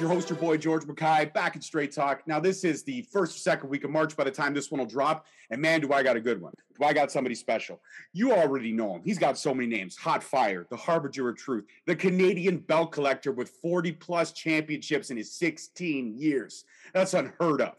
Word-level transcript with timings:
Your 0.00 0.10
host, 0.10 0.30
your 0.30 0.38
boy 0.38 0.56
George 0.56 0.86
Mackay, 0.86 1.32
back 1.34 1.56
in 1.56 1.62
Straight 1.62 1.90
Talk. 1.90 2.22
Now, 2.24 2.38
this 2.38 2.62
is 2.62 2.84
the 2.84 3.02
first 3.10 3.34
or 3.34 3.40
second 3.40 3.68
week 3.68 3.82
of 3.82 3.90
March 3.90 4.16
by 4.16 4.22
the 4.22 4.30
time 4.30 4.54
this 4.54 4.70
one 4.70 4.78
will 4.78 4.86
drop. 4.86 5.26
And 5.50 5.60
man, 5.60 5.80
do 5.80 5.92
I 5.92 6.04
got 6.04 6.14
a 6.16 6.20
good 6.20 6.40
one. 6.40 6.52
Do 6.78 6.86
I 6.86 6.92
got 6.92 7.10
somebody 7.10 7.34
special? 7.34 7.80
You 8.12 8.32
already 8.32 8.70
know 8.70 8.94
him. 8.94 9.02
He's 9.04 9.18
got 9.18 9.36
so 9.36 9.52
many 9.52 9.66
names 9.66 9.96
Hot 9.96 10.22
Fire, 10.22 10.68
the 10.70 10.76
Harbinger 10.76 11.30
of 11.30 11.36
Truth, 11.36 11.64
the 11.86 11.96
Canadian 11.96 12.58
belt 12.58 12.92
collector 12.92 13.32
with 13.32 13.48
40 13.60 13.90
plus 13.92 14.30
championships 14.30 15.10
in 15.10 15.16
his 15.16 15.32
16 15.32 16.16
years. 16.16 16.64
That's 16.94 17.14
unheard 17.14 17.60
of. 17.60 17.74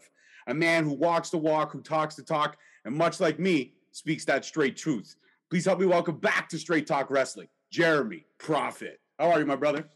A 0.46 0.52
man 0.52 0.84
who 0.84 0.92
walks 0.92 1.30
the 1.30 1.38
walk, 1.38 1.72
who 1.72 1.80
talks 1.80 2.16
the 2.16 2.22
talk, 2.22 2.58
and 2.84 2.94
much 2.94 3.20
like 3.20 3.38
me, 3.38 3.72
speaks 3.92 4.26
that 4.26 4.44
straight 4.44 4.76
truth. 4.76 5.16
Please 5.48 5.64
help 5.64 5.80
me 5.80 5.86
welcome 5.86 6.18
back 6.18 6.50
to 6.50 6.58
Straight 6.58 6.86
Talk 6.86 7.08
Wrestling, 7.08 7.48
Jeremy 7.70 8.26
Prophet. 8.36 9.00
How 9.18 9.30
are 9.30 9.38
you, 9.40 9.46
my 9.46 9.56
brother? 9.56 9.88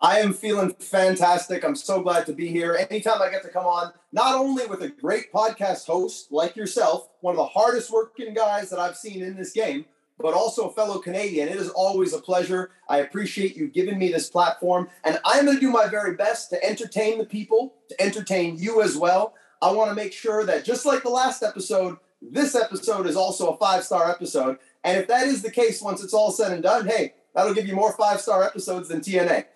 I 0.00 0.20
am 0.20 0.34
feeling 0.34 0.74
fantastic. 0.74 1.64
I'm 1.64 1.74
so 1.74 2.02
glad 2.02 2.26
to 2.26 2.34
be 2.34 2.48
here. 2.48 2.76
Anytime 2.90 3.22
I 3.22 3.30
get 3.30 3.42
to 3.44 3.48
come 3.48 3.64
on, 3.64 3.92
not 4.12 4.34
only 4.34 4.66
with 4.66 4.82
a 4.82 4.90
great 4.90 5.32
podcast 5.32 5.86
host 5.86 6.30
like 6.30 6.54
yourself, 6.54 7.08
one 7.22 7.32
of 7.32 7.38
the 7.38 7.46
hardest 7.46 7.90
working 7.90 8.34
guys 8.34 8.68
that 8.68 8.78
I've 8.78 8.96
seen 8.96 9.22
in 9.22 9.36
this 9.36 9.52
game, 9.52 9.86
but 10.18 10.34
also 10.34 10.68
a 10.68 10.72
fellow 10.72 10.98
Canadian. 10.98 11.48
It 11.48 11.56
is 11.56 11.70
always 11.70 12.12
a 12.12 12.20
pleasure. 12.20 12.72
I 12.90 12.98
appreciate 12.98 13.56
you 13.56 13.68
giving 13.68 13.98
me 13.98 14.12
this 14.12 14.28
platform, 14.28 14.88
and 15.02 15.18
I'm 15.24 15.46
going 15.46 15.56
to 15.56 15.60
do 15.60 15.70
my 15.70 15.86
very 15.86 16.14
best 16.14 16.50
to 16.50 16.62
entertain 16.62 17.16
the 17.16 17.24
people, 17.24 17.74
to 17.88 18.00
entertain 18.00 18.58
you 18.58 18.82
as 18.82 18.98
well. 18.98 19.34
I 19.62 19.72
want 19.72 19.90
to 19.90 19.94
make 19.94 20.12
sure 20.12 20.44
that 20.44 20.66
just 20.66 20.84
like 20.84 21.04
the 21.04 21.10
last 21.10 21.42
episode, 21.42 21.96
this 22.20 22.54
episode 22.54 23.06
is 23.06 23.16
also 23.16 23.48
a 23.48 23.56
five 23.56 23.82
star 23.82 24.10
episode. 24.10 24.58
And 24.84 24.98
if 24.98 25.08
that 25.08 25.26
is 25.26 25.40
the 25.40 25.50
case, 25.50 25.80
once 25.80 26.02
it's 26.04 26.14
all 26.14 26.32
said 26.32 26.52
and 26.52 26.62
done, 26.62 26.86
hey, 26.86 27.14
that'll 27.34 27.54
give 27.54 27.66
you 27.66 27.74
more 27.74 27.92
five 27.92 28.20
star 28.20 28.42
episodes 28.44 28.88
than 28.88 29.00
TNA. 29.00 29.46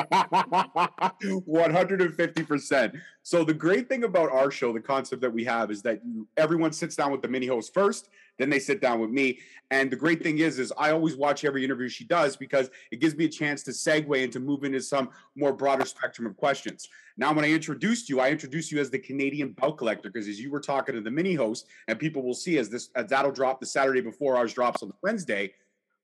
150%. 0.00 3.00
So 3.22 3.44
the 3.44 3.54
great 3.54 3.88
thing 3.88 4.02
about 4.04 4.30
our 4.32 4.50
show, 4.50 4.72
the 4.72 4.80
concept 4.80 5.22
that 5.22 5.32
we 5.32 5.44
have 5.44 5.70
is 5.70 5.82
that 5.82 6.00
everyone 6.36 6.72
sits 6.72 6.96
down 6.96 7.12
with 7.12 7.22
the 7.22 7.28
mini 7.28 7.46
host 7.46 7.72
first, 7.74 8.08
then 8.38 8.50
they 8.50 8.58
sit 8.58 8.80
down 8.80 8.98
with 9.00 9.10
me. 9.10 9.38
And 9.70 9.90
the 9.90 9.96
great 9.96 10.22
thing 10.22 10.38
is, 10.38 10.58
is 10.58 10.72
I 10.78 10.90
always 10.90 11.16
watch 11.16 11.44
every 11.44 11.62
interview 11.64 11.88
she 11.88 12.04
does 12.04 12.36
because 12.36 12.70
it 12.90 13.00
gives 13.00 13.14
me 13.14 13.26
a 13.26 13.28
chance 13.28 13.62
to 13.64 13.72
segue 13.72 14.24
and 14.24 14.32
to 14.32 14.40
move 14.40 14.64
into 14.64 14.80
some 14.80 15.10
more 15.36 15.52
broader 15.52 15.84
spectrum 15.84 16.26
of 16.26 16.34
questions. 16.36 16.88
Now, 17.16 17.34
when 17.34 17.44
I 17.44 17.50
introduced 17.50 18.08
you, 18.08 18.20
I 18.20 18.30
introduced 18.30 18.72
you 18.72 18.80
as 18.80 18.88
the 18.90 18.98
Canadian 18.98 19.52
belt 19.52 19.76
collector 19.78 20.10
because 20.10 20.28
as 20.28 20.40
you 20.40 20.50
were 20.50 20.60
talking 20.60 20.94
to 20.94 21.02
the 21.02 21.10
mini 21.10 21.34
host, 21.34 21.66
and 21.88 21.98
people 21.98 22.22
will 22.22 22.34
see 22.34 22.56
as 22.58 22.70
this 22.70 22.90
as 22.94 23.08
that'll 23.08 23.32
drop 23.32 23.60
the 23.60 23.66
Saturday 23.66 24.00
before 24.00 24.36
ours 24.36 24.54
drops 24.54 24.82
on 24.82 24.92
Wednesday, 25.02 25.52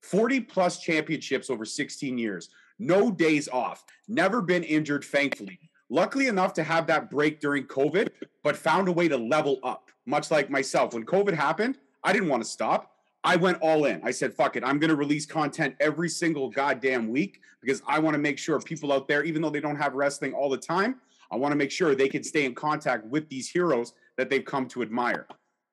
40 0.03 0.41
plus 0.41 0.79
championships 0.79 1.49
over 1.49 1.65
16 1.65 2.19
years 2.19 2.49
no 2.79 3.11
days 3.11 3.47
off, 3.47 3.85
never 4.07 4.41
been 4.41 4.63
injured, 4.63 5.03
thankfully. 5.03 5.59
Luckily 5.89 6.27
enough 6.27 6.53
to 6.53 6.63
have 6.63 6.87
that 6.87 7.09
break 7.09 7.39
during 7.39 7.65
COVID, 7.65 8.09
but 8.43 8.57
found 8.57 8.87
a 8.87 8.91
way 8.91 9.07
to 9.07 9.17
level 9.17 9.59
up, 9.63 9.89
much 10.05 10.31
like 10.31 10.49
myself. 10.49 10.93
When 10.93 11.05
COVID 11.05 11.33
happened, 11.33 11.77
I 12.03 12.13
didn't 12.13 12.29
want 12.29 12.43
to 12.43 12.49
stop. 12.49 12.93
I 13.23 13.35
went 13.35 13.59
all 13.61 13.85
in. 13.85 14.01
I 14.03 14.11
said, 14.11 14.33
fuck 14.33 14.55
it. 14.55 14.63
I'm 14.63 14.79
going 14.79 14.89
to 14.89 14.95
release 14.95 15.25
content 15.25 15.75
every 15.79 16.09
single 16.09 16.49
goddamn 16.49 17.09
week 17.09 17.41
because 17.61 17.81
I 17.87 17.99
want 17.99 18.13
to 18.13 18.19
make 18.19 18.37
sure 18.37 18.59
people 18.59 18.93
out 18.93 19.07
there, 19.07 19.23
even 19.23 19.41
though 19.41 19.49
they 19.49 19.59
don't 19.59 19.75
have 19.75 19.93
wrestling 19.95 20.33
all 20.33 20.49
the 20.49 20.57
time, 20.57 20.97
I 21.31 21.35
want 21.35 21.51
to 21.51 21.57
make 21.57 21.71
sure 21.71 21.93
they 21.93 22.07
can 22.07 22.23
stay 22.23 22.45
in 22.45 22.55
contact 22.55 23.05
with 23.05 23.27
these 23.27 23.49
heroes 23.49 23.93
that 24.17 24.29
they've 24.29 24.45
come 24.45 24.67
to 24.69 24.81
admire. 24.81 25.27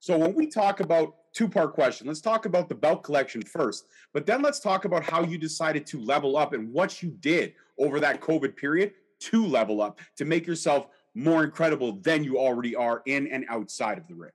So 0.05 0.19
when 0.19 0.35
we 0.35 0.49
talk 0.49 0.81
about 0.81 1.15
two 1.33 1.49
part 1.49 1.73
question. 1.73 2.07
Let's 2.07 2.21
talk 2.21 2.45
about 2.45 2.69
the 2.69 2.75
belt 2.75 3.03
collection 3.03 3.41
first, 3.41 3.87
but 4.13 4.27
then 4.27 4.43
let's 4.43 4.61
talk 4.61 4.85
about 4.85 5.03
how 5.03 5.25
you 5.25 5.39
decided 5.39 5.87
to 5.87 5.99
level 5.99 6.37
up 6.37 6.53
and 6.53 6.71
what 6.75 7.03
you 7.03 7.09
did 7.21 7.55
over 7.79 7.99
that 8.01 8.21
COVID 8.21 8.55
period 8.55 8.93
to 9.21 9.47
level 9.47 9.81
up 9.81 9.99
to 10.17 10.27
make 10.27 10.47
yourself 10.47 10.89
more 11.15 11.43
incredible 11.43 12.01
than 12.03 12.23
you 12.23 12.39
already 12.39 12.77
are 12.77 13.01
in 13.07 13.27
and 13.29 13.47
outside 13.49 13.97
of 13.97 14.07
the 14.07 14.15
ring. 14.15 14.31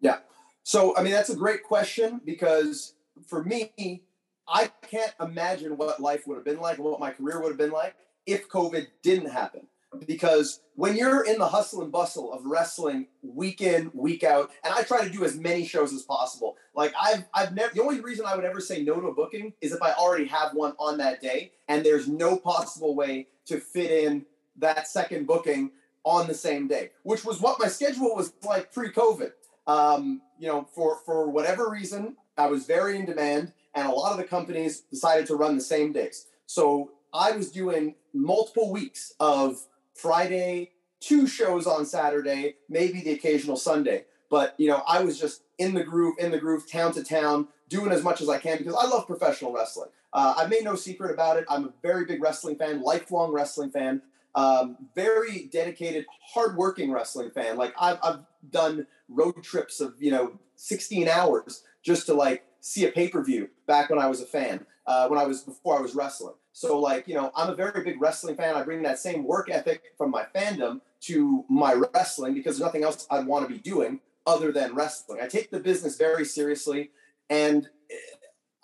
Yeah. 0.00 0.18
So, 0.62 0.96
I 0.96 1.02
mean, 1.02 1.12
that's 1.12 1.30
a 1.30 1.36
great 1.36 1.64
question 1.64 2.20
because 2.24 2.94
for 3.26 3.42
me, 3.42 4.04
I 4.46 4.70
can't 4.88 5.12
imagine 5.20 5.76
what 5.76 5.98
life 5.98 6.22
would 6.28 6.36
have 6.36 6.44
been 6.44 6.60
like 6.60 6.78
what 6.78 7.00
my 7.00 7.10
career 7.10 7.42
would 7.42 7.48
have 7.48 7.58
been 7.58 7.72
like 7.72 7.96
if 8.26 8.48
COVID 8.48 8.86
didn't 9.02 9.30
happen 9.30 9.66
because 10.06 10.60
when 10.74 10.96
you're 10.96 11.24
in 11.24 11.38
the 11.38 11.46
hustle 11.46 11.82
and 11.82 11.90
bustle 11.90 12.32
of 12.32 12.44
wrestling 12.44 13.06
week 13.22 13.60
in 13.60 13.90
week 13.94 14.22
out 14.22 14.50
and 14.64 14.72
i 14.74 14.82
try 14.82 15.02
to 15.02 15.10
do 15.10 15.24
as 15.24 15.36
many 15.36 15.64
shows 15.64 15.92
as 15.92 16.02
possible 16.02 16.56
like 16.74 16.92
i've 17.00 17.24
i've 17.34 17.54
never 17.54 17.72
the 17.74 17.82
only 17.82 18.00
reason 18.00 18.26
i 18.26 18.36
would 18.36 18.44
ever 18.44 18.60
say 18.60 18.82
no 18.82 19.00
to 19.00 19.08
a 19.08 19.14
booking 19.14 19.52
is 19.60 19.72
if 19.72 19.82
i 19.82 19.92
already 19.92 20.26
have 20.26 20.52
one 20.52 20.72
on 20.78 20.98
that 20.98 21.20
day 21.20 21.50
and 21.68 21.84
there's 21.84 22.08
no 22.08 22.36
possible 22.36 22.94
way 22.94 23.26
to 23.46 23.58
fit 23.58 23.90
in 23.90 24.24
that 24.56 24.86
second 24.86 25.26
booking 25.26 25.70
on 26.04 26.26
the 26.26 26.34
same 26.34 26.68
day 26.68 26.90
which 27.02 27.24
was 27.24 27.40
what 27.40 27.58
my 27.58 27.68
schedule 27.68 28.14
was 28.14 28.32
like 28.44 28.72
pre-covid. 28.72 29.32
Um, 29.66 30.22
you 30.38 30.48
know 30.48 30.66
for 30.74 30.98
for 31.04 31.28
whatever 31.30 31.68
reason 31.68 32.16
i 32.36 32.46
was 32.46 32.66
very 32.66 32.98
in 32.98 33.06
demand 33.06 33.52
and 33.74 33.86
a 33.86 33.90
lot 33.90 34.12
of 34.12 34.18
the 34.18 34.24
companies 34.24 34.80
decided 34.80 35.26
to 35.26 35.36
run 35.36 35.54
the 35.54 35.62
same 35.62 35.92
days. 35.92 36.26
So 36.46 36.92
i 37.12 37.32
was 37.32 37.50
doing 37.50 37.94
multiple 38.14 38.70
weeks 38.70 39.12
of 39.20 39.66
Friday, 39.98 40.70
two 41.00 41.26
shows 41.26 41.66
on 41.66 41.84
Saturday, 41.84 42.54
maybe 42.68 43.00
the 43.00 43.12
occasional 43.12 43.56
Sunday. 43.56 44.04
But 44.30 44.54
you 44.58 44.68
know, 44.68 44.82
I 44.86 45.02
was 45.02 45.18
just 45.18 45.42
in 45.58 45.74
the 45.74 45.82
groove, 45.82 46.14
in 46.18 46.30
the 46.30 46.38
groove, 46.38 46.70
town 46.70 46.92
to 46.92 47.02
town, 47.02 47.48
doing 47.68 47.90
as 47.90 48.04
much 48.04 48.20
as 48.20 48.28
I 48.28 48.38
can 48.38 48.58
because 48.58 48.74
I 48.74 48.86
love 48.86 49.06
professional 49.06 49.52
wrestling. 49.52 49.88
Uh, 50.12 50.34
I've 50.38 50.50
made 50.50 50.64
no 50.64 50.76
secret 50.76 51.10
about 51.12 51.36
it. 51.36 51.44
I'm 51.48 51.64
a 51.64 51.72
very 51.82 52.04
big 52.04 52.22
wrestling 52.22 52.56
fan, 52.56 52.80
lifelong 52.80 53.32
wrestling 53.32 53.70
fan, 53.70 54.00
um, 54.34 54.76
very 54.94 55.48
dedicated, 55.52 56.06
hardworking 56.32 56.92
wrestling 56.92 57.30
fan. 57.30 57.56
Like 57.56 57.74
I've, 57.78 57.98
I've 58.02 58.20
done 58.50 58.86
road 59.08 59.42
trips 59.42 59.80
of 59.80 59.94
you 59.98 60.10
know 60.10 60.38
16 60.56 61.08
hours 61.08 61.64
just 61.82 62.06
to 62.06 62.14
like 62.14 62.44
see 62.60 62.86
a 62.86 62.92
pay 62.92 63.08
per 63.08 63.24
view 63.24 63.48
back 63.66 63.90
when 63.90 63.98
I 63.98 64.06
was 64.06 64.20
a 64.20 64.26
fan, 64.26 64.64
uh, 64.86 65.08
when 65.08 65.18
I 65.18 65.24
was 65.24 65.42
before 65.42 65.76
I 65.76 65.80
was 65.80 65.94
wrestling. 65.94 66.34
So, 66.58 66.80
like, 66.80 67.06
you 67.06 67.14
know, 67.14 67.30
I'm 67.36 67.50
a 67.50 67.54
very 67.54 67.84
big 67.84 68.02
wrestling 68.02 68.34
fan. 68.34 68.56
I 68.56 68.64
bring 68.64 68.82
that 68.82 68.98
same 68.98 69.22
work 69.22 69.48
ethic 69.48 69.80
from 69.96 70.10
my 70.10 70.26
fandom 70.34 70.80
to 71.02 71.44
my 71.48 71.72
wrestling 71.72 72.34
because 72.34 72.58
there's 72.58 72.66
nothing 72.66 72.82
else 72.82 73.06
I'd 73.12 73.28
want 73.28 73.46
to 73.46 73.54
be 73.54 73.60
doing 73.60 74.00
other 74.26 74.50
than 74.50 74.74
wrestling. 74.74 75.20
I 75.22 75.28
take 75.28 75.52
the 75.52 75.60
business 75.60 75.96
very 75.96 76.24
seriously, 76.24 76.90
and 77.30 77.68
eh, 77.88 77.94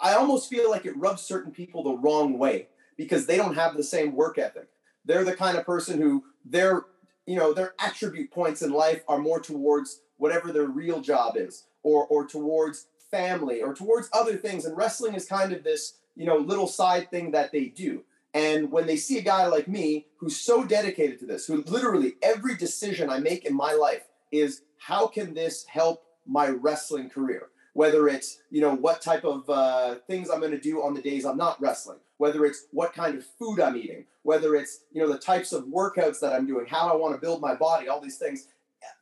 I 0.00 0.14
almost 0.14 0.50
feel 0.50 0.68
like 0.72 0.86
it 0.86 0.96
rubs 0.96 1.22
certain 1.22 1.52
people 1.52 1.84
the 1.84 1.92
wrong 1.92 2.36
way 2.36 2.66
because 2.96 3.26
they 3.26 3.36
don't 3.36 3.54
have 3.54 3.76
the 3.76 3.84
same 3.84 4.16
work 4.16 4.38
ethic. 4.38 4.70
They're 5.04 5.22
the 5.22 5.36
kind 5.36 5.56
of 5.56 5.64
person 5.64 6.00
who 6.00 6.24
their, 6.44 6.86
you 7.26 7.36
know, 7.36 7.54
their 7.54 7.74
attribute 7.78 8.32
points 8.32 8.60
in 8.60 8.72
life 8.72 9.04
are 9.06 9.20
more 9.20 9.38
towards 9.38 10.00
whatever 10.16 10.50
their 10.50 10.66
real 10.66 11.00
job 11.00 11.36
is, 11.36 11.66
or 11.84 12.08
or 12.08 12.26
towards 12.26 12.88
family, 13.12 13.62
or 13.62 13.72
towards 13.72 14.08
other 14.12 14.36
things. 14.36 14.64
And 14.64 14.76
wrestling 14.76 15.14
is 15.14 15.26
kind 15.26 15.52
of 15.52 15.62
this 15.62 15.94
you 16.16 16.26
know, 16.26 16.36
little 16.36 16.66
side 16.66 17.10
thing 17.10 17.32
that 17.32 17.52
they 17.52 17.66
do. 17.66 18.04
And 18.32 18.72
when 18.72 18.86
they 18.86 18.96
see 18.96 19.18
a 19.18 19.22
guy 19.22 19.46
like 19.46 19.68
me 19.68 20.06
who's 20.16 20.36
so 20.36 20.64
dedicated 20.64 21.20
to 21.20 21.26
this, 21.26 21.46
who 21.46 21.62
literally 21.62 22.14
every 22.22 22.56
decision 22.56 23.08
I 23.08 23.20
make 23.20 23.44
in 23.44 23.54
my 23.54 23.72
life 23.72 24.02
is 24.32 24.62
how 24.78 25.06
can 25.06 25.34
this 25.34 25.64
help 25.66 26.04
my 26.26 26.48
wrestling 26.48 27.08
career? 27.08 27.48
Whether 27.74 28.08
it's, 28.08 28.40
you 28.50 28.60
know, 28.60 28.74
what 28.74 29.00
type 29.00 29.24
of 29.24 29.48
uh, 29.48 29.96
things 30.06 30.30
I'm 30.30 30.40
going 30.40 30.52
to 30.52 30.60
do 30.60 30.82
on 30.82 30.94
the 30.94 31.02
days 31.02 31.24
I'm 31.24 31.36
not 31.36 31.60
wrestling, 31.60 31.98
whether 32.18 32.44
it's 32.44 32.66
what 32.70 32.92
kind 32.92 33.16
of 33.16 33.24
food 33.38 33.60
I'm 33.60 33.76
eating, 33.76 34.04
whether 34.22 34.54
it's, 34.54 34.80
you 34.92 35.00
know, 35.02 35.12
the 35.12 35.18
types 35.18 35.52
of 35.52 35.64
workouts 35.64 36.20
that 36.20 36.32
I'm 36.32 36.46
doing, 36.46 36.66
how 36.66 36.88
I 36.92 36.96
want 36.96 37.14
to 37.14 37.20
build 37.20 37.40
my 37.40 37.54
body, 37.54 37.88
all 37.88 38.00
these 38.00 38.18
things. 38.18 38.48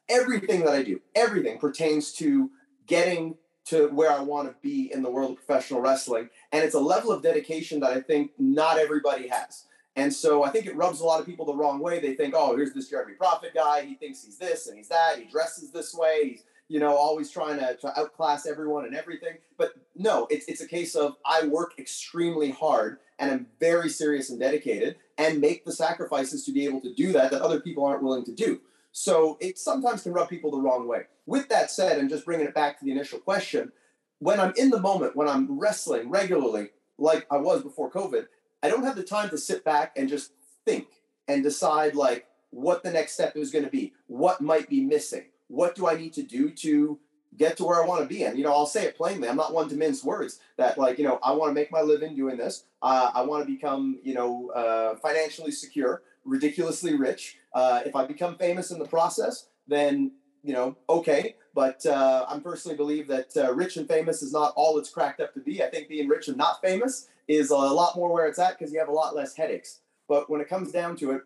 Everything 0.08 0.60
that 0.60 0.74
I 0.74 0.82
do, 0.82 1.00
everything 1.14 1.58
pertains 1.58 2.12
to 2.14 2.50
getting 2.86 3.36
to 3.64 3.88
where 3.88 4.10
I 4.10 4.20
want 4.20 4.48
to 4.48 4.54
be 4.60 4.92
in 4.92 5.02
the 5.02 5.10
world 5.10 5.32
of 5.32 5.36
professional 5.36 5.80
wrestling. 5.80 6.28
And 6.50 6.64
it's 6.64 6.74
a 6.74 6.80
level 6.80 7.12
of 7.12 7.22
dedication 7.22 7.80
that 7.80 7.92
I 7.92 8.00
think 8.00 8.32
not 8.38 8.78
everybody 8.78 9.28
has. 9.28 9.64
And 9.94 10.12
so 10.12 10.42
I 10.42 10.48
think 10.50 10.66
it 10.66 10.74
rubs 10.74 11.00
a 11.00 11.04
lot 11.04 11.20
of 11.20 11.26
people 11.26 11.44
the 11.44 11.54
wrong 11.54 11.78
way. 11.78 12.00
They 12.00 12.14
think, 12.14 12.34
oh, 12.36 12.56
here's 12.56 12.72
this 12.72 12.88
Jeremy 12.88 13.14
Prophet 13.14 13.52
guy. 13.54 13.82
He 13.82 13.94
thinks 13.94 14.24
he's 14.24 14.38
this 14.38 14.66
and 14.66 14.76
he's 14.76 14.88
that. 14.88 15.18
He 15.18 15.24
dresses 15.24 15.70
this 15.70 15.94
way. 15.94 16.30
He's, 16.30 16.44
you 16.68 16.80
know, 16.80 16.96
always 16.96 17.30
trying 17.30 17.58
to, 17.58 17.76
to 17.76 18.00
outclass 18.00 18.46
everyone 18.46 18.86
and 18.86 18.96
everything. 18.96 19.36
But 19.58 19.74
no, 19.94 20.26
it's, 20.30 20.46
it's 20.46 20.62
a 20.62 20.66
case 20.66 20.94
of 20.94 21.16
I 21.26 21.46
work 21.46 21.74
extremely 21.78 22.50
hard 22.50 22.98
and 23.18 23.30
I'm 23.30 23.46
very 23.60 23.90
serious 23.90 24.30
and 24.30 24.40
dedicated 24.40 24.96
and 25.18 25.40
make 25.40 25.64
the 25.64 25.72
sacrifices 25.72 26.44
to 26.46 26.52
be 26.52 26.64
able 26.64 26.80
to 26.80 26.94
do 26.94 27.12
that 27.12 27.30
that 27.30 27.42
other 27.42 27.60
people 27.60 27.84
aren't 27.84 28.02
willing 28.02 28.24
to 28.24 28.32
do. 28.32 28.60
So 28.92 29.38
it 29.40 29.58
sometimes 29.58 30.02
can 30.02 30.12
rub 30.12 30.28
people 30.28 30.50
the 30.50 30.60
wrong 30.60 30.86
way. 30.86 31.04
With 31.26 31.48
that 31.48 31.70
said, 31.70 31.98
and 31.98 32.10
just 32.10 32.24
bringing 32.24 32.46
it 32.46 32.54
back 32.54 32.78
to 32.78 32.84
the 32.84 32.92
initial 32.92 33.18
question, 33.18 33.72
when 34.18 34.38
I'm 34.38 34.52
in 34.56 34.70
the 34.70 34.80
moment, 34.80 35.16
when 35.16 35.28
I'm 35.28 35.58
wrestling 35.58 36.10
regularly, 36.10 36.70
like 36.98 37.26
I 37.30 37.38
was 37.38 37.62
before 37.62 37.90
COVID, 37.90 38.26
I 38.62 38.68
don't 38.68 38.84
have 38.84 38.96
the 38.96 39.02
time 39.02 39.30
to 39.30 39.38
sit 39.38 39.64
back 39.64 39.92
and 39.96 40.08
just 40.08 40.32
think 40.64 40.86
and 41.26 41.42
decide 41.42 41.94
like 41.94 42.26
what 42.50 42.82
the 42.82 42.90
next 42.90 43.14
step 43.14 43.36
is 43.36 43.50
going 43.50 43.64
to 43.64 43.70
be, 43.70 43.94
what 44.06 44.40
might 44.40 44.68
be 44.68 44.80
missing, 44.82 45.24
what 45.48 45.74
do 45.74 45.88
I 45.88 45.96
need 45.96 46.12
to 46.14 46.22
do 46.22 46.50
to 46.50 47.00
get 47.36 47.56
to 47.56 47.64
where 47.64 47.82
I 47.82 47.86
want 47.86 48.02
to 48.02 48.06
be. 48.06 48.24
And, 48.24 48.36
you 48.36 48.44
know, 48.44 48.52
I'll 48.52 48.66
say 48.66 48.84
it 48.84 48.96
plainly. 48.96 49.28
I'm 49.28 49.36
not 49.36 49.54
one 49.54 49.68
to 49.70 49.74
mince 49.74 50.04
words 50.04 50.38
that 50.58 50.78
like, 50.78 50.98
you 50.98 51.04
know, 51.04 51.18
I 51.22 51.32
want 51.32 51.50
to 51.50 51.54
make 51.54 51.72
my 51.72 51.80
living 51.80 52.14
doing 52.14 52.36
this. 52.36 52.64
Uh, 52.82 53.10
I 53.14 53.22
want 53.22 53.46
to 53.46 53.52
become, 53.52 53.98
you 54.02 54.14
know, 54.14 54.50
uh, 54.50 54.96
financially 54.96 55.50
secure, 55.50 56.02
ridiculously 56.24 56.94
rich. 56.94 57.38
Uh, 57.52 57.80
if 57.84 57.94
I 57.94 58.06
become 58.06 58.36
famous 58.36 58.70
in 58.70 58.78
the 58.78 58.86
process, 58.86 59.46
then, 59.66 60.12
you 60.42 60.52
know, 60.52 60.76
okay. 60.88 61.36
But 61.54 61.84
uh, 61.84 62.26
I 62.28 62.38
personally 62.38 62.76
believe 62.76 63.06
that 63.08 63.36
uh, 63.36 63.52
rich 63.52 63.76
and 63.76 63.86
famous 63.86 64.22
is 64.22 64.32
not 64.32 64.52
all 64.56 64.78
it's 64.78 64.90
cracked 64.90 65.20
up 65.20 65.34
to 65.34 65.40
be. 65.40 65.62
I 65.62 65.68
think 65.68 65.88
being 65.88 66.08
rich 66.08 66.28
and 66.28 66.36
not 66.36 66.62
famous 66.62 67.08
is 67.28 67.50
a 67.50 67.56
lot 67.56 67.96
more 67.96 68.12
where 68.12 68.26
it's 68.26 68.38
at 68.38 68.58
because 68.58 68.72
you 68.72 68.78
have 68.78 68.88
a 68.88 68.92
lot 68.92 69.14
less 69.14 69.36
headaches. 69.36 69.80
But 70.08 70.30
when 70.30 70.40
it 70.40 70.48
comes 70.48 70.72
down 70.72 70.96
to 70.96 71.12
it, 71.12 71.22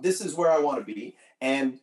this 0.00 0.20
is 0.20 0.34
where 0.34 0.50
I 0.50 0.58
want 0.58 0.78
to 0.78 0.84
be. 0.84 1.16
And 1.40 1.80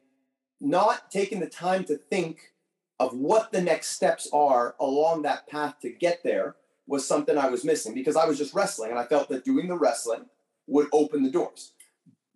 not 0.61 1.11
taking 1.11 1.39
the 1.39 1.47
time 1.47 1.83
to 1.85 1.97
think 1.97 2.53
of 2.99 3.13
what 3.13 3.51
the 3.51 3.61
next 3.61 3.91
steps 3.91 4.29
are 4.33 4.75
along 4.79 5.21
that 5.21 5.47
path 5.47 5.79
to 5.81 5.89
get 5.89 6.21
there 6.23 6.55
was 6.85 7.07
something 7.07 7.37
I 7.37 7.49
was 7.49 7.63
missing 7.63 7.93
because 7.93 8.15
I 8.15 8.25
was 8.25 8.37
just 8.37 8.53
wrestling 8.53 8.89
and 8.89 8.99
I 8.99 9.05
felt 9.05 9.29
that 9.29 9.45
doing 9.45 9.67
the 9.67 9.77
wrestling 9.77 10.25
would 10.67 10.87
open 10.91 11.23
the 11.23 11.31
doors. 11.31 11.73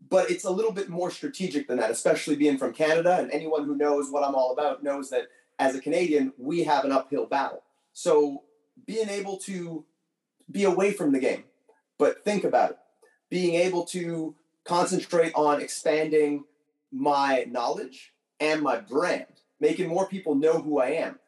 But 0.10 0.30
it's 0.30 0.44
a 0.44 0.52
little 0.52 0.72
bit 0.72 0.90
more 0.90 1.12
strategic 1.12 1.68
than 1.68 1.78
that, 1.78 1.92
especially 1.92 2.36
being 2.36 2.58
from 2.58 2.74
Canada. 2.74 3.18
And 3.20 3.32
anyone 3.32 3.66
who 3.66 3.76
knows 3.76 4.12
what 4.12 4.24
I'm 4.24 4.36
all 4.36 4.52
about 4.52 4.84
knows 4.84 5.10
that 5.10 5.28
as 5.60 5.76
a 5.76 5.82
Canadian, 5.82 6.34
we 6.38 6.64
have 6.64 6.86
an 6.86 6.92
uphill 6.92 7.26
battle. 7.26 7.64
So 7.94 8.44
being 8.86 9.10
able 9.10 9.38
to 9.40 9.86
be 10.52 10.64
away 10.64 10.92
from 10.92 11.12
the 11.12 11.20
game, 11.20 11.46
but 11.98 12.24
think 12.24 12.44
about 12.44 12.72
it, 12.72 12.78
being 13.30 13.56
able 13.56 13.86
to 13.86 14.36
concentrate 14.66 15.34
on 15.36 15.62
expanding 15.62 16.44
my 16.92 17.46
knowledge 17.50 18.14
and 18.40 18.62
my 18.62 18.80
brand 18.80 19.28
making 19.64 19.88
more 19.88 20.06
people 20.08 20.36
know 20.36 20.60
who 20.60 20.80
I 20.80 20.88
am. 20.88 21.20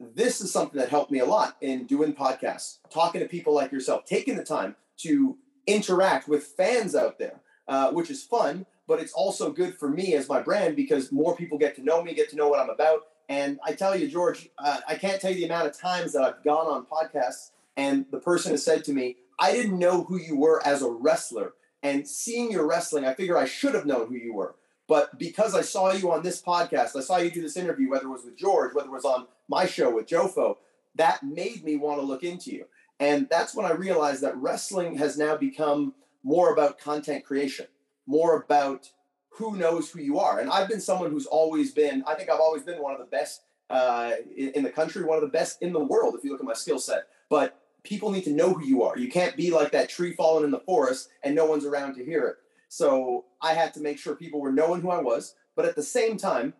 This 0.00 0.40
is 0.40 0.50
something 0.50 0.80
that 0.80 0.88
helped 0.88 1.12
me 1.12 1.18
a 1.18 1.26
lot 1.26 1.56
in 1.60 1.84
doing 1.84 2.14
podcasts, 2.14 2.78
talking 2.90 3.20
to 3.20 3.28
people 3.28 3.54
like 3.54 3.70
yourself, 3.70 4.06
taking 4.06 4.36
the 4.36 4.44
time 4.44 4.76
to 4.98 5.36
interact 5.66 6.26
with 6.26 6.42
fans 6.42 6.94
out 6.94 7.18
there, 7.18 7.40
uh, 7.72 7.90
which 7.90 8.10
is 8.10 8.22
fun, 8.22 8.66
but 8.86 9.00
it's 9.00 9.14
also 9.14 9.50
good 9.50 9.74
for 9.78 9.88
me 9.88 10.12
as 10.12 10.28
my 10.28 10.42
brand 10.42 10.76
because 10.76 11.10
more 11.10 11.34
people 11.34 11.56
get 11.56 11.74
to 11.74 11.82
know 11.82 12.02
me, 12.02 12.12
get 12.12 12.28
to 12.28 12.36
know 12.36 12.48
what 12.48 12.60
I'm 12.60 12.68
about. 12.68 13.06
And 13.30 13.58
I 13.64 13.72
tell 13.72 13.96
you, 13.96 14.08
George, 14.08 14.50
uh, 14.58 14.80
I 14.86 14.96
can't 14.96 15.18
tell 15.18 15.30
you 15.30 15.38
the 15.38 15.46
amount 15.46 15.68
of 15.68 15.78
times 15.78 16.12
that 16.12 16.22
I've 16.22 16.44
gone 16.44 16.66
on 16.66 16.84
podcasts 16.84 17.52
and 17.78 18.04
the 18.10 18.18
person 18.18 18.50
has 18.50 18.62
said 18.62 18.84
to 18.84 18.92
me, 18.92 19.16
I 19.38 19.52
didn't 19.52 19.78
know 19.78 20.02
who 20.02 20.18
you 20.18 20.36
were 20.36 20.60
as 20.66 20.82
a 20.82 20.90
wrestler. 20.90 21.54
And 21.82 22.06
seeing 22.06 22.52
your 22.52 22.68
wrestling, 22.68 23.06
I 23.06 23.14
figure 23.14 23.38
I 23.38 23.46
should 23.46 23.74
have 23.74 23.86
known 23.86 24.08
who 24.08 24.16
you 24.16 24.34
were. 24.34 24.56
But 24.86 25.18
because 25.18 25.54
I 25.54 25.62
saw 25.62 25.92
you 25.92 26.12
on 26.12 26.22
this 26.22 26.42
podcast, 26.42 26.94
I 26.94 27.00
saw 27.00 27.16
you 27.16 27.30
do 27.30 27.40
this 27.40 27.56
interview, 27.56 27.88
whether 27.88 28.04
it 28.04 28.10
was 28.10 28.26
with 28.26 28.36
George, 28.36 28.74
whether 28.74 28.88
it 28.88 28.92
was 28.92 29.06
on 29.06 29.28
my 29.48 29.64
show 29.64 29.94
with 29.94 30.08
Jofo, 30.08 30.58
that 30.96 31.22
made 31.22 31.64
me 31.64 31.76
want 31.76 32.00
to 32.00 32.06
look 32.06 32.22
into 32.22 32.50
you. 32.50 32.66
And 33.00 33.28
that's 33.30 33.54
when 33.54 33.64
I 33.64 33.72
realized 33.72 34.20
that 34.20 34.36
wrestling 34.36 34.98
has 34.98 35.16
now 35.16 35.38
become 35.38 35.94
more 36.22 36.52
about 36.52 36.78
content 36.78 37.24
creation, 37.24 37.66
more 38.06 38.36
about 38.36 38.90
who 39.30 39.56
knows 39.56 39.90
who 39.90 40.00
you 40.00 40.18
are. 40.18 40.40
And 40.40 40.50
I've 40.50 40.68
been 40.68 40.80
someone 40.80 41.10
who's 41.10 41.26
always 41.26 41.72
been, 41.72 42.04
I 42.06 42.14
think 42.14 42.30
I've 42.30 42.40
always 42.40 42.62
been 42.62 42.82
one 42.82 42.92
of 42.92 42.98
the 42.98 43.06
best 43.06 43.42
uh, 43.70 44.12
in, 44.36 44.62
the 44.62 44.70
country, 44.70 45.04
one 45.04 45.16
of 45.16 45.22
the 45.22 45.28
best 45.28 45.62
in 45.62 45.72
the 45.72 45.80
world, 45.80 46.14
if 46.16 46.24
you 46.24 46.30
look 46.30 46.40
at 46.40 46.46
my 46.46 46.52
skill 46.52 46.78
set. 46.78 47.04
But 47.30 47.58
people 47.82 48.10
need 48.10 48.24
to 48.24 48.32
know 48.32 48.52
who 48.52 48.64
you 48.64 48.82
are. 48.82 48.98
You 48.98 49.08
can't 49.08 49.36
be 49.36 49.50
like 49.50 49.72
that 49.72 49.88
tree 49.88 50.12
falling 50.12 50.44
in 50.44 50.50
the 50.50 50.60
forest 50.60 51.08
and 51.22 51.34
no 51.34 51.46
one's 51.46 51.64
around 51.64 51.94
to 51.94 52.04
hear 52.04 52.26
it. 52.26 52.36
So 52.68 53.24
I 53.40 53.54
had 53.54 53.72
to 53.74 53.80
make 53.80 53.98
sure 53.98 54.14
people 54.14 54.40
were 54.40 54.52
knowing 54.52 54.82
who 54.82 54.90
I 54.90 55.00
was. 55.00 55.34
But 55.56 55.64
at 55.64 55.76
the 55.76 55.82
same 55.82 56.16
time, 56.16 56.54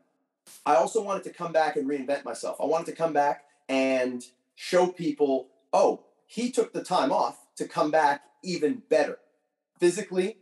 I 0.67 0.75
also 0.75 1.03
wanted 1.03 1.25
to 1.25 1.31
come 1.31 1.53
back 1.53 1.77
and 1.77 1.89
reinvent 1.89 2.25
myself. 2.25 2.57
I 2.61 2.67
wanted 2.67 2.87
to 2.87 2.97
come 2.97 3.13
back 3.13 3.45
and 3.69 4.23
show 4.55 4.87
people, 4.89 5.49
oh, 5.73 6.05
he 6.27 6.51
took 6.51 6.73
the 6.73 6.83
time 6.83 7.13
off 7.13 7.39
to 7.57 7.69
come 7.69 7.91
back 7.91 8.23
even 8.43 8.83
better 8.89 9.19
physically, 9.83 10.37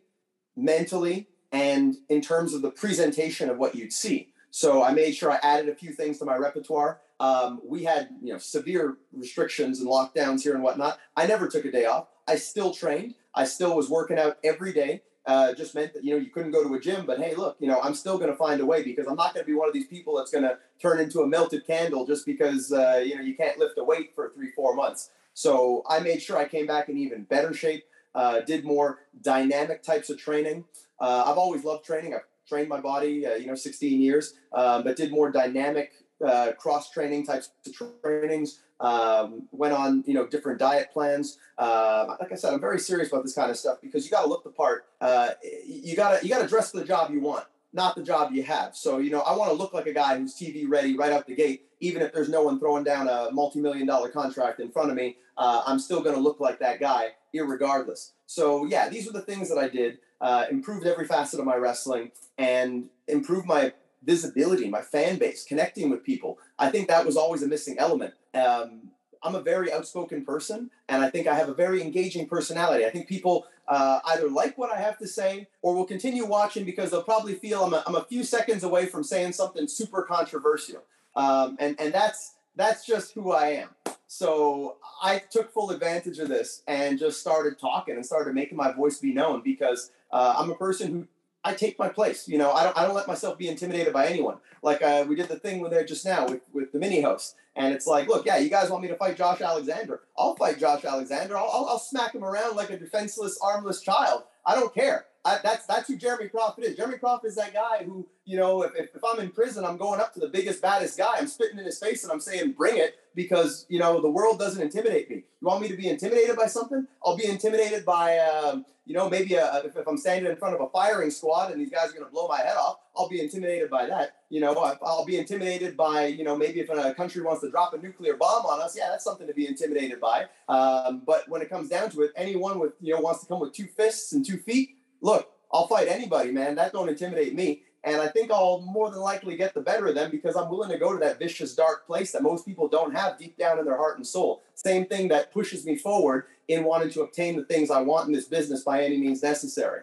mentally, 0.54 1.26
and 1.50 1.96
in 2.10 2.20
terms 2.20 2.52
of 2.52 2.60
the 2.60 2.70
presentation 2.70 3.48
of 3.48 3.56
what 3.56 3.74
you'd 3.74 3.92
see. 3.92 4.34
So 4.50 4.82
I 4.82 4.92
made 4.92 5.12
sure 5.14 5.32
I 5.32 5.38
added 5.42 5.70
a 5.70 5.74
few 5.74 5.92
things 5.92 6.18
to 6.18 6.26
my 6.26 6.36
repertoire. 6.36 7.00
Um, 7.20 7.62
we 7.64 7.84
had 7.84 8.10
you 8.22 8.34
know 8.34 8.38
severe 8.38 8.98
restrictions 9.12 9.80
and 9.80 9.88
lockdowns 9.88 10.42
here 10.42 10.54
and 10.54 10.62
whatnot. 10.62 10.98
I 11.16 11.26
never 11.26 11.48
took 11.48 11.64
a 11.64 11.72
day 11.72 11.86
off. 11.86 12.08
I 12.28 12.36
still 12.36 12.74
trained. 12.74 13.14
I 13.34 13.44
still 13.46 13.74
was 13.74 13.88
working 13.88 14.18
out 14.18 14.36
every 14.44 14.74
day 14.74 15.02
uh, 15.26 15.54
just 15.54 15.74
meant 15.74 15.94
that 15.94 16.04
you 16.04 16.10
know 16.10 16.16
you 16.16 16.30
couldn't 16.30 16.50
go 16.50 16.66
to 16.66 16.74
a 16.74 16.80
gym. 16.80 17.06
But 17.06 17.18
hey, 17.20 17.34
look, 17.34 17.56
you 17.60 17.68
know 17.68 17.80
I'm 17.80 17.94
still 17.94 18.18
going 18.18 18.30
to 18.30 18.36
find 18.36 18.60
a 18.60 18.66
way 18.66 18.82
because 18.82 19.06
I'm 19.06 19.16
not 19.16 19.34
going 19.34 19.44
to 19.44 19.50
be 19.50 19.56
one 19.56 19.68
of 19.68 19.74
these 19.74 19.86
people 19.86 20.16
that's 20.16 20.30
going 20.30 20.44
to 20.44 20.58
turn 20.80 21.00
into 21.00 21.20
a 21.20 21.26
melted 21.26 21.66
candle 21.66 22.06
just 22.06 22.26
because 22.26 22.72
uh, 22.72 23.02
you 23.04 23.14
know 23.14 23.22
you 23.22 23.34
can't 23.36 23.58
lift 23.58 23.78
a 23.78 23.84
weight 23.84 24.12
for 24.14 24.32
three 24.34 24.50
four 24.52 24.74
months. 24.74 25.10
So 25.34 25.84
I 25.88 26.00
made 26.00 26.20
sure 26.20 26.36
I 26.36 26.48
came 26.48 26.66
back 26.66 26.88
in 26.88 26.98
even 26.98 27.24
better 27.24 27.54
shape. 27.54 27.84
Uh, 28.14 28.40
did 28.40 28.64
more 28.64 29.00
dynamic 29.22 29.82
types 29.82 30.10
of 30.10 30.18
training. 30.18 30.64
Uh, 31.00 31.24
I've 31.26 31.38
always 31.38 31.64
loved 31.64 31.84
training. 31.84 32.14
I've 32.14 32.26
trained 32.48 32.68
my 32.68 32.80
body, 32.80 33.26
uh, 33.26 33.34
you 33.34 33.46
know, 33.46 33.54
16 33.54 34.00
years, 34.00 34.34
um, 34.52 34.82
but 34.82 34.96
did 34.96 35.10
more 35.10 35.30
dynamic 35.30 35.92
uh, 36.24 36.52
cross 36.52 36.90
training 36.90 37.24
types 37.24 37.50
of 37.66 37.72
trainings 38.02 38.60
um, 38.80 39.46
went 39.52 39.74
on 39.74 40.02
you 40.06 40.14
know 40.14 40.26
different 40.26 40.58
diet 40.58 40.90
plans. 40.92 41.38
Uh, 41.58 42.16
like 42.20 42.32
I 42.32 42.34
said, 42.34 42.52
I'm 42.52 42.60
very 42.60 42.78
serious 42.78 43.08
about 43.08 43.24
this 43.24 43.34
kind 43.34 43.50
of 43.50 43.56
stuff 43.56 43.78
because 43.80 44.04
you 44.04 44.10
got 44.10 44.22
to 44.22 44.28
look 44.28 44.42
the 44.42 44.50
part. 44.50 44.86
Uh, 45.00 45.30
you 45.66 45.94
got 45.94 46.20
to 46.20 46.26
you 46.26 46.32
got 46.32 46.42
to 46.42 46.48
dress 46.48 46.72
for 46.72 46.78
the 46.78 46.84
job 46.84 47.10
you 47.10 47.20
want, 47.20 47.44
not 47.72 47.94
the 47.94 48.02
job 48.02 48.32
you 48.32 48.42
have. 48.42 48.76
So 48.76 48.98
you 48.98 49.10
know, 49.10 49.20
I 49.20 49.36
want 49.36 49.50
to 49.50 49.56
look 49.56 49.72
like 49.72 49.86
a 49.86 49.92
guy 49.92 50.18
who's 50.18 50.34
TV 50.34 50.64
ready 50.68 50.96
right 50.96 51.12
out 51.12 51.26
the 51.26 51.34
gate, 51.34 51.62
even 51.80 52.02
if 52.02 52.12
there's 52.12 52.28
no 52.28 52.42
one 52.42 52.58
throwing 52.58 52.84
down 52.84 53.08
a 53.08 53.30
multi-million 53.32 53.86
dollar 53.86 54.08
contract 54.08 54.60
in 54.60 54.70
front 54.70 54.90
of 54.90 54.96
me. 54.96 55.16
Uh, 55.36 55.62
I'm 55.66 55.78
still 55.78 56.02
going 56.02 56.14
to 56.14 56.20
look 56.20 56.38
like 56.38 56.58
that 56.58 56.80
guy, 56.80 57.10
irregardless. 57.34 58.12
So 58.26 58.66
yeah, 58.66 58.88
these 58.88 59.08
are 59.08 59.12
the 59.12 59.22
things 59.22 59.48
that 59.48 59.58
I 59.58 59.68
did. 59.68 59.98
Uh, 60.20 60.44
improved 60.50 60.86
every 60.86 61.06
facet 61.06 61.40
of 61.40 61.46
my 61.46 61.56
wrestling 61.56 62.10
and 62.36 62.90
improved 63.08 63.46
my 63.46 63.72
visibility, 64.02 64.68
my 64.68 64.82
fan 64.82 65.16
base, 65.16 65.44
connecting 65.44 65.88
with 65.88 66.04
people. 66.04 66.38
I 66.58 66.70
think 66.70 66.88
that 66.88 67.06
was 67.06 67.16
always 67.16 67.42
a 67.42 67.48
missing 67.48 67.76
element. 67.78 68.14
Um, 68.34 68.90
I'm 69.22 69.34
a 69.34 69.42
very 69.42 69.72
outspoken 69.72 70.24
person, 70.24 70.70
and 70.88 71.02
I 71.02 71.10
think 71.10 71.26
I 71.26 71.34
have 71.34 71.48
a 71.48 71.54
very 71.54 71.82
engaging 71.82 72.26
personality. 72.26 72.86
I 72.86 72.90
think 72.90 73.08
people 73.08 73.46
uh, 73.68 74.00
either 74.06 74.28
like 74.28 74.58
what 74.58 74.72
I 74.72 74.80
have 74.80 74.98
to 74.98 75.06
say 75.06 75.48
or 75.62 75.74
will 75.74 75.84
continue 75.84 76.26
watching 76.26 76.64
because 76.64 76.90
they'll 76.90 77.02
probably 77.02 77.34
feel 77.34 77.64
I'm 77.64 77.72
a, 77.74 77.82
I'm 77.86 77.94
a 77.94 78.04
few 78.04 78.24
seconds 78.24 78.64
away 78.64 78.86
from 78.86 79.04
saying 79.04 79.32
something 79.32 79.68
super 79.68 80.02
controversial. 80.02 80.82
Um, 81.14 81.56
and, 81.60 81.80
and 81.80 81.92
that's, 81.92 82.34
that's 82.56 82.84
just 82.84 83.12
who 83.12 83.32
I 83.32 83.48
am. 83.48 83.68
So 84.08 84.78
I 85.02 85.22
took 85.30 85.52
full 85.52 85.70
advantage 85.70 86.18
of 86.18 86.28
this 86.28 86.62
and 86.66 86.98
just 86.98 87.20
started 87.20 87.60
talking 87.60 87.94
and 87.94 88.04
started 88.04 88.34
making 88.34 88.56
my 88.56 88.72
voice 88.72 88.98
be 88.98 89.12
known 89.12 89.40
because 89.44 89.92
uh, 90.10 90.34
I'm 90.36 90.50
a 90.50 90.56
person 90.56 90.90
who 90.92 91.08
I 91.44 91.54
take 91.54 91.78
my 91.78 91.88
place. 91.88 92.28
You 92.28 92.38
know, 92.38 92.52
I 92.52 92.64
don't 92.64 92.76
I 92.76 92.84
don't 92.84 92.94
let 92.94 93.08
myself 93.08 93.38
be 93.38 93.48
intimidated 93.48 93.92
by 93.92 94.06
anyone. 94.06 94.38
Like 94.62 94.82
uh, 94.82 95.04
we 95.08 95.14
did 95.14 95.28
the 95.28 95.38
thing 95.38 95.60
with 95.60 95.70
there 95.70 95.84
just 95.84 96.04
now 96.04 96.26
with 96.26 96.42
with 96.52 96.72
the 96.72 96.78
mini 96.78 97.00
host, 97.00 97.36
and 97.56 97.74
it's 97.74 97.86
like, 97.86 98.08
look, 98.08 98.26
yeah, 98.26 98.38
you 98.38 98.50
guys 98.50 98.70
want 98.70 98.82
me 98.82 98.88
to 98.88 98.96
fight 98.96 99.16
Josh 99.16 99.40
Alexander? 99.40 100.02
I'll 100.18 100.36
fight 100.36 100.58
Josh 100.58 100.84
Alexander. 100.84 101.36
I'll 101.36 101.50
I'll, 101.52 101.66
I'll 101.70 101.78
smack 101.78 102.14
him 102.14 102.24
around 102.24 102.56
like 102.56 102.70
a 102.70 102.78
defenseless, 102.78 103.38
armless 103.42 103.80
child. 103.80 104.24
I 104.44 104.54
don't 104.54 104.74
care. 104.74 105.06
I, 105.24 105.38
that's 105.42 105.66
that's 105.66 105.86
who 105.86 105.96
Jeremy 105.96 106.28
Crawford 106.28 106.64
is. 106.64 106.76
Jeremy 106.76 106.96
Crawford 106.96 107.28
is 107.28 107.36
that 107.36 107.52
guy 107.52 107.84
who, 107.84 108.08
you 108.24 108.38
know, 108.38 108.62
if, 108.62 108.72
if, 108.74 108.94
if, 108.94 109.02
I'm 109.04 109.20
in 109.20 109.30
prison, 109.30 109.64
I'm 109.64 109.76
going 109.76 110.00
up 110.00 110.14
to 110.14 110.20
the 110.20 110.28
biggest, 110.28 110.62
baddest 110.62 110.96
guy. 110.96 111.16
I'm 111.18 111.26
spitting 111.26 111.58
in 111.58 111.64
his 111.66 111.78
face 111.78 112.04
and 112.04 112.12
I'm 112.12 112.20
saying, 112.20 112.52
bring 112.52 112.78
it, 112.78 112.94
because, 113.14 113.66
you 113.68 113.78
know, 113.78 114.00
the 114.00 114.10
world 114.10 114.38
doesn't 114.38 114.62
intimidate 114.62 115.10
me. 115.10 115.16
You 115.16 115.46
want 115.46 115.60
me 115.60 115.68
to 115.68 115.76
be 115.76 115.88
intimidated 115.88 116.36
by 116.36 116.46
something? 116.46 116.86
I'll 117.04 117.16
be 117.16 117.26
intimidated 117.26 117.84
by, 117.84 118.18
um, 118.18 118.64
you 118.86 118.94
know, 118.94 119.10
maybe 119.10 119.34
a, 119.34 119.62
if, 119.64 119.76
if, 119.76 119.86
I'm 119.86 119.98
standing 119.98 120.30
in 120.30 120.36
front 120.38 120.54
of 120.54 120.60
a 120.62 120.68
firing 120.70 121.10
squad 121.10 121.52
and 121.52 121.60
these 121.60 121.70
guys 121.70 121.90
are 121.90 121.92
going 121.92 122.04
to 122.04 122.10
blow 122.10 122.26
my 122.26 122.38
head 122.38 122.56
off, 122.56 122.78
I'll 122.96 123.08
be 123.08 123.20
intimidated 123.20 123.68
by 123.68 123.86
that. 123.86 124.16
You 124.30 124.40
know, 124.40 124.54
I'll 124.82 125.04
be 125.04 125.18
intimidated 125.18 125.76
by, 125.76 126.06
you 126.06 126.24
know, 126.24 126.36
maybe 126.36 126.60
if 126.60 126.70
a 126.70 126.94
country 126.94 127.22
wants 127.22 127.42
to 127.42 127.50
drop 127.50 127.74
a 127.74 127.78
nuclear 127.78 128.16
bomb 128.16 128.46
on 128.46 128.60
us, 128.62 128.74
yeah, 128.76 128.88
that's 128.90 129.04
something 129.04 129.26
to 129.26 129.34
be 129.34 129.46
intimidated 129.46 130.00
by. 130.00 130.26
Um, 130.48 131.02
but 131.06 131.28
when 131.28 131.42
it 131.42 131.50
comes 131.50 131.68
down 131.68 131.90
to 131.90 132.02
it, 132.02 132.12
anyone 132.16 132.58
with, 132.58 132.72
you 132.80 132.94
know, 132.94 133.00
wants 133.00 133.20
to 133.20 133.26
come 133.26 133.40
with 133.40 133.52
two 133.52 133.66
fists 133.66 134.12
and 134.12 134.24
two 134.24 134.38
feet, 134.38 134.76
look, 135.00 135.30
I'll 135.52 135.66
fight 135.66 135.88
anybody, 135.88 136.30
man. 136.30 136.54
That 136.54 136.72
don't 136.72 136.88
intimidate 136.88 137.34
me. 137.34 137.62
And 137.82 138.00
I 138.00 138.08
think 138.08 138.30
I'll 138.30 138.60
more 138.60 138.90
than 138.90 139.00
likely 139.00 139.36
get 139.36 139.54
the 139.54 139.60
better 139.62 139.86
of 139.86 139.94
them 139.94 140.10
because 140.10 140.36
I'm 140.36 140.50
willing 140.50 140.68
to 140.70 140.78
go 140.78 140.92
to 140.92 140.98
that 140.98 141.18
vicious, 141.18 141.54
dark 141.54 141.86
place 141.86 142.12
that 142.12 142.22
most 142.22 142.44
people 142.44 142.68
don't 142.68 142.94
have 142.94 143.18
deep 143.18 143.38
down 143.38 143.58
in 143.58 143.64
their 143.64 143.76
heart 143.76 143.96
and 143.96 144.06
soul. 144.06 144.42
Same 144.54 144.84
thing 144.84 145.08
that 145.08 145.32
pushes 145.32 145.64
me 145.64 145.76
forward 145.76 146.26
in 146.48 146.64
wanting 146.64 146.90
to 146.90 147.02
obtain 147.02 147.36
the 147.36 147.44
things 147.44 147.70
I 147.70 147.80
want 147.80 148.06
in 148.06 148.12
this 148.12 148.26
business 148.26 148.64
by 148.64 148.84
any 148.84 148.98
means 148.98 149.22
necessary. 149.22 149.82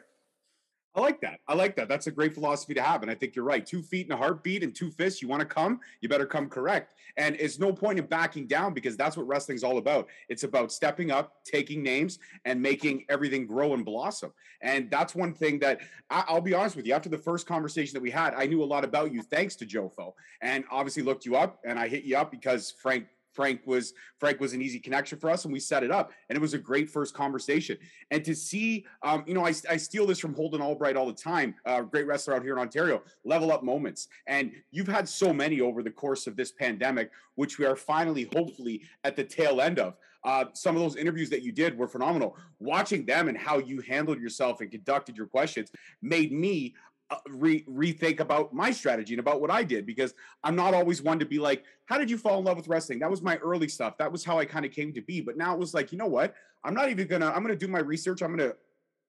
I 0.98 1.00
like 1.00 1.22
that. 1.22 1.42
I 1.48 1.54
like 1.54 1.76
that. 1.76 1.88
That's 1.88 2.08
a 2.08 2.12
great 2.12 2.34
philosophy 2.34 2.74
to 2.74 2.82
have. 2.82 3.04
And 3.04 3.12
I 3.12 3.14
think 3.14 3.36
you're 3.36 3.46
right. 3.46 3.64
Two 3.64 3.84
feet 3.84 4.08
and 4.08 4.14
a 4.14 4.18
heartbeat 4.18 4.64
and 4.64 4.74
two 4.74 4.90
fists. 4.90 5.22
You 5.22 5.28
want 5.28 5.42
to 5.42 5.46
come, 5.46 5.80
you 6.02 6.10
better 6.10 6.26
come 6.26 6.50
correct. 6.50 6.96
And 7.18 7.36
it's 7.40 7.60
no 7.60 7.72
point 7.72 8.00
in 8.00 8.06
backing 8.08 8.48
down 8.48 8.74
because 8.74 8.98
that's 8.98 9.16
what 9.16 9.28
wrestling's 9.28 9.64
all 9.64 9.78
about. 9.78 10.08
It's 10.28 10.44
about 10.44 10.72
stepping 10.72 11.12
up, 11.12 11.34
taking 11.46 11.84
names, 11.84 12.18
and 12.46 12.60
making 12.60 13.06
everything 13.10 13.46
grow 13.46 13.76
and 13.76 13.86
blossom. 13.86 14.34
And 14.62 14.90
that's 14.90 15.14
one 15.14 15.36
thing 15.36 15.60
that 15.60 15.82
I, 16.10 16.34
will 16.34 16.42
be 16.42 16.56
honest 16.56 16.76
with 16.76 16.88
you. 16.88 16.94
After 16.94 17.10
the 17.10 17.18
first 17.18 17.46
conversation 17.46 17.94
that 17.94 18.02
we 18.02 18.10
had, 18.10 18.34
I 18.34 18.48
knew 18.48 18.64
a 18.64 18.66
lot 18.66 18.84
about 18.84 19.14
you 19.14 19.22
thanks 19.22 19.56
to 19.58 19.68
Jofo. 19.68 20.14
And 20.42 20.64
obviously 20.72 21.04
looked 21.04 21.28
you 21.28 21.36
up 21.36 21.60
and 21.64 21.78
I 21.78 21.88
hit 21.90 22.06
you 22.06 22.18
up 22.18 22.32
because 22.32 22.72
Frank 22.72 23.06
Frank 23.38 23.62
was 23.66 23.94
Frank 24.20 24.40
was 24.40 24.54
an 24.54 24.64
easy 24.64 24.80
connection 24.80 25.20
for 25.20 25.30
us, 25.30 25.46
and 25.46 25.54
we 25.54 25.60
set 25.60 25.84
it 25.84 25.92
up, 25.92 26.12
and 26.28 26.36
it 26.36 26.42
was 26.42 26.56
a 26.56 26.58
great 26.58 26.90
first 26.90 27.14
conversation. 27.14 27.78
And 28.10 28.26
to 28.26 28.34
see, 28.34 28.86
um, 29.04 29.24
you 29.28 29.36
know, 29.36 29.46
I, 29.46 29.54
I 29.70 29.78
steal 29.78 30.08
this 30.08 30.20
from 30.20 30.34
Holden 30.34 30.60
Albright 30.60 30.98
all 30.98 31.06
the 31.06 31.14
time, 31.14 31.54
uh, 31.68 31.82
great 31.82 32.08
wrestler 32.08 32.36
out 32.36 32.42
here 32.42 32.54
in 32.54 32.60
Ontario. 32.60 33.04
Level 33.24 33.52
up 33.52 33.64
moments, 33.64 34.08
and 34.26 34.52
you've 34.72 34.88
had 34.88 35.08
so 35.08 35.32
many 35.32 35.62
over 35.62 35.84
the 35.84 35.92
course 35.92 36.26
of 36.26 36.36
this 36.36 36.52
pandemic, 36.52 37.12
which 37.36 37.60
we 37.60 37.66
are 37.66 37.76
finally, 37.76 38.28
hopefully, 38.34 38.82
at 39.04 39.16
the 39.16 39.24
tail 39.24 39.62
end 39.62 39.78
of. 39.78 39.94
Uh, 40.24 40.46
some 40.54 40.76
of 40.76 40.82
those 40.82 40.96
interviews 40.96 41.30
that 41.30 41.44
you 41.44 41.52
did 41.52 41.78
were 41.78 41.88
phenomenal. 41.88 42.36
Watching 42.60 43.06
them 43.06 43.30
and 43.30 43.38
how 43.38 43.60
you 43.60 43.82
handled 43.82 44.20
yourself 44.20 44.62
and 44.62 44.72
conducted 44.72 45.16
your 45.16 45.28
questions 45.28 45.72
made 46.02 46.32
me 46.32 46.76
Uh, 47.10 47.16
re- 47.30 47.64
rethink 47.64 48.20
about 48.20 48.54
my 48.54 48.70
strategy 48.70 49.14
and 49.14 49.22
about 49.22 49.40
what 49.40 49.50
I 49.50 49.64
did 49.64 49.86
because 49.86 50.14
I'm 50.44 50.58
not 50.58 50.74
always 50.74 51.02
one 51.02 51.20
to 51.20 51.26
be 51.26 51.40
like, 51.40 51.64
how 51.86 51.98
did 51.98 52.10
you 52.10 52.18
fall 52.18 52.38
in 52.38 52.44
love 52.44 52.58
with 52.58 52.68
wrestling? 52.68 53.00
That 53.00 53.10
was 53.10 53.22
my 53.22 53.38
early 53.38 53.70
stuff. 53.70 53.98
That 53.98 54.12
was 54.12 54.26
how 54.26 54.38
I 54.40 54.44
kind 54.44 54.66
of 54.66 54.74
came 54.74 54.92
to 54.92 55.02
be. 55.02 55.22
But 55.22 55.38
now 55.38 55.54
it 55.54 55.60
was 55.60 55.74
like, 55.74 55.94
you 55.94 55.98
know 55.98 56.08
what? 56.08 56.36
I'm 56.66 56.74
not 56.74 56.90
even 56.90 57.08
gonna. 57.08 57.28
I'm 57.28 57.44
gonna 57.44 57.56
do 57.56 57.70
my 57.70 57.80
research. 57.80 58.22
I'm 58.22 58.36
gonna 58.36 58.54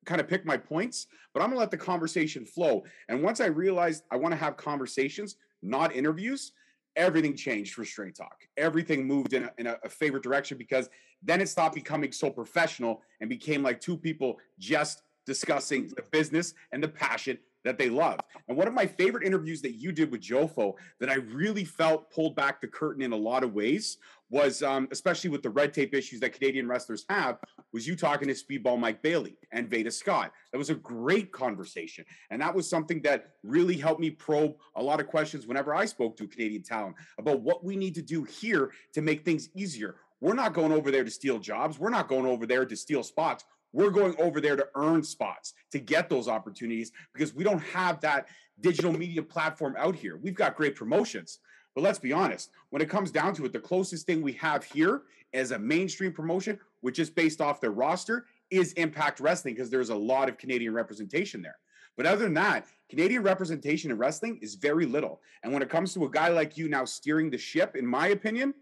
kind 0.05 0.21
of 0.21 0.29
pick 0.29 0.47
my 0.47 0.57
points, 0.57 1.09
but 1.35 1.43
I'm 1.43 1.49
gonna 1.49 1.59
let 1.59 1.73
the 1.73 1.77
conversation 1.77 2.45
flow. 2.45 2.85
And 3.09 3.21
once 3.21 3.41
I 3.41 3.47
realized 3.47 4.05
I 4.13 4.17
want 4.17 4.31
to 4.31 4.37
have 4.37 4.57
conversations, 4.57 5.37
not 5.61 5.93
interviews, 5.93 6.53
everything 6.95 7.35
changed 7.35 7.75
for 7.75 7.85
Straight 7.85 8.15
Talk. 8.15 8.43
Everything 8.57 9.07
moved 9.07 9.33
in 9.33 9.45
a, 9.45 9.53
in 9.59 9.67
a, 9.67 9.77
a 9.85 9.89
favorite 9.89 10.23
direction 10.23 10.57
because 10.57 10.89
then 11.23 11.41
it 11.41 11.49
stopped 11.49 11.75
becoming 11.75 12.13
so 12.13 12.31
professional 12.31 13.03
and 13.21 13.29
became 13.29 13.63
like 13.63 13.81
two 13.81 13.97
people 13.97 14.39
just 14.59 15.03
discussing 15.27 15.89
the 15.97 16.03
business 16.11 16.55
and 16.73 16.83
the 16.83 16.89
passion 16.89 17.39
that 17.65 17.79
they 17.79 17.91
love. 17.91 18.21
And 18.49 18.57
one 18.57 18.69
of 18.69 18.75
my 18.75 18.87
favorite 18.87 19.27
interviews 19.27 19.61
that 19.63 19.75
you 19.75 19.93
did 19.93 20.11
with 20.11 20.21
Jofo 20.21 20.75
that 21.01 21.11
I 21.11 21.15
really 21.15 21.65
felt 21.65 22.11
pulled 22.11 22.37
back 22.37 22.61
the 22.61 22.69
curtain 22.69 23.03
in 23.03 23.13
a 23.13 23.17
lot 23.17 23.45
of 23.45 23.53
ways 23.53 23.99
was, 24.31 24.63
um, 24.63 24.89
especially 24.91 25.31
with 25.31 25.43
the 25.43 25.51
red 25.51 25.73
tape 25.73 25.95
issues 25.95 26.21
that 26.21 26.33
Canadian 26.33 26.69
wrestlers 26.69 27.05
have, 27.09 27.39
was 27.73 27.87
you 27.87 27.97
talking 27.97 28.29
to 28.29 28.35
Speedball 28.35 28.79
Mike 28.79 29.03
Bailey 29.03 29.37
and 29.53 29.69
Veda 29.69 29.91
Scott. 29.91 30.33
That 30.53 30.59
was 30.59 30.71
a 30.71 30.75
great 30.75 31.33
conversation. 31.33 32.05
And 32.31 32.41
that 32.43 32.55
was 32.55 32.69
something 32.69 33.01
that 33.03 33.31
really 33.43 33.77
helped 33.77 34.01
me 34.01 34.11
probe 34.11 34.57
a 34.77 34.83
lot 34.83 35.01
of 35.01 35.07
questions 35.07 35.47
whenever 35.47 35.75
I 35.75 35.87
spoke 35.87 36.17
to 36.19 36.27
Canadian 36.27 36.63
talent 36.63 36.97
about 37.19 37.41
what 37.41 37.65
we 37.65 37.77
need 37.77 37.95
to 37.95 38.03
do 38.03 38.25
here 38.25 38.73
to 38.93 39.01
make 39.01 39.25
things 39.25 39.49
easier. 39.55 39.97
We're 40.21 40.35
not 40.35 40.53
going 40.53 40.73
over 40.73 40.91
there 40.91 41.05
to 41.05 41.11
steal 41.11 41.39
jobs. 41.39 41.79
We're 41.79 41.91
not 41.91 42.09
going 42.09 42.27
over 42.27 42.45
there 42.45 42.67
to 42.67 42.77
steal 42.77 43.03
spots. 43.03 43.45
We're 43.73 43.91
going 43.91 44.15
over 44.19 44.41
there 44.41 44.57
to 44.57 44.67
earn 44.75 45.03
spots, 45.03 45.55
to 45.73 45.79
get 45.79 46.09
those 46.09 46.29
opportunities 46.29 46.93
because 47.13 47.35
we 47.35 47.45
don't 47.45 47.63
have 47.63 48.01
that 48.01 48.29
digital 48.61 48.93
media 48.93 49.23
platform 49.23 49.75
out 49.79 49.95
here. 49.95 50.17
We've 50.17 50.35
got 50.35 50.57
great 50.57 50.75
promotions. 50.75 51.39
But 51.75 51.83
let's 51.83 51.99
be 51.99 52.13
honest, 52.13 52.51
when 52.71 52.83
it 52.83 52.89
comes 52.89 53.11
down 53.11 53.35
to 53.35 53.45
it, 53.45 53.53
the 53.53 53.61
closest 53.61 54.07
thing 54.07 54.23
we 54.23 54.33
have 54.33 54.65
here 54.65 55.03
as 55.33 55.51
a 55.51 55.59
mainstream 55.59 56.13
promotion, 56.13 56.59
which 56.81 56.99
is 56.99 57.11
based 57.11 57.41
off 57.41 57.61
their 57.61 57.71
roster, 57.71 58.27
is 58.51 58.73
Impact 58.73 59.21
Wrestling 59.21 59.55
because 59.55 59.71
there's 59.71 59.91
a 59.91 59.95
lot 59.95 60.29
of 60.29 60.39
Canadian 60.39 60.73
representation 60.73 61.43
there. 61.43 61.59
But 61.97 62.07
other 62.07 62.25
than 62.25 62.35
that, 62.35 62.67
Canadian 62.89 63.23
representation 63.23 63.91
in 63.91 63.99
wrestling 63.99 64.39
is 64.41 64.55
very 64.55 64.87
little. 64.87 65.21
And 65.43 65.53
when 65.53 65.63
it 65.63 65.69
comes 65.69 65.93
to 65.95 66.05
a 66.07 66.11
guy 66.11 66.29
like 66.29 66.57
you 66.57 66.69
now 66.69 66.85
steering 66.85 67.29
the 67.29 67.39
ship, 67.39 67.77
in 67.77 67.87
my 67.87 68.09
opinion, 68.09 68.55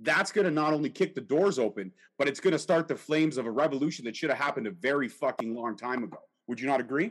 that's 0.00 0.32
going 0.32 0.44
to 0.46 0.50
not 0.50 0.72
only 0.72 0.88
kick 0.88 1.14
the 1.14 1.20
doors 1.20 1.58
open, 1.58 1.92
but 2.18 2.28
it's 2.28 2.40
going 2.40 2.52
to 2.52 2.58
start 2.58 2.88
the 2.88 2.96
flames 2.96 3.36
of 3.36 3.46
a 3.46 3.50
revolution 3.50 4.04
that 4.06 4.16
should 4.16 4.30
have 4.30 4.38
happened 4.38 4.66
a 4.66 4.70
very 4.70 5.08
fucking 5.08 5.54
long 5.54 5.76
time 5.76 6.02
ago. 6.02 6.18
Would 6.46 6.60
you 6.60 6.66
not 6.66 6.80
agree? 6.80 7.10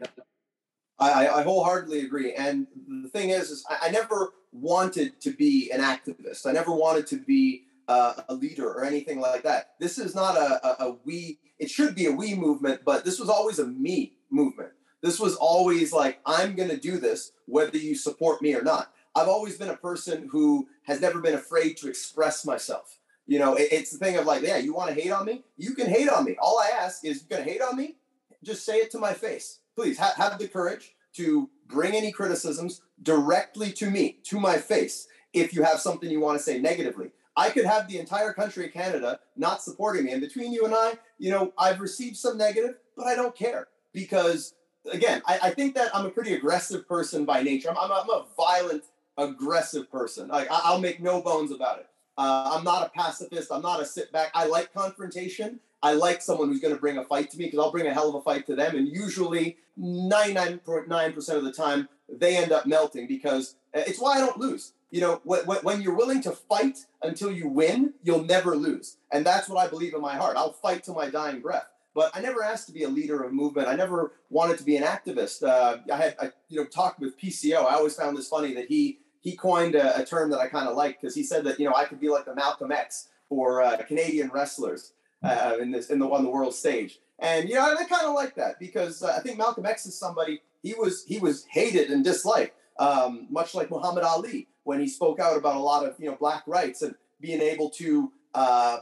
I, 0.99 1.27
I 1.27 1.43
wholeheartedly 1.43 2.01
agree. 2.01 2.33
And 2.33 2.67
the 3.03 3.09
thing 3.09 3.29
is, 3.31 3.49
is 3.49 3.65
I, 3.69 3.89
never 3.89 4.33
wanted 4.51 5.19
to 5.21 5.31
be 5.31 5.71
an 5.71 5.81
activist. 5.81 6.45
I 6.45 6.51
never 6.51 6.71
wanted 6.71 7.07
to 7.07 7.17
be 7.17 7.63
uh, 7.87 8.13
a 8.29 8.33
leader 8.33 8.67
or 8.67 8.85
anything 8.85 9.19
like 9.19 9.43
that. 9.43 9.71
This 9.79 9.97
is 9.97 10.13
not 10.13 10.37
a, 10.37 10.65
a, 10.65 10.89
a 10.89 10.97
we. 11.03 11.39
It 11.57 11.69
should 11.69 11.95
be 11.95 12.05
a 12.05 12.11
we 12.11 12.35
movement, 12.35 12.81
but 12.85 13.03
this 13.03 13.19
was 13.19 13.29
always 13.29 13.59
a 13.59 13.65
me 13.65 14.13
movement. 14.29 14.71
This 15.01 15.19
was 15.19 15.35
always 15.35 15.91
like 15.91 16.19
I'm 16.25 16.55
going 16.55 16.69
to 16.69 16.77
do 16.77 16.99
this, 16.99 17.31
whether 17.47 17.77
you 17.77 17.95
support 17.95 18.41
me 18.41 18.53
or 18.53 18.61
not. 18.61 18.93
I've 19.15 19.27
always 19.27 19.57
been 19.57 19.69
a 19.69 19.77
person 19.77 20.29
who 20.31 20.67
has 20.83 21.01
never 21.01 21.19
been 21.19 21.33
afraid 21.33 21.77
to 21.77 21.89
express 21.89 22.45
myself. 22.45 22.97
You 23.27 23.39
know, 23.39 23.55
it, 23.55 23.69
it's 23.71 23.91
the 23.91 23.97
thing 23.97 24.17
of 24.17 24.25
like, 24.25 24.41
yeah, 24.41 24.57
you 24.57 24.73
want 24.73 24.93
to 24.93 25.01
hate 25.01 25.11
on 25.11 25.25
me? 25.25 25.43
You 25.57 25.73
can 25.73 25.87
hate 25.87 26.09
on 26.09 26.25
me. 26.25 26.37
All 26.41 26.59
I 26.59 26.69
ask 26.79 27.05
is, 27.05 27.23
you're 27.29 27.37
going 27.37 27.47
to 27.47 27.51
hate 27.51 27.61
on 27.61 27.77
me? 27.77 27.95
Just 28.43 28.65
say 28.65 28.77
it 28.77 28.91
to 28.91 28.99
my 28.99 29.13
face. 29.13 29.59
Please 29.75 29.97
ha- 29.97 30.13
have 30.17 30.37
the 30.39 30.47
courage 30.47 30.95
to 31.13 31.49
bring 31.67 31.93
any 31.93 32.11
criticisms 32.11 32.81
directly 33.03 33.71
to 33.73 33.89
me, 33.89 34.19
to 34.23 34.39
my 34.39 34.57
face, 34.57 35.07
if 35.33 35.53
you 35.53 35.63
have 35.63 35.79
something 35.79 36.09
you 36.09 36.19
want 36.19 36.37
to 36.37 36.43
say 36.43 36.59
negatively. 36.59 37.11
I 37.35 37.49
could 37.49 37.65
have 37.65 37.87
the 37.87 37.99
entire 37.99 38.33
country 38.33 38.65
of 38.65 38.73
Canada 38.73 39.19
not 39.37 39.61
supporting 39.61 40.05
me. 40.05 40.11
And 40.11 40.21
between 40.21 40.51
you 40.51 40.65
and 40.65 40.73
I, 40.73 40.97
you 41.17 41.31
know, 41.31 41.53
I've 41.57 41.79
received 41.79 42.17
some 42.17 42.37
negative, 42.37 42.75
but 42.97 43.07
I 43.07 43.15
don't 43.15 43.35
care 43.35 43.67
because, 43.93 44.53
again, 44.91 45.21
I, 45.25 45.39
I 45.43 45.49
think 45.51 45.75
that 45.75 45.95
I'm 45.95 46.05
a 46.05 46.09
pretty 46.09 46.33
aggressive 46.33 46.87
person 46.87 47.23
by 47.23 47.41
nature. 47.41 47.69
I'm, 47.69 47.77
I'm, 47.77 47.91
I'm 47.91 48.09
a 48.09 48.25
violent 48.35 48.83
aggressive 49.21 49.91
person. 49.91 50.27
Like 50.27 50.49
I, 50.51 50.73
will 50.73 50.81
make 50.81 51.01
no 51.01 51.21
bones 51.21 51.51
about 51.51 51.79
it. 51.79 51.87
Uh, 52.17 52.53
I'm 52.55 52.63
not 52.63 52.85
a 52.85 52.89
pacifist. 52.89 53.51
I'm 53.51 53.61
not 53.61 53.81
a 53.81 53.85
sit 53.85 54.11
back. 54.11 54.31
I 54.33 54.45
like 54.45 54.73
confrontation. 54.73 55.59
I 55.83 55.93
like 55.93 56.21
someone 56.21 56.49
who's 56.49 56.59
going 56.59 56.73
to 56.73 56.79
bring 56.79 56.97
a 56.97 57.03
fight 57.03 57.31
to 57.31 57.37
me 57.37 57.45
because 57.45 57.59
I'll 57.59 57.71
bring 57.71 57.87
a 57.87 57.93
hell 57.93 58.09
of 58.09 58.15
a 58.15 58.21
fight 58.21 58.45
to 58.47 58.55
them. 58.55 58.75
And 58.75 58.87
usually, 58.87 59.57
99.9% 59.79 61.29
of 61.35 61.43
the 61.43 61.51
time, 61.51 61.89
they 62.07 62.37
end 62.37 62.51
up 62.51 62.65
melting 62.67 63.07
because 63.07 63.55
uh, 63.75 63.81
it's 63.87 63.99
why 63.99 64.17
I 64.17 64.19
don't 64.19 64.37
lose. 64.37 64.73
You 64.91 65.01
know, 65.01 65.21
when 65.23 65.81
you're 65.81 65.95
willing 65.95 66.21
to 66.23 66.31
fight 66.31 66.79
until 67.01 67.31
you 67.31 67.47
win, 67.47 67.93
you'll 68.03 68.25
never 68.25 68.57
lose. 68.57 68.97
And 69.11 69.25
that's 69.25 69.47
what 69.47 69.65
I 69.65 69.69
believe 69.69 69.93
in 69.93 70.01
my 70.01 70.15
heart. 70.17 70.35
I'll 70.35 70.51
fight 70.51 70.83
till 70.83 70.95
my 70.95 71.09
dying 71.09 71.39
breath. 71.39 71.65
But 71.93 72.11
I 72.13 72.21
never 72.21 72.43
asked 72.43 72.67
to 72.67 72.73
be 72.73 72.83
a 72.83 72.89
leader 72.89 73.23
of 73.23 73.33
movement. 73.33 73.67
I 73.67 73.75
never 73.75 74.13
wanted 74.29 74.57
to 74.59 74.63
be 74.63 74.77
an 74.77 74.83
activist. 74.83 75.43
Uh, 75.43 75.77
I 75.91 75.95
had, 75.95 76.15
I, 76.21 76.31
you 76.49 76.59
know, 76.59 76.65
talked 76.65 76.99
with 76.99 77.19
PCO. 77.19 77.65
I 77.65 77.75
always 77.75 77.95
found 77.95 78.17
this 78.17 78.27
funny 78.27 78.53
that 78.53 78.67
he 78.67 78.99
he 79.21 79.35
coined 79.35 79.75
a, 79.75 80.01
a 80.01 80.05
term 80.05 80.29
that 80.31 80.39
I 80.39 80.47
kind 80.47 80.67
of 80.67 80.75
like 80.75 80.99
because 80.99 81.15
he 81.15 81.23
said 81.23 81.43
that 81.45 81.59
you 81.59 81.69
know 81.69 81.75
I 81.75 81.85
could 81.85 81.99
be 81.99 82.09
like 82.09 82.25
the 82.25 82.35
Malcolm 82.35 82.71
X 82.71 83.07
for 83.29 83.61
uh, 83.61 83.77
Canadian 83.83 84.29
wrestlers 84.33 84.93
uh, 85.23 85.55
in 85.61 85.71
this 85.71 85.89
in 85.89 85.99
the 85.99 86.07
on 86.07 86.23
the 86.23 86.29
world 86.29 86.53
stage, 86.53 86.99
and 87.19 87.47
you 87.47 87.55
know 87.55 87.61
I, 87.61 87.75
I 87.79 87.85
kind 87.85 88.05
of 88.05 88.13
like 88.13 88.35
that 88.35 88.59
because 88.59 89.01
uh, 89.03 89.13
I 89.15 89.21
think 89.21 89.37
Malcolm 89.37 89.65
X 89.65 89.85
is 89.85 89.97
somebody 89.97 90.41
he 90.61 90.73
was 90.73 91.05
he 91.05 91.19
was 91.19 91.45
hated 91.45 91.91
and 91.91 92.03
disliked, 92.03 92.55
um, 92.79 93.27
much 93.29 93.55
like 93.55 93.69
Muhammad 93.69 94.03
Ali 94.03 94.47
when 94.63 94.79
he 94.79 94.87
spoke 94.87 95.19
out 95.19 95.37
about 95.37 95.55
a 95.55 95.59
lot 95.59 95.85
of 95.85 95.95
you 95.99 96.09
know 96.09 96.17
black 96.19 96.43
rights 96.47 96.81
and 96.81 96.95
being 97.19 97.41
able 97.41 97.69
to 97.69 98.11
uh, 98.33 98.79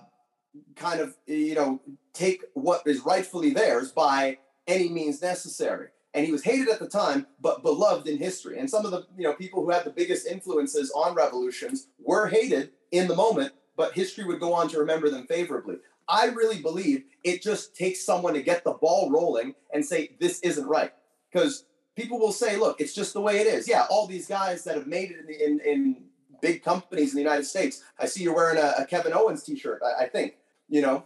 kind 0.75 1.01
of 1.01 1.15
you 1.27 1.55
know 1.55 1.81
take 2.13 2.43
what 2.53 2.81
is 2.85 3.01
rightfully 3.01 3.51
theirs 3.51 3.91
by 3.91 4.37
any 4.67 4.89
means 4.89 5.21
necessary 5.21 5.89
and 6.13 6.25
he 6.25 6.31
was 6.31 6.43
hated 6.43 6.69
at 6.69 6.79
the 6.79 6.87
time 6.87 7.27
but 7.39 7.63
beloved 7.63 8.07
in 8.07 8.17
history. 8.17 8.59
And 8.59 8.69
some 8.69 8.85
of 8.85 8.91
the 8.91 9.05
you 9.17 9.23
know 9.23 9.33
people 9.33 9.63
who 9.63 9.71
had 9.71 9.83
the 9.83 9.91
biggest 9.91 10.27
influences 10.27 10.91
on 10.91 11.15
revolutions 11.15 11.87
were 11.99 12.27
hated 12.27 12.71
in 12.91 13.07
the 13.07 13.15
moment 13.15 13.53
but 13.77 13.93
history 13.93 14.25
would 14.25 14.41
go 14.41 14.53
on 14.53 14.67
to 14.69 14.79
remember 14.79 15.09
them 15.09 15.25
favorably. 15.27 15.77
I 16.07 16.25
really 16.25 16.61
believe 16.61 17.03
it 17.23 17.41
just 17.41 17.75
takes 17.75 18.03
someone 18.03 18.33
to 18.33 18.41
get 18.41 18.63
the 18.63 18.73
ball 18.73 19.09
rolling 19.09 19.55
and 19.73 19.85
say 19.85 20.17
this 20.19 20.39
isn't 20.41 20.67
right. 20.67 20.91
Because 21.31 21.65
people 21.95 22.19
will 22.19 22.31
say 22.31 22.57
look 22.57 22.81
it's 22.81 22.93
just 22.93 23.13
the 23.13 23.21
way 23.21 23.39
it 23.39 23.47
is. 23.47 23.67
Yeah 23.67 23.85
all 23.89 24.07
these 24.07 24.27
guys 24.27 24.63
that 24.63 24.75
have 24.75 24.87
made 24.87 25.11
it 25.11 25.29
in, 25.29 25.59
in, 25.59 25.59
in 25.65 26.03
big 26.41 26.63
companies 26.63 27.11
in 27.11 27.17
the 27.17 27.21
united 27.21 27.43
states 27.43 27.83
i 27.99 28.05
see 28.05 28.23
you're 28.23 28.33
wearing 28.33 28.57
a, 28.57 28.73
a 28.77 28.85
kevin 28.85 29.11
owens 29.13 29.43
t-shirt 29.43 29.81
I, 29.83 30.05
I 30.05 30.07
think 30.07 30.35
you 30.69 30.81
know? 30.81 31.03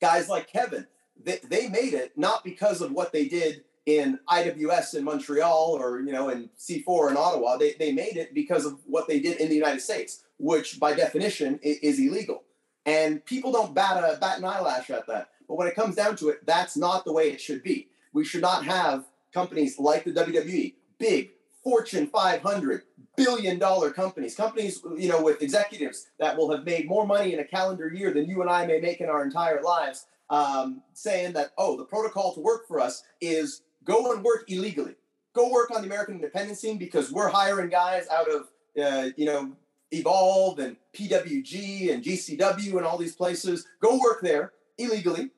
Guys 0.00 0.28
like 0.28 0.46
kevin 0.46 0.86
they, 1.20 1.40
they 1.42 1.68
made 1.68 1.94
it 1.94 2.16
not 2.16 2.44
because 2.44 2.80
of 2.80 2.92
what 2.92 3.12
they 3.12 3.26
did 3.26 3.64
in 3.88 4.18
IWS 4.28 4.96
in 4.96 5.04
Montreal 5.04 5.78
or 5.80 6.00
you 6.00 6.12
know 6.12 6.28
in 6.28 6.50
C4 6.58 7.10
in 7.10 7.16
Ottawa, 7.16 7.56
they, 7.56 7.72
they 7.78 7.90
made 7.90 8.18
it 8.18 8.34
because 8.34 8.66
of 8.66 8.78
what 8.84 9.08
they 9.08 9.18
did 9.18 9.40
in 9.40 9.48
the 9.48 9.54
United 9.54 9.80
States, 9.80 10.24
which 10.36 10.78
by 10.78 10.92
definition 10.92 11.58
is, 11.62 11.98
illegal. 11.98 12.44
And 12.84 13.24
people 13.24 13.50
don't 13.50 13.74
bat 13.74 13.96
a 13.96 14.18
bat 14.18 14.38
an 14.38 14.44
eyelash 14.44 14.90
at 14.90 15.06
that. 15.06 15.30
But 15.48 15.54
when 15.54 15.68
it 15.68 15.74
comes 15.74 15.96
down 15.96 16.16
to 16.16 16.28
it, 16.28 16.44
that's 16.44 16.76
not 16.76 17.06
the 17.06 17.14
way 17.14 17.30
it 17.30 17.40
should 17.40 17.62
be. 17.62 17.88
We 18.12 18.26
should 18.26 18.42
not 18.42 18.62
have 18.66 19.06
companies 19.32 19.78
like 19.78 20.04
the 20.04 20.12
WWE, 20.12 20.74
big 20.98 21.30
Fortune 21.64 22.08
500 22.08 22.82
billion 23.16 23.58
dollar 23.58 23.90
companies, 23.90 24.34
companies 24.34 24.82
you 24.98 25.08
know 25.08 25.22
with 25.22 25.40
executives 25.40 26.08
that 26.20 26.36
will 26.36 26.50
have 26.50 26.66
made 26.66 26.86
more 26.86 27.06
money 27.06 27.32
in 27.32 27.40
a 27.40 27.44
calendar 27.44 27.88
year 27.88 28.12
than 28.12 28.28
you 28.28 28.42
and 28.42 28.50
I 28.50 28.66
may 28.66 28.80
make 28.80 29.00
in 29.00 29.08
our 29.08 29.24
entire 29.24 29.62
lives, 29.62 30.04
um, 30.28 30.82
saying 30.92 31.32
that 31.32 31.52
oh 31.56 31.78
the 31.78 31.84
protocol 31.86 32.34
to 32.34 32.40
work 32.40 32.68
for 32.68 32.80
us 32.80 33.02
is 33.22 33.62
go 33.88 34.12
and 34.12 34.22
work 34.22 34.44
illegally. 34.48 34.94
go 35.34 35.50
work 35.50 35.70
on 35.70 35.80
the 35.80 35.86
American 35.86 36.16
independent 36.16 36.58
scene 36.58 36.78
because 36.78 37.10
we're 37.10 37.28
hiring 37.28 37.70
guys 37.70 38.06
out 38.08 38.28
of 38.30 38.48
uh, 38.80 39.08
you 39.16 39.24
know 39.24 39.52
Evolve 39.90 40.58
and 40.58 40.76
PWG 40.94 41.92
and 41.92 42.04
GCW 42.04 42.76
and 42.76 42.84
all 42.84 42.98
these 42.98 43.16
places. 43.16 43.66
Go 43.80 43.98
work 43.98 44.20
there 44.20 44.52
illegally. 44.76 45.30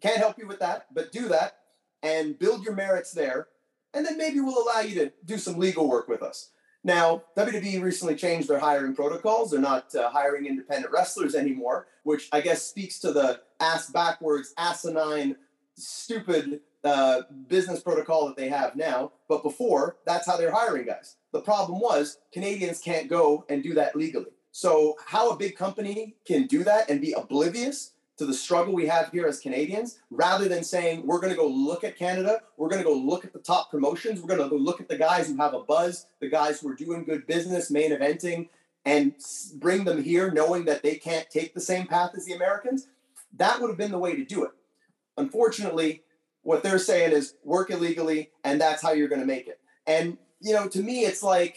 Can't 0.00 0.16
help 0.16 0.38
you 0.38 0.46
with 0.46 0.58
that, 0.60 0.86
but 0.94 1.12
do 1.12 1.28
that 1.28 1.58
and 2.02 2.38
build 2.38 2.64
your 2.64 2.74
merits 2.74 3.12
there. 3.12 3.48
And 3.92 4.06
then 4.06 4.16
maybe 4.16 4.40
we'll 4.40 4.62
allow 4.62 4.80
you 4.80 4.94
to 5.00 5.12
do 5.26 5.36
some 5.36 5.58
legal 5.58 5.86
work 5.88 6.08
with 6.08 6.22
us. 6.22 6.50
Now, 6.82 7.24
WWE 7.36 7.82
recently 7.82 8.14
changed 8.14 8.48
their 8.48 8.58
hiring 8.58 8.94
protocols. 8.94 9.50
They're 9.50 9.60
not 9.60 9.94
uh, 9.94 10.08
hiring 10.08 10.46
independent 10.46 10.90
wrestlers 10.90 11.34
anymore, 11.34 11.88
which 12.04 12.30
I 12.32 12.40
guess 12.40 12.62
speaks 12.62 12.98
to 13.00 13.12
the 13.12 13.40
ass 13.60 13.90
backwards, 13.90 14.54
asinine, 14.56 15.36
stupid 15.76 16.60
uh, 16.84 17.22
business 17.48 17.80
protocol 17.80 18.26
that 18.26 18.36
they 18.36 18.48
have 18.48 18.76
now. 18.76 19.12
But 19.28 19.42
before, 19.42 19.96
that's 20.06 20.26
how 20.26 20.36
they're 20.36 20.52
hiring 20.52 20.86
guys. 20.86 21.16
The 21.32 21.40
problem 21.40 21.80
was 21.80 22.18
Canadians 22.32 22.80
can't 22.80 23.08
go 23.08 23.44
and 23.48 23.62
do 23.62 23.74
that 23.74 23.96
legally. 23.96 24.32
So, 24.52 24.96
how 25.06 25.30
a 25.30 25.36
big 25.36 25.56
company 25.56 26.16
can 26.26 26.46
do 26.46 26.64
that 26.64 26.90
and 26.90 27.00
be 27.00 27.12
oblivious 27.12 27.92
to 28.20 28.26
the 28.26 28.34
struggle 28.34 28.74
we 28.74 28.86
have 28.86 29.10
here 29.10 29.26
as 29.26 29.40
Canadians, 29.40 30.00
rather 30.10 30.46
than 30.46 30.62
saying, 30.62 31.06
we're 31.06 31.20
going 31.20 31.30
to 31.30 31.36
go 31.36 31.46
look 31.46 31.84
at 31.84 31.96
Canada, 31.96 32.42
we're 32.58 32.68
going 32.68 32.82
to 32.82 32.86
go 32.86 32.94
look 32.94 33.24
at 33.24 33.32
the 33.32 33.38
top 33.38 33.70
promotions, 33.70 34.20
we're 34.20 34.28
going 34.28 34.42
to 34.42 34.48
go 34.48 34.62
look 34.62 34.78
at 34.78 34.88
the 34.88 34.98
guys 34.98 35.28
who 35.28 35.36
have 35.38 35.54
a 35.54 35.60
buzz, 35.60 36.06
the 36.20 36.28
guys 36.28 36.60
who 36.60 36.68
are 36.68 36.74
doing 36.74 37.02
good 37.04 37.26
business, 37.26 37.70
main 37.70 37.92
eventing, 37.92 38.50
and 38.84 39.14
bring 39.54 39.84
them 39.84 40.02
here 40.02 40.30
knowing 40.30 40.66
that 40.66 40.82
they 40.82 40.96
can't 40.96 41.30
take 41.30 41.54
the 41.54 41.60
same 41.60 41.86
path 41.86 42.10
as 42.14 42.26
the 42.26 42.34
Americans, 42.34 42.88
that 43.38 43.58
would 43.58 43.68
have 43.68 43.78
been 43.78 43.90
the 43.90 43.98
way 43.98 44.14
to 44.14 44.24
do 44.24 44.44
it. 44.44 44.50
Unfortunately, 45.16 46.02
what 46.42 46.62
they're 46.62 46.78
saying 46.78 47.12
is 47.12 47.34
work 47.44 47.70
illegally 47.70 48.30
and 48.44 48.60
that's 48.60 48.82
how 48.82 48.92
you're 48.92 49.08
going 49.08 49.20
to 49.20 49.26
make 49.26 49.46
it. 49.46 49.60
And 49.86 50.16
you 50.40 50.54
know, 50.54 50.68
to 50.68 50.82
me, 50.82 51.00
it's 51.00 51.22
like, 51.22 51.56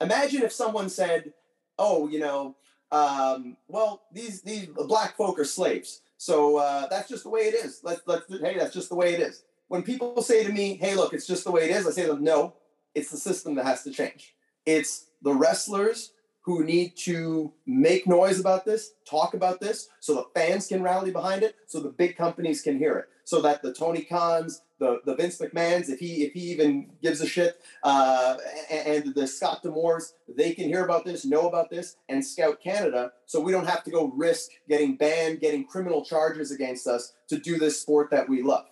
imagine 0.00 0.42
if 0.42 0.52
someone 0.52 0.88
said, 0.88 1.32
"Oh, 1.78 2.08
you 2.08 2.20
know, 2.20 2.56
um, 2.92 3.56
well, 3.68 4.02
these 4.12 4.42
these 4.42 4.66
black 4.66 5.16
folk 5.16 5.38
are 5.38 5.44
slaves, 5.44 6.02
so 6.16 6.56
uh, 6.56 6.86
that's 6.88 7.08
just 7.08 7.24
the 7.24 7.30
way 7.30 7.42
it 7.42 7.54
is. 7.54 7.80
Let's 7.82 8.02
let's 8.06 8.24
hey, 8.28 8.56
that's 8.58 8.74
just 8.74 8.88
the 8.88 8.94
way 8.94 9.14
it 9.14 9.20
is." 9.20 9.42
When 9.68 9.82
people 9.82 10.22
say 10.22 10.44
to 10.44 10.52
me, 10.52 10.76
"Hey, 10.76 10.94
look, 10.94 11.12
it's 11.12 11.26
just 11.26 11.44
the 11.44 11.50
way 11.50 11.64
it 11.64 11.76
is," 11.76 11.86
I 11.86 11.90
say 11.90 12.02
to 12.02 12.14
them, 12.14 12.24
"No, 12.24 12.54
it's 12.94 13.10
the 13.10 13.16
system 13.16 13.56
that 13.56 13.66
has 13.66 13.82
to 13.84 13.90
change. 13.90 14.34
It's 14.64 15.06
the 15.22 15.34
wrestlers." 15.34 16.12
Who 16.50 16.64
need 16.64 16.96
to 17.04 17.52
make 17.64 18.08
noise 18.08 18.40
about 18.40 18.64
this, 18.64 18.94
talk 19.08 19.34
about 19.34 19.60
this, 19.60 19.88
so 20.00 20.14
the 20.16 20.26
fans 20.34 20.66
can 20.66 20.82
rally 20.82 21.12
behind 21.12 21.44
it, 21.44 21.54
so 21.68 21.78
the 21.78 21.90
big 21.90 22.16
companies 22.16 22.60
can 22.60 22.76
hear 22.76 22.96
it, 22.98 23.06
so 23.22 23.40
that 23.42 23.62
the 23.62 23.72
Tony 23.72 24.00
Khans, 24.00 24.62
the, 24.80 25.00
the 25.04 25.14
Vince 25.14 25.38
McMahons, 25.38 25.88
if 25.88 26.00
he 26.00 26.24
if 26.24 26.32
he 26.32 26.50
even 26.50 26.90
gives 27.04 27.20
a 27.20 27.26
shit, 27.28 27.60
uh, 27.84 28.36
and, 28.68 29.04
and 29.06 29.14
the 29.14 29.28
Scott 29.28 29.62
D'Amores, 29.62 30.14
they 30.26 30.52
can 30.52 30.64
hear 30.64 30.84
about 30.84 31.04
this, 31.04 31.24
know 31.24 31.46
about 31.46 31.70
this, 31.70 31.94
and 32.08 32.26
scout 32.26 32.60
Canada, 32.60 33.12
so 33.26 33.38
we 33.40 33.52
don't 33.52 33.68
have 33.68 33.84
to 33.84 33.90
go 33.92 34.08
risk 34.16 34.50
getting 34.68 34.96
banned, 34.96 35.38
getting 35.38 35.64
criminal 35.64 36.04
charges 36.04 36.50
against 36.50 36.88
us 36.88 37.12
to 37.28 37.38
do 37.38 37.58
this 37.58 37.80
sport 37.80 38.10
that 38.10 38.28
we 38.28 38.42
love. 38.42 38.66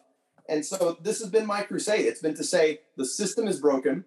And 0.49 0.67
so 0.67 0.99
this 1.01 1.21
has 1.21 1.31
been 1.31 1.47
my 1.47 1.63
crusade. 1.63 2.07
It's 2.07 2.23
been 2.23 2.35
to 2.35 2.45
say 2.45 2.81
the 2.97 3.07
system 3.07 3.47
is 3.47 3.61
broken, 3.61 4.05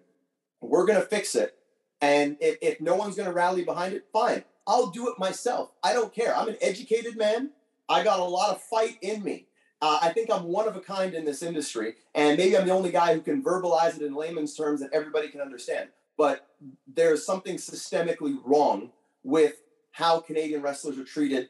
we're 0.60 0.84
going 0.84 1.00
to 1.00 1.06
fix 1.06 1.34
it, 1.34 1.56
and 2.02 2.36
if, 2.40 2.58
if 2.60 2.80
no 2.80 2.96
one's 2.96 3.14
going 3.14 3.28
to 3.28 3.34
rally 3.34 3.64
behind 3.64 3.94
it, 3.94 4.04
fine, 4.12 4.44
I'll 4.66 4.88
do 4.88 5.08
it 5.08 5.18
myself. 5.18 5.70
I 5.82 5.92
don't 5.92 6.12
care. 6.12 6.36
I'm 6.36 6.48
an 6.48 6.56
educated 6.60 7.16
man. 7.16 7.50
I 7.88 8.02
got 8.02 8.18
a 8.20 8.24
lot 8.24 8.50
of 8.50 8.60
fight 8.60 8.98
in 9.00 9.22
me. 9.22 9.46
Uh, 9.80 9.98
I 10.02 10.12
think 10.12 10.30
I'm 10.30 10.44
one 10.44 10.68
of 10.68 10.76
a 10.76 10.80
kind 10.80 11.14
in 11.14 11.24
this 11.24 11.42
industry, 11.42 11.94
and 12.14 12.38
maybe 12.38 12.56
I'm 12.56 12.66
the 12.66 12.72
only 12.72 12.92
guy 12.92 13.14
who 13.14 13.20
can 13.20 13.42
verbalize 13.42 13.96
it 13.96 14.02
in 14.02 14.14
layman's 14.14 14.54
terms 14.54 14.80
that 14.80 14.90
everybody 14.92 15.28
can 15.28 15.40
understand. 15.40 15.88
But 16.16 16.46
there's 16.86 17.24
something 17.24 17.56
systemically 17.56 18.36
wrong 18.44 18.90
with 19.24 19.62
how 19.92 20.20
Canadian 20.20 20.62
wrestlers 20.62 20.98
are 20.98 21.04
treated 21.04 21.48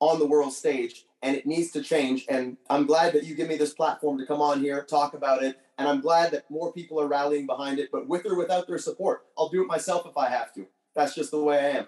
on 0.00 0.18
the 0.18 0.26
world 0.26 0.52
stage, 0.52 1.06
and 1.22 1.36
it 1.36 1.46
needs 1.46 1.70
to 1.72 1.82
change. 1.82 2.26
And 2.28 2.56
I'm 2.68 2.86
glad 2.86 3.12
that 3.12 3.24
you 3.24 3.34
give 3.34 3.48
me 3.48 3.56
this 3.56 3.74
platform 3.74 4.18
to 4.18 4.26
come 4.26 4.40
on 4.40 4.60
here, 4.60 4.82
talk 4.82 5.14
about 5.14 5.42
it, 5.42 5.58
and 5.78 5.86
I'm 5.86 6.00
glad 6.00 6.32
that 6.32 6.50
more 6.50 6.72
people 6.72 7.00
are 7.00 7.06
rallying 7.06 7.46
behind 7.46 7.78
it. 7.78 7.90
But 7.92 8.08
with 8.08 8.26
or 8.26 8.36
without 8.36 8.66
their 8.66 8.78
support, 8.78 9.26
I'll 9.38 9.50
do 9.50 9.62
it 9.62 9.66
myself 9.66 10.06
if 10.06 10.16
I 10.16 10.28
have 10.28 10.52
to. 10.54 10.66
That's 10.94 11.14
just 11.14 11.30
the 11.30 11.42
way 11.42 11.58
I 11.58 11.78
am. 11.78 11.86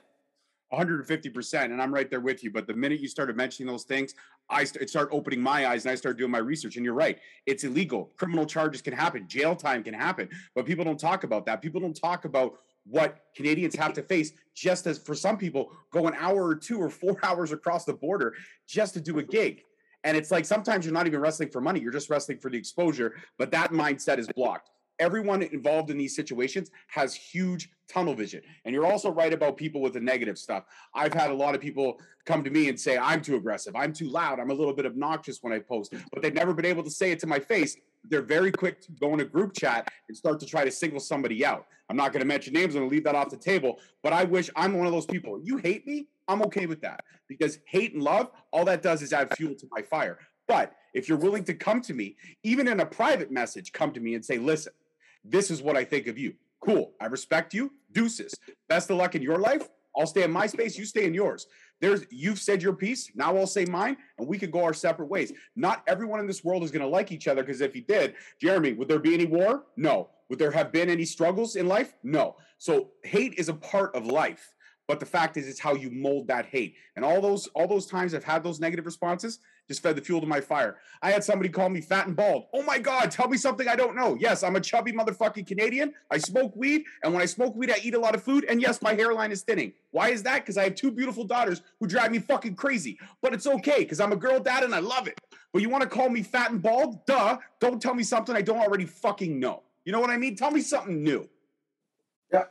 150% 0.72 1.64
and 1.64 1.82
i'm 1.82 1.92
right 1.92 2.08
there 2.08 2.20
with 2.20 2.42
you 2.42 2.50
but 2.50 2.66
the 2.66 2.72
minute 2.72 2.98
you 2.98 3.06
started 3.06 3.36
mentioning 3.36 3.70
those 3.70 3.84
things 3.84 4.14
i 4.48 4.64
st- 4.64 4.88
start 4.88 5.08
opening 5.12 5.40
my 5.40 5.66
eyes 5.66 5.84
and 5.84 5.92
i 5.92 5.94
start 5.94 6.16
doing 6.16 6.30
my 6.30 6.38
research 6.38 6.76
and 6.76 6.84
you're 6.84 6.94
right 6.94 7.18
it's 7.44 7.64
illegal 7.64 8.10
criminal 8.16 8.46
charges 8.46 8.80
can 8.80 8.94
happen 8.94 9.28
jail 9.28 9.54
time 9.54 9.82
can 9.82 9.92
happen 9.92 10.28
but 10.54 10.64
people 10.64 10.84
don't 10.84 10.98
talk 10.98 11.24
about 11.24 11.44
that 11.44 11.60
people 11.60 11.80
don't 11.80 12.00
talk 12.00 12.24
about 12.24 12.60
what 12.84 13.18
canadians 13.36 13.74
have 13.76 13.92
to 13.94 14.02
face 14.02 14.32
just 14.54 14.86
as 14.86 14.98
for 14.98 15.14
some 15.14 15.36
people 15.36 15.72
go 15.92 16.06
an 16.06 16.14
hour 16.18 16.44
or 16.46 16.54
two 16.54 16.78
or 16.78 16.90
four 16.90 17.16
hours 17.22 17.52
across 17.52 17.84
the 17.84 17.94
border 17.94 18.34
just 18.66 18.94
to 18.94 19.00
do 19.00 19.18
a 19.18 19.22
gig. 19.22 19.62
And 20.04 20.16
it's 20.16 20.30
like 20.30 20.44
sometimes 20.44 20.84
you're 20.84 20.94
not 20.94 21.06
even 21.06 21.20
wrestling 21.20 21.50
for 21.50 21.60
money 21.60 21.80
you're 21.80 21.92
just 21.92 22.10
wrestling 22.10 22.38
for 22.38 22.50
the 22.50 22.58
exposure 22.58 23.14
but 23.38 23.50
that 23.52 23.70
mindset 23.70 24.18
is 24.18 24.28
blocked 24.34 24.70
everyone 24.98 25.42
involved 25.42 25.90
in 25.90 25.98
these 25.98 26.14
situations 26.14 26.70
has 26.88 27.14
huge 27.14 27.70
tunnel 27.88 28.14
vision. 28.14 28.42
And 28.64 28.74
you're 28.74 28.86
also 28.86 29.10
right 29.10 29.32
about 29.32 29.56
people 29.56 29.80
with 29.80 29.92
the 29.92 30.00
negative 30.00 30.38
stuff. 30.38 30.64
I've 30.94 31.12
had 31.12 31.30
a 31.30 31.34
lot 31.34 31.54
of 31.54 31.60
people 31.60 32.00
come 32.24 32.44
to 32.44 32.50
me 32.50 32.68
and 32.68 32.78
say, 32.78 32.96
I'm 32.96 33.20
too 33.20 33.36
aggressive, 33.36 33.74
I'm 33.74 33.92
too 33.92 34.08
loud, 34.08 34.38
I'm 34.38 34.50
a 34.50 34.54
little 34.54 34.72
bit 34.72 34.86
obnoxious 34.86 35.38
when 35.42 35.52
I 35.52 35.58
post, 35.58 35.92
but 36.12 36.22
they've 36.22 36.32
never 36.32 36.54
been 36.54 36.64
able 36.64 36.82
to 36.84 36.90
say 36.90 37.10
it 37.10 37.18
to 37.20 37.26
my 37.26 37.38
face. 37.38 37.76
They're 38.08 38.22
very 38.22 38.52
quick 38.52 38.80
to 38.82 38.92
go 38.92 39.12
in 39.14 39.20
a 39.20 39.24
group 39.24 39.54
chat 39.54 39.88
and 40.08 40.16
start 40.16 40.40
to 40.40 40.46
try 40.46 40.64
to 40.64 40.70
single 40.70 41.00
somebody 41.00 41.44
out. 41.44 41.66
I'm 41.88 41.96
not 41.96 42.12
going 42.12 42.20
to 42.20 42.26
mention 42.26 42.54
names, 42.54 42.74
I'm 42.74 42.82
going 42.82 42.90
to 42.90 42.94
leave 42.94 43.04
that 43.04 43.14
off 43.14 43.30
the 43.30 43.36
table, 43.36 43.78
but 44.02 44.12
I 44.12 44.24
wish 44.24 44.50
I'm 44.56 44.74
one 44.74 44.86
of 44.86 44.92
those 44.92 45.06
people. 45.06 45.40
You 45.42 45.58
hate 45.58 45.86
me, 45.86 46.06
I'm 46.28 46.42
okay 46.42 46.66
with 46.66 46.80
that 46.82 47.04
because 47.28 47.58
hate 47.66 47.94
and 47.94 48.02
love, 48.02 48.30
all 48.52 48.64
that 48.64 48.82
does 48.82 49.02
is 49.02 49.12
add 49.12 49.36
fuel 49.36 49.54
to 49.56 49.66
my 49.70 49.82
fire. 49.82 50.18
But 50.46 50.74
if 50.94 51.08
you're 51.08 51.18
willing 51.18 51.44
to 51.44 51.54
come 51.54 51.80
to 51.82 51.94
me, 51.94 52.16
even 52.42 52.68
in 52.68 52.80
a 52.80 52.86
private 52.86 53.30
message, 53.30 53.72
come 53.72 53.92
to 53.92 54.00
me 54.00 54.14
and 54.14 54.24
say, 54.24 54.38
listen, 54.38 54.72
this 55.24 55.50
is 55.50 55.62
what 55.62 55.76
I 55.76 55.84
think 55.84 56.06
of 56.06 56.18
you. 56.18 56.34
Cool. 56.60 56.92
I 57.00 57.06
respect 57.06 57.54
you. 57.54 57.72
Deuces. 57.92 58.34
Best 58.68 58.90
of 58.90 58.96
luck 58.96 59.14
in 59.14 59.22
your 59.22 59.38
life. 59.38 59.68
I'll 59.96 60.06
stay 60.06 60.22
in 60.22 60.30
my 60.30 60.46
space. 60.46 60.78
You 60.78 60.84
stay 60.84 61.04
in 61.04 61.14
yours. 61.14 61.46
There's 61.80 62.04
you've 62.10 62.38
said 62.38 62.62
your 62.62 62.72
piece. 62.72 63.10
Now 63.14 63.36
I'll 63.36 63.46
say 63.46 63.64
mine, 63.64 63.96
and 64.18 64.26
we 64.26 64.38
could 64.38 64.52
go 64.52 64.62
our 64.62 64.72
separate 64.72 65.08
ways. 65.08 65.32
Not 65.56 65.82
everyone 65.86 66.20
in 66.20 66.26
this 66.26 66.44
world 66.44 66.62
is 66.62 66.70
going 66.70 66.82
to 66.82 66.88
like 66.88 67.12
each 67.12 67.28
other 67.28 67.42
because 67.42 67.60
if 67.60 67.74
you 67.74 67.82
did, 67.82 68.14
Jeremy, 68.40 68.72
would 68.72 68.88
there 68.88 69.00
be 69.00 69.14
any 69.14 69.26
war? 69.26 69.64
No. 69.76 70.08
Would 70.28 70.38
there 70.38 70.52
have 70.52 70.72
been 70.72 70.88
any 70.88 71.04
struggles 71.04 71.56
in 71.56 71.66
life? 71.66 71.94
No. 72.02 72.36
So 72.58 72.92
hate 73.02 73.34
is 73.36 73.48
a 73.48 73.54
part 73.54 73.94
of 73.94 74.06
life. 74.06 74.54
But 74.88 75.00
the 75.00 75.06
fact 75.06 75.36
is, 75.36 75.48
it's 75.48 75.60
how 75.60 75.74
you 75.74 75.90
mold 75.90 76.28
that 76.28 76.46
hate. 76.46 76.76
And 76.96 77.04
all 77.04 77.20
those 77.20 77.48
all 77.48 77.66
those 77.66 77.86
times 77.86 78.14
I've 78.14 78.24
had 78.24 78.42
those 78.44 78.60
negative 78.60 78.86
responses 78.86 79.40
just 79.72 79.82
fed 79.82 79.96
the 79.96 80.02
fuel 80.02 80.20
to 80.20 80.26
my 80.26 80.40
fire. 80.40 80.76
I 81.00 81.10
had 81.10 81.24
somebody 81.24 81.48
call 81.48 81.70
me 81.70 81.80
fat 81.80 82.06
and 82.06 82.14
bald. 82.14 82.44
Oh 82.52 82.62
my 82.62 82.78
God, 82.78 83.10
tell 83.10 83.26
me 83.26 83.38
something 83.38 83.66
I 83.68 83.74
don't 83.74 83.96
know. 83.96 84.16
Yes, 84.20 84.42
I'm 84.42 84.54
a 84.54 84.60
chubby 84.60 84.92
motherfucking 84.92 85.46
Canadian. 85.46 85.94
I 86.10 86.18
smoke 86.18 86.54
weed, 86.54 86.84
and 87.02 87.12
when 87.12 87.22
I 87.22 87.26
smoke 87.26 87.56
weed, 87.56 87.70
I 87.70 87.78
eat 87.82 87.94
a 87.94 87.98
lot 87.98 88.14
of 88.14 88.22
food. 88.22 88.44
And 88.48 88.60
yes, 88.60 88.82
my 88.82 88.92
hairline 88.92 89.32
is 89.32 89.42
thinning. 89.42 89.72
Why 89.90 90.10
is 90.10 90.22
that? 90.24 90.40
Because 90.40 90.58
I 90.58 90.64
have 90.64 90.74
two 90.74 90.90
beautiful 90.90 91.24
daughters 91.24 91.62
who 91.80 91.86
drive 91.86 92.10
me 92.10 92.18
fucking 92.18 92.54
crazy. 92.54 92.98
But 93.22 93.32
it's 93.32 93.46
okay 93.46 93.78
because 93.78 93.98
I'm 93.98 94.12
a 94.12 94.16
girl 94.16 94.38
dad 94.40 94.62
and 94.62 94.74
I 94.74 94.80
love 94.80 95.08
it. 95.08 95.18
But 95.54 95.62
you 95.62 95.70
want 95.70 95.82
to 95.82 95.88
call 95.88 96.10
me 96.10 96.22
fat 96.22 96.50
and 96.50 96.60
bald? 96.60 97.06
Duh. 97.06 97.38
Don't 97.60 97.80
tell 97.80 97.94
me 97.94 98.02
something 98.02 98.36
I 98.36 98.42
don't 98.42 98.60
already 98.60 98.86
fucking 98.86 99.40
know. 99.40 99.62
You 99.84 99.92
know 99.92 100.00
what 100.00 100.10
I 100.10 100.18
mean? 100.18 100.36
Tell 100.36 100.50
me 100.50 100.60
something 100.60 101.02
new. 101.02 101.28
Yeah. 102.32 102.44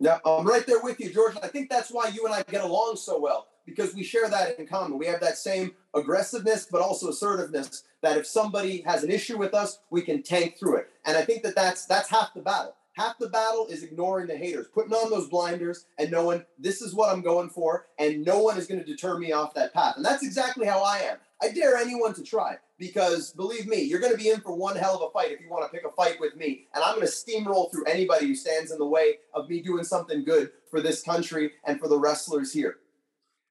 Yeah, 0.00 0.18
I'm 0.26 0.44
right 0.44 0.66
there 0.66 0.80
with 0.82 0.98
you, 0.98 1.10
George. 1.10 1.36
I 1.40 1.46
think 1.46 1.70
that's 1.70 1.90
why 1.90 2.08
you 2.08 2.26
and 2.26 2.34
I 2.34 2.42
get 2.42 2.64
along 2.64 2.96
so 2.96 3.18
well 3.20 3.46
because 3.66 3.94
we 3.94 4.02
share 4.02 4.28
that 4.28 4.58
in 4.58 4.66
common. 4.66 4.98
We 4.98 5.06
have 5.06 5.20
that 5.20 5.38
same 5.38 5.72
aggressiveness, 5.94 6.66
but 6.70 6.82
also 6.82 7.08
assertiveness. 7.08 7.84
That 8.02 8.18
if 8.18 8.26
somebody 8.26 8.82
has 8.82 9.02
an 9.02 9.10
issue 9.10 9.38
with 9.38 9.54
us, 9.54 9.78
we 9.90 10.02
can 10.02 10.22
tank 10.22 10.58
through 10.58 10.76
it. 10.76 10.88
And 11.06 11.16
I 11.16 11.24
think 11.24 11.42
that 11.42 11.54
that's 11.54 11.86
that's 11.86 12.10
half 12.10 12.34
the 12.34 12.42
battle. 12.42 12.74
Half 12.94 13.18
the 13.18 13.28
battle 13.28 13.66
is 13.66 13.82
ignoring 13.82 14.28
the 14.28 14.36
haters, 14.36 14.68
putting 14.72 14.92
on 14.92 15.10
those 15.10 15.28
blinders, 15.28 15.86
and 15.98 16.12
knowing 16.12 16.44
this 16.60 16.80
is 16.80 16.94
what 16.94 17.10
I'm 17.10 17.22
going 17.22 17.50
for, 17.50 17.86
and 17.98 18.24
no 18.24 18.40
one 18.40 18.56
is 18.56 18.68
going 18.68 18.78
to 18.78 18.86
deter 18.86 19.18
me 19.18 19.32
off 19.32 19.52
that 19.54 19.74
path. 19.74 19.96
And 19.96 20.04
that's 20.04 20.22
exactly 20.22 20.64
how 20.64 20.80
I 20.80 20.98
am. 20.98 21.16
I 21.42 21.50
dare 21.50 21.76
anyone 21.76 22.14
to 22.14 22.22
try 22.22 22.56
because 22.78 23.32
believe 23.32 23.66
me, 23.66 23.82
you're 23.82 24.00
going 24.00 24.12
to 24.12 24.18
be 24.18 24.30
in 24.30 24.40
for 24.40 24.54
one 24.54 24.76
hell 24.76 24.96
of 24.96 25.02
a 25.02 25.10
fight 25.10 25.32
if 25.32 25.40
you 25.40 25.50
want 25.50 25.64
to 25.64 25.76
pick 25.76 25.86
a 25.86 25.92
fight 25.92 26.20
with 26.20 26.36
me. 26.36 26.66
And 26.74 26.82
I'm 26.84 26.94
going 26.94 27.06
to 27.06 27.12
steamroll 27.12 27.70
through 27.70 27.84
anybody 27.86 28.26
who 28.26 28.34
stands 28.34 28.70
in 28.70 28.78
the 28.78 28.86
way 28.86 29.18
of 29.34 29.48
me 29.48 29.60
doing 29.60 29.84
something 29.84 30.24
good 30.24 30.52
for 30.70 30.80
this 30.80 31.02
country 31.02 31.52
and 31.64 31.78
for 31.80 31.88
the 31.88 31.98
wrestlers 31.98 32.52
here. 32.52 32.78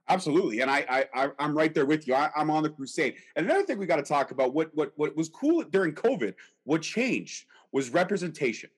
Absolutely, 0.09 0.59
and 0.59 0.69
I, 0.69 1.05
I 1.13 1.29
I'm 1.39 1.55
right 1.57 1.73
there 1.73 1.85
with 1.85 2.07
you. 2.07 2.13
I, 2.13 2.29
am 2.35 2.49
on 2.49 2.63
the 2.63 2.69
crusade. 2.69 3.15
And 3.35 3.45
another 3.45 3.63
thing 3.63 3.77
we 3.77 3.85
got 3.85 3.95
to 3.97 4.03
talk 4.03 4.31
about 4.31 4.53
what 4.53 4.69
what 4.73 4.91
what 4.97 5.15
was 5.15 5.29
cool 5.29 5.63
during 5.63 5.93
COVID. 5.93 6.33
What 6.65 6.81
changed 6.81 7.45
was 7.71 7.89
representation. 7.89 8.69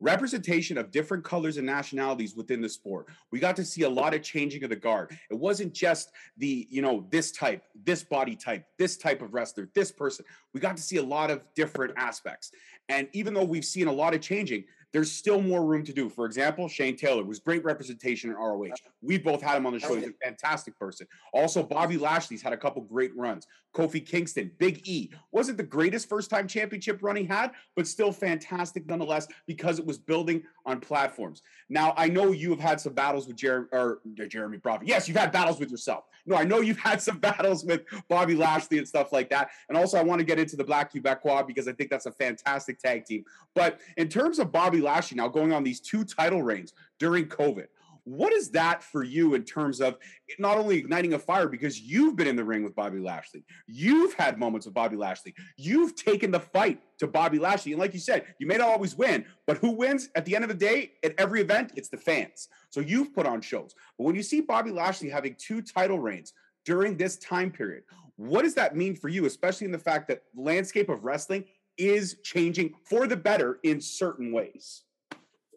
representation 0.00 0.76
of 0.76 0.90
different 0.90 1.24
colors 1.24 1.56
and 1.56 1.66
nationalities 1.66 2.36
within 2.36 2.60
the 2.60 2.68
sport. 2.68 3.06
We 3.32 3.38
got 3.40 3.56
to 3.56 3.64
see 3.64 3.82
a 3.82 3.88
lot 3.88 4.14
of 4.14 4.22
changing 4.22 4.62
of 4.64 4.70
the 4.70 4.76
guard. 4.76 5.18
It 5.30 5.38
wasn't 5.38 5.72
just 5.72 6.12
the, 6.36 6.66
you 6.70 6.82
know, 6.82 7.06
this 7.10 7.32
type, 7.32 7.62
this 7.84 8.02
body 8.04 8.36
type, 8.36 8.66
this 8.78 8.96
type 8.98 9.22
of 9.22 9.32
wrestler, 9.32 9.70
this 9.74 9.90
person. 9.90 10.24
We 10.52 10.60
got 10.60 10.76
to 10.76 10.82
see 10.82 10.98
a 10.98 11.02
lot 11.02 11.30
of 11.30 11.42
different 11.54 11.94
aspects. 11.96 12.52
And 12.88 13.08
even 13.14 13.32
though 13.32 13.44
we've 13.44 13.64
seen 13.64 13.88
a 13.88 13.92
lot 13.92 14.14
of 14.14 14.20
changing, 14.20 14.64
there's 14.92 15.10
still 15.10 15.40
more 15.40 15.64
room 15.64 15.84
to 15.84 15.92
do. 15.92 16.08
For 16.08 16.24
example, 16.26 16.68
Shane 16.68 16.96
Taylor 16.96 17.24
was 17.24 17.38
great 17.38 17.64
representation 17.64 18.30
in 18.30 18.36
ROH. 18.36 18.70
We 19.02 19.18
both 19.18 19.42
had 19.42 19.56
him 19.56 19.66
on 19.66 19.72
the 19.72 19.80
show. 19.80 19.94
He's 19.94 20.08
a 20.08 20.12
fantastic 20.24 20.78
person. 20.78 21.06
Also, 21.32 21.62
Bobby 21.62 21.98
Lashley's 21.98 22.42
had 22.42 22.52
a 22.52 22.56
couple 22.56 22.82
great 22.82 23.14
runs. 23.16 23.46
Kofi 23.74 24.04
Kingston, 24.04 24.50
Big 24.58 24.88
E, 24.88 25.10
wasn't 25.32 25.58
the 25.58 25.62
greatest 25.62 26.08
first 26.08 26.30
time 26.30 26.48
championship 26.48 27.02
run 27.02 27.16
he 27.16 27.24
had, 27.24 27.50
but 27.74 27.86
still 27.86 28.10
fantastic 28.10 28.86
nonetheless 28.86 29.28
because 29.46 29.78
it 29.78 29.84
was 29.84 29.98
building 29.98 30.42
on 30.66 30.80
platforms. 30.80 31.42
Now, 31.68 31.94
I 31.96 32.08
know 32.08 32.32
you 32.32 32.50
have 32.50 32.60
had 32.60 32.80
some 32.80 32.92
battles 32.92 33.26
with 33.26 33.42
or 33.44 34.00
uh, 34.20 34.24
Jeremy 34.26 34.58
Prophet. 34.58 34.88
Yes, 34.88 35.08
you've 35.08 35.16
had 35.16 35.32
battles 35.32 35.58
with 35.58 35.70
yourself. 35.70 36.04
No, 36.26 36.36
I 36.36 36.44
know 36.44 36.60
you've 36.60 36.78
had 36.90 37.00
some 37.00 37.18
battles 37.18 37.64
with 37.64 37.82
Bobby 38.08 38.34
Lashley 38.34 38.78
and 38.78 38.86
stuff 38.86 39.12
like 39.12 39.30
that. 39.30 39.50
And 39.68 39.78
also, 39.78 39.96
I 39.96 40.02
want 40.02 40.18
to 40.18 40.24
get 40.24 40.38
into 40.38 40.56
the 40.56 40.64
Black 40.64 40.92
Quebecois 40.92 41.46
because 41.46 41.68
I 41.68 41.72
think 41.72 41.88
that's 41.88 42.06
a 42.06 42.12
fantastic 42.12 42.78
tag 42.80 43.06
team. 43.06 43.24
But 43.54 43.80
in 43.96 44.08
terms 44.08 44.38
of 44.38 44.52
Bobby 44.52 44.80
Lashley 44.80 45.16
now 45.16 45.28
going 45.28 45.52
on 45.52 45.62
these 45.62 45.80
two 45.80 46.04
title 46.04 46.42
reigns 46.42 46.72
during 46.98 47.26
COVID, 47.26 47.66
what 48.06 48.32
is 48.32 48.50
that 48.50 48.84
for 48.84 49.02
you 49.02 49.34
in 49.34 49.42
terms 49.42 49.80
of 49.80 49.98
not 50.38 50.56
only 50.56 50.78
igniting 50.78 51.14
a 51.14 51.18
fire 51.18 51.48
because 51.48 51.80
you've 51.80 52.14
been 52.14 52.28
in 52.28 52.36
the 52.36 52.44
ring 52.44 52.62
with 52.62 52.74
Bobby 52.76 53.00
Lashley, 53.00 53.44
you've 53.66 54.14
had 54.14 54.38
moments 54.38 54.64
with 54.64 54.74
Bobby 54.74 54.96
Lashley, 54.96 55.34
you've 55.56 55.96
taken 55.96 56.30
the 56.30 56.38
fight 56.38 56.80
to 56.98 57.08
Bobby 57.08 57.40
Lashley, 57.40 57.72
and 57.72 57.80
like 57.80 57.92
you 57.92 57.98
said, 57.98 58.24
you 58.38 58.46
may 58.46 58.58
not 58.58 58.68
always 58.68 58.96
win, 58.96 59.24
but 59.44 59.58
who 59.58 59.72
wins 59.72 60.08
at 60.14 60.24
the 60.24 60.36
end 60.36 60.44
of 60.44 60.48
the 60.48 60.54
day 60.54 60.92
at 61.02 61.16
every 61.18 61.40
event? 61.40 61.72
It's 61.74 61.88
the 61.88 61.96
fans. 61.96 62.48
So 62.70 62.78
you've 62.78 63.12
put 63.12 63.26
on 63.26 63.40
shows, 63.40 63.74
but 63.98 64.04
when 64.04 64.14
you 64.14 64.22
see 64.22 64.40
Bobby 64.40 64.70
Lashley 64.70 65.10
having 65.10 65.34
two 65.36 65.60
title 65.60 65.98
reigns 65.98 66.32
during 66.64 66.96
this 66.96 67.16
time 67.16 67.50
period, 67.50 67.82
what 68.14 68.42
does 68.42 68.54
that 68.54 68.76
mean 68.76 68.94
for 68.94 69.08
you, 69.08 69.26
especially 69.26 69.64
in 69.64 69.72
the 69.72 69.78
fact 69.78 70.06
that 70.08 70.22
the 70.32 70.42
landscape 70.42 70.88
of 70.88 71.04
wrestling 71.04 71.44
is 71.76 72.18
changing 72.22 72.72
for 72.84 73.08
the 73.08 73.16
better 73.16 73.58
in 73.64 73.80
certain 73.80 74.30
ways? 74.30 74.84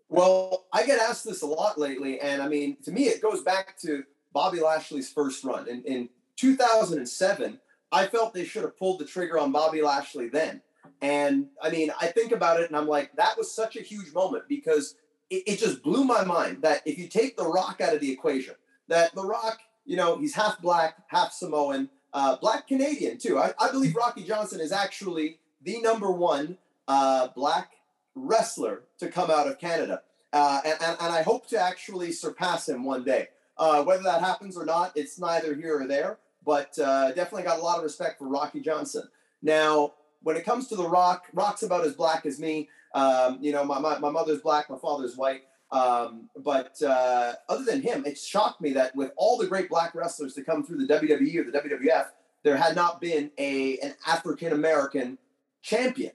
Well, 0.10 0.66
I 0.74 0.86
get 0.86 1.00
asked 1.00 1.26
this 1.26 1.44
a 1.44 1.48
lot 1.48 1.78
lately, 1.80 2.20
and 2.20 2.42
I 2.42 2.48
mean, 2.48 2.78
to 2.84 2.92
me, 2.92 3.04
it 3.04 3.22
goes 3.22 3.44
back 3.44 3.78
to 3.82 4.04
Bobby 4.34 4.60
Lashley's 4.60 5.12
first 5.12 5.44
run 5.44 5.68
in, 5.68 5.84
in 5.84 6.10
2007. 6.36 7.60
I 7.92 8.08
felt 8.08 8.34
they 8.34 8.46
should 8.46 8.64
have 8.64 8.78
pulled 8.78 9.00
the 9.00 9.06
trigger 9.06 9.40
on 9.40 9.52
Bobby 9.52 9.82
Lashley 9.82 10.30
then. 10.30 10.62
And 11.02 11.48
I 11.62 11.70
mean, 11.70 11.92
I 12.00 12.08
think 12.08 12.32
about 12.32 12.60
it 12.60 12.68
and 12.68 12.76
I'm 12.76 12.88
like, 12.88 13.16
that 13.16 13.38
was 13.38 13.54
such 13.54 13.78
a 13.78 13.82
huge 13.82 14.14
moment 14.14 14.44
because 14.50 14.96
it, 15.30 15.44
it, 15.48 15.60
just 15.60 15.82
blew 15.82 16.04
my 16.04 16.24
mind 16.24 16.62
that 16.64 16.82
if 16.86 16.98
you 16.98 17.08
take 17.08 17.38
The 17.38 17.48
Rock 17.48 17.80
out 17.82 17.94
of 17.94 18.02
the 18.02 18.12
equation, 18.12 18.56
that 18.88 19.16
The 19.16 19.24
Rock, 19.24 19.60
you 19.86 19.96
know, 19.96 20.18
he's 20.18 20.36
half 20.36 20.62
black, 20.62 20.96
half 21.08 21.32
Samoan, 21.32 21.90
uh, 22.14 22.36
black 22.38 22.68
Canadian 22.68 23.18
too. 23.18 23.38
I, 23.38 23.54
I, 23.60 23.72
believe 23.72 23.96
Rocky 23.96 24.24
Johnson 24.24 24.60
is 24.60 24.72
actually 24.72 25.40
the 25.62 25.80
number 25.82 26.12
one 26.12 26.58
uh, 26.88 27.28
black 27.36 27.72
wrestler 28.16 28.84
to 29.00 29.10
come 29.10 29.32
out 29.32 29.48
of 29.48 29.60
Canada. 29.60 30.02
Uh, 30.32 30.62
and, 30.66 30.78
and, 30.82 30.98
and, 31.02 31.14
I 31.14 31.24
hope 31.24 31.48
to 31.50 31.60
actually 31.60 32.12
surpass 32.12 32.70
him 32.70 32.84
one 32.84 33.04
day. 33.04 33.30
Uh, 33.58 33.84
whether 33.84 34.04
that 34.04 34.22
happens 34.22 34.56
or 34.56 34.66
not, 34.66 34.92
it's 34.96 35.20
neither 35.20 35.56
here 35.56 35.82
or 35.82 35.88
there, 35.88 36.20
but 36.46 36.78
uh, 36.78 37.12
definitely 37.14 37.44
got 37.44 37.60
a 37.60 37.64
lot 37.64 37.78
of 37.78 37.84
respect 37.84 38.20
for 38.20 38.28
Rocky 38.28 38.62
Johnson. 38.62 39.04
Now, 39.42 39.94
when 40.22 40.38
it 40.38 40.46
comes 40.46 40.68
to 40.68 40.76
The 40.76 40.88
Rock, 40.88 41.26
Rock's 41.34 41.64
about 41.64 41.86
as 41.86 41.94
black 41.94 42.26
as 42.26 42.40
me. 42.40 42.70
Um, 42.94 43.40
you 43.42 43.52
know, 43.52 43.64
my, 43.64 43.80
my, 43.80 44.00
my, 44.00 44.10
mother's 44.10 44.42
black, 44.42 44.70
my 44.70 44.78
father's 44.78 45.16
white. 45.16 45.42
Um, 45.72 46.30
but 46.36 46.82
uh, 46.82 47.34
other 47.48 47.64
than 47.64 47.82
him, 47.82 48.04
it 48.06 48.18
shocked 48.18 48.62
me 48.62 48.74
that 48.74 48.96
with 48.96 49.12
all 49.16 49.38
the 49.38 49.48
great 49.48 49.70
black 49.70 49.94
wrestlers 49.94 50.34
to 50.36 50.44
come 50.44 50.64
through 50.64 50.86
the 50.86 50.94
WWE 50.94 51.38
or 51.38 51.52
the 51.52 51.60
WWF, 51.60 52.08
there 52.44 52.58
had 52.58 52.76
not 52.76 53.02
been 53.02 53.32
a 53.38 53.78
an 53.80 53.96
African 54.08 54.54
American 54.54 55.18
champion. 55.62 56.12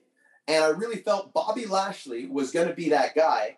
And 0.46 0.62
I 0.62 0.68
really 0.68 0.96
felt 0.98 1.32
Bobby 1.32 1.66
Lashley 1.66 2.26
was 2.26 2.50
going 2.50 2.68
to 2.68 2.74
be 2.74 2.90
that 2.90 3.14
guy 3.14 3.56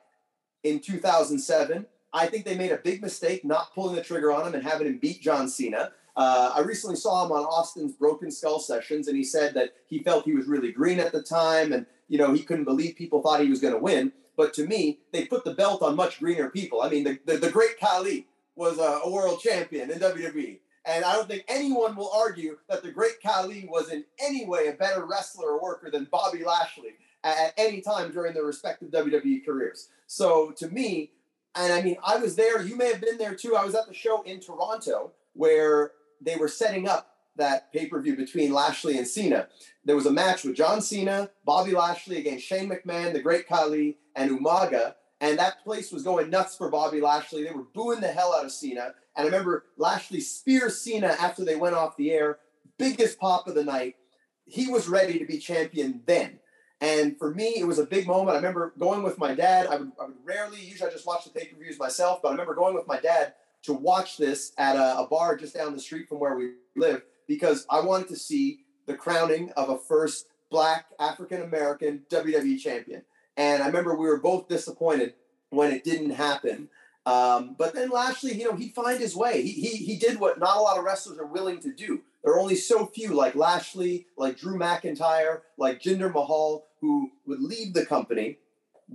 in 0.62 0.80
2007. 0.80 1.86
I 2.12 2.26
think 2.26 2.44
they 2.44 2.56
made 2.56 2.72
a 2.72 2.78
big 2.78 3.02
mistake 3.02 3.44
not 3.44 3.74
pulling 3.74 3.96
the 3.96 4.02
trigger 4.02 4.32
on 4.32 4.46
him 4.46 4.54
and 4.54 4.62
having 4.62 4.86
him 4.86 4.98
beat 4.98 5.20
John 5.20 5.48
Cena. 5.48 5.92
Uh, 6.16 6.52
I 6.54 6.60
recently 6.60 6.96
saw 6.96 7.26
him 7.26 7.32
on 7.32 7.44
Austin's 7.44 7.92
Broken 7.92 8.30
Skull 8.30 8.58
sessions, 8.58 9.06
and 9.08 9.16
he 9.16 9.24
said 9.24 9.52
that 9.54 9.74
he 9.86 9.98
felt 9.98 10.24
he 10.24 10.34
was 10.34 10.46
really 10.46 10.72
green 10.72 10.98
at 10.98 11.12
the 11.12 11.22
time, 11.22 11.72
and 11.72 11.84
you 12.08 12.16
know 12.16 12.32
he 12.32 12.42
couldn't 12.42 12.64
believe 12.64 12.96
people 12.96 13.20
thought 13.20 13.42
he 13.42 13.50
was 13.50 13.60
going 13.60 13.74
to 13.74 13.80
win. 13.80 14.12
But 14.36 14.54
to 14.54 14.66
me, 14.66 15.00
they 15.12 15.26
put 15.26 15.44
the 15.44 15.54
belt 15.54 15.82
on 15.82 15.96
much 15.96 16.18
greener 16.20 16.50
people. 16.50 16.82
I 16.82 16.88
mean, 16.88 17.04
the, 17.04 17.18
the, 17.26 17.36
the 17.38 17.50
great 17.50 17.78
Khali 17.78 18.26
was 18.54 18.78
a, 18.78 19.00
a 19.04 19.10
world 19.10 19.40
champion 19.40 19.90
in 19.90 19.98
WWE. 19.98 20.58
And 20.86 21.04
I 21.04 21.14
don't 21.14 21.28
think 21.28 21.44
anyone 21.48 21.96
will 21.96 22.12
argue 22.12 22.58
that 22.68 22.82
the 22.82 22.92
great 22.92 23.20
Khali 23.20 23.66
was 23.68 23.90
in 23.90 24.04
any 24.20 24.46
way 24.46 24.68
a 24.68 24.72
better 24.72 25.04
wrestler 25.04 25.50
or 25.50 25.62
worker 25.62 25.90
than 25.90 26.08
Bobby 26.10 26.44
Lashley 26.44 26.94
at 27.24 27.52
any 27.58 27.80
time 27.80 28.12
during 28.12 28.34
their 28.34 28.44
respective 28.44 28.90
WWE 28.90 29.44
careers. 29.44 29.88
So 30.06 30.52
to 30.58 30.68
me, 30.68 31.10
and 31.56 31.72
I 31.72 31.82
mean, 31.82 31.96
I 32.04 32.18
was 32.18 32.36
there, 32.36 32.62
you 32.62 32.76
may 32.76 32.92
have 32.92 33.00
been 33.00 33.18
there 33.18 33.34
too. 33.34 33.56
I 33.56 33.64
was 33.64 33.74
at 33.74 33.88
the 33.88 33.94
show 33.94 34.22
in 34.22 34.40
Toronto 34.40 35.10
where 35.32 35.92
they 36.20 36.36
were 36.36 36.48
setting 36.48 36.88
up 36.88 37.16
that 37.36 37.72
pay 37.72 37.86
per 37.86 38.00
view 38.00 38.16
between 38.16 38.52
Lashley 38.52 38.96
and 38.96 39.06
Cena. 39.06 39.48
There 39.84 39.96
was 39.96 40.06
a 40.06 40.12
match 40.12 40.44
with 40.44 40.56
John 40.56 40.80
Cena, 40.80 41.30
Bobby 41.44 41.72
Lashley 41.72 42.18
against 42.18 42.46
Shane 42.46 42.70
McMahon, 42.70 43.12
the 43.12 43.20
Great 43.20 43.48
Khali, 43.48 43.98
and 44.14 44.30
Umaga. 44.30 44.94
And 45.20 45.38
that 45.38 45.64
place 45.64 45.90
was 45.90 46.02
going 46.02 46.30
nuts 46.30 46.56
for 46.56 46.70
Bobby 46.70 47.00
Lashley. 47.00 47.42
They 47.42 47.50
were 47.50 47.66
booing 47.74 48.00
the 48.00 48.08
hell 48.08 48.34
out 48.34 48.44
of 48.44 48.52
Cena. 48.52 48.94
And 49.16 49.24
I 49.24 49.26
remember 49.26 49.64
Lashley 49.76 50.20
spears 50.20 50.80
Cena 50.80 51.16
after 51.18 51.44
they 51.44 51.56
went 51.56 51.74
off 51.74 51.96
the 51.96 52.12
air. 52.12 52.38
Biggest 52.78 53.18
pop 53.18 53.48
of 53.48 53.54
the 53.54 53.64
night. 53.64 53.96
He 54.44 54.68
was 54.68 54.88
ready 54.88 55.18
to 55.18 55.24
be 55.24 55.38
champion 55.38 56.02
then. 56.06 56.38
And 56.80 57.18
for 57.18 57.34
me, 57.34 57.54
it 57.56 57.66
was 57.66 57.78
a 57.78 57.86
big 57.86 58.06
moment. 58.06 58.34
I 58.34 58.36
remember 58.36 58.74
going 58.78 59.02
with 59.02 59.18
my 59.18 59.34
dad. 59.34 59.66
I 59.66 59.76
would, 59.76 59.92
I 60.00 60.04
would 60.04 60.16
rarely, 60.24 60.60
usually 60.60 60.90
I 60.90 60.92
just 60.92 61.06
watch 61.06 61.24
the 61.24 61.30
pay 61.30 61.46
per 61.46 61.58
views 61.58 61.78
myself, 61.78 62.20
but 62.22 62.28
I 62.28 62.32
remember 62.32 62.54
going 62.54 62.74
with 62.74 62.86
my 62.86 63.00
dad 63.00 63.32
to 63.62 63.72
watch 63.72 64.18
this 64.18 64.52
at 64.58 64.76
a, 64.76 64.98
a, 64.98 65.06
bar 65.08 65.36
just 65.36 65.54
down 65.54 65.72
the 65.72 65.80
street 65.80 66.08
from 66.08 66.20
where 66.20 66.36
we 66.36 66.52
live 66.76 67.02
because 67.26 67.66
I 67.70 67.80
wanted 67.80 68.08
to 68.08 68.16
see 68.16 68.60
the 68.86 68.94
crowning 68.94 69.50
of 69.56 69.70
a 69.70 69.78
first 69.78 70.26
black 70.50 70.86
African 71.00 71.42
American 71.42 72.02
WWE 72.10 72.60
champion. 72.60 73.02
And 73.36 73.62
I 73.62 73.66
remember 73.66 73.96
we 73.96 74.06
were 74.06 74.20
both 74.20 74.48
disappointed 74.48 75.14
when 75.50 75.72
it 75.72 75.82
didn't 75.82 76.10
happen. 76.10 76.68
Um, 77.06 77.54
but 77.56 77.72
then 77.72 77.90
Lashley, 77.90 78.34
you 78.34 78.50
know, 78.50 78.56
he'd 78.56 78.74
find 78.74 78.98
his 78.98 79.14
way. 79.14 79.40
He, 79.42 79.52
he, 79.52 79.76
he 79.76 79.96
did 79.96 80.18
what 80.18 80.40
not 80.40 80.56
a 80.56 80.60
lot 80.60 80.76
of 80.76 80.84
wrestlers 80.84 81.18
are 81.18 81.26
willing 81.26 81.60
to 81.60 81.72
do. 81.72 82.02
There 82.24 82.34
are 82.34 82.40
only 82.40 82.56
so 82.56 82.86
few 82.86 83.14
like 83.14 83.36
Lashley, 83.36 84.06
like 84.18 84.36
Drew 84.36 84.58
McIntyre, 84.58 85.42
like 85.56 85.80
Jinder 85.80 86.12
Mahal, 86.12 86.66
who 86.80 87.12
would 87.24 87.40
leave 87.40 87.74
the 87.74 87.86
company, 87.86 88.38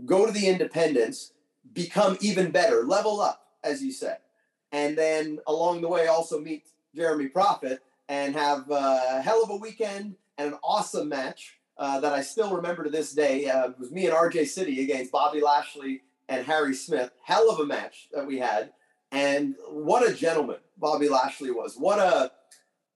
go 0.06 0.26
to 0.26 0.32
the 0.34 0.48
independents, 0.48 1.32
become 1.72 2.18
even 2.20 2.52
better, 2.52 2.84
level 2.84 3.22
up, 3.22 3.46
as 3.64 3.82
you 3.82 3.94
said. 3.94 4.18
And 4.74 4.98
then 4.98 5.40
along 5.48 5.80
the 5.80 5.88
way, 5.88 6.08
also 6.08 6.40
meet 6.40 6.68
Jeremy 6.94 7.28
Prophet 7.28 7.82
and 8.10 8.36
have 8.36 8.70
a 8.70 9.22
hell 9.22 9.42
of 9.42 9.50
a 9.50 9.56
weekend 9.56 10.16
and 10.38 10.54
an 10.54 10.60
awesome 10.62 11.08
match 11.08 11.60
uh, 11.78 12.02
that 12.02 12.12
I 12.12 12.22
still 12.22 12.54
remember 12.54 12.84
to 12.84 12.90
this 12.90 13.14
day. 13.14 13.50
Uh, 13.50 13.70
it 13.70 13.80
was 13.80 13.92
me 13.92 14.06
and 14.06 14.16
RJ 14.16 14.48
City 14.48 14.84
against 14.84 15.14
Bobby 15.14 15.40
Lashley 15.40 16.02
and 16.30 16.46
Harry 16.46 16.74
Smith. 16.74 17.12
Hell 17.24 17.50
of 17.50 17.60
a 17.60 17.66
match 17.66 18.10
that 18.14 18.26
we 18.26 18.40
had. 18.40 18.72
And 19.12 19.56
what 19.70 20.10
a 20.10 20.14
gentleman 20.14 20.58
Bobby 20.78 21.10
Lashley 21.10 21.52
was. 21.52 21.76
What 21.76 22.00
a 22.00 22.32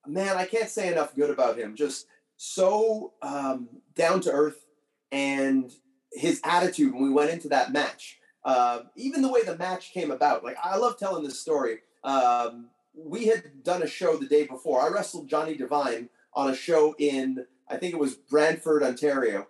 man, 0.08 0.38
I 0.38 0.46
can't 0.46 0.70
say 0.70 0.92
enough 0.92 1.16
good 1.16 1.30
about 1.30 1.58
him. 1.58 1.76
Just 1.76 2.08
so 2.38 3.14
um, 3.22 3.70
down 3.96 4.22
to 4.22 4.32
earth 4.32 4.66
and 5.12 5.72
his 6.12 6.42
attitude 6.44 6.94
when 6.94 7.04
we 7.04 7.10
went 7.10 7.32
into 7.32 7.50
that 7.50 7.72
match. 7.72 8.18
Uh, 8.44 8.82
even 8.96 9.22
the 9.22 9.32
way 9.32 9.44
the 9.44 9.58
match 9.58 9.92
came 9.92 10.12
about. 10.12 10.44
Like, 10.44 10.58
I 10.64 10.78
love 10.78 10.98
telling 10.98 11.24
this 11.24 11.40
story. 11.40 11.80
Um, 12.04 12.70
we 12.96 13.28
had 13.28 13.64
done 13.64 13.82
a 13.82 13.88
show 13.88 14.18
the 14.18 14.28
day 14.28 14.46
before. 14.46 14.82
I 14.82 14.90
wrestled 14.90 15.28
Johnny 15.28 15.56
Devine 15.56 16.10
on 16.34 16.50
a 16.50 16.56
show 16.56 16.96
in, 17.00 17.46
I 17.70 17.78
think 17.78 17.94
it 17.94 18.00
was 18.00 18.14
Brantford, 18.16 18.84
Ontario. 18.84 19.48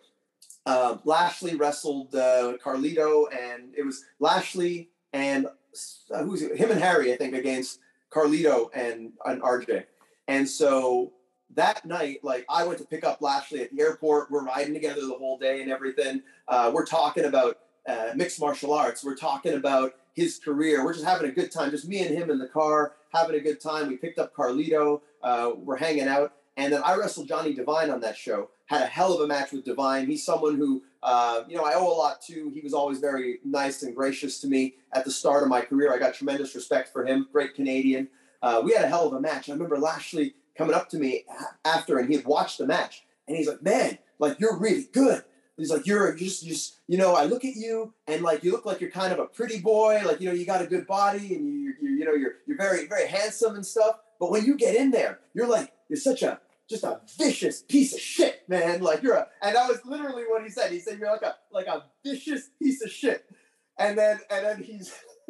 Uh, 0.66 0.98
Lashley 1.04 1.56
wrestled 1.56 2.16
uh, 2.16 2.54
Carlito, 2.64 3.26
and 3.32 3.74
it 3.78 3.86
was 3.86 4.04
Lashley 4.20 4.90
and 5.14 5.48
uh, 6.12 6.24
who's 6.24 6.42
him 6.42 6.72
and 6.72 6.80
Harry, 6.80 7.14
I 7.14 7.18
think, 7.18 7.36
against 7.36 7.80
Carlito 8.12 8.70
and, 8.74 9.12
and 9.26 9.42
RJ. 9.42 9.84
And 10.28 10.48
so 10.48 11.14
that 11.54 11.86
night, 11.86 12.20
like 12.24 12.46
I 12.50 12.64
went 12.66 12.80
to 12.80 12.86
pick 12.86 13.04
up 13.04 13.22
Lashley 13.22 13.62
at 13.62 13.72
the 13.72 13.82
airport. 13.82 14.32
We're 14.32 14.44
riding 14.44 14.74
together 14.74 15.02
the 15.02 15.16
whole 15.16 15.38
day 15.38 15.62
and 15.62 15.72
everything. 15.72 16.22
Uh, 16.48 16.72
we're 16.74 16.86
talking 16.86 17.26
about 17.26 17.60
uh, 17.88 18.12
mixed 18.16 18.40
martial 18.40 18.74
arts. 18.74 19.04
We're 19.04 19.16
talking 19.16 19.54
about 19.54 19.94
his 20.14 20.40
career. 20.40 20.84
We're 20.84 20.94
just 20.94 21.06
having 21.06 21.30
a 21.30 21.34
good 21.34 21.52
time. 21.52 21.72
Just 21.72 21.88
me 21.88 22.00
and 22.06 22.16
him 22.16 22.30
in 22.30 22.40
the 22.40 22.48
car, 22.48 22.94
having 23.14 23.36
a 23.36 23.40
good 23.40 23.60
time. 23.60 23.88
We 23.88 23.98
picked 23.98 24.18
up 24.18 24.34
Carlito. 24.34 25.02
Uh, 25.22 25.52
we're 25.56 25.78
hanging 25.78 26.08
out. 26.08 26.34
And 26.58 26.72
then 26.72 26.82
I 26.84 26.96
wrestled 26.96 27.28
Johnny 27.28 27.54
Devine 27.54 27.90
on 27.90 28.00
that 28.02 28.18
show. 28.18 28.50
Had 28.68 28.82
a 28.82 28.88
hell 28.88 29.14
of 29.14 29.22
a 29.22 29.28
match 29.28 29.52
with 29.52 29.64
Devine. 29.64 30.08
He's 30.08 30.26
someone 30.26 30.56
who, 30.56 30.84
uh, 31.04 31.44
you 31.48 31.56
know, 31.56 31.64
I 31.64 31.74
owe 31.76 31.88
a 31.88 31.94
lot 31.94 32.22
to. 32.24 32.52
He 32.54 32.62
was 32.62 32.74
always 32.74 33.00
very 33.00 33.40
nice 33.44 33.84
and 33.84 33.96
gracious 33.96 34.40
to 34.42 34.48
me 34.48 34.76
at 34.92 35.06
the 35.06 35.12
start 35.12 35.44
of 35.44 35.50
my 35.50 35.62
career. 35.62 35.94
I 35.94 36.00
got 36.00 36.16
tremendous 36.16 36.56
respect 36.56 36.92
for 36.92 37.06
him. 37.06 37.28
Great 37.32 37.54
Canadian. 37.54 38.08
Uh, 38.42 38.62
we 38.64 38.74
had 38.74 38.84
a 38.84 38.88
hell 38.88 39.08
of 39.08 39.14
a 39.14 39.22
match. 39.22 39.50
I 39.50 39.54
remember 39.54 39.78
Lashley 39.78 40.34
coming 40.58 40.74
up 40.76 40.90
to 40.90 40.98
me 40.98 41.26
after, 41.64 41.98
and 42.00 42.10
he 42.10 42.16
had 42.16 42.26
watched 42.26 42.58
the 42.58 42.66
match, 42.66 43.06
and 43.28 43.38
he's 43.38 43.48
like, 43.48 43.62
"Man, 43.62 44.00
like 44.20 44.40
you're 44.40 44.58
really 44.58 44.88
good." 44.92 45.24
He's 45.58 45.72
like, 45.72 45.86
"You're 45.86 46.14
just, 46.16 46.46
just, 46.46 46.78
you 46.88 46.98
know, 46.98 47.14
I 47.14 47.26
look 47.26 47.46
at 47.46 47.56
you, 47.56 47.94
and 48.08 48.22
like 48.24 48.44
you 48.44 48.52
look 48.52 48.66
like 48.66 48.82
you're 48.82 48.92
kind 48.92 49.14
of 49.14 49.20
a 49.20 49.26
pretty 49.26 49.60
boy. 49.60 50.02
Like 50.06 50.20
you 50.22 50.28
know, 50.28 50.34
you 50.34 50.46
got 50.46 50.62
a 50.62 50.68
good 50.68 50.88
body, 50.88 51.36
and 51.36 51.48
you, 51.48 51.74
you, 51.82 51.90
you 51.98 52.06
know, 52.06 52.14
you're 52.14 52.34
you're 52.48 52.58
very, 52.58 52.88
very 52.88 53.08
handsome 53.08 53.56
and 53.56 53.66
stuff. 53.66 54.00
But 54.20 54.32
when 54.32 54.46
you 54.46 54.56
get 54.56 54.76
in 54.76 54.92
there, 54.92 55.20
you're 55.34 55.48
like, 55.48 55.72
you're 55.90 55.98
such 55.98 56.24
a 56.24 56.40
just 56.70 56.84
a 56.84 57.02
vicious 57.18 57.62
piece 57.62 57.94
of 57.94 58.00
shit, 58.00 58.44
man. 58.48 58.82
Like 58.82 59.04
you're 59.04 59.16
a, 59.16 59.28
and 59.42 59.56
that 59.56 59.68
was 59.68 59.80
literally 59.86 60.24
what 60.24 60.44
he 60.44 60.50
said. 60.50 60.72
He 60.72 60.80
said 60.80 61.00
you're 61.00 61.12
like 61.12 61.22
a 61.22 61.36
like 61.52 61.68
a 61.68 61.86
vicious 62.04 62.50
piece 62.62 62.84
of 62.84 62.92
shit. 62.92 63.26
And 63.78 63.98
then 63.98 64.20
and 64.30 64.46
then 64.46 64.64
he's 64.64 64.94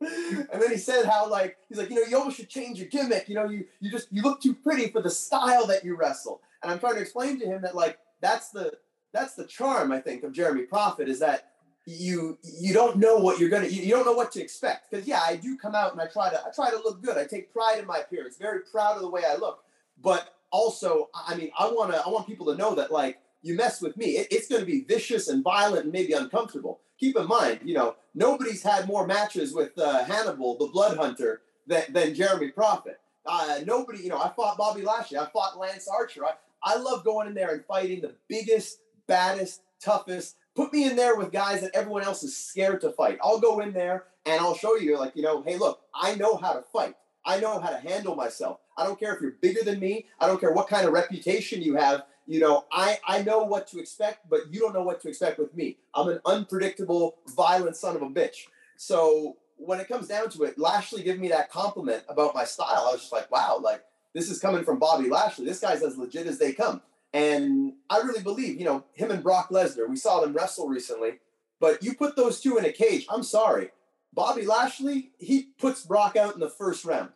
and 0.00 0.48
then 0.52 0.70
he 0.70 0.76
said 0.76 1.06
how 1.06 1.28
like 1.28 1.56
he's 1.68 1.78
like 1.78 1.90
you 1.90 1.96
know 1.96 2.06
you 2.08 2.16
almost 2.16 2.36
should 2.36 2.48
change 2.48 2.78
your 2.78 2.88
gimmick. 2.88 3.28
You 3.28 3.34
know 3.34 3.48
you 3.48 3.64
you 3.80 3.90
just 3.90 4.12
you 4.12 4.22
look 4.22 4.40
too 4.40 4.54
pretty 4.54 4.88
for 4.88 5.02
the 5.02 5.10
style 5.10 5.66
that 5.66 5.84
you 5.84 5.96
wrestle. 5.96 6.40
And 6.62 6.70
I'm 6.70 6.78
trying 6.78 6.94
to 6.94 7.00
explain 7.00 7.40
to 7.40 7.46
him 7.46 7.62
that 7.62 7.74
like 7.74 7.98
that's 8.20 8.50
the 8.50 8.72
that's 9.12 9.34
the 9.34 9.44
charm 9.44 9.92
I 9.92 10.00
think 10.00 10.22
of 10.22 10.32
Jeremy 10.32 10.62
Prophet 10.62 11.08
is 11.08 11.18
that 11.20 11.50
you 11.86 12.38
you 12.60 12.72
don't 12.72 12.98
know 12.98 13.16
what 13.16 13.40
you're 13.40 13.48
gonna 13.48 13.66
you, 13.66 13.82
you 13.82 13.90
don't 13.90 14.04
know 14.04 14.12
what 14.12 14.30
to 14.32 14.40
expect 14.40 14.90
because 14.90 15.06
yeah 15.06 15.20
I 15.24 15.36
do 15.36 15.56
come 15.56 15.74
out 15.74 15.92
and 15.92 16.00
I 16.00 16.06
try 16.06 16.30
to 16.30 16.38
I 16.38 16.50
try 16.54 16.70
to 16.70 16.76
look 16.76 17.02
good 17.02 17.16
I 17.16 17.24
take 17.24 17.52
pride 17.52 17.78
in 17.78 17.86
my 17.86 17.98
appearance 17.98 18.36
very 18.36 18.60
proud 18.60 18.96
of 18.96 19.02
the 19.02 19.08
way 19.08 19.22
I 19.28 19.36
look 19.36 19.64
but 20.00 20.34
also, 20.50 21.08
I 21.14 21.34
mean, 21.34 21.50
I 21.58 21.66
want 21.66 21.92
to 21.92 22.00
I 22.04 22.08
want 22.08 22.26
people 22.26 22.46
to 22.46 22.56
know 22.56 22.74
that 22.74 22.92
like 22.92 23.18
you 23.42 23.54
mess 23.54 23.80
with 23.80 23.96
me, 23.96 24.18
it, 24.18 24.28
it's 24.30 24.48
going 24.48 24.60
to 24.60 24.66
be 24.66 24.84
vicious 24.84 25.28
and 25.28 25.42
violent 25.42 25.84
and 25.84 25.92
maybe 25.92 26.12
uncomfortable. 26.12 26.80
Keep 26.98 27.16
in 27.16 27.26
mind, 27.26 27.60
you 27.64 27.74
know, 27.74 27.96
nobody's 28.14 28.62
had 28.62 28.86
more 28.86 29.06
matches 29.06 29.54
with 29.54 29.78
uh, 29.78 30.04
Hannibal, 30.04 30.58
the 30.58 30.66
Blood 30.66 30.98
Hunter, 30.98 31.40
than, 31.66 31.84
than 31.90 32.14
Jeremy 32.14 32.48
Prophet. 32.48 33.00
Uh, 33.24 33.60
nobody, 33.64 34.02
you 34.02 34.08
know, 34.08 34.20
I 34.20 34.30
fought 34.36 34.58
Bobby 34.58 34.82
Lashley, 34.82 35.16
I 35.16 35.26
fought 35.26 35.58
Lance 35.58 35.88
Archer. 35.88 36.26
I, 36.26 36.32
I 36.62 36.76
love 36.76 37.04
going 37.04 37.26
in 37.28 37.34
there 37.34 37.54
and 37.54 37.64
fighting 37.64 38.02
the 38.02 38.14
biggest, 38.28 38.80
baddest, 39.06 39.62
toughest. 39.82 40.36
Put 40.54 40.72
me 40.72 40.84
in 40.84 40.96
there 40.96 41.16
with 41.16 41.32
guys 41.32 41.62
that 41.62 41.74
everyone 41.74 42.02
else 42.02 42.22
is 42.22 42.36
scared 42.36 42.82
to 42.82 42.92
fight. 42.92 43.18
I'll 43.22 43.40
go 43.40 43.60
in 43.60 43.72
there 43.72 44.04
and 44.26 44.40
I'll 44.40 44.56
show 44.56 44.76
you, 44.76 44.98
like, 44.98 45.12
you 45.14 45.22
know, 45.22 45.42
hey, 45.42 45.56
look, 45.56 45.80
I 45.94 46.16
know 46.16 46.36
how 46.36 46.52
to 46.52 46.62
fight. 46.62 46.96
I 47.24 47.40
know 47.40 47.60
how 47.60 47.70
to 47.70 47.76
handle 47.76 48.16
myself. 48.16 48.60
I 48.76 48.84
don't 48.84 48.98
care 48.98 49.14
if 49.14 49.20
you're 49.20 49.32
bigger 49.42 49.62
than 49.62 49.78
me. 49.78 50.06
I 50.18 50.26
don't 50.26 50.40
care 50.40 50.52
what 50.52 50.68
kind 50.68 50.86
of 50.86 50.92
reputation 50.92 51.62
you 51.62 51.76
have. 51.76 52.04
You 52.26 52.40
know, 52.40 52.64
I, 52.72 52.98
I 53.06 53.22
know 53.22 53.42
what 53.42 53.66
to 53.68 53.78
expect, 53.78 54.28
but 54.28 54.52
you 54.52 54.60
don't 54.60 54.72
know 54.72 54.82
what 54.82 55.00
to 55.02 55.08
expect 55.08 55.38
with 55.38 55.54
me. 55.54 55.78
I'm 55.94 56.08
an 56.08 56.20
unpredictable, 56.24 57.16
violent 57.34 57.76
son 57.76 57.96
of 57.96 58.02
a 58.02 58.08
bitch. 58.08 58.46
So 58.76 59.36
when 59.56 59.80
it 59.80 59.88
comes 59.88 60.08
down 60.08 60.30
to 60.30 60.44
it, 60.44 60.58
Lashley 60.58 61.02
giving 61.02 61.20
me 61.20 61.28
that 61.28 61.50
compliment 61.50 62.04
about 62.08 62.34
my 62.34 62.44
style, 62.44 62.86
I 62.88 62.92
was 62.92 63.00
just 63.00 63.12
like, 63.12 63.30
wow, 63.30 63.58
like 63.62 63.84
this 64.14 64.30
is 64.30 64.38
coming 64.38 64.64
from 64.64 64.78
Bobby 64.78 65.08
Lashley. 65.08 65.44
This 65.44 65.60
guy's 65.60 65.82
as 65.82 65.98
legit 65.98 66.26
as 66.26 66.38
they 66.38 66.52
come. 66.52 66.80
And 67.12 67.74
I 67.88 67.98
really 67.98 68.22
believe, 68.22 68.58
you 68.58 68.64
know, 68.64 68.84
him 68.94 69.10
and 69.10 69.22
Brock 69.22 69.50
Lesnar, 69.50 69.88
we 69.88 69.96
saw 69.96 70.20
them 70.20 70.32
wrestle 70.32 70.68
recently, 70.68 71.18
but 71.58 71.82
you 71.82 71.94
put 71.94 72.16
those 72.16 72.40
two 72.40 72.56
in 72.56 72.64
a 72.64 72.72
cage, 72.72 73.06
I'm 73.10 73.22
sorry. 73.22 73.70
Bobby 74.12 74.44
Lashley, 74.44 75.10
he 75.18 75.48
puts 75.58 75.84
Brock 75.84 76.16
out 76.16 76.34
in 76.34 76.40
the 76.40 76.50
first 76.50 76.84
round. 76.84 77.10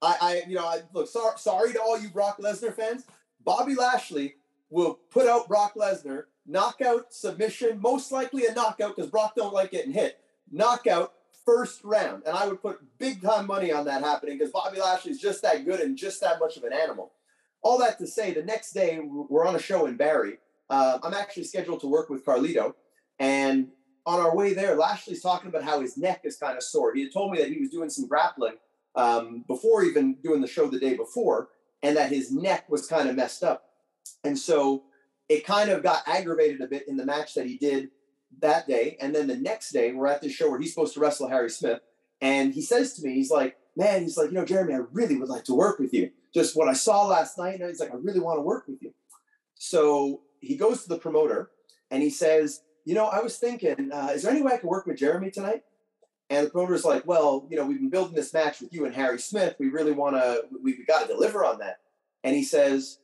I, 0.00 0.16
I 0.20 0.42
you 0.48 0.54
know, 0.54 0.64
I 0.64 0.82
look 0.92 1.08
sorry, 1.08 1.72
to 1.72 1.80
all 1.80 1.98
you 1.98 2.08
Brock 2.08 2.38
Lesnar 2.38 2.74
fans. 2.74 3.04
Bobby 3.44 3.74
Lashley 3.74 4.36
will 4.70 4.94
put 5.10 5.26
out 5.26 5.48
Brock 5.48 5.74
Lesnar, 5.74 6.24
knockout, 6.46 7.12
submission, 7.12 7.80
most 7.80 8.12
likely 8.12 8.46
a 8.46 8.52
knockout 8.52 8.96
because 8.96 9.10
Brock 9.10 9.34
don't 9.34 9.54
like 9.54 9.70
getting 9.70 9.92
hit. 9.92 10.20
Knockout 10.50 11.12
first 11.44 11.82
round, 11.84 12.22
and 12.26 12.36
I 12.36 12.46
would 12.46 12.60
put 12.60 12.80
big 12.98 13.22
time 13.22 13.46
money 13.46 13.72
on 13.72 13.86
that 13.86 14.02
happening 14.02 14.38
because 14.38 14.52
Bobby 14.52 14.80
Lashley 14.80 15.12
is 15.12 15.20
just 15.20 15.42
that 15.42 15.64
good 15.64 15.80
and 15.80 15.96
just 15.96 16.20
that 16.20 16.38
much 16.38 16.56
of 16.56 16.64
an 16.64 16.72
animal. 16.72 17.12
All 17.62 17.78
that 17.78 17.98
to 17.98 18.06
say, 18.06 18.32
the 18.32 18.42
next 18.42 18.72
day 18.72 19.00
we're 19.00 19.46
on 19.46 19.56
a 19.56 19.60
show 19.60 19.86
in 19.86 19.96
Barrie. 19.96 20.38
Uh, 20.70 20.98
I'm 21.02 21.14
actually 21.14 21.44
scheduled 21.44 21.80
to 21.80 21.86
work 21.86 22.10
with 22.10 22.24
Carlito, 22.24 22.74
and 23.18 23.68
on 24.08 24.20
our 24.20 24.34
way 24.34 24.54
there, 24.54 24.74
Lashley's 24.74 25.20
talking 25.20 25.48
about 25.48 25.62
how 25.62 25.80
his 25.80 25.98
neck 25.98 26.22
is 26.24 26.38
kind 26.38 26.56
of 26.56 26.62
sore. 26.62 26.94
He 26.94 27.02
had 27.02 27.12
told 27.12 27.30
me 27.30 27.38
that 27.38 27.52
he 27.52 27.60
was 27.60 27.68
doing 27.68 27.90
some 27.90 28.08
grappling 28.08 28.54
um, 28.94 29.44
before 29.46 29.84
even 29.84 30.14
doing 30.14 30.40
the 30.40 30.48
show 30.48 30.66
the 30.66 30.80
day 30.80 30.96
before, 30.96 31.48
and 31.82 31.94
that 31.98 32.10
his 32.10 32.32
neck 32.32 32.70
was 32.70 32.86
kind 32.86 33.10
of 33.10 33.16
messed 33.16 33.44
up. 33.44 33.64
And 34.24 34.36
so 34.38 34.84
it 35.28 35.44
kind 35.44 35.68
of 35.70 35.82
got 35.82 36.08
aggravated 36.08 36.62
a 36.62 36.66
bit 36.66 36.88
in 36.88 36.96
the 36.96 37.04
match 37.04 37.34
that 37.34 37.46
he 37.46 37.58
did 37.58 37.90
that 38.40 38.66
day. 38.66 38.96
And 38.98 39.14
then 39.14 39.26
the 39.26 39.36
next 39.36 39.72
day, 39.72 39.92
we're 39.92 40.06
at 40.06 40.22
this 40.22 40.32
show 40.32 40.48
where 40.50 40.58
he's 40.58 40.72
supposed 40.72 40.94
to 40.94 41.00
wrestle 41.00 41.28
Harry 41.28 41.50
Smith. 41.50 41.80
And 42.22 42.54
he 42.54 42.62
says 42.62 42.94
to 42.94 43.02
me, 43.02 43.14
he's 43.14 43.30
like, 43.30 43.58
man, 43.76 44.02
he's 44.02 44.16
like, 44.16 44.28
you 44.28 44.34
know, 44.34 44.46
Jeremy, 44.46 44.72
I 44.72 44.80
really 44.90 45.16
would 45.16 45.28
like 45.28 45.44
to 45.44 45.54
work 45.54 45.78
with 45.78 45.92
you. 45.92 46.10
Just 46.34 46.56
what 46.56 46.68
I 46.68 46.72
saw 46.72 47.06
last 47.06 47.36
night. 47.36 47.60
And 47.60 47.68
he's 47.68 47.80
like, 47.80 47.92
I 47.92 47.96
really 47.96 48.20
want 48.20 48.38
to 48.38 48.42
work 48.42 48.66
with 48.66 48.82
you. 48.82 48.94
So 49.54 50.22
he 50.40 50.56
goes 50.56 50.82
to 50.82 50.88
the 50.88 50.98
promoter 50.98 51.50
and 51.90 52.02
he 52.02 52.10
says, 52.10 52.62
you 52.88 52.94
know, 52.94 53.04
I 53.04 53.20
was 53.20 53.36
thinking, 53.36 53.90
uh, 53.92 54.12
is 54.14 54.22
there 54.22 54.32
any 54.32 54.40
way 54.40 54.54
I 54.54 54.56
can 54.56 54.70
work 54.70 54.86
with 54.86 54.96
Jeremy 54.96 55.30
tonight? 55.30 55.62
And 56.30 56.46
the 56.46 56.50
promoter's 56.50 56.86
like, 56.86 57.06
well, 57.06 57.46
you 57.50 57.56
know, 57.58 57.66
we've 57.66 57.78
been 57.78 57.90
building 57.90 58.14
this 58.14 58.32
match 58.32 58.62
with 58.62 58.72
you 58.72 58.86
and 58.86 58.94
Harry 58.94 59.18
Smith. 59.18 59.56
We 59.58 59.68
really 59.68 59.92
want 59.92 60.16
to, 60.16 60.44
we, 60.62 60.72
we 60.72 60.86
got 60.86 61.02
to 61.02 61.06
deliver 61.06 61.44
on 61.44 61.58
that. 61.58 61.80
And 62.24 62.34
he 62.34 62.42
says, 62.42 63.00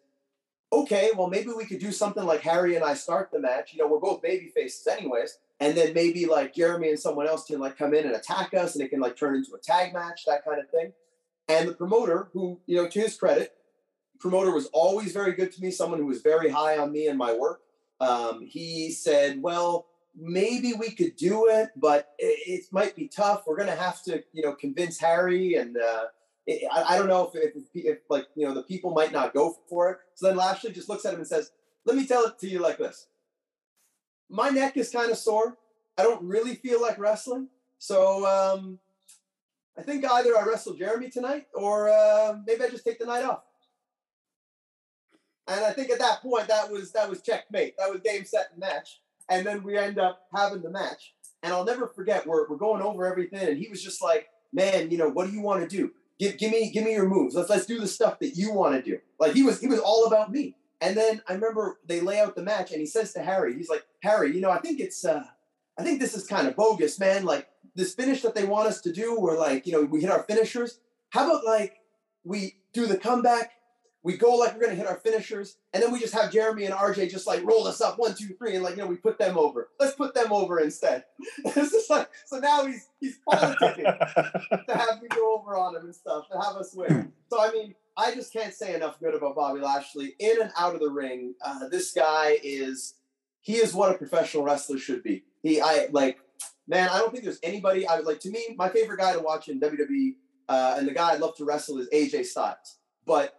okay, 0.72 1.10
well, 1.14 1.28
maybe 1.28 1.50
we 1.54 1.66
could 1.66 1.80
do 1.80 1.92
something 1.92 2.24
like 2.24 2.40
Harry 2.40 2.76
and 2.76 2.84
I 2.84 2.94
start 2.94 3.28
the 3.30 3.38
match. 3.38 3.74
You 3.74 3.82
know, 3.82 3.86
we're 3.86 4.00
both 4.00 4.22
baby 4.22 4.50
faces 4.56 4.86
anyways. 4.86 5.36
And 5.60 5.76
then 5.76 5.92
maybe 5.92 6.24
like 6.24 6.54
Jeremy 6.54 6.88
and 6.88 6.98
someone 6.98 7.26
else 7.26 7.44
can 7.44 7.60
like 7.60 7.76
come 7.76 7.92
in 7.92 8.06
and 8.06 8.16
attack 8.16 8.54
us 8.54 8.74
and 8.74 8.82
it 8.82 8.88
can 8.88 9.00
like 9.00 9.18
turn 9.18 9.36
into 9.36 9.52
a 9.52 9.60
tag 9.60 9.92
match, 9.92 10.22
that 10.26 10.46
kind 10.46 10.62
of 10.62 10.70
thing. 10.70 10.94
And 11.50 11.68
the 11.68 11.74
promoter, 11.74 12.30
who, 12.32 12.58
you 12.64 12.76
know, 12.76 12.88
to 12.88 13.00
his 13.00 13.18
credit, 13.18 13.52
promoter 14.18 14.50
was 14.50 14.64
always 14.72 15.12
very 15.12 15.32
good 15.32 15.52
to 15.52 15.60
me, 15.60 15.70
someone 15.70 15.98
who 15.98 16.06
was 16.06 16.22
very 16.22 16.48
high 16.48 16.78
on 16.78 16.90
me 16.90 17.06
and 17.06 17.18
my 17.18 17.34
work. 17.34 17.60
Um, 18.00 18.44
he 18.44 18.90
said, 18.90 19.40
well, 19.40 19.86
maybe 20.16 20.72
we 20.72 20.90
could 20.90 21.16
do 21.16 21.48
it, 21.48 21.70
but 21.76 22.10
it, 22.18 22.60
it 22.60 22.64
might 22.72 22.94
be 22.96 23.08
tough. 23.08 23.44
We're 23.46 23.56
going 23.56 23.68
to 23.68 23.76
have 23.76 24.02
to, 24.04 24.22
you 24.32 24.42
know, 24.42 24.52
convince 24.52 24.98
Harry, 24.98 25.54
and 25.54 25.76
uh, 25.76 26.06
it, 26.46 26.68
I, 26.72 26.94
I, 26.94 26.98
don't 26.98 27.08
know 27.08 27.30
if, 27.32 27.54
if, 27.56 27.62
if, 27.74 27.98
like, 28.08 28.26
you 28.34 28.46
know, 28.46 28.54
the 28.54 28.62
people 28.62 28.90
might 28.90 29.12
not 29.12 29.34
go 29.34 29.56
for 29.68 29.90
it. 29.90 29.98
So 30.14 30.26
then 30.26 30.36
Lashley 30.36 30.72
just 30.72 30.88
looks 30.88 31.04
at 31.04 31.14
him 31.14 31.20
and 31.20 31.28
says, 31.28 31.52
"Let 31.84 31.96
me 31.96 32.06
tell 32.06 32.24
it 32.24 32.38
to 32.40 32.48
you 32.48 32.60
like 32.60 32.78
this. 32.78 33.08
My 34.28 34.48
neck 34.50 34.76
is 34.76 34.90
kind 34.90 35.10
of 35.10 35.18
sore. 35.18 35.58
I 35.96 36.02
don't 36.02 36.22
really 36.24 36.56
feel 36.56 36.80
like 36.80 36.98
wrestling, 36.98 37.48
so 37.78 38.26
um, 38.26 38.78
I 39.78 39.82
think 39.82 40.04
either 40.04 40.36
I 40.36 40.44
wrestle 40.44 40.74
Jeremy 40.74 41.08
tonight, 41.10 41.46
or 41.54 41.88
uh, 41.88 42.38
maybe 42.46 42.64
I 42.64 42.68
just 42.68 42.84
take 42.84 42.98
the 42.98 43.06
night 43.06 43.24
off." 43.24 43.42
And 45.46 45.64
I 45.64 45.72
think 45.72 45.90
at 45.90 45.98
that 45.98 46.22
point, 46.22 46.48
that 46.48 46.70
was 46.70 46.92
that 46.92 47.08
was 47.08 47.22
checkmate. 47.22 47.76
That 47.78 47.90
was 47.90 48.00
game, 48.00 48.24
set, 48.24 48.48
and 48.52 48.60
match 48.60 49.00
and 49.28 49.46
then 49.46 49.62
we 49.62 49.76
end 49.76 49.98
up 49.98 50.26
having 50.34 50.62
the 50.62 50.70
match. 50.70 51.14
And 51.42 51.52
I'll 51.52 51.64
never 51.64 51.88
forget, 51.88 52.26
we're, 52.26 52.48
we're 52.48 52.56
going 52.56 52.82
over 52.82 53.06
everything, 53.06 53.48
and 53.48 53.58
he 53.58 53.68
was 53.68 53.82
just 53.82 54.02
like, 54.02 54.28
man, 54.52 54.90
you 54.90 54.98
know, 54.98 55.08
what 55.08 55.26
do 55.26 55.32
you 55.32 55.42
want 55.42 55.68
to 55.68 55.76
do? 55.76 55.92
Give, 56.18 56.38
give 56.38 56.52
me 56.52 56.70
give 56.70 56.84
me 56.84 56.92
your 56.92 57.08
moves. 57.08 57.34
Let's 57.34 57.50
let's 57.50 57.66
do 57.66 57.80
the 57.80 57.88
stuff 57.88 58.20
that 58.20 58.36
you 58.36 58.52
want 58.52 58.76
to 58.76 58.90
do. 58.90 58.98
Like 59.18 59.32
he 59.32 59.42
was 59.42 59.60
he 59.60 59.66
was 59.66 59.80
all 59.80 60.06
about 60.06 60.30
me. 60.30 60.56
And 60.80 60.96
then 60.96 61.20
I 61.28 61.32
remember 61.32 61.80
they 61.86 62.00
lay 62.00 62.20
out 62.20 62.36
the 62.36 62.42
match, 62.42 62.70
and 62.70 62.80
he 62.80 62.86
says 62.86 63.12
to 63.14 63.22
Harry, 63.22 63.56
he's 63.56 63.68
like, 63.68 63.84
Harry, 64.04 64.32
you 64.32 64.40
know, 64.40 64.50
I 64.50 64.60
think 64.60 64.78
it's 64.78 65.04
uh, 65.04 65.24
I 65.76 65.82
think 65.82 66.00
this 66.00 66.14
is 66.14 66.24
kind 66.24 66.46
of 66.46 66.54
bogus, 66.54 67.00
man. 67.00 67.24
Like 67.24 67.48
this 67.74 67.94
finish 67.94 68.22
that 68.22 68.36
they 68.36 68.44
want 68.44 68.68
us 68.68 68.80
to 68.82 68.92
do, 68.92 69.18
where 69.18 69.36
like 69.36 69.66
you 69.66 69.72
know 69.72 69.82
we 69.82 70.02
hit 70.02 70.10
our 70.10 70.22
finishers. 70.22 70.78
How 71.10 71.28
about 71.28 71.44
like 71.44 71.80
we 72.22 72.58
do 72.72 72.86
the 72.86 72.96
comeback 72.96 73.50
we 74.04 74.18
go 74.18 74.34
like 74.34 74.54
we're 74.54 74.60
gonna 74.60 74.74
hit 74.74 74.86
our 74.86 74.98
finishers, 74.98 75.56
and 75.72 75.82
then 75.82 75.90
we 75.90 75.98
just 75.98 76.12
have 76.12 76.30
Jeremy 76.30 76.66
and 76.66 76.74
RJ 76.74 77.10
just 77.10 77.26
like 77.26 77.42
roll 77.42 77.66
us 77.66 77.80
up 77.80 77.98
one, 77.98 78.14
two, 78.14 78.34
three, 78.34 78.54
and 78.54 78.62
like 78.62 78.76
you 78.76 78.82
know 78.82 78.86
we 78.86 78.96
put 78.96 79.18
them 79.18 79.36
over. 79.38 79.70
Let's 79.80 79.94
put 79.94 80.14
them 80.14 80.30
over 80.30 80.60
instead. 80.60 81.04
it's 81.44 81.72
just 81.72 81.90
like 81.90 82.08
so 82.26 82.38
now 82.38 82.66
he's 82.66 82.86
he's 83.00 83.18
politicking 83.26 83.84
to 84.68 84.76
have 84.76 85.02
me 85.02 85.08
go 85.08 85.34
over 85.34 85.56
on 85.56 85.74
him 85.74 85.84
and 85.84 85.94
stuff 85.94 86.28
to 86.28 86.38
have 86.38 86.56
us 86.56 86.74
win. 86.74 87.12
So 87.30 87.40
I 87.40 87.50
mean, 87.50 87.74
I 87.96 88.14
just 88.14 88.32
can't 88.32 88.54
say 88.54 88.76
enough 88.76 89.00
good 89.00 89.12
about 89.12 89.34
Bobby 89.34 89.58
Lashley 89.58 90.14
in 90.20 90.40
and 90.40 90.52
out 90.56 90.74
of 90.74 90.80
the 90.80 90.90
ring. 90.90 91.34
Uh, 91.44 91.68
this 91.68 91.92
guy 91.92 92.38
is 92.44 92.94
he 93.40 93.54
is 93.54 93.74
what 93.74 93.92
a 93.92 93.98
professional 93.98 94.44
wrestler 94.44 94.78
should 94.78 95.02
be. 95.02 95.24
He 95.42 95.60
I 95.60 95.88
like 95.90 96.18
man, 96.68 96.90
I 96.90 96.98
don't 96.98 97.10
think 97.10 97.24
there's 97.24 97.40
anybody 97.42 97.88
I 97.88 97.96
would 97.96 98.06
like 98.06 98.20
to 98.20 98.30
me. 98.30 98.54
My 98.56 98.68
favorite 98.68 98.98
guy 98.98 99.14
to 99.14 99.20
watch 99.20 99.48
in 99.48 99.58
WWE 99.58 100.14
uh, 100.48 100.76
and 100.78 100.86
the 100.86 100.92
guy 100.92 101.12
I'd 101.12 101.20
love 101.20 101.34
to 101.36 101.44
wrestle 101.44 101.78
is 101.78 101.88
AJ 101.88 102.26
Styles, 102.26 102.78
but 103.06 103.34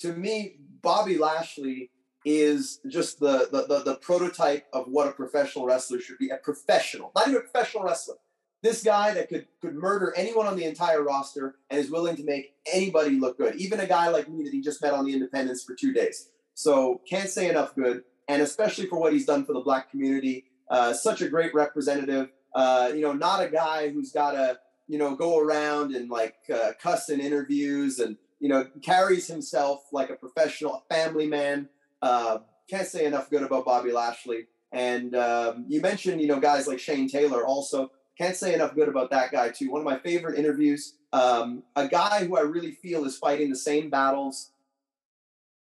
to 0.00 0.12
me, 0.12 0.56
Bobby 0.82 1.18
Lashley 1.18 1.90
is 2.24 2.80
just 2.88 3.20
the, 3.20 3.48
the, 3.50 3.66
the, 3.66 3.82
the, 3.84 3.96
prototype 3.96 4.66
of 4.72 4.86
what 4.88 5.08
a 5.08 5.12
professional 5.12 5.64
wrestler 5.64 6.00
should 6.00 6.18
be. 6.18 6.28
A 6.30 6.36
professional, 6.36 7.12
not 7.14 7.28
even 7.28 7.40
a 7.40 7.44
professional 7.44 7.84
wrestler. 7.84 8.16
This 8.62 8.82
guy 8.82 9.14
that 9.14 9.30
could 9.30 9.46
could 9.62 9.74
murder 9.74 10.12
anyone 10.14 10.46
on 10.46 10.54
the 10.54 10.64
entire 10.64 11.02
roster 11.02 11.54
and 11.70 11.80
is 11.80 11.90
willing 11.90 12.16
to 12.16 12.24
make 12.24 12.52
anybody 12.70 13.18
look 13.18 13.38
good. 13.38 13.54
Even 13.56 13.80
a 13.80 13.86
guy 13.86 14.08
like 14.08 14.28
me 14.28 14.44
that 14.44 14.52
he 14.52 14.60
just 14.60 14.82
met 14.82 14.92
on 14.92 15.06
the 15.06 15.14
independents 15.14 15.64
for 15.64 15.74
two 15.74 15.94
days. 15.94 16.28
So 16.52 17.00
can't 17.08 17.30
say 17.30 17.48
enough 17.48 17.74
good. 17.74 18.02
and 18.28 18.42
especially 18.42 18.86
for 18.86 19.00
what 19.00 19.14
he's 19.14 19.24
done 19.24 19.46
for 19.46 19.54
the 19.54 19.60
black 19.60 19.90
community. 19.90 20.44
Uh, 20.70 20.92
such 20.92 21.22
a 21.22 21.28
great 21.28 21.54
representative. 21.54 22.28
Uh, 22.54 22.92
you 22.94 23.00
know, 23.00 23.14
not 23.14 23.42
a 23.42 23.48
guy 23.48 23.88
who's 23.88 24.12
got 24.12 24.32
to 24.32 24.58
you 24.88 24.98
know 24.98 25.16
go 25.16 25.38
around 25.38 25.94
and 25.94 26.10
like 26.10 26.36
uh, 26.54 26.72
cuss 26.78 27.08
in 27.08 27.18
interviews, 27.18 27.98
and 27.98 28.18
you 28.40 28.48
know 28.48 28.66
carries 28.82 29.26
himself 29.26 29.84
like 29.92 30.10
a 30.10 30.16
professional, 30.16 30.74
a 30.74 30.94
family 30.94 31.26
man. 31.26 31.68
Uh, 32.02 32.38
can't 32.68 32.86
say 32.86 33.04
enough 33.04 33.30
good 33.30 33.42
about 33.42 33.64
Bobby 33.64 33.92
Lashley. 33.92 34.46
And 34.72 35.16
um, 35.16 35.64
you 35.68 35.80
mentioned, 35.80 36.20
you 36.20 36.28
know, 36.28 36.38
guys 36.38 36.68
like 36.68 36.78
Shane 36.78 37.08
Taylor 37.08 37.44
also. 37.44 37.90
Can't 38.16 38.36
say 38.36 38.54
enough 38.54 38.74
good 38.74 38.88
about 38.88 39.10
that 39.10 39.32
guy 39.32 39.48
too. 39.48 39.70
One 39.70 39.80
of 39.80 39.84
my 39.84 39.98
favorite 39.98 40.38
interviews. 40.38 40.94
Um, 41.12 41.64
a 41.74 41.88
guy 41.88 42.24
who 42.24 42.36
I 42.36 42.42
really 42.42 42.72
feel 42.72 43.04
is 43.04 43.16
fighting 43.16 43.50
the 43.50 43.56
same 43.56 43.90
battles 43.90 44.52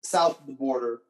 south 0.02 0.40
of 0.40 0.46
the 0.46 0.52
border 0.52 1.00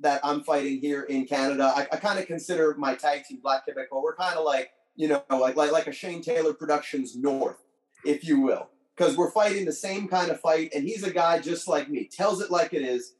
that 0.00 0.20
I'm 0.22 0.42
fighting 0.42 0.78
here 0.78 1.02
in 1.02 1.26
Canada. 1.26 1.72
I, 1.74 1.88
I 1.92 1.96
kind 1.96 2.18
of 2.18 2.26
consider 2.26 2.74
my 2.76 2.94
tag 2.94 3.24
team 3.24 3.40
Black 3.42 3.62
Quebecois. 3.66 4.02
We're 4.02 4.16
kind 4.16 4.36
of 4.36 4.44
like, 4.44 4.70
you 4.94 5.08
know, 5.08 5.22
like, 5.30 5.56
like 5.56 5.72
like 5.72 5.86
a 5.86 5.92
Shane 5.92 6.22
Taylor 6.22 6.52
Productions 6.52 7.16
North, 7.16 7.64
if 8.04 8.24
you 8.24 8.40
will, 8.40 8.68
because 8.96 9.16
we're 9.16 9.30
fighting 9.30 9.64
the 9.64 9.72
same 9.72 10.08
kind 10.08 10.30
of 10.30 10.40
fight. 10.40 10.72
And 10.74 10.84
he's 10.84 11.02
a 11.02 11.12
guy 11.12 11.38
just 11.38 11.68
like 11.68 11.88
me, 11.88 12.08
tells 12.10 12.40
it 12.40 12.50
like 12.50 12.72
it 12.74 12.82
is, 12.82 13.14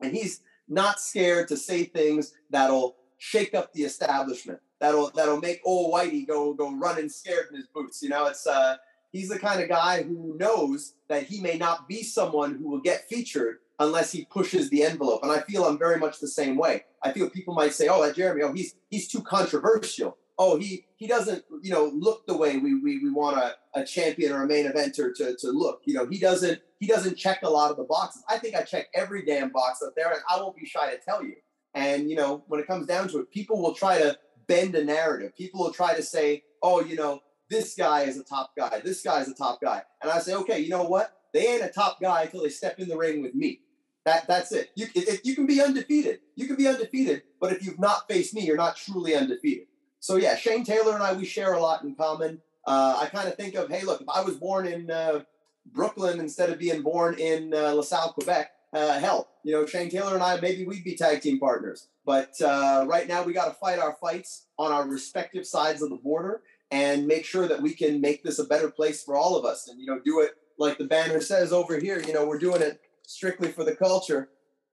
and 0.00 0.12
he's 0.14 0.40
not 0.68 1.00
scared 1.00 1.48
to 1.48 1.56
say 1.56 1.84
things 1.84 2.32
that'll 2.50 2.96
shake 3.18 3.54
up 3.54 3.72
the 3.72 3.82
establishment. 3.84 4.58
That'll 4.80 5.10
that'll 5.14 5.40
make 5.40 5.60
old 5.64 5.94
Whitey 5.94 6.26
go 6.26 6.54
go 6.54 6.72
running 6.72 7.08
scared 7.08 7.46
in 7.50 7.56
his 7.56 7.68
boots. 7.68 8.02
You 8.02 8.08
know, 8.08 8.26
it's 8.26 8.46
uh 8.46 8.76
he's 9.12 9.28
the 9.28 9.38
kind 9.38 9.62
of 9.62 9.68
guy 9.68 10.02
who 10.02 10.36
knows 10.38 10.94
that 11.08 11.24
he 11.24 11.40
may 11.40 11.56
not 11.56 11.88
be 11.88 12.02
someone 12.02 12.56
who 12.56 12.68
will 12.68 12.80
get 12.80 13.08
featured 13.08 13.58
unless 13.78 14.10
he 14.10 14.24
pushes 14.24 14.70
the 14.70 14.82
envelope. 14.82 15.22
And 15.22 15.30
I 15.30 15.40
feel 15.42 15.64
I'm 15.64 15.78
very 15.78 15.98
much 15.98 16.18
the 16.18 16.28
same 16.28 16.56
way. 16.56 16.84
I 17.02 17.12
feel 17.12 17.30
people 17.30 17.54
might 17.54 17.74
say, 17.74 17.88
"Oh, 17.88 18.04
that 18.04 18.16
Jeremy, 18.16 18.42
oh, 18.42 18.52
he's 18.52 18.74
he's 18.90 19.08
too 19.08 19.22
controversial. 19.22 20.16
Oh, 20.38 20.58
he 20.58 20.86
he 20.96 21.06
doesn't, 21.06 21.44
you 21.62 21.70
know, 21.70 21.90
look 21.94 22.26
the 22.26 22.36
way 22.36 22.58
we 22.58 22.74
we, 22.74 22.98
we 23.02 23.10
want 23.10 23.38
a, 23.38 23.54
a 23.74 23.84
champion 23.84 24.32
or 24.32 24.44
a 24.44 24.46
main 24.46 24.66
eventer 24.66 25.14
to, 25.16 25.36
to 25.38 25.50
look. 25.50 25.82
You 25.84 25.94
know, 25.94 26.06
he 26.06 26.18
doesn't 26.18 26.60
he 26.80 26.86
doesn't 26.86 27.16
check 27.16 27.40
a 27.42 27.50
lot 27.50 27.70
of 27.70 27.76
the 27.76 27.84
boxes. 27.84 28.22
I 28.28 28.38
think 28.38 28.56
I 28.56 28.62
check 28.62 28.88
every 28.94 29.24
damn 29.24 29.50
box 29.50 29.82
up 29.82 29.94
there, 29.96 30.10
and 30.10 30.20
I 30.28 30.40
won't 30.40 30.56
be 30.56 30.66
shy 30.66 30.90
to 30.90 30.98
tell 30.98 31.22
you. 31.22 31.34
And 31.74 32.10
you 32.10 32.16
know, 32.16 32.44
when 32.48 32.60
it 32.60 32.66
comes 32.66 32.86
down 32.86 33.08
to 33.08 33.18
it, 33.18 33.30
people 33.30 33.60
will 33.60 33.74
try 33.74 33.98
to 33.98 34.18
bend 34.46 34.74
a 34.74 34.84
narrative. 34.84 35.36
People 35.36 35.60
will 35.60 35.72
try 35.72 35.94
to 35.94 36.02
say, 36.02 36.44
"Oh, 36.62 36.82
you 36.82 36.96
know, 36.96 37.20
this 37.50 37.74
guy 37.74 38.02
is 38.02 38.18
a 38.18 38.24
top 38.24 38.52
guy. 38.56 38.80
This 38.84 39.02
guy 39.02 39.20
is 39.20 39.28
a 39.28 39.34
top 39.34 39.60
guy." 39.60 39.82
And 40.02 40.10
I 40.10 40.18
say, 40.18 40.34
"Okay, 40.34 40.60
you 40.60 40.70
know 40.70 40.84
what? 40.84 41.18
They 41.32 41.46
ain't 41.46 41.64
a 41.64 41.68
top 41.68 42.00
guy 42.00 42.22
until 42.22 42.42
they 42.42 42.48
step 42.48 42.78
in 42.78 42.88
the 42.88 42.96
ring 42.96 43.22
with 43.22 43.34
me. 43.34 43.60
That 44.04 44.26
that's 44.26 44.52
it. 44.52 44.70
You 44.74 44.86
if 44.94 45.24
you 45.24 45.34
can 45.34 45.46
be 45.46 45.62
undefeated, 45.62 46.20
you 46.34 46.46
can 46.46 46.56
be 46.56 46.66
undefeated. 46.66 47.22
But 47.40 47.52
if 47.52 47.64
you've 47.64 47.78
not 47.78 48.08
faced 48.08 48.34
me, 48.34 48.42
you're 48.42 48.56
not 48.56 48.76
truly 48.76 49.14
undefeated. 49.14 49.66
So 50.02 50.16
yeah, 50.16 50.34
Shane 50.34 50.64
Taylor 50.64 50.94
and 50.94 51.02
I 51.02 51.12
we 51.12 51.24
share 51.24 51.52
a 51.52 51.60
lot 51.60 51.84
in 51.84 51.94
common. 51.94 52.40
Uh, 52.66 52.98
I 53.00 53.06
kind 53.06 53.28
of 53.28 53.36
think 53.36 53.54
of, 53.54 53.70
hey, 53.70 53.82
look, 53.82 54.00
if 54.00 54.08
I 54.08 54.20
was 54.22 54.34
born 54.34 54.66
in 54.66 54.90
uh, 54.90 55.20
Brooklyn 55.64 56.18
instead 56.18 56.50
of 56.50 56.58
being 56.58 56.82
born 56.82 57.14
in 57.20 57.54
uh, 57.54 57.72
LaSalle, 57.72 58.12
Quebec, 58.12 58.50
uh, 58.72 58.98
hell, 58.98 59.28
you 59.44 59.52
know, 59.52 59.64
Shane 59.64 59.90
Taylor 59.90 60.14
and 60.14 60.22
I, 60.22 60.40
maybe 60.40 60.66
we'd 60.66 60.82
be 60.82 60.96
tag 60.96 61.20
team 61.20 61.38
partners. 61.38 61.86
But 62.04 62.32
uh, 62.42 62.84
right 62.88 63.06
now, 63.06 63.22
we 63.22 63.32
got 63.32 63.46
to 63.46 63.54
fight 63.54 63.78
our 63.78 63.96
fights 64.00 64.46
on 64.58 64.72
our 64.72 64.88
respective 64.88 65.46
sides 65.46 65.82
of 65.82 65.90
the 65.90 65.96
border 65.96 66.42
and 66.72 67.06
make 67.06 67.24
sure 67.24 67.46
that 67.46 67.62
we 67.62 67.72
can 67.72 68.00
make 68.00 68.24
this 68.24 68.40
a 68.40 68.44
better 68.44 68.72
place 68.72 69.04
for 69.04 69.16
all 69.16 69.36
of 69.36 69.44
us. 69.44 69.68
And 69.68 69.80
you 69.80 69.86
know, 69.86 70.00
do 70.04 70.20
it 70.20 70.32
like 70.58 70.78
the 70.78 70.84
banner 70.84 71.20
says 71.20 71.52
over 71.52 71.78
here. 71.78 72.02
You 72.04 72.12
know, 72.12 72.26
we're 72.26 72.40
doing 72.40 72.60
it 72.60 72.80
strictly 73.06 73.52
for 73.52 73.62
the 73.62 73.76
culture. 73.76 74.30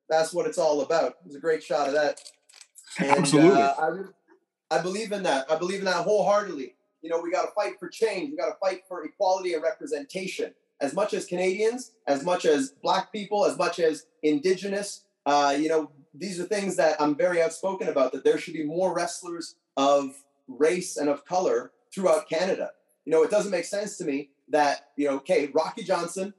That's 0.09 0.33
what 0.33 0.47
it's 0.47 0.57
all 0.57 0.81
about. 0.81 1.17
It 1.21 1.27
was 1.27 1.35
a 1.35 1.39
great 1.39 1.61
shot 1.61 1.87
of 1.87 1.93
that. 1.93 2.19
And, 2.97 3.11
Absolutely. 3.11 3.61
Uh, 3.61 3.73
I, 3.79 3.89
I 4.71 4.81
believe 4.81 5.11
in 5.11 5.23
that. 5.23 5.51
I 5.51 5.57
believe 5.57 5.79
in 5.79 5.85
that 5.85 6.03
wholeheartedly. 6.03 6.75
You 7.01 7.09
know, 7.09 7.21
we 7.21 7.31
got 7.31 7.45
to 7.45 7.51
fight 7.51 7.79
for 7.79 7.89
change. 7.89 8.31
We 8.31 8.37
got 8.37 8.49
to 8.49 8.57
fight 8.59 8.81
for 8.87 9.03
equality 9.03 9.53
and 9.53 9.63
representation 9.63 10.53
as 10.81 10.93
much 10.93 11.13
as 11.13 11.25
Canadians, 11.25 11.91
as 12.07 12.23
much 12.23 12.45
as 12.45 12.73
Black 12.83 13.11
people, 13.11 13.45
as 13.45 13.57
much 13.57 13.79
as 13.79 14.05
Indigenous. 14.23 15.05
Uh, 15.25 15.55
you 15.57 15.69
know, 15.69 15.91
these 16.13 16.39
are 16.39 16.43
things 16.43 16.75
that 16.77 16.99
I'm 17.01 17.15
very 17.15 17.41
outspoken 17.41 17.87
about. 17.87 18.11
That 18.11 18.23
there 18.23 18.37
should 18.37 18.53
be 18.53 18.63
more 18.63 18.93
wrestlers 18.93 19.55
of 19.77 20.11
race 20.47 20.97
and 20.97 21.09
of 21.09 21.25
color 21.25 21.71
throughout 21.93 22.29
Canada. 22.29 22.71
You 23.05 23.11
know, 23.11 23.23
it 23.23 23.31
doesn't 23.31 23.51
make 23.51 23.65
sense 23.65 23.97
to 23.97 24.05
me 24.05 24.31
that 24.49 24.89
you 24.95 25.07
know, 25.07 25.15
okay, 25.17 25.49
Rocky 25.53 25.83
Johnson, 25.83 26.33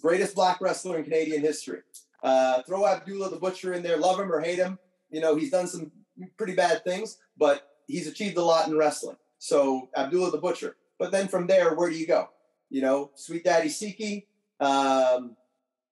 greatest 0.00 0.34
Black 0.34 0.60
wrestler 0.60 0.98
in 0.98 1.04
Canadian 1.04 1.40
history. 1.40 1.80
Uh, 2.22 2.62
throw 2.62 2.86
Abdullah 2.86 3.30
the 3.30 3.36
Butcher 3.36 3.72
in 3.72 3.82
there, 3.82 3.96
love 3.96 4.18
him 4.18 4.32
or 4.32 4.40
hate 4.40 4.58
him. 4.58 4.78
You 5.10 5.20
know, 5.20 5.36
he's 5.36 5.50
done 5.50 5.68
some 5.68 5.92
pretty 6.36 6.54
bad 6.54 6.84
things, 6.84 7.18
but 7.36 7.70
he's 7.86 8.06
achieved 8.06 8.36
a 8.36 8.42
lot 8.42 8.68
in 8.68 8.76
wrestling. 8.76 9.16
So 9.38 9.88
Abdullah 9.96 10.30
the 10.30 10.38
Butcher. 10.38 10.76
But 10.98 11.12
then 11.12 11.28
from 11.28 11.46
there, 11.46 11.74
where 11.74 11.90
do 11.90 11.96
you 11.96 12.06
go? 12.06 12.30
you 12.70 12.82
know, 12.82 13.10
Sweet 13.14 13.44
Daddy 13.44 13.68
Siki, 13.68 14.26
um, 14.60 15.36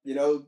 you 0.04 0.14
know, 0.14 0.44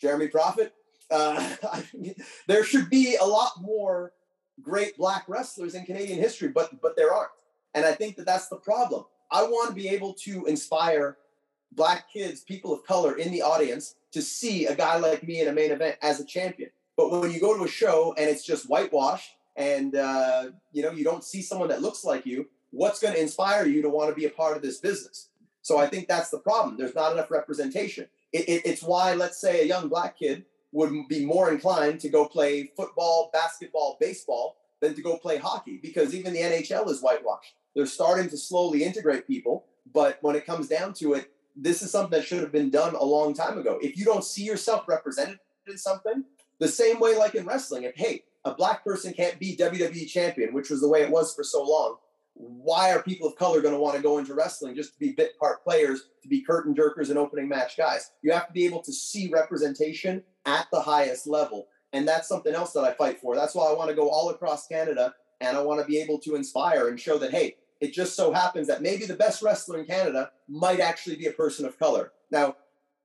Jeremy 0.00 0.28
Prophet. 0.28 0.72
Uh, 1.10 1.56
there 2.46 2.64
should 2.64 2.88
be 2.90 3.16
a 3.20 3.24
lot 3.24 3.52
more 3.60 4.12
great 4.60 4.96
black 4.96 5.24
wrestlers 5.28 5.74
in 5.74 5.84
Canadian 5.84 6.18
history, 6.18 6.48
but 6.48 6.80
but 6.80 6.96
there 6.96 7.12
aren't. 7.12 7.30
And 7.74 7.84
I 7.84 7.92
think 7.92 8.16
that 8.16 8.26
that's 8.26 8.48
the 8.48 8.56
problem. 8.56 9.04
I 9.30 9.42
want 9.44 9.70
to 9.70 9.74
be 9.74 9.88
able 9.88 10.14
to 10.24 10.44
inspire 10.44 11.16
black 11.72 12.12
kids, 12.12 12.42
people 12.42 12.74
of 12.74 12.84
color 12.84 13.16
in 13.16 13.32
the 13.32 13.40
audience 13.40 13.94
to 14.12 14.20
see 14.20 14.66
a 14.66 14.74
guy 14.74 14.98
like 14.98 15.26
me 15.26 15.40
in 15.40 15.48
a 15.48 15.52
main 15.52 15.70
event 15.70 15.96
as 16.02 16.20
a 16.20 16.24
champion. 16.24 16.70
But 16.96 17.10
when 17.10 17.30
you 17.30 17.40
go 17.40 17.56
to 17.56 17.64
a 17.64 17.68
show 17.68 18.14
and 18.18 18.28
it's 18.28 18.44
just 18.44 18.68
whitewashed 18.68 19.30
and 19.56 19.94
uh, 19.94 20.46
you 20.72 20.82
know 20.82 20.90
you 20.90 21.04
don't 21.04 21.24
see 21.24 21.42
someone 21.42 21.68
that 21.68 21.82
looks 21.82 22.04
like 22.04 22.26
you, 22.26 22.48
what's 22.70 23.00
going 23.00 23.14
to 23.14 23.20
inspire 23.20 23.66
you 23.66 23.82
to 23.82 23.88
want 23.88 24.10
to 24.10 24.14
be 24.14 24.26
a 24.26 24.30
part 24.30 24.56
of 24.56 24.62
this 24.62 24.78
business? 24.78 25.28
So 25.62 25.78
I 25.78 25.86
think 25.86 26.08
that's 26.08 26.30
the 26.30 26.38
problem. 26.38 26.76
There's 26.76 26.94
not 26.94 27.12
enough 27.12 27.30
representation. 27.30 28.08
It, 28.32 28.48
it, 28.48 28.62
it's 28.64 28.82
why, 28.82 29.14
let's 29.14 29.40
say, 29.40 29.62
a 29.62 29.66
young 29.66 29.88
black 29.88 30.18
kid 30.18 30.44
would 30.72 30.90
be 31.08 31.24
more 31.24 31.52
inclined 31.52 32.00
to 32.00 32.08
go 32.08 32.26
play 32.26 32.72
football, 32.76 33.30
basketball, 33.32 33.96
baseball 34.00 34.56
than 34.80 34.94
to 34.94 35.02
go 35.02 35.16
play 35.16 35.36
hockey 35.36 35.78
because 35.80 36.14
even 36.14 36.32
the 36.32 36.40
NHL 36.40 36.88
is 36.90 37.00
whitewashed. 37.00 37.54
They're 37.74 37.86
starting 37.86 38.28
to 38.30 38.36
slowly 38.36 38.82
integrate 38.82 39.26
people, 39.26 39.66
but 39.94 40.18
when 40.22 40.34
it 40.34 40.46
comes 40.46 40.68
down 40.68 40.94
to 40.94 41.14
it, 41.14 41.30
this 41.54 41.82
is 41.82 41.90
something 41.90 42.18
that 42.18 42.26
should 42.26 42.40
have 42.40 42.52
been 42.52 42.70
done 42.70 42.94
a 42.94 43.04
long 43.04 43.34
time 43.34 43.58
ago. 43.58 43.78
If 43.82 43.96
you 43.96 44.04
don't 44.04 44.24
see 44.24 44.42
yourself 44.42 44.88
represented 44.88 45.38
in 45.68 45.78
something, 45.78 46.24
the 46.62 46.68
same 46.68 47.00
way 47.00 47.16
like 47.16 47.34
in 47.34 47.44
wrestling, 47.44 47.82
if 47.82 47.96
hey, 47.96 48.22
a 48.44 48.54
black 48.54 48.84
person 48.84 49.12
can't 49.12 49.38
be 49.40 49.56
WWE 49.56 50.06
champion, 50.06 50.54
which 50.54 50.70
was 50.70 50.80
the 50.80 50.88
way 50.88 51.02
it 51.02 51.10
was 51.10 51.34
for 51.34 51.42
so 51.42 51.62
long, 51.62 51.96
why 52.34 52.92
are 52.92 53.02
people 53.02 53.26
of 53.26 53.36
color 53.36 53.60
going 53.60 53.74
to 53.74 53.80
want 53.80 53.96
to 53.96 54.02
go 54.02 54.18
into 54.18 54.32
wrestling 54.32 54.76
just 54.76 54.94
to 54.94 54.98
be 55.00 55.10
bit 55.10 55.36
part 55.40 55.64
players, 55.64 56.04
to 56.22 56.28
be 56.28 56.40
curtain 56.40 56.72
jerkers 56.72 57.10
and 57.10 57.18
opening 57.18 57.48
match 57.48 57.76
guys? 57.76 58.12
You 58.22 58.32
have 58.32 58.46
to 58.46 58.52
be 58.52 58.64
able 58.64 58.80
to 58.82 58.92
see 58.92 59.28
representation 59.28 60.22
at 60.46 60.68
the 60.72 60.80
highest 60.80 61.26
level. 61.26 61.66
And 61.92 62.06
that's 62.06 62.28
something 62.28 62.54
else 62.54 62.72
that 62.72 62.84
I 62.84 62.92
fight 62.92 63.20
for. 63.20 63.34
That's 63.34 63.56
why 63.56 63.66
I 63.66 63.74
want 63.74 63.90
to 63.90 63.96
go 63.96 64.08
all 64.08 64.30
across 64.30 64.68
Canada 64.68 65.14
and 65.40 65.56
I 65.56 65.62
want 65.62 65.80
to 65.80 65.86
be 65.86 65.98
able 65.98 66.18
to 66.20 66.36
inspire 66.36 66.88
and 66.88 66.98
show 66.98 67.18
that, 67.18 67.32
hey, 67.32 67.56
it 67.80 67.92
just 67.92 68.14
so 68.14 68.32
happens 68.32 68.68
that 68.68 68.82
maybe 68.82 69.04
the 69.04 69.16
best 69.16 69.42
wrestler 69.42 69.80
in 69.80 69.86
Canada 69.86 70.30
might 70.48 70.78
actually 70.78 71.16
be 71.16 71.26
a 71.26 71.32
person 71.32 71.66
of 71.66 71.78
color. 71.78 72.12
Now, 72.30 72.54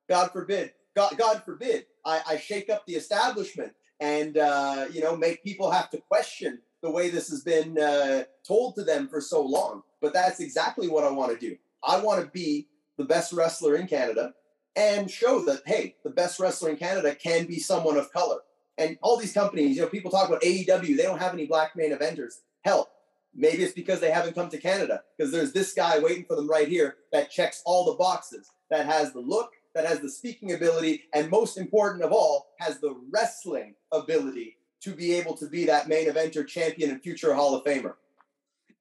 God 0.07 0.31
forbid, 0.31 0.73
God, 0.97 1.15
God 1.15 1.43
forbid, 1.45 1.85
I, 2.03 2.21
I 2.27 2.37
shake 2.37 2.71
up 2.71 2.87
the 2.87 2.95
establishment 2.95 3.71
and, 3.99 4.35
uh, 4.35 4.87
you 4.91 4.99
know, 4.99 5.15
make 5.15 5.43
people 5.43 5.69
have 5.69 5.91
to 5.91 5.99
question 5.99 6.59
the 6.81 6.89
way 6.89 7.11
this 7.11 7.29
has 7.29 7.43
been 7.43 7.77
uh, 7.77 8.23
told 8.43 8.73
to 8.75 8.83
them 8.83 9.07
for 9.07 9.21
so 9.21 9.43
long. 9.43 9.83
But 10.01 10.11
that's 10.11 10.39
exactly 10.39 10.87
what 10.87 11.03
I 11.03 11.11
want 11.11 11.39
to 11.39 11.49
do. 11.49 11.55
I 11.87 11.99
want 11.99 12.25
to 12.25 12.31
be 12.31 12.67
the 12.97 13.05
best 13.05 13.31
wrestler 13.31 13.75
in 13.75 13.85
Canada 13.85 14.33
and 14.75 15.09
show 15.09 15.45
that, 15.45 15.61
hey, 15.67 15.93
the 16.03 16.09
best 16.09 16.39
wrestler 16.39 16.71
in 16.71 16.77
Canada 16.77 17.13
can 17.13 17.45
be 17.45 17.59
someone 17.59 17.97
of 17.97 18.11
color. 18.11 18.39
And 18.79 18.97
all 19.03 19.17
these 19.17 19.33
companies, 19.33 19.75
you 19.75 19.83
know, 19.83 19.89
people 19.89 20.09
talk 20.09 20.27
about 20.27 20.41
AEW, 20.41 20.97
they 20.97 21.03
don't 21.03 21.21
have 21.21 21.33
any 21.33 21.45
black 21.45 21.75
main 21.75 21.91
eventers. 21.95 22.39
Hell, 22.61 22.89
maybe 23.35 23.61
it's 23.61 23.73
because 23.73 23.99
they 23.99 24.09
haven't 24.09 24.33
come 24.33 24.49
to 24.49 24.57
Canada 24.57 25.03
because 25.15 25.31
there's 25.31 25.53
this 25.53 25.75
guy 25.75 25.99
waiting 25.99 26.25
for 26.25 26.35
them 26.35 26.49
right 26.49 26.67
here 26.67 26.95
that 27.11 27.29
checks 27.29 27.61
all 27.65 27.85
the 27.85 27.97
boxes, 27.97 28.49
that 28.71 28.87
has 28.87 29.13
the 29.13 29.19
look, 29.19 29.51
that 29.77 29.85
has 29.85 29.99
the 29.99 30.09
speaking 30.09 30.53
ability, 30.53 31.03
and 31.13 31.29
most 31.29 31.57
important 31.57 32.03
of 32.03 32.11
all, 32.11 32.47
has 32.59 32.79
the 32.79 32.95
wrestling 33.11 33.75
ability 33.91 34.57
to 34.81 34.93
be 34.93 35.13
able 35.13 35.35
to 35.37 35.47
be 35.47 35.65
that 35.65 35.87
main 35.87 36.07
eventer 36.07 36.45
champion 36.45 36.89
and 36.89 37.01
future 37.01 37.33
Hall 37.33 37.55
of 37.55 37.63
Famer. 37.63 37.93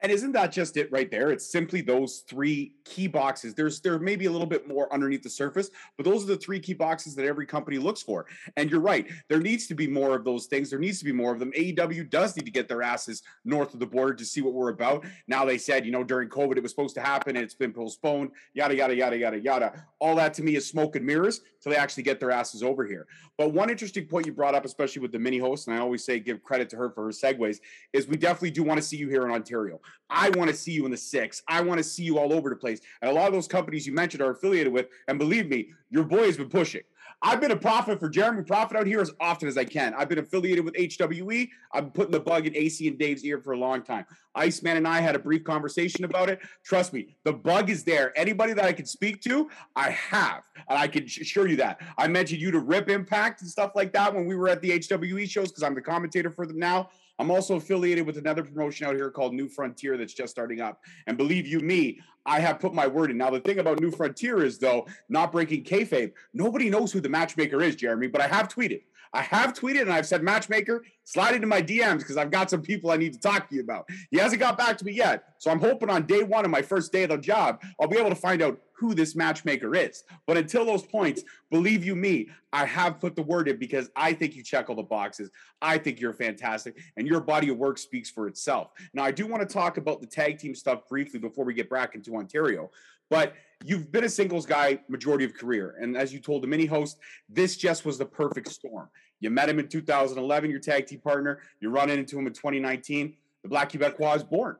And 0.03 0.13
isn't 0.13 0.33
that 0.33 0.53
just 0.53 0.77
it 0.77 0.92
right 0.92 1.11
there? 1.11 1.31
It's 1.31 1.51
simply 1.51 1.81
those 1.81 2.23
three 2.29 2.75
key 2.85 3.07
boxes. 3.07 3.55
There's 3.55 3.81
there 3.81 3.99
may 3.99 4.15
be 4.15 4.27
a 4.27 4.31
little 4.31 4.47
bit 4.47 4.69
more 4.69 4.92
underneath 4.92 5.23
the 5.23 5.31
surface, 5.31 5.71
but 5.97 6.05
those 6.05 6.23
are 6.23 6.27
the 6.27 6.37
three 6.37 6.61
key 6.61 6.75
boxes 6.75 7.15
that 7.15 7.25
every 7.25 7.47
company 7.47 7.79
looks 7.79 8.03
for. 8.03 8.27
And 8.57 8.71
you're 8.71 8.81
right. 8.81 9.11
There 9.29 9.40
needs 9.40 9.67
to 9.69 9.75
be 9.75 9.88
more 9.88 10.15
of 10.15 10.25
those 10.25 10.47
things. 10.47 10.69
There 10.69 10.79
needs 10.79 10.99
to 10.99 11.05
be 11.07 11.13
more 11.13 11.33
of 11.33 11.38
them. 11.38 11.51
AEW 11.53 12.11
does 12.11 12.37
need 12.37 12.44
to 12.44 12.51
get 12.51 12.69
their 12.69 12.83
asses 12.83 13.23
north 13.44 13.73
of 13.73 13.81
the 13.81 13.87
border 13.87 14.13
to 14.15 14.25
see 14.25 14.42
what 14.42 14.53
we're 14.53 14.69
about. 14.69 15.05
Now 15.29 15.47
they 15.47 15.57
said, 15.57 15.87
you 15.87 15.92
know, 15.92 16.05
during 16.05 16.29
COVID 16.29 16.59
it 16.59 16.63
was 16.63 16.73
supposed 16.73 16.94
to 16.97 17.01
happen 17.01 17.37
and 17.37 17.44
it's 17.44 17.55
been 17.55 17.73
postponed, 17.73 18.31
yada 18.53 18.77
yada 18.77 18.94
yada 18.94 19.17
yada 19.17 19.40
yada. 19.40 19.87
All 19.99 20.15
that 20.17 20.35
to 20.35 20.42
me 20.42 20.57
is 20.57 20.69
smoke 20.69 20.97
and 20.97 21.07
mirrors 21.07 21.40
till 21.63 21.73
they 21.73 21.79
actually 21.79 22.03
get 22.03 22.21
their 22.21 22.31
asses 22.31 22.63
over 22.63 22.87
here. 22.87 23.07
But 23.38 23.53
one 23.53 23.71
interesting 23.71 24.07
point 24.07 24.27
you 24.27 24.33
brought 24.33 24.55
up, 24.55 24.65
especially 24.65 25.01
with 25.03 25.13
the 25.13 25.19
mini 25.19 25.38
host, 25.38 25.67
and 25.67 25.77
I 25.77 25.81
always 25.81 26.05
say 26.05 26.21
give 26.21 26.42
credit 26.42 26.69
to 26.71 26.77
her 26.77 26.90
for 26.90 27.05
her 27.05 27.11
segues, 27.11 27.61
is 27.92 28.07
we 28.07 28.17
definitely 28.17 28.51
do 28.51 28.63
want 28.63 28.79
to 28.79 28.87
see 28.87 28.97
you 28.97 29.09
here 29.09 29.25
in 29.25 29.31
Ontario. 29.31 29.81
I 30.09 30.31
want 30.31 30.51
to 30.51 30.57
see 30.57 30.73
you 30.73 30.85
in 30.85 30.91
the 30.91 30.97
six. 30.97 31.43
I 31.49 31.61
want 31.61 31.79
to 31.79 31.85
see 31.85 32.05
you 32.05 32.19
all 32.19 32.33
over 32.33 32.49
the 32.49 32.57
place. 32.57 32.81
And 33.03 33.11
a 33.11 33.15
lot 33.15 33.27
of 33.27 33.33
those 33.33 33.49
companies 33.49 33.87
you 33.87 33.93
mentioned 33.93 34.23
are 34.23 34.31
affiliated 34.31 34.73
with. 34.73 34.89
And 35.09 35.19
believe 35.19 35.49
me, 35.49 35.71
your 35.91 36.05
boy 36.05 36.27
has 36.27 36.37
been 36.37 36.49
pushing. 36.49 36.83
I've 37.23 37.41
been 37.41 37.51
a 37.51 37.57
prophet 37.57 37.99
for 37.99 38.11
Jeremy 38.11 38.43
Prophet 38.43 38.77
out 38.77 38.87
here 38.87 39.01
as 39.01 39.11
often 39.21 39.49
as 39.49 39.57
I 39.57 39.65
can. 39.65 39.95
I've 39.95 40.09
been 40.09 40.19
affiliated 40.19 40.65
with 40.65 40.75
HWE. 40.75 41.49
I've 41.73 41.85
been 41.85 41.91
putting 41.93 42.13
the 42.13 42.21
bug 42.21 42.47
in 42.47 42.55
AC 42.55 42.87
and 42.87 42.99
Dave's 42.99 43.25
ear 43.25 43.41
for 43.41 43.53
a 43.53 43.59
long 43.59 43.83
time. 43.83 44.05
Iceman 44.35 44.77
and 44.77 44.87
I 44.87 45.01
had 45.01 45.17
a 45.17 45.19
brief 45.19 45.43
conversation 45.43 46.05
about 46.05 46.29
it. 46.29 46.41
Trust 46.63 46.93
me, 46.93 47.17
the 47.25 47.33
bug 47.33 47.71
is 47.71 47.85
there. 47.85 48.17
Anybody 48.19 48.53
that 48.53 48.65
I 48.67 48.73
can 48.73 48.85
speak 48.85 49.23
to, 49.23 49.49
I 49.75 49.91
have. 49.91 50.43
And 50.69 50.79
I 50.79 50.89
can 50.89 51.05
assure 51.05 51.49
you 51.49 51.57
that. 51.57 51.81
I 51.97 52.07
mentioned 52.07 52.43
you 52.43 52.51
to 52.51 52.59
Rip 52.59 52.91
Impact 52.91 53.41
and 53.41 53.51
stuff 53.51 53.73
like 53.75 53.93
that 53.95 54.15
when 54.15 54.27
we 54.27 54.37
were 54.37 54.49
at 54.49 54.61
the 54.61 54.79
HWE 54.79 55.27
shows 55.27 55.49
because 55.49 55.63
I'm 55.63 55.75
the 55.75 55.81
commentator 55.81 56.31
for 56.31 56.47
them 56.47 56.59
now. 56.59 56.91
I'm 57.19 57.31
also 57.31 57.56
affiliated 57.56 58.06
with 58.06 58.19
another 58.19 58.42
promotion 58.42 58.87
out 58.87 58.94
here 58.94 59.10
called 59.10 59.35
New 59.35 59.48
Frontier 59.48 59.96
that's 59.96 60.12
just 60.12 60.31
starting 60.31 60.60
up. 60.60 60.81
And 61.06 61.17
believe 61.17 61.46
you 61.46 61.60
me, 61.60 62.00
I 62.27 62.40
have 62.40 62.60
put 62.60 62.75
my 62.75 62.87
word 62.87 63.10
in. 63.10 63.17
Now, 63.17 63.31
the 63.31 63.40
thing 63.40 63.58
about 63.58 63.81
New 63.81 63.90
Frontier 63.90 64.44
is, 64.44 64.58
though, 64.58 64.87
not 65.08 65.33
breaking 65.33 65.64
kayfabe, 65.64 66.12
nobody 66.35 66.69
knows 66.69 66.92
who 66.92 67.00
the 67.00 67.08
matchmaker 67.08 67.62
is, 67.62 67.77
Jeremy, 67.77 68.08
but 68.08 68.21
I 68.21 68.27
have 68.27 68.48
tweeted. 68.48 68.83
I 69.13 69.23
have 69.23 69.54
tweeted 69.54 69.83
and 69.83 69.92
I've 69.92 70.07
said, 70.07 70.23
matchmaker, 70.23 70.85
slide 71.04 71.35
into 71.35 71.46
my 71.46 71.63
DMs 71.63 71.98
because 71.98 72.17
I've 72.17 72.31
got 72.31 72.50
some 72.50 72.63
people 72.63 72.90
I 72.90 72.96
need 72.96 73.13
to 73.13 73.21
talk 73.21 73.48
to 73.48 73.54
you 73.54 73.63
about. 73.63 73.88
He 74.11 74.19
hasn't 74.19 74.40
got 74.40 74.59
back 74.59 74.77
to 74.79 74.85
me 74.85 74.92
yet. 74.92 75.25
So 75.38 75.50
I'm 75.50 75.61
hoping 75.61 75.90
on 75.90 76.07
day 76.07 76.23
one 76.23 76.44
of 76.44 76.50
my 76.50 76.63
first 76.63 76.92
day 76.92 77.04
of 77.04 77.11
the 77.11 77.19
job, 77.19 77.63
I'll 77.81 77.88
be 77.88 77.98
able 77.98 78.11
to 78.11 78.17
find 78.17 78.42
out 78.42 78.61
who 78.73 78.94
this 78.94 79.17
matchmaker 79.17 79.75
is. 79.75 80.04
But 80.27 80.37
until 80.37 80.65
those 80.65 80.83
points, 80.83 81.23
believe 81.50 81.85
you 81.85 81.96
me, 81.96 82.29
I 82.52 82.67
have 82.67 83.00
put 83.00 83.17
the 83.17 83.23
word 83.23 83.48
in 83.48 83.59
because 83.59 83.88
I 83.96 84.13
think 84.13 84.37
you 84.37 84.42
check 84.42 84.69
all 84.69 84.77
the 84.77 84.83
boxes. 84.83 85.31
I 85.63 85.79
think 85.79 86.00
you're 86.00 86.13
fantastic 86.13 86.77
and 86.96 87.07
your 87.07 87.21
body 87.21 87.48
of 87.48 87.57
work 87.57 87.79
speaks 87.79 88.11
for 88.11 88.29
itself. 88.29 88.73
Now, 88.92 89.04
I 89.04 89.13
do 89.13 89.27
want 89.27 89.48
to 89.48 89.52
talk 89.52 89.79
about 89.79 90.00
the 90.00 90.07
tag 90.07 90.38
team 90.38 90.54
stuff 90.54 90.88
briefly 90.88 91.19
before 91.19 91.44
we 91.44 91.54
get 91.54 91.71
back 91.71 91.94
into 91.94 92.17
Ontario. 92.17 92.71
But 93.09 93.35
you've 93.65 93.90
been 93.90 94.04
a 94.04 94.09
singles 94.09 94.46
guy 94.46 94.81
majority 94.88 95.25
of 95.25 95.35
career. 95.35 95.77
And 95.81 95.96
as 95.96 96.13
you 96.13 96.21
told 96.21 96.42
the 96.42 96.46
mini 96.46 96.67
host, 96.67 96.98
this 97.29 97.57
just 97.57 97.85
was 97.85 97.98
the 97.98 98.07
perfect 98.07 98.48
storm. 98.48 98.88
You 99.21 99.31
met 99.31 99.48
him 99.48 99.59
in 99.59 99.69
2011, 99.69 100.50
your 100.50 100.61
tag 100.61 100.87
team 100.87 101.00
partner. 101.00 101.40
You're 101.61 101.71
running 101.71 101.98
into 101.98 102.19
him 102.19 102.27
in 102.27 102.33
2019. 102.33 103.15
The 103.42 103.48
Black 103.48 103.73
Quebecois 103.73 104.17
is 104.17 104.25
born. 104.25 104.57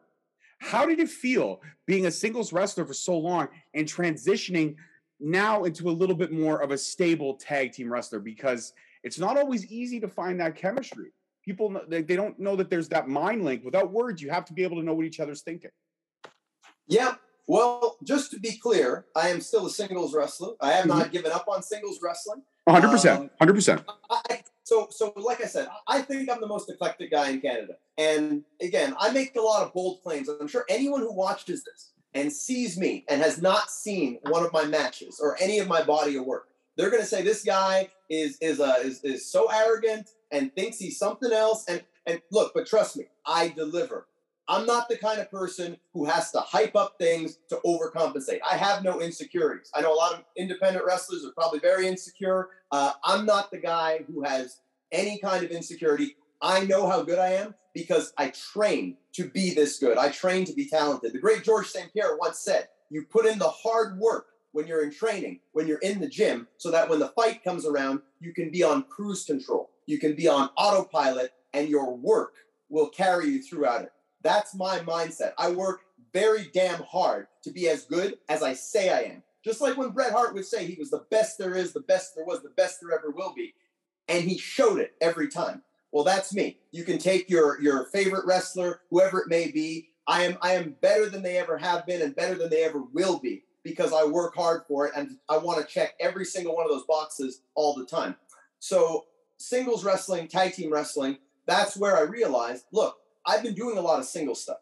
How 0.59 0.87
did 0.87 1.01
it 1.01 1.11
feel 1.11 1.61
being 1.87 2.07
a 2.07 2.11
singles 2.11 2.53
wrestler 2.53 2.87
for 2.87 2.95
so 2.95 3.19
long 3.19 3.49
and 3.75 3.87
transitioning 3.87 4.77
now 5.21 5.65
into 5.65 5.91
a 5.91 5.93
little 5.93 6.17
bit 6.17 6.33
more 6.33 6.63
of 6.63 6.71
a 6.71 6.79
stable 6.79 7.35
tag 7.35 7.73
team 7.73 7.93
wrestler? 7.93 8.21
Because 8.21 8.73
it's 9.03 9.19
not 9.19 9.37
always 9.37 9.67
easy 9.67 10.01
to 10.01 10.09
find 10.09 10.41
that 10.41 10.57
chemistry. 10.57 11.13
People 11.45 11.81
they 11.89 12.03
don't 12.03 12.39
know 12.41 12.57
that 12.57 12.71
there's 12.71 12.89
that 12.89 13.09
mind 13.09 13.45
link. 13.45 13.65
Without 13.65 13.93
words, 13.93 14.21
you 14.23 14.31
have 14.31 14.45
to 14.47 14.53
be 14.53 14.65
able 14.65 14.79
to 14.79 14.83
know 14.83 14.95
what 14.95 15.05
each 15.05 15.21
other's 15.21 15.43
thinking. 15.43 15.71
Yeah. 16.89 17.15
Well, 17.47 17.97
just 18.03 18.33
to 18.33 18.41
be 18.41 18.59
clear, 18.59 19.07
I 19.15 19.29
am 19.29 19.41
still 19.41 19.67
a 19.67 19.71
singles 19.71 20.15
wrestler. 20.15 20.55
I 20.61 20.73
have 20.73 20.87
mm-hmm. 20.87 20.99
not 20.99 21.13
given 21.13 21.33
up 21.33 21.47
on 21.49 21.63
singles 21.63 22.01
wrestling. 22.03 22.43
100%. 22.69 23.31
100%. 23.41 23.79
Um, 23.79 23.85
I, 24.11 24.43
so, 24.65 24.89
so 24.91 25.13
like 25.17 25.41
I 25.41 25.47
said, 25.47 25.69
I 25.87 26.03
think 26.03 26.29
I'm 26.29 26.41
the 26.41 26.49
most 26.49 26.69
eclectic 26.69 27.13
guy 27.13 27.31
in 27.31 27.41
Canada. 27.41 27.75
And 27.97 28.43
again, 28.61 28.97
I 28.99 29.13
make 29.13 29.37
a 29.37 29.41
lot 29.41 29.63
of 29.63 29.73
bold 29.73 30.03
claims. 30.03 30.29
I'm 30.29 30.49
sure 30.49 30.65
anyone 30.69 31.01
who 31.01 31.13
watches 31.13 31.63
this 31.63 31.93
and 32.15 32.33
sees 32.33 32.77
me 32.77 33.05
and 33.09 33.23
has 33.23 33.41
not 33.41 33.71
seen 33.71 34.19
one 34.23 34.45
of 34.45 34.53
my 34.53 34.65
matches 34.65 35.21
or 35.23 35.37
any 35.41 35.61
of 35.61 35.69
my 35.69 35.83
body 35.85 36.17
of 36.17 36.25
work, 36.25 36.49
they're 36.77 36.91
going 36.91 37.03
to 37.03 37.09
say 37.09 37.23
this 37.23 37.45
guy 37.45 37.89
is 38.11 38.39
is 38.41 38.61
uh, 38.61 38.77
is 38.83 39.03
is 39.03 39.31
so 39.31 39.51
arrogant 39.51 40.11
and 40.31 40.55
thinks 40.55 40.79
he's 40.79 40.99
something 40.99 41.33
else. 41.33 41.65
And 41.69 41.83
and 42.07 42.21
look, 42.31 42.53
but 42.55 42.67
trust 42.67 42.97
me, 42.97 43.05
I 43.25 43.49
deliver. 43.49 44.07
I'm 44.49 44.65
not 44.65 44.89
the 44.89 44.97
kind 44.97 45.21
of 45.21 45.31
person 45.31 45.77
who 45.93 46.05
has 46.05 46.31
to 46.33 46.41
hype 46.41 46.77
up 46.77 46.97
things 46.99 47.39
to 47.49 47.59
overcompensate. 47.67 48.39
I 48.49 48.57
have 48.57 48.85
no 48.85 49.01
insecurities. 49.01 49.71
I 49.75 49.81
know 49.81 49.93
a 49.93 49.95
lot 49.95 50.15
of 50.15 50.25
independent 50.37 50.85
wrestlers 50.85 51.25
are 51.25 51.33
probably 51.33 51.59
very 51.59 51.89
insecure. 51.89 52.51
Uh, 52.71 52.93
I'm 53.03 53.27
not 53.27 53.51
the 53.51 53.59
guy 53.59 54.05
who 54.07 54.23
has 54.23 54.61
any 54.93 55.19
kind 55.19 55.45
of 55.45 55.51
insecurity. 55.51 56.17
I 56.41 56.65
know 56.65 56.89
how 56.89 57.03
good 57.03 57.19
I 57.19 57.33
am 57.33 57.55
because 57.75 58.13
I 58.17 58.29
train 58.53 58.97
to 59.15 59.29
be 59.29 59.53
this 59.53 59.79
good. 59.79 59.99
I 59.99 60.11
train 60.11 60.45
to 60.45 60.53
be 60.53 60.69
talented. 60.69 61.13
The 61.13 61.19
great 61.19 61.43
George 61.43 61.67
St. 61.67 61.93
Pierre 61.93 62.17
once 62.17 62.39
said, 62.39 62.69
You 62.89 63.05
put 63.05 63.27
in 63.27 63.39
the 63.39 63.49
hard 63.49 63.99
work 63.99 64.27
when 64.53 64.67
you're 64.67 64.85
in 64.85 64.93
training, 64.93 65.41
when 65.53 65.67
you're 65.67 65.79
in 65.79 66.01
the 66.01 66.09
gym, 66.09 66.47
so 66.57 66.71
that 66.71 66.89
when 66.89 67.01
the 67.01 67.09
fight 67.09 67.43
comes 67.43 67.67
around, 67.67 68.01
you 68.21 68.33
can 68.33 68.51
be 68.51 68.63
on 68.63 68.85
cruise 68.85 69.25
control. 69.25 69.71
You 69.87 69.99
can 69.99 70.15
be 70.15 70.29
on 70.29 70.51
autopilot, 70.57 71.33
and 71.53 71.69
your 71.69 71.97
work 71.97 72.35
will 72.69 72.89
carry 72.89 73.29
you 73.29 73.43
throughout 73.43 73.83
it. 73.83 73.93
That's 74.27 74.57
my 74.57 74.81
mindset. 74.81 75.35
I 75.39 75.51
work 75.53 75.83
very 76.13 76.51
damn 76.53 76.83
hard 76.83 77.29
to 77.45 77.53
be 77.53 77.69
as 77.69 77.85
good 77.85 78.19
as 78.29 78.43
I 78.43 78.55
say 78.55 78.91
I 78.91 79.13
am. 79.13 79.23
Just 79.45 79.61
like 79.61 79.77
when 79.77 79.91
Bret 79.91 80.11
Hart 80.11 80.35
would 80.35 80.45
say 80.45 80.67
he 80.67 80.75
was 80.75 80.91
the 80.91 81.05
best 81.13 81.39
there 81.39 81.55
is, 81.55 81.73
the 81.73 81.79
best 81.79 82.17
there 82.17 82.25
was, 82.25 82.43
the 82.43 82.51
best 82.51 82.81
there 82.83 82.93
ever 82.93 83.13
will 83.13 83.33
be. 83.33 83.55
And 84.09 84.25
he 84.25 84.37
showed 84.37 84.81
it 84.81 84.95
every 85.01 85.29
time. 85.29 85.63
Well, 85.93 86.03
that's 86.03 86.35
me. 86.35 86.59
You 86.73 86.83
can 86.83 86.99
take 86.99 87.31
your 87.31 87.63
your 87.63 87.85
favorite 87.87 88.27
wrestler, 88.27 88.81
whoever 88.91 89.21
it 89.21 89.29
may 89.29 89.53
be. 89.53 89.91
I 90.09 90.25
am 90.25 90.39
I 90.43 90.55
am 90.55 90.75
better 90.81 91.09
than 91.09 91.23
they 91.23 91.39
ever 91.39 91.57
have 91.57 91.87
been 91.87 92.03
and 92.03 92.17
better 92.17 92.35
than 92.35 92.51
they 92.51 92.65
ever 92.65 92.81
will 92.81 93.21
be 93.21 93.45
because 93.63 93.93
I 93.93 94.03
work 94.03 94.35
hard 94.35 94.63
for 94.67 94.89
it 94.89 94.93
and 94.97 95.19
I 95.29 95.39
want 95.39 95.61
to 95.61 95.73
check 95.73 95.95
every 96.01 96.25
single 96.25 96.57
one 96.57 96.67
of 96.67 96.73
those 96.73 96.87
boxes 96.87 97.43
all 97.55 97.77
the 97.77 97.87
time. 97.87 98.17
So, 98.59 99.05
singles 99.37 99.85
wrestling, 99.85 100.27
tag 100.27 100.55
team 100.55 100.73
wrestling, 100.73 101.19
that's 101.47 101.77
where 101.77 101.97
I 101.97 102.01
realized, 102.01 102.65
look, 102.73 102.97
I've 103.27 103.43
been 103.43 103.55
doing 103.55 103.77
a 103.77 103.81
lot 103.81 103.99
of 103.99 104.05
single 104.05 104.35
stuff. 104.35 104.59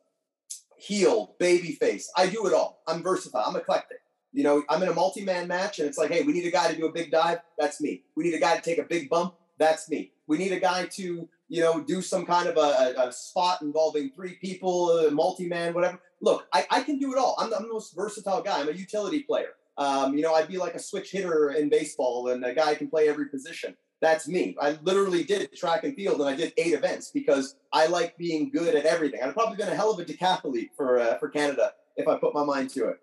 Heel, 0.78 1.34
baby 1.38 1.72
face. 1.72 2.10
I 2.16 2.26
do 2.26 2.46
it 2.46 2.52
all. 2.52 2.82
I'm 2.86 3.02
versatile. 3.02 3.42
I'm 3.46 3.56
eclectic. 3.56 3.98
You 4.32 4.42
know, 4.42 4.64
I'm 4.68 4.82
in 4.82 4.88
a 4.88 4.94
multi-man 4.94 5.46
match 5.46 5.78
and 5.78 5.88
it's 5.88 5.98
like, 5.98 6.10
hey, 6.10 6.22
we 6.22 6.32
need 6.32 6.46
a 6.46 6.50
guy 6.50 6.70
to 6.70 6.76
do 6.76 6.86
a 6.86 6.92
big 6.92 7.10
dive. 7.10 7.38
That's 7.58 7.80
me. 7.80 8.02
We 8.16 8.24
need 8.24 8.34
a 8.34 8.40
guy 8.40 8.56
to 8.56 8.62
take 8.62 8.78
a 8.78 8.84
big 8.84 9.08
bump. 9.08 9.34
That's 9.58 9.88
me. 9.88 10.12
We 10.26 10.38
need 10.38 10.52
a 10.52 10.58
guy 10.58 10.86
to, 10.86 11.28
you 11.48 11.60
know, 11.60 11.80
do 11.80 12.02
some 12.02 12.26
kind 12.26 12.48
of 12.48 12.56
a, 12.56 12.94
a, 12.98 13.12
spot 13.12 13.62
involving 13.62 14.10
three 14.10 14.34
people, 14.34 15.08
multi-man, 15.12 15.72
whatever. 15.74 16.00
Look, 16.20 16.48
I, 16.52 16.66
I 16.70 16.80
can 16.82 16.98
do 16.98 17.12
it 17.12 17.18
all. 17.18 17.36
I'm 17.38 17.50
the, 17.50 17.56
I'm 17.56 17.62
the 17.62 17.72
most 17.72 17.94
versatile 17.94 18.42
guy. 18.42 18.60
I'm 18.60 18.68
a 18.68 18.72
utility 18.72 19.22
player. 19.22 19.50
Um, 19.76 20.16
you 20.16 20.22
know, 20.22 20.34
I'd 20.34 20.48
be 20.48 20.56
like 20.56 20.74
a 20.74 20.78
switch 20.78 21.10
hitter 21.10 21.50
in 21.50 21.68
baseball, 21.68 22.28
and 22.28 22.44
a 22.44 22.54
guy 22.54 22.74
can 22.74 22.88
play 22.88 23.08
every 23.08 23.28
position. 23.28 23.76
That's 24.04 24.28
me. 24.28 24.54
I 24.60 24.76
literally 24.82 25.24
did 25.24 25.50
track 25.56 25.82
and 25.82 25.96
field, 25.96 26.20
and 26.20 26.28
I 26.28 26.36
did 26.36 26.52
eight 26.58 26.74
events 26.74 27.10
because 27.10 27.56
I 27.72 27.86
like 27.86 28.18
being 28.18 28.50
good 28.50 28.74
at 28.74 28.84
everything. 28.84 29.22
I'd 29.22 29.32
probably 29.32 29.56
been 29.56 29.70
a 29.70 29.74
hell 29.74 29.92
of 29.92 29.98
a 29.98 30.04
decathlete 30.04 30.72
for 30.76 31.00
uh, 31.00 31.16
for 31.16 31.30
Canada 31.30 31.72
if 31.96 32.06
I 32.06 32.18
put 32.18 32.34
my 32.34 32.44
mind 32.44 32.68
to 32.74 32.88
it. 32.88 32.98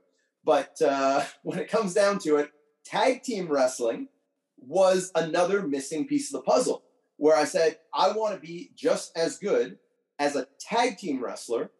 But 0.45 0.79
uh, 0.79 1.23
when 1.41 1.57
it 1.57 1.71
comes 1.71 1.95
down 1.95 2.19
to 2.19 2.35
it, 2.35 2.51
tag 2.85 3.23
team 3.23 3.51
wrestling 3.51 4.09
was 4.59 5.11
another 5.15 5.63
missing 5.63 6.05
piece 6.05 6.31
of 6.31 6.39
the 6.39 6.51
puzzle. 6.51 6.83
Where 7.17 7.35
I 7.35 7.45
said 7.45 7.79
I 7.95 8.11
want 8.11 8.35
to 8.35 8.39
be 8.39 8.69
just 8.75 9.17
as 9.17 9.39
good 9.39 9.79
as 10.19 10.35
a 10.35 10.45
tag 10.59 10.99
team 10.99 11.19
wrestler 11.19 11.71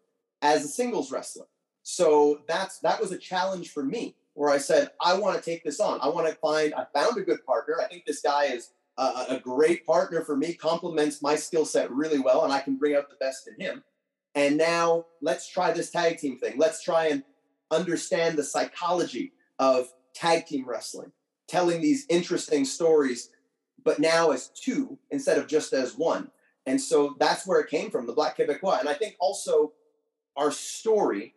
as 0.41 0.65
a 0.65 0.67
singles 0.67 1.11
wrestler. 1.11 1.45
So 1.83 2.39
that's 2.47 2.79
that 2.79 2.99
was 2.99 3.11
a 3.11 3.19
challenge 3.19 3.69
for 3.69 3.83
me 3.83 4.15
where 4.33 4.49
I 4.49 4.57
said 4.57 4.89
I 4.99 5.13
want 5.13 5.37
to 5.37 5.47
take 5.47 5.63
this 5.63 5.79
on. 5.79 5.99
I 6.01 6.07
want 6.07 6.27
to 6.27 6.33
find 6.33 6.73
I 6.73 6.87
found 6.91 7.19
a 7.19 7.21
good 7.21 7.45
partner. 7.45 7.75
I 7.79 7.85
think 7.85 8.05
this 8.07 8.23
guy 8.23 8.45
is 8.45 8.71
a, 8.97 9.25
a 9.29 9.39
great 9.39 9.85
partner 9.85 10.21
for 10.21 10.35
me, 10.35 10.53
complements 10.53 11.21
my 11.21 11.35
skill 11.35 11.65
set 11.65 11.91
really 11.91 12.19
well, 12.19 12.43
and 12.43 12.53
I 12.53 12.59
can 12.59 12.75
bring 12.75 12.95
out 12.95 13.09
the 13.09 13.15
best 13.15 13.47
in 13.47 13.63
him. 13.63 13.83
And 14.35 14.57
now 14.57 15.05
let's 15.21 15.49
try 15.49 15.71
this 15.71 15.89
tag 15.89 16.17
team 16.17 16.37
thing. 16.37 16.57
Let's 16.57 16.83
try 16.83 17.07
and 17.07 17.23
understand 17.69 18.37
the 18.37 18.43
psychology 18.43 19.33
of 19.59 19.91
tag 20.13 20.45
team 20.45 20.67
wrestling, 20.67 21.11
telling 21.47 21.81
these 21.81 22.05
interesting 22.09 22.65
stories, 22.65 23.29
but 23.83 23.99
now 23.99 24.31
as 24.31 24.49
two 24.49 24.97
instead 25.09 25.37
of 25.37 25.47
just 25.47 25.73
as 25.73 25.97
one. 25.97 26.31
And 26.65 26.79
so 26.79 27.15
that's 27.19 27.47
where 27.47 27.59
it 27.59 27.69
came 27.69 27.89
from, 27.89 28.05
the 28.05 28.13
Black 28.13 28.37
Quebecois. 28.37 28.79
And 28.79 28.89
I 28.89 28.93
think 28.93 29.15
also 29.19 29.73
our 30.37 30.51
story 30.51 31.33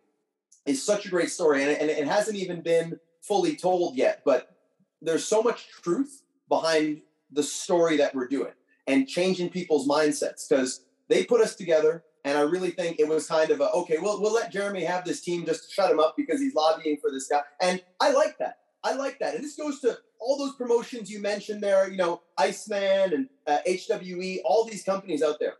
is 0.65 0.83
such 0.83 1.05
a 1.05 1.09
great 1.09 1.29
story, 1.29 1.63
and 1.63 1.71
and 1.71 1.89
it 1.89 2.07
hasn't 2.07 2.37
even 2.37 2.61
been 2.61 2.99
fully 3.21 3.55
told 3.55 3.95
yet, 3.95 4.21
but 4.25 4.55
there's 5.01 5.25
so 5.25 5.41
much 5.41 5.67
truth 5.69 6.23
behind 6.49 7.01
the 7.35 7.43
story 7.43 7.97
that 7.97 8.15
we're 8.15 8.27
doing 8.27 8.53
and 8.87 9.07
changing 9.07 9.49
people's 9.49 9.87
mindsets 9.87 10.47
because 10.49 10.81
they 11.09 11.23
put 11.25 11.41
us 11.41 11.55
together 11.55 12.03
And 12.25 12.37
I 12.37 12.41
really 12.41 12.71
think 12.71 12.99
it 12.99 13.07
was 13.07 13.27
kind 13.27 13.51
of 13.51 13.61
a 13.61 13.69
okay, 13.71 13.97
we'll 13.99 14.19
we'll 14.21 14.33
let 14.33 14.51
Jeremy 14.51 14.83
have 14.83 15.05
this 15.05 15.21
team 15.21 15.45
just 15.45 15.65
to 15.65 15.73
shut 15.73 15.91
him 15.91 15.99
up 15.99 16.15
because 16.17 16.39
he's 16.41 16.55
lobbying 16.55 16.97
for 16.99 17.11
this 17.11 17.27
guy. 17.27 17.41
And 17.61 17.83
I 18.01 18.11
like 18.11 18.37
that. 18.39 18.57
I 18.83 18.93
like 18.95 19.19
that. 19.19 19.35
And 19.35 19.43
this 19.43 19.55
goes 19.55 19.79
to 19.81 19.97
all 20.19 20.37
those 20.37 20.55
promotions 20.55 21.11
you 21.11 21.21
mentioned 21.21 21.61
there, 21.61 21.87
you 21.89 21.97
know, 21.97 22.21
Iceman 22.37 23.13
and 23.13 23.29
uh, 23.45 23.59
HWE, 23.67 24.41
all 24.43 24.65
these 24.65 24.83
companies 24.83 25.21
out 25.21 25.37
there. 25.39 25.53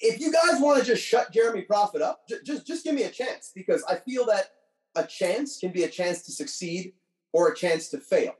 If 0.00 0.20
you 0.20 0.30
guys 0.32 0.60
want 0.60 0.80
to 0.80 0.86
just 0.86 1.02
shut 1.02 1.32
Jeremy 1.32 1.62
Prophet 1.62 2.02
up, 2.02 2.28
j- 2.28 2.42
just 2.44 2.66
just 2.66 2.84
give 2.84 2.94
me 2.94 3.04
a 3.04 3.10
chance 3.10 3.50
because 3.54 3.82
I 3.88 3.96
feel 3.96 4.26
that 4.26 4.50
a 4.96 5.04
chance 5.06 5.58
can 5.58 5.72
be 5.72 5.84
a 5.84 5.88
chance 5.88 6.22
to 6.26 6.32
succeed 6.32 6.92
or 7.32 7.48
a 7.50 7.56
chance 7.56 7.88
to 7.90 7.98
fail. 7.98 8.34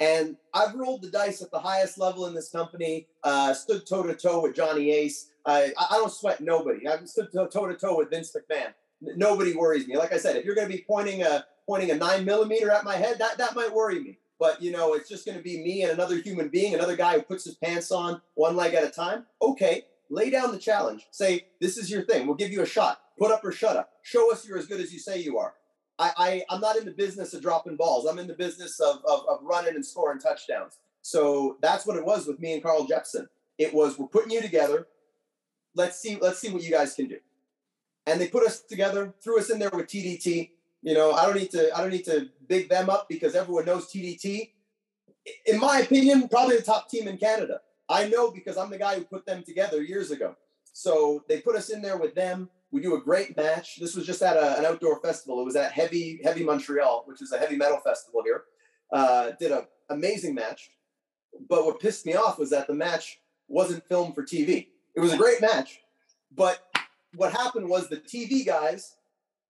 And 0.00 0.36
I've 0.52 0.74
rolled 0.74 1.02
the 1.02 1.10
dice 1.10 1.40
at 1.42 1.50
the 1.50 1.58
highest 1.58 1.98
level 1.98 2.26
in 2.26 2.34
this 2.34 2.50
company, 2.50 3.06
uh, 3.22 3.54
stood 3.54 3.86
toe 3.86 4.02
to 4.02 4.14
toe 4.14 4.42
with 4.42 4.54
Johnny 4.54 4.90
Ace. 4.90 5.30
I, 5.46 5.72
I 5.78 5.96
don't 5.96 6.12
sweat 6.12 6.40
nobody. 6.40 6.88
I've 6.88 7.08
stood 7.08 7.32
toe 7.32 7.46
to 7.46 7.74
toe 7.74 7.96
with 7.96 8.10
Vince 8.10 8.34
McMahon. 8.34 8.74
Nobody 9.00 9.54
worries 9.54 9.86
me. 9.86 9.96
Like 9.96 10.12
I 10.12 10.16
said, 10.16 10.36
if 10.36 10.44
you're 10.44 10.54
going 10.54 10.68
to 10.68 10.74
be 10.74 10.84
pointing 10.86 11.22
a 11.22 11.44
pointing 11.66 11.90
a 11.90 11.94
nine 11.94 12.24
millimeter 12.24 12.70
at 12.70 12.84
my 12.84 12.96
head, 12.96 13.18
that, 13.18 13.38
that 13.38 13.54
might 13.54 13.72
worry 13.72 14.00
me. 14.00 14.18
But 14.38 14.60
you 14.60 14.72
know, 14.72 14.94
it's 14.94 15.08
just 15.08 15.24
going 15.24 15.38
to 15.38 15.44
be 15.44 15.62
me 15.62 15.82
and 15.82 15.92
another 15.92 16.16
human 16.16 16.48
being, 16.48 16.74
another 16.74 16.96
guy 16.96 17.14
who 17.14 17.22
puts 17.22 17.44
his 17.44 17.54
pants 17.54 17.92
on 17.92 18.20
one 18.34 18.56
leg 18.56 18.74
at 18.74 18.84
a 18.84 18.90
time. 18.90 19.26
Okay, 19.40 19.84
lay 20.10 20.30
down 20.30 20.52
the 20.52 20.58
challenge. 20.58 21.06
Say, 21.10 21.46
this 21.60 21.76
is 21.76 21.90
your 21.90 22.02
thing. 22.02 22.26
We'll 22.26 22.36
give 22.36 22.50
you 22.50 22.62
a 22.62 22.66
shot. 22.66 23.00
Put 23.18 23.30
up 23.30 23.44
or 23.44 23.52
shut 23.52 23.76
up. 23.76 23.90
Show 24.02 24.32
us 24.32 24.46
you're 24.46 24.58
as 24.58 24.66
good 24.66 24.80
as 24.80 24.92
you 24.92 24.98
say 24.98 25.20
you 25.20 25.38
are. 25.38 25.54
I, 25.98 26.42
I 26.48 26.54
am 26.54 26.60
not 26.60 26.76
in 26.76 26.84
the 26.84 26.90
business 26.90 27.34
of 27.34 27.42
dropping 27.42 27.76
balls. 27.76 28.06
I'm 28.06 28.18
in 28.18 28.26
the 28.26 28.34
business 28.34 28.80
of, 28.80 28.96
of, 29.08 29.20
of 29.28 29.38
running 29.42 29.74
and 29.74 29.84
scoring 29.84 30.18
touchdowns. 30.18 30.78
So 31.02 31.58
that's 31.60 31.86
what 31.86 31.96
it 31.96 32.04
was 32.04 32.26
with 32.26 32.40
me 32.40 32.54
and 32.54 32.62
Carl 32.62 32.86
Jepsen. 32.86 33.28
It 33.58 33.72
was 33.72 33.98
we're 33.98 34.06
putting 34.06 34.30
you 34.30 34.40
together. 34.40 34.88
Let's 35.74 36.00
see 36.00 36.18
let's 36.20 36.38
see 36.38 36.50
what 36.50 36.62
you 36.62 36.70
guys 36.70 36.94
can 36.94 37.08
do. 37.08 37.18
And 38.06 38.20
they 38.20 38.28
put 38.28 38.44
us 38.46 38.60
together, 38.62 39.14
threw 39.22 39.38
us 39.38 39.50
in 39.50 39.58
there 39.58 39.70
with 39.72 39.86
TDT. 39.86 40.50
You 40.82 40.94
know, 40.94 41.12
I 41.12 41.26
don't 41.26 41.36
need 41.36 41.50
to 41.52 41.76
I 41.76 41.80
don't 41.80 41.90
need 41.90 42.04
to 42.06 42.28
big 42.48 42.68
them 42.68 42.90
up 42.90 43.06
because 43.08 43.34
everyone 43.34 43.66
knows 43.66 43.86
TDT. 43.86 44.50
In 45.46 45.60
my 45.60 45.80
opinion, 45.80 46.28
probably 46.28 46.56
the 46.56 46.62
top 46.62 46.90
team 46.90 47.06
in 47.06 47.16
Canada. 47.16 47.60
I 47.88 48.08
know 48.08 48.30
because 48.30 48.56
I'm 48.56 48.70
the 48.70 48.78
guy 48.78 48.96
who 48.96 49.04
put 49.04 49.26
them 49.26 49.42
together 49.42 49.82
years 49.82 50.10
ago. 50.10 50.36
So 50.72 51.22
they 51.28 51.40
put 51.40 51.54
us 51.54 51.70
in 51.70 51.82
there 51.82 51.96
with 51.96 52.14
them. 52.14 52.50
We 52.74 52.80
do 52.80 52.96
a 52.96 53.00
great 53.00 53.36
match. 53.36 53.76
This 53.78 53.94
was 53.94 54.04
just 54.04 54.20
at 54.20 54.36
a, 54.36 54.58
an 54.58 54.64
outdoor 54.64 55.00
festival. 55.00 55.40
It 55.40 55.44
was 55.44 55.54
at 55.54 55.70
Heavy 55.70 56.18
Heavy 56.24 56.42
Montreal, 56.42 57.04
which 57.06 57.22
is 57.22 57.30
a 57.30 57.38
heavy 57.38 57.54
metal 57.54 57.78
festival 57.78 58.20
here. 58.24 58.42
Uh, 58.92 59.30
did 59.38 59.52
an 59.52 59.62
amazing 59.90 60.34
match. 60.34 60.70
But 61.48 61.64
what 61.64 61.78
pissed 61.78 62.04
me 62.04 62.14
off 62.14 62.36
was 62.36 62.50
that 62.50 62.66
the 62.66 62.74
match 62.74 63.20
wasn't 63.46 63.86
filmed 63.86 64.16
for 64.16 64.24
TV. 64.24 64.66
It 64.96 65.00
was 65.00 65.12
a 65.12 65.16
great 65.16 65.40
match, 65.40 65.82
but 66.34 66.64
what 67.14 67.30
happened 67.30 67.68
was 67.68 67.88
the 67.88 67.96
TV 67.96 68.44
guys 68.44 68.96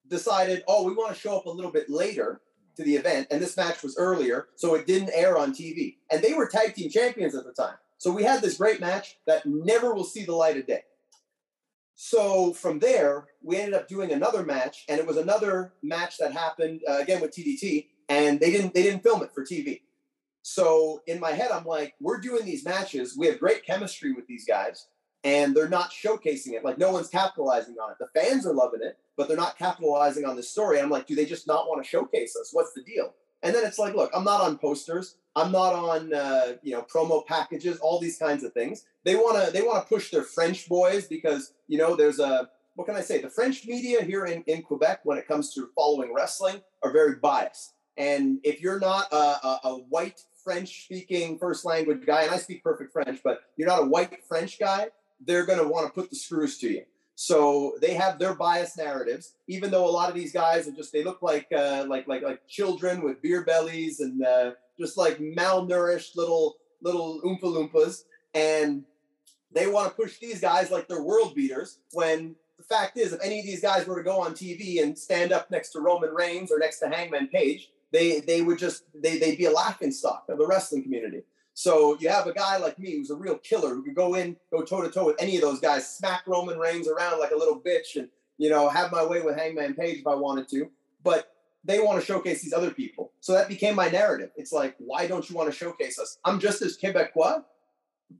decided, 0.06 0.62
oh, 0.68 0.84
we 0.84 0.92
want 0.92 1.14
to 1.14 1.18
show 1.18 1.38
up 1.38 1.46
a 1.46 1.50
little 1.50 1.72
bit 1.72 1.88
later 1.88 2.42
to 2.76 2.84
the 2.84 2.94
event, 2.94 3.28
and 3.30 3.40
this 3.40 3.56
match 3.56 3.82
was 3.82 3.96
earlier, 3.96 4.48
so 4.54 4.74
it 4.74 4.86
didn't 4.86 5.10
air 5.14 5.38
on 5.38 5.54
TV. 5.54 5.96
And 6.10 6.22
they 6.22 6.34
were 6.34 6.46
tag 6.46 6.74
team 6.74 6.90
champions 6.90 7.34
at 7.34 7.44
the 7.44 7.52
time. 7.52 7.76
So 7.96 8.12
we 8.12 8.24
had 8.24 8.42
this 8.42 8.58
great 8.58 8.80
match 8.80 9.16
that 9.26 9.46
never 9.46 9.94
will 9.94 10.04
see 10.04 10.24
the 10.24 10.34
light 10.34 10.58
of 10.58 10.66
day. 10.66 10.82
So 11.94 12.52
from 12.52 12.80
there, 12.80 13.26
we 13.40 13.56
ended 13.56 13.74
up 13.74 13.88
doing 13.88 14.12
another 14.12 14.42
match, 14.42 14.84
and 14.88 14.98
it 14.98 15.06
was 15.06 15.16
another 15.16 15.74
match 15.82 16.18
that 16.18 16.32
happened 16.32 16.80
uh, 16.88 16.98
again 16.98 17.20
with 17.20 17.30
TDT, 17.30 17.86
and 18.08 18.40
they 18.40 18.50
didn't 18.50 18.74
they 18.74 18.82
didn't 18.82 19.02
film 19.02 19.22
it 19.22 19.32
for 19.32 19.44
TV. 19.44 19.82
So 20.42 21.02
in 21.06 21.20
my 21.20 21.30
head, 21.30 21.50
I'm 21.50 21.64
like, 21.64 21.94
we're 22.00 22.20
doing 22.20 22.44
these 22.44 22.64
matches. 22.64 23.16
We 23.16 23.26
have 23.28 23.38
great 23.38 23.64
chemistry 23.64 24.12
with 24.12 24.26
these 24.26 24.44
guys, 24.44 24.88
and 25.22 25.54
they're 25.54 25.68
not 25.68 25.90
showcasing 25.90 26.52
it. 26.52 26.64
Like 26.64 26.78
no 26.78 26.90
one's 26.90 27.08
capitalizing 27.08 27.76
on 27.82 27.92
it. 27.92 27.96
The 27.98 28.20
fans 28.20 28.46
are 28.46 28.52
loving 28.52 28.82
it, 28.82 28.98
but 29.16 29.28
they're 29.28 29.36
not 29.36 29.56
capitalizing 29.56 30.24
on 30.24 30.36
the 30.36 30.42
story. 30.42 30.80
I'm 30.80 30.90
like, 30.90 31.06
do 31.06 31.14
they 31.14 31.24
just 31.24 31.46
not 31.46 31.68
want 31.68 31.82
to 31.82 31.88
showcase 31.88 32.36
us? 32.36 32.50
What's 32.52 32.74
the 32.74 32.82
deal? 32.82 33.14
And 33.42 33.54
then 33.54 33.64
it's 33.64 33.78
like, 33.78 33.94
look, 33.94 34.10
I'm 34.14 34.24
not 34.24 34.40
on 34.40 34.58
posters. 34.58 35.16
I'm 35.36 35.50
not 35.50 35.74
on 35.74 36.14
uh, 36.14 36.54
you 36.62 36.72
know 36.72 36.82
promo 36.82 37.26
packages, 37.26 37.78
all 37.78 37.98
these 37.98 38.18
kinds 38.18 38.44
of 38.44 38.52
things. 38.52 38.86
They 39.04 39.16
want 39.16 39.44
to 39.44 39.52
they 39.52 39.62
want 39.62 39.82
to 39.82 39.88
push 39.88 40.10
their 40.10 40.22
French 40.22 40.68
boys 40.68 41.06
because 41.06 41.54
you 41.68 41.78
know 41.78 41.96
there's 41.96 42.20
a 42.20 42.48
what 42.74 42.86
can 42.86 42.96
I 42.96 43.00
say? 43.00 43.20
The 43.20 43.30
French 43.30 43.66
media 43.66 44.02
here 44.02 44.26
in, 44.26 44.42
in 44.46 44.62
Quebec, 44.62 45.00
when 45.04 45.16
it 45.16 45.28
comes 45.28 45.54
to 45.54 45.70
following 45.74 46.12
wrestling, 46.12 46.60
are 46.82 46.90
very 46.90 47.16
biased. 47.16 47.74
And 47.96 48.40
if 48.42 48.60
you're 48.60 48.80
not 48.80 49.12
a, 49.12 49.16
a, 49.16 49.60
a 49.64 49.74
white 49.88 50.20
French 50.42 50.84
speaking 50.84 51.38
first 51.38 51.64
language 51.64 52.04
guy, 52.04 52.22
and 52.22 52.32
I 52.32 52.38
speak 52.38 52.64
perfect 52.64 52.92
French, 52.92 53.20
but 53.22 53.42
you're 53.56 53.68
not 53.68 53.82
a 53.82 53.86
white 53.86 54.24
French 54.24 54.58
guy, 54.58 54.88
they're 55.24 55.46
going 55.46 55.60
to 55.60 55.68
want 55.68 55.86
to 55.86 55.92
put 55.92 56.10
the 56.10 56.16
screws 56.16 56.58
to 56.58 56.68
you. 56.68 56.82
So 57.14 57.76
they 57.80 57.94
have 57.94 58.18
their 58.18 58.34
biased 58.34 58.76
narratives, 58.76 59.34
even 59.46 59.70
though 59.70 59.88
a 59.88 59.90
lot 59.90 60.08
of 60.08 60.16
these 60.16 60.32
guys 60.32 60.66
are 60.66 60.72
just 60.72 60.92
they 60.92 61.04
look 61.04 61.22
like 61.22 61.46
uh, 61.56 61.84
like 61.88 62.08
like 62.08 62.22
like 62.22 62.46
children 62.48 63.02
with 63.02 63.22
beer 63.22 63.44
bellies 63.44 64.00
and 64.00 64.24
uh, 64.24 64.50
just 64.78 64.96
like 64.96 65.18
malnourished 65.18 66.16
little 66.16 66.56
little 66.82 67.20
oompa 67.22 67.42
loompas, 67.42 68.04
and 68.34 68.84
they 69.52 69.66
want 69.66 69.88
to 69.88 69.94
push 69.94 70.18
these 70.18 70.40
guys 70.40 70.70
like 70.70 70.88
they're 70.88 71.02
world 71.02 71.34
beaters. 71.34 71.78
When 71.92 72.34
the 72.56 72.64
fact 72.64 72.96
is, 72.96 73.12
if 73.12 73.20
any 73.22 73.40
of 73.40 73.46
these 73.46 73.60
guys 73.60 73.86
were 73.86 73.96
to 73.96 74.02
go 74.02 74.20
on 74.20 74.32
TV 74.32 74.82
and 74.82 74.98
stand 74.98 75.32
up 75.32 75.50
next 75.50 75.70
to 75.70 75.80
Roman 75.80 76.10
Reigns 76.10 76.50
or 76.50 76.58
next 76.58 76.78
to 76.80 76.88
Hangman 76.88 77.28
Page, 77.28 77.70
they 77.92 78.20
they 78.20 78.42
would 78.42 78.58
just 78.58 78.84
they 78.94 79.18
they'd 79.18 79.38
be 79.38 79.46
a 79.46 79.52
laughing 79.52 79.92
stock 79.92 80.24
of 80.28 80.38
the 80.38 80.46
wrestling 80.46 80.82
community. 80.82 81.22
So 81.54 81.96
you 82.00 82.08
have 82.08 82.26
a 82.26 82.32
guy 82.32 82.56
like 82.56 82.78
me 82.80 82.96
who's 82.96 83.10
a 83.10 83.14
real 83.14 83.38
killer 83.38 83.74
who 83.74 83.84
could 83.84 83.94
go 83.94 84.14
in, 84.14 84.36
go 84.50 84.62
toe 84.62 84.82
to 84.82 84.90
toe 84.90 85.06
with 85.06 85.16
any 85.20 85.36
of 85.36 85.42
those 85.42 85.60
guys, 85.60 85.96
smack 85.96 86.26
Roman 86.26 86.58
Reigns 86.58 86.88
around 86.88 87.20
like 87.20 87.30
a 87.30 87.36
little 87.36 87.60
bitch, 87.60 87.94
and 87.94 88.08
you 88.38 88.50
know 88.50 88.68
have 88.68 88.90
my 88.90 89.04
way 89.06 89.22
with 89.22 89.36
Hangman 89.36 89.74
Page 89.74 90.00
if 90.00 90.06
I 90.06 90.14
wanted 90.14 90.48
to. 90.48 90.68
But 91.04 91.33
they 91.64 91.80
want 91.80 91.98
to 91.98 92.06
showcase 92.06 92.42
these 92.42 92.52
other 92.52 92.70
people, 92.70 93.12
so 93.20 93.32
that 93.32 93.48
became 93.48 93.74
my 93.74 93.88
narrative. 93.88 94.30
It's 94.36 94.52
like, 94.52 94.74
why 94.78 95.06
don't 95.06 95.28
you 95.28 95.34
want 95.34 95.50
to 95.50 95.56
showcase 95.56 95.98
us? 95.98 96.18
I'm 96.24 96.38
just 96.38 96.62
as 96.62 96.76
Quebecois. 96.76 97.42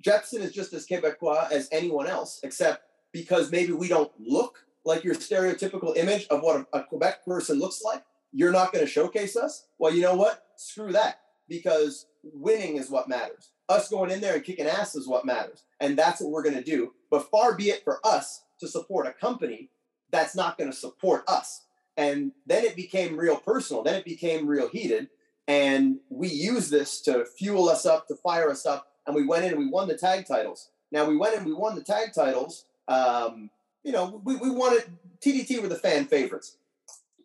Jepsen 0.03 0.41
is 0.41 0.53
just 0.53 0.73
as 0.73 0.87
Quebecois 0.87 1.51
as 1.53 1.69
anyone 1.71 2.07
else, 2.07 2.41
except 2.43 2.85
because 3.13 3.53
maybe 3.53 3.73
we 3.73 3.89
don't 3.89 4.11
look 4.19 4.65
like 4.85 5.05
your 5.05 5.15
stereotypical 5.15 5.97
image 5.97 6.27
of 6.29 6.41
what 6.43 6.67
a, 6.73 6.79
a 6.79 6.85
Quebec 6.85 7.25
person 7.25 7.59
looks 7.59 7.83
like. 7.83 8.03
You're 8.33 8.51
not 8.51 8.73
going 8.73 8.85
to 8.85 8.91
showcase 8.91 9.37
us. 9.37 9.67
Well, 9.79 9.95
you 9.95 10.03
know 10.03 10.17
what? 10.17 10.43
Screw 10.57 10.93
that, 10.93 11.21
because 11.49 12.07
winning 12.23 12.77
is 12.79 12.91
what 12.91 13.09
matters. 13.09 13.51
Us 13.69 13.89
going 13.89 14.11
in 14.11 14.21
there 14.21 14.35
and 14.35 14.45
kicking 14.45 14.67
ass 14.67 14.95
is 14.95 15.07
what 15.07 15.25
matters. 15.25 15.65
And 15.81 15.97
that's 15.97 16.21
what 16.21 16.31
we're 16.31 16.43
going 16.43 16.57
to 16.57 16.65
do. 16.65 16.93
But 17.11 17.31
far 17.31 17.55
be 17.55 17.71
it 17.71 17.85
for 17.85 18.01
us 18.05 18.43
to 18.61 18.69
support 18.69 19.07
a 19.07 19.13
company 19.13 19.71
that's 20.11 20.35
not 20.37 20.59
going 20.59 20.71
to 20.71 20.77
support 20.77 21.25
us. 21.29 21.64
And 21.97 22.33
then 22.47 22.65
it 22.65 22.77
became 22.77 23.17
real 23.17 23.37
personal. 23.37 23.83
Then 23.83 23.95
it 23.95 24.05
became 24.05 24.47
real 24.47 24.69
heated. 24.69 25.09
And 25.47 25.99
we 26.09 26.29
used 26.29 26.71
this 26.71 27.01
to 27.03 27.25
fuel 27.25 27.69
us 27.69 27.87
up, 27.87 28.09
to 28.09 28.17
fire 28.17 28.51
us 28.51 28.67
up. 28.67 28.89
And 29.07 29.15
we 29.15 29.27
went 29.27 29.45
in 29.45 29.53
and 29.53 29.61
we 29.61 29.69
won 29.69 29.89
the 29.89 29.97
tag 29.97 30.27
titles. 30.27 30.71
Now 30.91 31.05
we 31.05 31.17
went 31.17 31.35
in 31.35 31.41
and 31.41 31.49
we 31.49 31.55
won 31.55 31.75
the 31.75 31.85
tag 31.85 32.13
titles. 32.15 32.65
Um, 32.89 33.51
you 33.83 33.93
know, 33.93 34.21
we, 34.25 34.37
we 34.37 34.51
wanted 34.51 34.85
TDT 35.21 35.61
were 35.61 35.69
the 35.69 35.77
fan 35.77 36.07
favorites. 36.07 36.57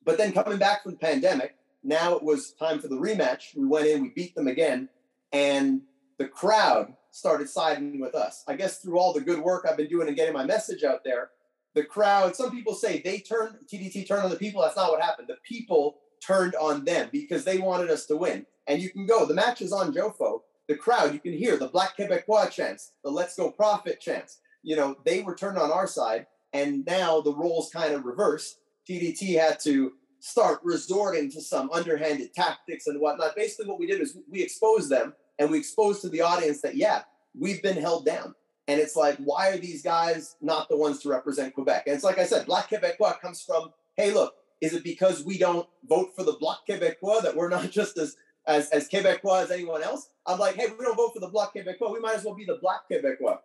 But 0.06 0.18
then 0.18 0.34
coming 0.34 0.58
back 0.58 0.84
from 0.84 0.94
the 0.94 0.98
pandemic, 0.98 1.56
now 1.84 2.16
it 2.16 2.24
was 2.24 2.52
time 2.52 2.80
for 2.80 2.88
the 2.88 2.96
rematch. 2.96 3.56
We 3.56 3.66
went 3.66 3.88
in, 3.88 4.02
we 4.02 4.10
beat 4.10 4.36
them 4.36 4.48
again, 4.48 4.90
and 5.32 5.82
the 6.18 6.28
crowd 6.28 6.94
started 7.12 7.50
siding 7.50 8.00
with 8.00 8.16
us. 8.16 8.44
I 8.48 8.56
guess 8.56 8.80
through 8.80 9.00
all 9.00 9.14
the 9.14 9.22
good 9.22 9.40
work 9.40 9.66
I've 9.68 9.78
been 9.78 9.88
doing 9.88 10.08
and 10.08 10.18
getting 10.18 10.34
my 10.34 10.46
message 10.46 10.84
out 10.84 11.04
there, 11.04 11.32
the 11.76 11.84
crowd, 11.84 12.36
some 12.36 12.52
people 12.52 12.74
say 12.74 13.02
they 13.02 13.20
turned, 13.20 13.56
TDT 13.72 14.08
turned 14.08 14.24
on 14.24 14.30
the 14.30 14.36
people. 14.36 14.62
That's 14.62 14.76
not 14.76 14.92
what 14.92 15.02
happened. 15.02 15.28
The 15.28 15.38
people 15.44 15.98
turned 16.26 16.56
on 16.56 16.84
them 16.86 17.10
because 17.12 17.44
they 17.44 17.58
wanted 17.58 17.90
us 17.90 18.06
to 18.08 18.18
win. 18.18 18.46
And 18.68 18.82
you 18.82 18.90
can 18.90 19.06
go, 19.06 19.26
the 19.26 19.34
match 19.34 19.62
is 19.62 19.72
on 19.72 19.94
Jofo. 19.94 20.42
The 20.68 20.76
crowd, 20.76 21.14
you 21.14 21.20
can 21.20 21.34
hear 21.34 21.58
the 21.58 21.68
Black 21.68 21.98
Quebecois 21.98 22.52
chants, 22.52 22.92
the 23.04 23.10
Let's 23.10 23.36
Go 23.36 23.52
Prophet 23.52 24.00
chants. 24.00 24.40
You 24.62 24.76
know, 24.76 24.98
they 25.06 25.22
were 25.22 25.36
turned 25.36 25.58
on 25.58 25.72
our 25.72 25.88
side. 25.88 26.28
And 26.54 26.86
now 26.86 27.22
the 27.22 27.34
roles 27.34 27.70
kind 27.72 27.94
of 27.94 28.06
reversed. 28.06 28.60
TDT 28.88 29.40
had 29.40 29.60
to 29.62 29.94
start 30.20 30.60
resorting 30.64 31.32
to 31.32 31.42
some 31.42 31.70
underhanded 31.72 32.34
tactics 32.34 32.88
and 32.88 33.00
whatnot. 33.00 33.36
Basically, 33.36 33.68
what 33.68 33.80
we 33.80 33.88
did 33.88 34.02
is 34.02 34.18
we 34.30 34.42
exposed 34.42 34.90
them 34.90 35.14
and 35.38 35.50
we 35.50 35.58
exposed 35.58 36.02
to 36.02 36.10
the 36.10 36.22
audience 36.22 36.62
that, 36.62 36.76
yeah, 36.76 37.04
we've 37.38 37.62
been 37.62 37.78
held 37.78 38.06
down. 38.06 38.36
And 38.70 38.80
it's 38.80 38.96
like, 38.96 39.18
why 39.18 39.50
are 39.50 39.58
these 39.58 39.82
guys 39.82 40.36
not 40.42 40.70
the 40.70 40.78
ones 40.78 41.00
to 41.00 41.10
represent 41.10 41.56
Quebec? 41.56 41.84
And 41.88 41.96
it's 41.96 42.04
like 42.04 42.20
I 42.20 42.26
said, 42.26 42.46
Black 42.46 42.70
Quebecois 42.70 43.20
comes 43.20 43.42
from, 43.42 43.74
hey, 43.98 44.14
look, 44.14 44.36
is 44.62 44.74
it 44.74 44.84
because 44.84 45.26
we 45.26 45.38
don't 45.38 45.68
vote 45.88 46.12
for 46.16 46.24
the 46.24 46.34
Bloc 46.40 46.60
Quebecois 46.70 47.24
that 47.24 47.36
we're 47.36 47.50
not 47.50 47.72
just 47.72 47.98
as 47.98 48.16
as, 48.48 48.70
as 48.70 48.88
Quebecois 48.88 49.44
as 49.44 49.52
anyone 49.52 49.84
else? 49.84 50.10
I'm 50.26 50.40
like, 50.40 50.56
hey, 50.56 50.68
we 50.78 50.86
don't 50.86 50.96
vote 50.96 51.14
for 51.14 51.20
the 51.20 51.30
Bloc 51.30 51.56
Quebecois. 51.56 51.92
We 51.92 52.00
might 52.00 52.16
as 52.16 52.24
well 52.24 52.36
be 52.36 52.46
the 52.46 52.60
Black 52.62 52.82
Quebecois 52.90 53.40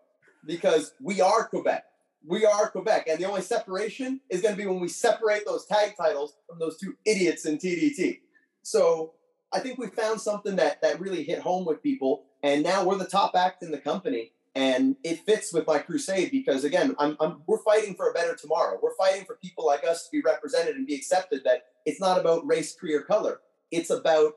because 0.46 0.92
we 1.00 1.20
are 1.20 1.48
Quebec 1.48 1.84
we 2.26 2.44
are 2.44 2.70
Quebec. 2.70 3.06
And 3.08 3.18
the 3.18 3.28
only 3.28 3.42
separation 3.42 4.20
is 4.30 4.40
going 4.40 4.54
to 4.54 4.60
be 4.60 4.66
when 4.66 4.80
we 4.80 4.88
separate 4.88 5.44
those 5.46 5.66
tag 5.66 5.94
titles 5.96 6.36
from 6.48 6.58
those 6.58 6.78
two 6.78 6.96
idiots 7.04 7.44
in 7.44 7.58
TDT. 7.58 8.20
So 8.62 9.12
I 9.52 9.60
think 9.60 9.78
we 9.78 9.88
found 9.88 10.20
something 10.20 10.56
that, 10.56 10.80
that 10.82 11.00
really 11.00 11.22
hit 11.22 11.40
home 11.40 11.64
with 11.64 11.82
people. 11.82 12.24
And 12.42 12.62
now 12.62 12.84
we're 12.84 12.96
the 12.96 13.04
top 13.04 13.32
act 13.36 13.62
in 13.62 13.70
the 13.70 13.78
company. 13.78 14.32
And 14.54 14.96
it 15.02 15.20
fits 15.26 15.52
with 15.52 15.66
my 15.66 15.78
crusade 15.78 16.30
because 16.30 16.62
again, 16.62 16.94
I'm, 16.98 17.16
I'm, 17.18 17.42
we're 17.46 17.62
fighting 17.62 17.94
for 17.94 18.10
a 18.10 18.12
better 18.12 18.36
tomorrow. 18.36 18.78
We're 18.80 18.94
fighting 18.96 19.24
for 19.24 19.36
people 19.36 19.66
like 19.66 19.84
us 19.84 20.04
to 20.04 20.10
be 20.12 20.22
represented 20.22 20.76
and 20.76 20.86
be 20.86 20.94
accepted. 20.94 21.42
That 21.44 21.64
it's 21.84 22.00
not 22.00 22.20
about 22.20 22.46
race, 22.46 22.74
creed, 22.74 22.94
or 22.94 23.02
color. 23.02 23.40
It's 23.72 23.90
about 23.90 24.34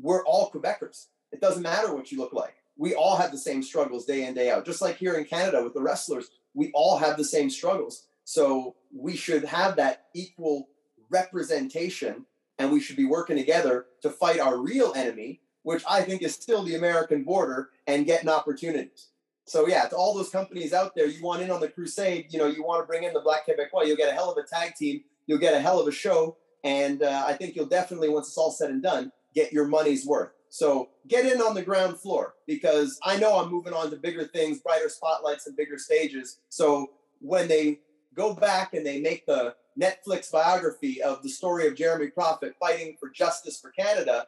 we're 0.00 0.24
all 0.26 0.50
Quebecers. 0.50 1.06
It 1.32 1.40
doesn't 1.40 1.62
matter 1.62 1.94
what 1.94 2.12
you 2.12 2.18
look 2.18 2.34
like. 2.34 2.54
We 2.76 2.94
all 2.94 3.16
have 3.16 3.32
the 3.32 3.38
same 3.38 3.62
struggles 3.62 4.04
day 4.04 4.26
in 4.26 4.34
day 4.34 4.50
out. 4.50 4.66
Just 4.66 4.82
like 4.82 4.96
here 4.96 5.14
in 5.14 5.24
Canada 5.24 5.64
with 5.64 5.72
the 5.72 5.82
wrestlers, 5.82 6.28
we 6.52 6.70
all 6.74 6.98
have 6.98 7.16
the 7.16 7.24
same 7.24 7.48
struggles. 7.48 8.06
So 8.24 8.76
we 8.94 9.16
should 9.16 9.44
have 9.44 9.76
that 9.76 10.06
equal 10.14 10.68
representation, 11.10 12.26
and 12.58 12.70
we 12.70 12.80
should 12.80 12.96
be 12.96 13.04
working 13.04 13.36
together 13.36 13.86
to 14.02 14.10
fight 14.10 14.40
our 14.40 14.58
real 14.58 14.92
enemy, 14.94 15.40
which 15.62 15.82
I 15.88 16.02
think 16.02 16.22
is 16.22 16.34
still 16.34 16.62
the 16.62 16.74
American 16.74 17.22
border, 17.22 17.70
and 17.86 18.04
getting 18.04 18.28
opportunities. 18.28 19.08
So 19.46 19.66
yeah, 19.68 19.86
to 19.86 19.96
all 19.96 20.14
those 20.14 20.28
companies 20.28 20.72
out 20.72 20.94
there, 20.94 21.06
you 21.06 21.22
want 21.22 21.42
in 21.42 21.50
on 21.50 21.60
the 21.60 21.68
crusade. 21.68 22.26
You 22.30 22.38
know, 22.38 22.46
you 22.46 22.64
want 22.64 22.82
to 22.82 22.86
bring 22.86 23.04
in 23.04 23.12
the 23.12 23.20
Black 23.20 23.46
Quebecois. 23.46 23.86
You'll 23.86 23.96
get 23.96 24.10
a 24.10 24.14
hell 24.14 24.30
of 24.30 24.36
a 24.36 24.42
tag 24.42 24.74
team. 24.74 25.02
You'll 25.26 25.38
get 25.38 25.54
a 25.54 25.60
hell 25.60 25.80
of 25.80 25.88
a 25.88 25.92
show, 25.92 26.36
and 26.62 27.02
uh, 27.02 27.24
I 27.26 27.32
think 27.32 27.56
you'll 27.56 27.66
definitely, 27.66 28.08
once 28.08 28.28
it's 28.28 28.38
all 28.38 28.50
said 28.50 28.70
and 28.70 28.82
done, 28.82 29.10
get 29.34 29.52
your 29.52 29.66
money's 29.66 30.06
worth. 30.06 30.30
So 30.48 30.90
get 31.08 31.26
in 31.26 31.40
on 31.40 31.54
the 31.54 31.62
ground 31.62 31.98
floor 31.98 32.34
because 32.46 32.98
I 33.02 33.18
know 33.18 33.38
I'm 33.38 33.50
moving 33.50 33.72
on 33.72 33.90
to 33.90 33.96
bigger 33.96 34.24
things, 34.24 34.60
brighter 34.60 34.88
spotlights, 34.88 35.46
and 35.46 35.56
bigger 35.56 35.78
stages. 35.78 36.38
So 36.48 36.90
when 37.20 37.48
they 37.48 37.80
go 38.14 38.34
back 38.34 38.74
and 38.74 38.86
they 38.86 39.00
make 39.00 39.26
the 39.26 39.54
Netflix 39.80 40.30
biography 40.30 41.02
of 41.02 41.22
the 41.22 41.28
story 41.28 41.66
of 41.66 41.74
Jeremy 41.74 42.08
Prophet 42.08 42.54
fighting 42.58 42.96
for 42.98 43.10
justice 43.10 43.60
for 43.60 43.70
Canada, 43.70 44.26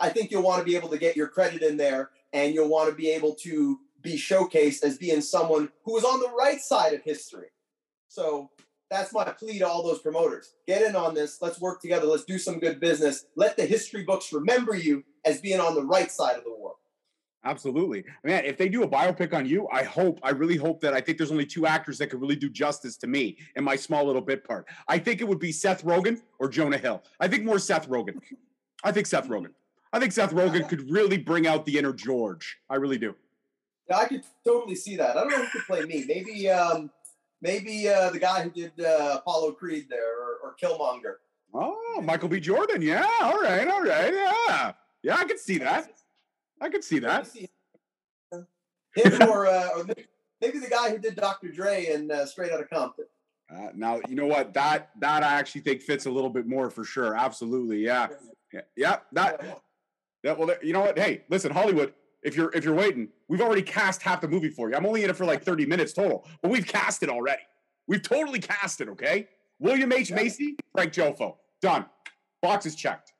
I 0.00 0.08
think 0.08 0.30
you'll 0.30 0.42
want 0.42 0.60
to 0.60 0.64
be 0.64 0.76
able 0.76 0.88
to 0.88 0.98
get 0.98 1.16
your 1.16 1.28
credit 1.28 1.62
in 1.62 1.76
there 1.76 2.10
and 2.32 2.54
you'll 2.54 2.68
want 2.68 2.88
to 2.88 2.94
be 2.94 3.10
able 3.10 3.34
to 3.42 3.78
be 4.02 4.14
showcased 4.14 4.82
as 4.82 4.98
being 4.98 5.20
someone 5.20 5.70
who 5.84 5.94
was 5.94 6.04
on 6.04 6.20
the 6.20 6.30
right 6.38 6.60
side 6.60 6.92
of 6.92 7.02
history. 7.02 7.48
So 8.08 8.50
that's 8.90 9.12
my 9.12 9.24
plea 9.24 9.58
to 9.58 9.68
all 9.68 9.82
those 9.82 10.00
promoters. 10.00 10.54
Get 10.66 10.82
in 10.82 10.96
on 10.96 11.14
this. 11.14 11.38
Let's 11.42 11.60
work 11.60 11.80
together. 11.80 12.06
Let's 12.06 12.24
do 12.24 12.38
some 12.38 12.58
good 12.58 12.80
business. 12.80 13.26
Let 13.36 13.56
the 13.56 13.66
history 13.66 14.04
books 14.04 14.32
remember 14.32 14.74
you 14.74 15.04
as 15.24 15.40
being 15.40 15.60
on 15.60 15.74
the 15.74 15.84
right 15.84 16.10
side 16.10 16.36
of 16.36 16.44
the 16.44 16.54
war. 16.56 16.74
Absolutely. 17.44 18.04
Man, 18.24 18.44
if 18.44 18.56
they 18.56 18.68
do 18.68 18.82
a 18.82 18.88
biopic 18.88 19.32
on 19.32 19.46
you, 19.46 19.68
I 19.72 19.84
hope, 19.84 20.18
I 20.22 20.30
really 20.30 20.56
hope 20.56 20.80
that 20.80 20.92
I 20.92 21.00
think 21.00 21.18
there's 21.18 21.30
only 21.30 21.46
two 21.46 21.66
actors 21.66 21.98
that 21.98 22.08
could 22.08 22.20
really 22.20 22.36
do 22.36 22.48
justice 22.48 22.96
to 22.98 23.06
me 23.06 23.38
in 23.56 23.62
my 23.62 23.76
small 23.76 24.04
little 24.04 24.22
bit 24.22 24.44
part. 24.44 24.66
I 24.88 24.98
think 24.98 25.20
it 25.20 25.28
would 25.28 25.38
be 25.38 25.52
Seth 25.52 25.84
Rogen 25.84 26.20
or 26.40 26.48
Jonah 26.48 26.78
Hill. 26.78 27.02
I 27.20 27.28
think 27.28 27.44
more 27.44 27.58
Seth 27.58 27.88
Rogen. 27.88 28.20
I 28.82 28.90
think 28.90 29.06
Seth 29.06 29.28
Rogen. 29.28 29.52
I 29.92 30.00
think 30.00 30.12
Seth 30.12 30.32
Rogen 30.32 30.68
could 30.68 30.90
really 30.90 31.16
bring 31.16 31.46
out 31.46 31.64
the 31.64 31.78
inner 31.78 31.92
George. 31.92 32.58
I 32.68 32.74
really 32.76 32.98
do. 32.98 33.14
Yeah, 33.88 33.96
I 33.96 34.06
could 34.06 34.22
totally 34.44 34.74
see 34.74 34.96
that. 34.96 35.16
I 35.16 35.20
don't 35.20 35.30
know 35.30 35.44
who 35.44 35.48
could 35.50 35.66
play 35.66 35.82
me. 35.84 36.04
Maybe 36.06 36.48
um 36.50 36.90
maybe 37.40 37.88
uh, 37.88 38.10
the 38.10 38.18
guy 38.18 38.42
who 38.42 38.50
did 38.50 38.72
uh, 38.80 39.18
Apollo 39.20 39.52
Creed 39.52 39.86
there 39.88 40.20
or, 40.20 40.38
or 40.42 40.56
Killmonger. 40.60 41.16
Oh, 41.54 42.00
Michael 42.02 42.28
B. 42.28 42.40
Jordan. 42.40 42.82
Yeah. 42.82 43.08
All 43.22 43.40
right. 43.40 43.66
All 43.66 43.82
right. 43.82 44.12
Yeah. 44.12 44.72
Yeah, 45.02 45.16
I 45.16 45.24
could 45.24 45.38
see 45.38 45.58
that. 45.58 45.92
I 46.60 46.68
could 46.68 46.84
see 46.84 46.98
that. 46.98 47.28
Him 48.94 49.28
or, 49.28 49.46
uh, 49.46 49.68
or 49.76 49.86
maybe 50.40 50.58
the 50.58 50.68
guy 50.68 50.90
who 50.90 50.98
did 50.98 51.14
Dr. 51.14 51.48
Dre 51.48 51.86
and 51.86 52.10
uh, 52.10 52.26
Straight 52.26 52.52
Outta 52.52 52.64
Compton. 52.64 53.04
Uh, 53.50 53.68
now 53.74 53.98
you 54.06 54.14
know 54.14 54.26
what 54.26 54.52
that 54.52 54.90
that 55.00 55.22
I 55.22 55.38
actually 55.38 55.62
think 55.62 55.80
fits 55.80 56.04
a 56.04 56.10
little 56.10 56.28
bit 56.28 56.46
more 56.46 56.68
for 56.68 56.84
sure. 56.84 57.14
Absolutely, 57.14 57.78
yeah, 57.78 58.08
yeah, 58.52 58.60
yeah 58.76 58.96
that. 59.12 59.62
Yeah, 60.22 60.32
well, 60.32 60.54
you 60.62 60.74
know 60.74 60.80
what? 60.80 60.98
Hey, 60.98 61.22
listen, 61.30 61.50
Hollywood. 61.50 61.94
If 62.22 62.36
you're 62.36 62.50
if 62.52 62.64
you're 62.64 62.74
waiting, 62.74 63.08
we've 63.28 63.40
already 63.40 63.62
cast 63.62 64.02
half 64.02 64.20
the 64.20 64.28
movie 64.28 64.50
for 64.50 64.68
you. 64.70 64.76
I'm 64.76 64.86
only 64.86 65.04
in 65.04 65.10
it 65.10 65.16
for 65.16 65.24
like 65.24 65.42
30 65.42 65.66
minutes 65.66 65.92
total, 65.92 66.26
but 66.42 66.50
we've 66.50 66.66
cast 66.66 67.02
it 67.02 67.08
already. 67.08 67.42
We've 67.86 68.02
totally 68.02 68.40
cast 68.40 68.80
it. 68.80 68.88
Okay, 68.88 69.28
William 69.58 69.92
H 69.92 70.10
Macy, 70.10 70.56
Frank 70.72 70.92
Jofo, 70.92 71.36
done. 71.62 71.86
Box 72.42 72.66
is 72.66 72.74
checked. 72.74 73.12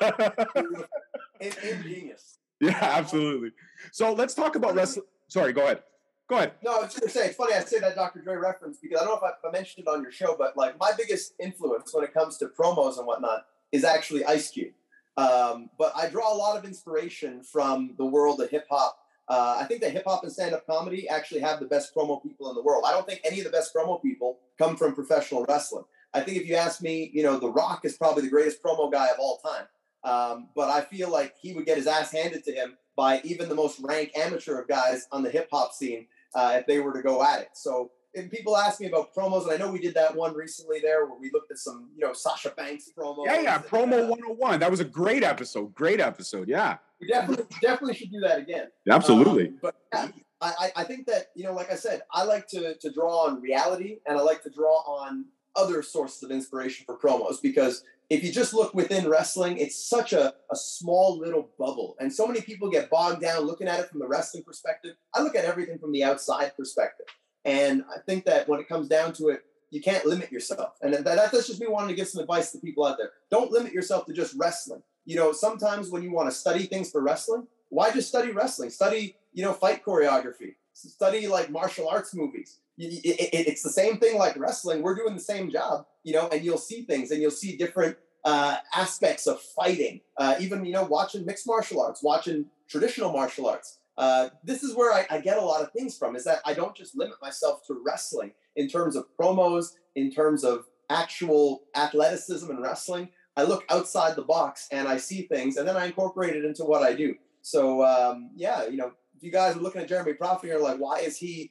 Ingenious. 1.40 2.38
Yeah, 2.60 2.78
absolutely. 2.80 3.50
So 3.90 4.12
let's 4.12 4.34
talk 4.34 4.56
about 4.56 4.74
wrestling. 4.74 5.06
Sorry, 5.28 5.52
go 5.52 5.62
ahead. 5.62 5.82
Go 6.28 6.36
ahead. 6.36 6.52
No, 6.62 6.78
I 6.78 6.82
was 6.82 6.94
going 6.94 7.08
to 7.08 7.10
say, 7.10 7.26
it's 7.26 7.36
funny 7.36 7.54
I 7.54 7.60
say 7.60 7.78
that 7.80 7.94
Dr. 7.94 8.20
Dre 8.20 8.36
reference 8.36 8.78
because 8.80 9.00
I 9.00 9.04
don't 9.04 9.20
know 9.20 9.28
if 9.28 9.34
I, 9.44 9.50
mentioned 9.50 9.86
it 9.86 9.90
on 9.90 10.02
your 10.02 10.12
show, 10.12 10.34
but 10.38 10.56
like 10.56 10.78
my 10.78 10.92
biggest 10.96 11.34
influence 11.40 11.92
when 11.92 12.04
it 12.04 12.14
comes 12.14 12.38
to 12.38 12.46
promos 12.46 12.98
and 12.98 13.06
whatnot 13.06 13.46
is 13.70 13.84
actually 13.84 14.24
Ice 14.24 14.50
Cube. 14.50 14.72
Um, 15.16 15.68
but 15.78 15.92
I 15.94 16.08
draw 16.08 16.32
a 16.32 16.36
lot 16.36 16.56
of 16.56 16.64
inspiration 16.64 17.42
from 17.42 17.94
the 17.98 18.04
world 18.04 18.40
of 18.40 18.50
hip 18.50 18.66
hop. 18.70 18.96
Uh, 19.28 19.56
I 19.60 19.64
think 19.64 19.80
that 19.82 19.92
hip 19.92 20.04
hop 20.06 20.22
and 20.24 20.32
stand 20.32 20.54
up 20.54 20.66
comedy 20.66 21.08
actually 21.08 21.40
have 21.40 21.60
the 21.60 21.66
best 21.66 21.94
promo 21.94 22.22
people 22.22 22.48
in 22.50 22.56
the 22.56 22.62
world. 22.62 22.84
I 22.86 22.92
don't 22.92 23.06
think 23.06 23.20
any 23.24 23.38
of 23.38 23.44
the 23.44 23.50
best 23.50 23.74
promo 23.74 24.00
people 24.02 24.38
come 24.58 24.76
from 24.76 24.94
professional 24.94 25.44
wrestling. 25.48 25.84
I 26.14 26.20
think 26.20 26.38
if 26.38 26.46
you 26.46 26.56
ask 26.56 26.82
me, 26.82 27.10
you 27.14 27.22
know, 27.22 27.38
The 27.38 27.48
Rock 27.48 27.84
is 27.84 27.96
probably 27.96 28.22
the 28.22 28.30
greatest 28.30 28.62
promo 28.62 28.90
guy 28.90 29.06
of 29.08 29.16
all 29.18 29.38
time. 29.38 29.66
Um, 30.04 30.48
but 30.56 30.68
I 30.68 30.80
feel 30.80 31.10
like 31.10 31.34
he 31.40 31.52
would 31.52 31.64
get 31.64 31.76
his 31.76 31.86
ass 31.86 32.12
handed 32.12 32.44
to 32.44 32.52
him 32.52 32.76
by 32.96 33.20
even 33.24 33.48
the 33.48 33.54
most 33.54 33.80
rank 33.80 34.12
amateur 34.16 34.60
of 34.60 34.68
guys 34.68 35.06
on 35.12 35.22
the 35.22 35.30
hip 35.30 35.48
hop 35.50 35.72
scene 35.72 36.06
uh, 36.34 36.56
if 36.58 36.66
they 36.66 36.80
were 36.80 36.92
to 36.92 37.02
go 37.02 37.22
at 37.22 37.40
it. 37.40 37.50
So 37.54 37.92
and 38.14 38.30
people 38.30 38.56
ask 38.56 38.80
me 38.80 38.86
about 38.86 39.14
promos, 39.14 39.44
and 39.44 39.52
I 39.52 39.56
know 39.56 39.70
we 39.70 39.78
did 39.78 39.94
that 39.94 40.14
one 40.14 40.34
recently 40.34 40.80
there 40.80 41.06
where 41.06 41.18
we 41.18 41.30
looked 41.32 41.50
at 41.50 41.58
some, 41.58 41.90
you 41.94 42.04
know, 42.04 42.12
Sasha 42.12 42.50
Banks 42.50 42.90
promos. 42.96 43.24
Yeah, 43.26 43.40
yeah, 43.40 43.58
promo 43.58 44.04
uh, 44.04 44.08
101. 44.08 44.60
That 44.60 44.70
was 44.70 44.80
a 44.80 44.84
great 44.84 45.22
episode. 45.22 45.74
Great 45.74 46.00
episode. 46.00 46.48
Yeah. 46.48 46.76
We 47.00 47.08
definitely 47.08 47.46
definitely 47.60 47.94
should 47.94 48.12
do 48.12 48.20
that 48.20 48.38
again. 48.38 48.68
Absolutely. 48.88 49.48
Um, 49.48 49.58
but 49.60 49.74
yeah, 49.92 50.08
I, 50.40 50.70
I 50.76 50.84
think 50.84 51.06
that, 51.06 51.26
you 51.34 51.44
know, 51.44 51.52
like 51.52 51.70
I 51.72 51.74
said, 51.74 52.02
I 52.12 52.24
like 52.24 52.46
to 52.48 52.76
to 52.76 52.92
draw 52.92 53.26
on 53.26 53.40
reality 53.40 53.98
and 54.06 54.16
I 54.16 54.20
like 54.20 54.42
to 54.42 54.50
draw 54.50 54.82
on 54.82 55.26
other 55.56 55.82
sources 55.82 56.22
of 56.22 56.30
inspiration 56.30 56.84
for 56.86 56.98
promos 56.98 57.42
because 57.42 57.82
if 58.10 58.22
you 58.22 58.30
just 58.30 58.52
look 58.52 58.74
within 58.74 59.08
wrestling, 59.08 59.56
it's 59.58 59.88
such 59.88 60.12
a, 60.12 60.34
a 60.50 60.56
small 60.56 61.18
little 61.18 61.50
bubble. 61.58 61.96
And 61.98 62.12
so 62.12 62.26
many 62.26 62.40
people 62.40 62.70
get 62.70 62.90
bogged 62.90 63.22
down 63.22 63.42
looking 63.42 63.68
at 63.68 63.80
it 63.80 63.88
from 63.88 64.00
the 64.00 64.06
wrestling 64.06 64.44
perspective. 64.44 64.96
I 65.14 65.22
look 65.22 65.34
at 65.34 65.44
everything 65.44 65.78
from 65.78 65.92
the 65.92 66.04
outside 66.04 66.52
perspective. 66.56 67.06
And 67.44 67.84
I 67.94 67.98
think 67.98 68.24
that 68.26 68.48
when 68.48 68.60
it 68.60 68.68
comes 68.68 68.88
down 68.88 69.12
to 69.14 69.28
it, 69.28 69.44
you 69.70 69.80
can't 69.80 70.04
limit 70.04 70.30
yourself. 70.30 70.74
And 70.82 70.92
that, 70.92 71.04
that's 71.04 71.46
just 71.46 71.60
me 71.60 71.66
wanting 71.66 71.88
to 71.88 71.94
give 71.94 72.06
some 72.06 72.20
advice 72.20 72.52
to 72.52 72.58
people 72.58 72.84
out 72.84 72.98
there. 72.98 73.10
Don't 73.30 73.50
limit 73.50 73.72
yourself 73.72 74.04
to 74.06 74.12
just 74.12 74.34
wrestling. 74.38 74.82
You 75.06 75.16
know, 75.16 75.32
sometimes 75.32 75.90
when 75.90 76.02
you 76.02 76.12
want 76.12 76.28
to 76.28 76.34
study 76.34 76.66
things 76.66 76.90
for 76.90 77.00
wrestling, 77.00 77.46
why 77.70 77.90
just 77.90 78.08
study 78.08 78.32
wrestling? 78.32 78.70
Study, 78.70 79.16
you 79.32 79.42
know, 79.42 79.54
fight 79.54 79.84
choreography. 79.84 80.54
Study 80.74 81.26
like 81.26 81.50
martial 81.50 81.88
arts 81.88 82.14
movies. 82.14 82.58
It, 82.76 83.04
it, 83.04 83.48
it's 83.48 83.62
the 83.62 83.70
same 83.70 83.98
thing 83.98 84.18
like 84.18 84.36
wrestling. 84.36 84.82
We're 84.82 84.94
doing 84.94 85.14
the 85.14 85.20
same 85.20 85.50
job, 85.50 85.86
you 86.04 86.12
know, 86.12 86.28
and 86.28 86.44
you'll 86.44 86.58
see 86.58 86.82
things 86.82 87.10
and 87.10 87.20
you'll 87.20 87.30
see 87.30 87.56
different 87.56 87.96
uh, 88.24 88.58
aspects 88.74 89.26
of 89.26 89.40
fighting. 89.40 90.00
Uh, 90.18 90.34
even 90.38 90.64
you 90.64 90.72
know, 90.72 90.84
watching 90.84 91.24
mixed 91.24 91.46
martial 91.46 91.82
arts, 91.82 92.02
watching 92.02 92.46
traditional 92.68 93.12
martial 93.12 93.46
arts. 93.46 93.78
Uh, 93.98 94.30
this 94.42 94.62
is 94.62 94.74
where 94.74 94.92
I, 94.92 95.06
I, 95.10 95.20
get 95.20 95.36
a 95.36 95.44
lot 95.44 95.62
of 95.62 95.70
things 95.72 95.98
from. 95.98 96.16
Is 96.16 96.24
that 96.24 96.40
I 96.46 96.54
don't 96.54 96.74
just 96.74 96.96
limit 96.96 97.16
myself 97.20 97.60
to 97.66 97.80
wrestling 97.84 98.32
in 98.56 98.68
terms 98.68 98.96
of 98.96 99.04
promos, 99.20 99.72
in 99.94 100.10
terms 100.10 100.44
of 100.44 100.64
actual 100.88 101.64
athleticism 101.76 102.50
and 102.50 102.62
wrestling. 102.62 103.10
I 103.36 103.44
look 103.44 103.64
outside 103.70 104.16
the 104.16 104.22
box 104.22 104.68
and 104.72 104.88
I 104.88 104.96
see 104.96 105.22
things, 105.22 105.56
and 105.56 105.68
then 105.68 105.76
I 105.76 105.86
incorporate 105.86 106.36
it 106.36 106.44
into 106.44 106.64
what 106.64 106.82
I 106.82 106.94
do. 106.94 107.14
So 107.42 107.84
um, 107.84 108.30
yeah, 108.34 108.66
you 108.66 108.76
know, 108.76 108.92
if 109.16 109.22
you 109.22 109.30
guys 109.30 109.56
are 109.56 109.60
looking 109.60 109.82
at 109.82 109.88
Jeremy 109.88 110.14
Prophet, 110.14 110.46
you're 110.46 110.62
like, 110.62 110.78
why 110.78 111.00
is 111.00 111.18
he 111.18 111.50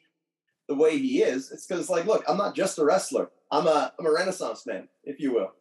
the 0.68 0.76
way 0.76 0.98
he 0.98 1.22
is? 1.22 1.52
It's 1.52 1.68
because 1.68 1.90
like, 1.90 2.06
look, 2.06 2.24
I'm 2.28 2.38
not 2.38 2.56
just 2.56 2.80
a 2.80 2.86
wrestler. 2.86 3.30
I'm 3.52 3.68
a 3.68 3.94
I'm 4.00 4.06
a 4.06 4.12
Renaissance 4.12 4.66
man, 4.66 4.88
if 5.04 5.20
you 5.20 5.34
will. 5.34 5.52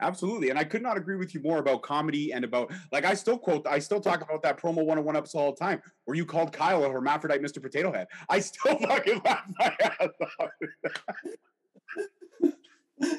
Absolutely. 0.00 0.50
And 0.50 0.58
I 0.58 0.64
could 0.64 0.82
not 0.82 0.96
agree 0.96 1.16
with 1.16 1.34
you 1.34 1.40
more 1.40 1.58
about 1.58 1.82
comedy 1.82 2.32
and 2.32 2.44
about, 2.44 2.72
like, 2.92 3.04
I 3.04 3.14
still 3.14 3.36
quote, 3.38 3.66
I 3.66 3.78
still 3.80 4.00
talk 4.00 4.22
about 4.22 4.42
that 4.42 4.60
promo 4.60 4.76
101 4.76 5.16
episode 5.16 5.38
all 5.38 5.50
the 5.52 5.56
time 5.58 5.82
where 6.04 6.16
you 6.16 6.24
called 6.24 6.52
Kyle 6.52 6.84
a 6.84 6.90
hermaphrodite 6.90 7.40
Mr. 7.40 7.60
Potato 7.60 7.92
Head. 7.92 8.06
I 8.28 8.38
still 8.40 8.78
fucking 8.88 9.20
laugh 9.24 9.44
my 9.58 9.76
ass 9.80 10.08
off. 10.40 10.50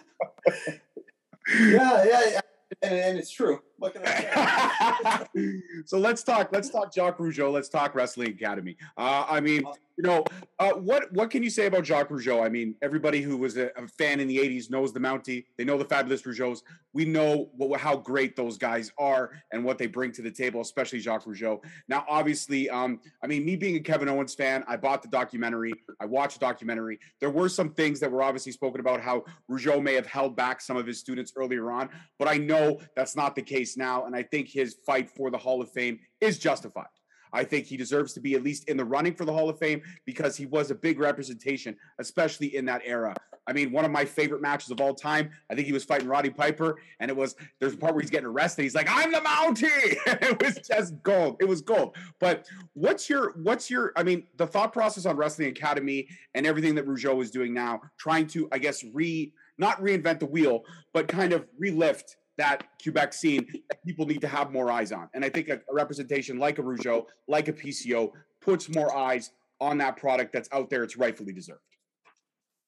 yeah, 1.59 2.03
yeah, 2.05 2.21
yeah. 2.32 2.41
And, 2.82 2.93
and 2.93 3.17
it's 3.17 3.32
true. 3.32 3.59
so 5.86 5.97
let's 5.97 6.23
talk. 6.23 6.49
Let's 6.51 6.69
talk 6.69 6.93
Jacques 6.93 7.17
Rougeau. 7.17 7.51
Let's 7.51 7.69
talk 7.69 7.95
Wrestling 7.95 8.30
Academy. 8.30 8.77
Uh, 8.97 9.25
I 9.27 9.39
mean, 9.39 9.63
you 9.99 10.03
know, 10.03 10.23
uh, 10.59 10.71
what 10.71 11.11
what 11.11 11.30
can 11.30 11.43
you 11.43 11.49
say 11.49 11.65
about 11.65 11.86
Jacques 11.86 12.07
Rougeau? 12.07 12.41
I 12.41 12.47
mean, 12.47 12.73
everybody 12.82 13.21
who 13.21 13.36
was 13.36 13.57
a, 13.57 13.69
a, 13.75 13.86
fan 13.86 14.21
in 14.21 14.30
the 14.30 14.38
'80s 14.38 14.71
knows 14.71 14.93
the 14.93 14.99
Mountie. 14.99 15.43
They 15.57 15.65
know 15.65 15.77
the 15.77 15.84
fabulous 15.84 16.21
Rougeaus. 16.21 16.61
We 16.93 17.03
know 17.03 17.49
what, 17.57 17.82
how 17.82 17.97
great 17.97 18.38
those 18.38 18.57
guys 18.57 18.93
are 18.97 19.32
and 19.51 19.61
what 19.61 19.77
they 19.77 19.88
bring 19.88 20.13
to 20.13 20.21
the 20.21 20.32
table, 20.32 20.61
especially 20.61 20.99
Jacques 20.99 21.25
Rougeau. 21.25 21.61
Now, 21.89 22.05
obviously, 22.07 22.69
um, 22.69 23.01
I 23.21 23.27
mean, 23.27 23.43
me 23.43 23.57
being 23.57 23.75
a 23.75 23.82
Kevin 23.82 24.07
Owens 24.07 24.34
fan, 24.34 24.63
I 24.69 24.77
bought 24.77 25.01
the 25.01 25.09
documentary. 25.09 25.73
I 25.99 26.05
watched 26.05 26.39
the 26.39 26.45
documentary. 26.45 26.97
There 27.19 27.30
were 27.30 27.49
some 27.49 27.73
things 27.73 27.99
that 27.99 28.09
were 28.09 28.23
obviously 28.23 28.53
spoken 28.53 28.80
about 28.80 29.01
how 29.01 29.25
Rougeau 29.51 29.84
may 29.84 29.95
have 29.95 30.07
held 30.07 30.34
back 30.34 30.61
some 30.61 30.77
of 30.77 30.88
his 30.88 30.97
students 30.97 31.34
earlier 31.36 31.71
on, 31.71 31.89
but 32.17 32.30
I 32.30 32.38
know 32.38 32.80
that's 32.95 33.17
not 33.17 33.36
the 33.36 33.41
case 33.41 33.68
now, 33.78 34.05
and 34.05 34.15
I 34.15 34.24
think 34.24 34.49
his 34.49 34.78
fight 34.86 35.09
for 35.09 35.32
the 35.32 35.38
Hall 35.38 35.61
of 35.61 35.72
Fame 35.72 35.99
is 36.22 36.38
justified. 36.38 36.88
I 37.32 37.43
think 37.43 37.65
he 37.65 37.78
deserves 37.78 38.13
to 38.13 38.20
be 38.20 38.36
at 38.36 38.43
least 38.43 38.70
in 38.70 38.78
the 38.78 38.86
running 38.86 39.13
for 39.13 39.26
the 39.26 39.34
Hall 39.34 39.49
of 39.49 39.59
Fame 39.59 39.82
because 40.05 40.36
he 40.36 40.45
was 40.45 40.72
a 40.72 40.76
big 40.76 40.99
representation, 40.99 41.76
especially 41.99 42.55
in 42.55 42.65
that 42.65 42.82
era. 42.86 43.13
I 43.47 43.53
mean, 43.53 43.72
one 43.72 43.84
of 43.84 43.91
my 43.91 44.05
favorite 44.05 44.41
matches 44.41 44.70
of 44.70 44.80
all 44.80 44.93
time. 44.93 45.32
I 45.49 45.55
think 45.55 45.65
he 45.65 45.74
was 45.74 45.84
fighting 45.84 46.07
Roddy 46.07 46.30
Piper, 46.30 46.78
and 46.99 47.09
it 47.09 47.17
was 47.17 47.36
there's 47.59 47.74
a 47.74 47.78
part 47.78 47.95
where 47.95 48.01
he's 48.01 48.11
getting 48.11 48.28
arrested. 48.28 48.61
He's 48.61 48.76
like, 48.76 48.88
"I'm 48.89 49.11
the 49.11 49.20
Mountie." 49.20 49.97
it 50.05 50.41
was 50.43 50.59
just 50.67 51.01
gold. 51.01 51.38
It 51.39 51.45
was 51.45 51.61
gold. 51.61 51.95
But 52.20 52.45
what's 52.74 53.09
your 53.09 53.34
what's 53.41 53.70
your? 53.70 53.91
I 53.95 54.03
mean, 54.03 54.28
the 54.38 54.45
thought 54.45 54.72
process 54.72 55.07
on 55.07 55.17
Wrestling 55.17 55.49
Academy 55.49 56.07
and 56.36 56.45
everything 56.45 56.76
that 56.76 56.86
Rougeau 56.86 57.22
is 57.24 57.32
doing 57.32 57.53
now, 57.53 57.82
trying 57.97 58.28
to, 58.28 58.47
I 58.51 58.59
guess, 58.59 58.84
re 58.93 59.34
not 59.57 59.82
reinvent 59.82 60.20
the 60.20 60.26
wheel, 60.28 60.63
but 60.93 61.07
kind 61.07 61.34
of 61.34 61.47
relift 61.61 62.15
that 62.39 62.63
Quebec 62.81 63.13
scene 63.13 63.45
people 63.85 64.05
need 64.05 64.21
to 64.21 64.27
have 64.27 64.51
more 64.51 64.71
eyes 64.71 64.93
on. 64.93 65.09
And 65.13 65.25
I 65.25 65.29
think 65.29 65.49
a, 65.49 65.55
a 65.69 65.73
representation 65.73 66.39
like 66.39 66.57
a 66.57 66.61
Rougeau, 66.61 67.05
like 67.27 67.49
a 67.49 67.53
PCO, 67.53 68.11
puts 68.41 68.73
more 68.73 68.95
eyes 68.95 69.31
on 69.59 69.77
that 69.79 69.97
product 69.97 70.31
that's 70.31 70.47
out 70.53 70.69
there. 70.69 70.83
It's 70.83 70.95
rightfully 70.95 71.33
deserved. 71.33 71.59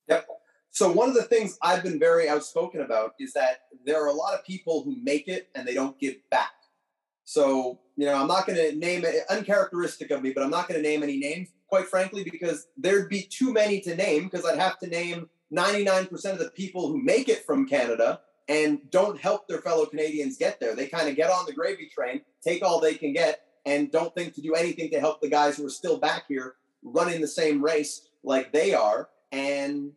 Yep. 0.10 0.28
So 0.72 0.92
one 0.92 1.08
of 1.08 1.16
the 1.16 1.24
things 1.24 1.58
I've 1.62 1.84
been 1.84 2.00
very 2.00 2.28
outspoken 2.28 2.82
about 2.82 3.14
is 3.18 3.32
that 3.34 3.62
there 3.86 4.04
are 4.04 4.08
a 4.08 4.14
lot 4.14 4.34
of 4.34 4.44
people 4.44 4.84
who 4.84 4.98
make 5.02 5.30
it 5.30 5.50
and 5.56 5.66
they 5.66 5.74
don't 5.74 5.98
give 6.00 6.16
back. 6.30 6.52
So, 7.24 7.80
you 7.96 8.06
know, 8.08 8.16
I'm 8.16 8.28
not 8.28 8.46
going 8.46 8.58
to 8.58 8.78
name 8.78 9.06
it 9.06 9.24
uncharacteristic 9.30 10.12
of 10.12 10.22
me, 10.22 10.34
but 10.34 10.44
I'm 10.44 10.50
not 10.50 10.68
going 10.68 10.82
to 10.82 10.88
name 10.88 11.02
any 11.02 11.18
names, 11.18 11.48
quite 11.68 11.88
frankly, 11.88 12.26
because 12.30 12.68
there'd 12.76 13.10
be 13.10 13.22
too 13.22 13.54
many 13.54 13.80
to 13.82 13.96
name 13.96 14.26
because 14.26 14.46
I'd 14.46 14.60
have 14.60 14.80
to 14.80 14.88
name 14.88 15.30
99% 15.54 16.12
of 16.12 16.40
the 16.40 16.52
people 16.52 16.90
who 16.90 17.02
make 17.02 17.30
it 17.30 17.46
from 17.46 17.66
Canada 17.66 18.20
and 18.52 18.82
don't 18.92 19.18
help 19.18 19.48
their 19.48 19.62
fellow 19.62 19.86
Canadians 19.86 20.36
get 20.38 20.60
there. 20.60 20.76
They 20.76 20.88
kind 20.88 21.08
of 21.08 21.16
get 21.16 21.32
on 21.32 21.46
the 21.46 21.54
gravy 21.54 21.88
train, 21.88 22.22
take 22.44 22.62
all 22.62 22.82
they 22.82 22.96
can 22.96 23.14
get, 23.14 23.44
and 23.66 23.90
don't 23.90 24.14
think 24.14 24.36
to 24.36 24.42
do 24.42 24.56
anything 24.56 24.92
to 24.92 25.00
help 25.00 25.22
the 25.22 25.30
guys 25.30 25.56
who 25.56 25.66
are 25.66 25.70
still 25.70 25.98
back 25.98 26.26
here 26.28 26.56
running 26.84 27.22
the 27.22 27.28
same 27.28 27.64
race 27.64 28.10
like 28.24 28.52
they 28.52 28.74
are 28.74 29.08
and 29.32 29.94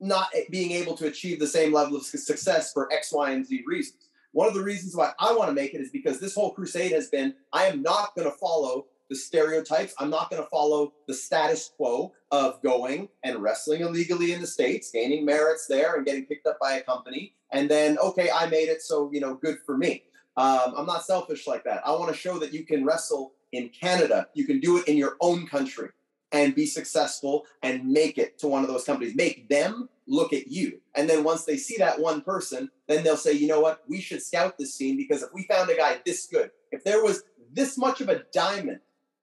not 0.00 0.30
being 0.50 0.72
able 0.72 0.96
to 0.96 1.06
achieve 1.06 1.38
the 1.38 1.46
same 1.46 1.72
level 1.72 1.96
of 1.96 2.02
success 2.02 2.72
for 2.72 2.92
X, 2.92 3.12
Y, 3.12 3.30
and 3.30 3.46
Z 3.46 3.62
reasons. 3.64 4.08
One 4.32 4.48
of 4.48 4.54
the 4.54 4.64
reasons 4.64 4.96
why 4.96 5.12
I 5.20 5.32
want 5.32 5.50
to 5.50 5.54
make 5.54 5.72
it 5.72 5.80
is 5.80 5.90
because 5.90 6.18
this 6.18 6.34
whole 6.34 6.52
crusade 6.52 6.90
has 6.90 7.08
been 7.08 7.34
I 7.52 7.66
am 7.66 7.82
not 7.82 8.16
going 8.16 8.28
to 8.28 8.36
follow 8.36 8.86
the 9.12 9.18
stereotypes. 9.18 9.94
I'm 9.98 10.08
not 10.08 10.30
going 10.30 10.42
to 10.42 10.48
follow 10.48 10.94
the 11.06 11.12
status 11.12 11.70
quo 11.76 12.14
of 12.30 12.62
going 12.62 13.10
and 13.22 13.42
wrestling 13.42 13.82
illegally 13.82 14.32
in 14.32 14.40
the 14.40 14.46
States, 14.46 14.90
gaining 14.90 15.26
merits 15.26 15.66
there 15.68 15.96
and 15.96 16.06
getting 16.06 16.24
picked 16.24 16.46
up 16.46 16.56
by 16.58 16.74
a 16.74 16.82
company. 16.82 17.34
And 17.52 17.70
then, 17.70 17.98
okay, 17.98 18.30
I 18.34 18.46
made 18.46 18.70
it, 18.70 18.80
so, 18.80 19.10
you 19.12 19.20
know, 19.20 19.34
good 19.34 19.58
for 19.66 19.76
me. 19.76 20.04
Um, 20.38 20.72
I'm 20.78 20.86
not 20.86 21.04
selfish 21.04 21.46
like 21.46 21.62
that. 21.64 21.86
I 21.86 21.90
want 21.90 22.10
to 22.10 22.18
show 22.18 22.38
that 22.38 22.54
you 22.54 22.64
can 22.64 22.86
wrestle 22.86 23.34
in 23.52 23.68
Canada. 23.68 24.28
You 24.32 24.46
can 24.46 24.60
do 24.60 24.78
it 24.78 24.88
in 24.88 24.96
your 24.96 25.16
own 25.20 25.46
country 25.46 25.90
and 26.32 26.54
be 26.54 26.64
successful 26.64 27.44
and 27.62 27.86
make 27.86 28.16
it 28.16 28.38
to 28.38 28.48
one 28.48 28.62
of 28.62 28.70
those 28.70 28.84
companies. 28.84 29.14
Make 29.14 29.50
them 29.50 29.90
look 30.06 30.32
at 30.32 30.48
you. 30.48 30.80
And 30.94 31.06
then 31.06 31.22
once 31.22 31.44
they 31.44 31.58
see 31.58 31.76
that 31.76 32.00
one 32.00 32.22
person, 32.22 32.70
then 32.88 33.04
they'll 33.04 33.18
say, 33.18 33.34
you 33.34 33.46
know 33.46 33.60
what, 33.60 33.82
we 33.86 34.00
should 34.00 34.22
scout 34.22 34.56
this 34.58 34.74
scene 34.74 34.96
because 34.96 35.22
if 35.22 35.28
we 35.34 35.44
found 35.44 35.68
a 35.68 35.76
guy 35.76 36.00
this 36.06 36.26
good, 36.26 36.50
if 36.70 36.82
there 36.82 37.04
was 37.04 37.24
this 37.52 37.76
much 37.76 38.00
of 38.00 38.08
a 38.08 38.22
diamond 38.32 38.80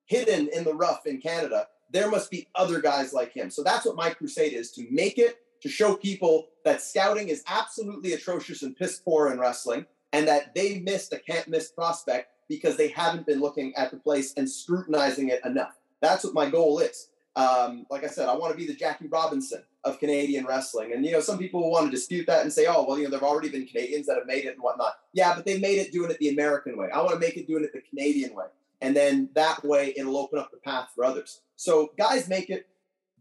hidden 0.10 0.50
in 0.50 0.64
the 0.64 0.74
rough 0.74 1.06
in 1.06 1.22
Canada, 1.22 1.68
there 1.92 2.10
must 2.10 2.30
be 2.32 2.48
other 2.56 2.82
guys 2.82 3.14
like 3.14 3.32
him. 3.32 3.50
So 3.50 3.64
that's 3.64 3.86
what 3.86 3.96
my 3.96 4.10
crusade 4.10 4.54
is 4.54 4.72
to 4.72 4.86
make 4.90 5.18
it, 5.18 5.38
to 5.62 5.70
show 5.70 5.96
people 5.96 6.48
that 6.66 6.82
scouting 6.82 7.30
is 7.30 7.44
absolutely 7.48 8.14
atrocious 8.14 8.64
and 8.64 8.76
piss 8.76 9.00
poor 9.00 9.32
in 9.32 9.40
wrestling, 9.40 9.86
and 10.12 10.28
that 10.28 10.56
they 10.56 10.80
missed 10.80 11.14
a 11.14 11.20
can't 11.20 11.48
miss 11.48 11.72
prospect 11.72 12.32
because 12.48 12.76
they 12.76 12.88
haven't 12.88 13.28
been 13.28 13.40
looking 13.40 13.74
at 13.76 13.92
the 13.92 13.98
place 13.98 14.34
and 14.36 14.50
scrutinizing 14.50 15.30
it 15.30 15.46
enough. 15.46 15.78
That's 16.02 16.24
what 16.24 16.34
my 16.34 16.50
goal 16.50 16.80
is. 16.80 17.10
Um, 17.36 17.86
like 17.92 18.04
I 18.04 18.08
said, 18.08 18.28
I 18.28 18.36
want 18.36 18.52
to 18.52 18.58
be 18.58 18.66
the 18.66 18.74
Jackie 18.74 19.08
Robinson 19.08 19.64
of 19.84 20.00
Canadian 20.00 20.46
wrestling. 20.46 20.94
And, 20.94 21.06
you 21.06 21.12
know, 21.12 21.20
some 21.20 21.38
people 21.38 21.62
will 21.62 21.72
want 21.72 21.86
to 21.86 21.92
dispute 21.92 22.26
that 22.26 22.42
and 22.42 22.52
say, 22.52 22.66
oh, 22.68 22.84
well, 22.86 22.98
you 22.98 23.04
know, 23.04 23.12
there 23.12 23.20
have 23.20 23.30
already 23.30 23.50
been 23.50 23.68
Canadians 23.68 24.08
that 24.08 24.18
have 24.18 24.26
made 24.26 24.46
it 24.46 24.56
and 24.56 24.64
whatnot. 24.64 24.96
Yeah, 25.14 25.36
but 25.36 25.46
they 25.46 25.60
made 25.60 25.78
it 25.78 25.92
doing 25.92 26.10
it 26.10 26.18
the 26.18 26.30
American 26.30 26.78
way. 26.78 26.90
I 26.94 27.02
want 27.02 27.14
to 27.14 27.20
make 27.20 27.38
it 27.38 27.48
doing 27.48 27.64
it 27.64 27.72
the 27.72 27.82
Canadian 27.82 28.34
way. 28.34 28.48
And 28.82 28.96
then 28.96 29.30
that 29.36 29.64
way 29.64 29.94
it'll 29.98 30.18
open 30.18 30.40
up 30.40 30.52
the 30.52 30.58
path 30.58 30.90
for 30.96 31.04
others. 31.04 31.42
So 31.56 31.92
guys 31.98 32.30
make 32.30 32.50
it, 32.50 32.68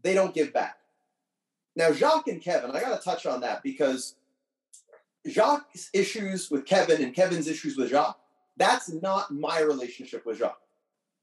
they 0.01 0.13
don't 0.13 0.33
give 0.33 0.53
back. 0.53 0.77
Now, 1.75 1.91
Jacques 1.91 2.27
and 2.27 2.41
Kevin, 2.41 2.71
I 2.71 2.81
got 2.81 2.97
to 2.97 3.03
touch 3.03 3.25
on 3.25 3.41
that 3.41 3.63
because 3.63 4.15
Jacques' 5.27 5.67
issues 5.93 6.49
with 6.49 6.65
Kevin 6.65 7.03
and 7.03 7.13
Kevin's 7.13 7.47
issues 7.47 7.77
with 7.77 7.89
Jacques, 7.89 8.19
that's 8.57 8.89
not 8.89 9.31
my 9.31 9.61
relationship 9.61 10.25
with 10.25 10.39
Jacques. 10.39 10.59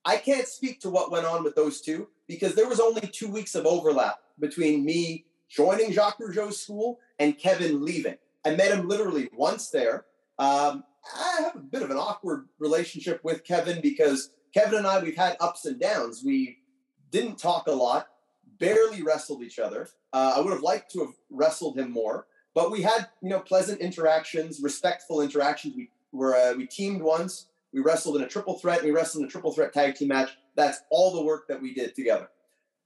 I 0.05 0.17
can't 0.17 0.47
speak 0.47 0.81
to 0.81 0.91
what 0.91 1.11
went 1.11 1.27
on 1.27 1.43
with 1.43 1.57
those 1.57 1.81
two 1.81 2.09
because 2.29 2.55
there 2.55 2.69
was 2.69 2.81
only 2.81 3.03
two 3.03 3.29
weeks 3.29 3.55
of 3.55 3.67
overlap 3.67 4.19
between 4.39 4.85
me 4.85 5.25
joining 5.49 5.93
Jacques 5.93 6.19
Rougeau's 6.19 6.61
school 6.61 7.01
and 7.19 7.39
Kevin 7.39 7.85
leaving. 7.85 8.17
I 8.45 8.55
met 8.55 8.73
him 8.73 8.89
literally 8.89 9.29
once 9.35 9.71
there. 9.71 10.05
Um, 10.39 10.85
I 11.15 11.43
have 11.43 11.57
a 11.57 11.61
bit 11.61 11.83
of 11.83 11.91
an 11.91 11.97
awkward 11.97 12.49
relationship 12.59 13.21
with 13.23 13.45
Kevin 13.45 13.81
because 13.81 14.31
Kevin 14.53 14.79
and 14.79 14.87
I, 14.87 15.03
we've 15.03 15.17
had 15.17 15.37
ups 15.41 15.65
and 15.67 15.81
downs. 15.81 16.23
We 16.25 16.59
didn't 17.11 17.39
talk 17.39 17.67
a 17.67 17.73
lot, 17.73 18.09
barely 18.59 19.03
wrestled 19.03 19.43
each 19.43 19.59
other. 19.59 19.89
Uh, 20.13 20.35
I 20.37 20.41
would 20.41 20.53
have 20.53 20.63
liked 20.63 20.91
to 20.93 21.01
have 21.01 21.15
wrestled 21.31 21.79
him 21.79 21.91
more, 21.91 22.27
but 22.55 22.71
we 22.71 22.83
had, 22.83 23.09
you 23.23 23.29
know, 23.29 23.41
pleasant 23.41 23.81
interactions, 23.81 24.61
respectful 24.63 25.21
interactions. 25.21 25.75
We 25.77 25.91
were, 26.13 26.35
uh, 26.35 26.55
we 26.55 26.67
teamed 26.67 27.03
once. 27.03 27.49
We 27.73 27.81
wrestled 27.81 28.17
in 28.17 28.23
a 28.23 28.29
triple 28.29 28.59
threat. 28.59 28.79
And 28.79 28.87
we 28.87 28.95
wrestled 28.95 29.23
in 29.23 29.29
a 29.29 29.31
triple 29.31 29.53
threat 29.53 29.73
tag 29.73 29.95
team 29.95 30.09
match. 30.09 30.31
That's 30.55 30.81
all 30.91 31.15
the 31.15 31.23
work 31.23 31.49
that 31.49 31.61
we 31.61 31.75
did 31.75 31.95
together. 31.95 32.29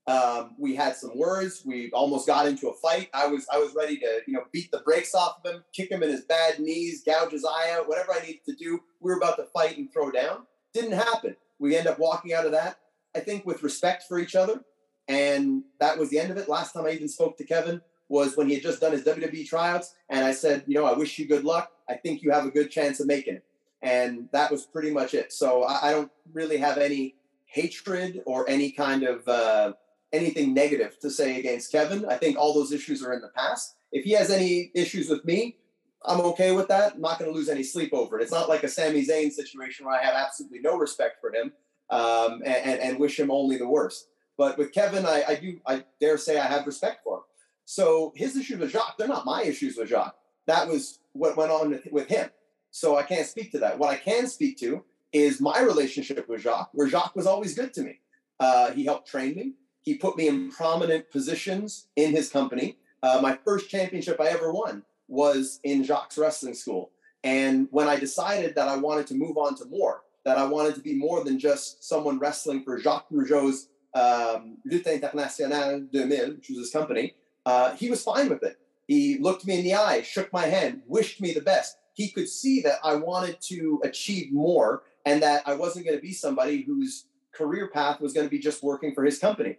Um, 0.06 0.54
we 0.58 0.74
had 0.74 0.96
some 0.96 1.16
words. 1.16 1.62
We 1.64 1.90
almost 1.92 2.26
got 2.26 2.46
into 2.46 2.68
a 2.68 2.74
fight. 2.74 3.10
I 3.14 3.26
was 3.26 3.46
I 3.52 3.58
was 3.58 3.74
ready 3.74 3.96
to 3.98 4.20
you 4.26 4.32
know 4.32 4.44
beat 4.52 4.70
the 4.70 4.78
brakes 4.78 5.14
off 5.14 5.40
of 5.44 5.52
him, 5.52 5.64
kick 5.72 5.90
him 5.90 6.02
in 6.02 6.10
his 6.10 6.22
bad 6.22 6.58
knees, 6.58 7.02
gouge 7.04 7.32
his 7.32 7.44
eye 7.44 7.70
out, 7.72 7.88
whatever 7.88 8.12
I 8.12 8.20
needed 8.20 8.44
to 8.46 8.54
do. 8.54 8.80
We 9.00 9.10
were 9.10 9.18
about 9.18 9.36
to 9.36 9.44
fight 9.44 9.78
and 9.78 9.92
throw 9.92 10.10
down. 10.10 10.46
Didn't 10.72 10.92
happen. 10.92 11.36
We 11.58 11.76
end 11.76 11.86
up 11.86 11.98
walking 11.98 12.32
out 12.32 12.46
of 12.46 12.52
that. 12.52 12.78
I 13.14 13.20
think 13.20 13.44
with 13.44 13.62
respect 13.62 14.04
for 14.08 14.18
each 14.18 14.34
other, 14.34 14.64
and 15.08 15.64
that 15.80 15.98
was 15.98 16.10
the 16.10 16.18
end 16.18 16.30
of 16.30 16.38
it. 16.38 16.48
Last 16.48 16.72
time 16.72 16.86
I 16.86 16.90
even 16.90 17.08
spoke 17.08 17.36
to 17.38 17.44
Kevin 17.44 17.80
was 18.08 18.36
when 18.36 18.48
he 18.48 18.54
had 18.54 18.62
just 18.62 18.80
done 18.80 18.92
his 18.92 19.04
WWE 19.04 19.46
tryouts, 19.46 19.94
and 20.08 20.24
I 20.24 20.32
said, 20.32 20.64
you 20.66 20.74
know, 20.74 20.86
I 20.86 20.94
wish 20.94 21.18
you 21.18 21.26
good 21.26 21.44
luck. 21.44 21.70
I 21.88 21.94
think 21.94 22.22
you 22.22 22.30
have 22.32 22.46
a 22.46 22.50
good 22.50 22.70
chance 22.70 23.00
of 23.00 23.06
making 23.06 23.34
it, 23.34 23.44
and 23.82 24.28
that 24.32 24.50
was 24.50 24.64
pretty 24.64 24.90
much 24.90 25.14
it. 25.14 25.32
So 25.32 25.62
I, 25.62 25.88
I 25.88 25.92
don't 25.92 26.10
really 26.32 26.56
have 26.56 26.78
any 26.78 27.16
hatred 27.46 28.22
or 28.26 28.48
any 28.48 28.70
kind 28.70 29.02
of 29.02 29.26
uh, 29.28 29.72
anything 30.12 30.54
negative 30.54 30.98
to 31.00 31.10
say 31.10 31.38
against 31.38 31.72
Kevin. 31.72 32.04
I 32.06 32.16
think 32.16 32.36
all 32.36 32.54
those 32.54 32.72
issues 32.72 33.02
are 33.02 33.12
in 33.12 33.20
the 33.20 33.28
past. 33.28 33.76
If 33.92 34.04
he 34.04 34.12
has 34.12 34.30
any 34.30 34.70
issues 34.74 35.08
with 35.08 35.24
me, 35.24 35.56
I'm 36.04 36.20
okay 36.20 36.52
with 36.52 36.68
that. 36.68 36.94
I'm 36.94 37.00
not 37.00 37.18
going 37.18 37.30
to 37.30 37.36
lose 37.36 37.48
any 37.48 37.62
sleep 37.62 37.92
over 37.92 38.18
it. 38.18 38.22
It's 38.22 38.32
not 38.32 38.48
like 38.48 38.64
a 38.64 38.68
Sami 38.68 39.04
Zayn 39.04 39.30
situation 39.30 39.86
where 39.86 39.98
I 39.98 40.02
have 40.02 40.14
absolutely 40.14 40.60
no 40.60 40.76
respect 40.76 41.20
for 41.20 41.32
him 41.32 41.52
um, 41.90 42.42
and, 42.44 42.80
and, 42.80 42.98
wish 42.98 43.18
him 43.18 43.30
only 43.30 43.56
the 43.56 43.68
worst. 43.68 44.08
But 44.38 44.56
with 44.56 44.72
Kevin, 44.72 45.04
I, 45.04 45.24
I, 45.28 45.34
do, 45.34 45.60
I 45.66 45.84
dare 46.00 46.16
say 46.16 46.38
I 46.38 46.46
have 46.46 46.66
respect 46.66 47.00
for 47.04 47.18
him. 47.18 47.22
So 47.64 48.12
his 48.16 48.36
issues 48.36 48.58
with 48.58 48.70
Jacques, 48.70 48.96
they're 48.96 49.08
not 49.08 49.26
my 49.26 49.42
issues 49.42 49.76
with 49.76 49.88
Jacques. 49.88 50.16
That 50.46 50.68
was 50.68 51.00
what 51.12 51.36
went 51.36 51.50
on 51.50 51.80
with 51.90 52.08
him. 52.08 52.30
So 52.70 52.96
I 52.96 53.02
can't 53.02 53.26
speak 53.26 53.52
to 53.52 53.58
that. 53.58 53.78
What 53.78 53.90
I 53.90 53.96
can 53.96 54.28
speak 54.28 54.58
to 54.60 54.84
is 55.12 55.40
my 55.40 55.60
relationship 55.60 56.28
with 56.28 56.42
Jacques, 56.42 56.70
where 56.72 56.88
Jacques 56.88 57.16
was 57.16 57.26
always 57.26 57.54
good 57.54 57.74
to 57.74 57.82
me. 57.82 58.00
Uh, 58.38 58.70
he 58.70 58.84
helped 58.84 59.08
train 59.08 59.34
me. 59.34 59.54
He 59.82 59.96
put 59.96 60.16
me 60.16 60.28
in 60.28 60.50
prominent 60.50 61.10
positions 61.10 61.86
in 61.96 62.12
his 62.12 62.30
company. 62.30 62.76
Uh, 63.02 63.20
my 63.22 63.38
first 63.44 63.70
championship 63.70 64.20
I 64.20 64.28
ever 64.28 64.52
won 64.52 64.82
was 65.08 65.60
in 65.64 65.84
Jacques 65.84 66.12
Wrestling 66.16 66.54
School. 66.54 66.90
And 67.24 67.68
when 67.70 67.88
I 67.88 67.96
decided 67.98 68.54
that 68.54 68.68
I 68.68 68.76
wanted 68.76 69.06
to 69.08 69.14
move 69.14 69.36
on 69.36 69.54
to 69.56 69.64
more, 69.66 70.02
that 70.24 70.38
I 70.38 70.46
wanted 70.46 70.74
to 70.74 70.80
be 70.80 70.94
more 70.94 71.24
than 71.24 71.38
just 71.38 71.82
someone 71.84 72.18
wrestling 72.18 72.62
for 72.64 72.78
Jacques 72.78 73.10
Rougeau's 73.10 73.68
um, 73.94 74.58
Lutte 74.70 74.94
Internationale 74.94 75.82
2000, 75.92 76.36
which 76.36 76.48
was 76.50 76.58
his 76.58 76.70
company, 76.70 77.14
uh, 77.46 77.74
he 77.74 77.90
was 77.90 78.02
fine 78.02 78.28
with 78.28 78.42
it. 78.42 78.58
He 78.86 79.18
looked 79.18 79.46
me 79.46 79.58
in 79.58 79.64
the 79.64 79.74
eye, 79.74 80.02
shook 80.02 80.32
my 80.32 80.46
hand, 80.46 80.82
wished 80.86 81.20
me 81.20 81.32
the 81.32 81.40
best. 81.40 81.76
He 81.94 82.10
could 82.10 82.28
see 82.28 82.60
that 82.62 82.78
I 82.84 82.94
wanted 82.96 83.40
to 83.42 83.80
achieve 83.84 84.32
more 84.32 84.82
and 85.04 85.22
that 85.22 85.42
I 85.46 85.54
wasn't 85.54 85.86
going 85.86 85.96
to 85.96 86.02
be 86.02 86.12
somebody 86.12 86.62
whose 86.62 87.06
career 87.32 87.68
path 87.68 88.00
was 88.00 88.12
going 88.12 88.26
to 88.26 88.30
be 88.30 88.38
just 88.38 88.62
working 88.62 88.94
for 88.94 89.04
his 89.04 89.18
company. 89.18 89.58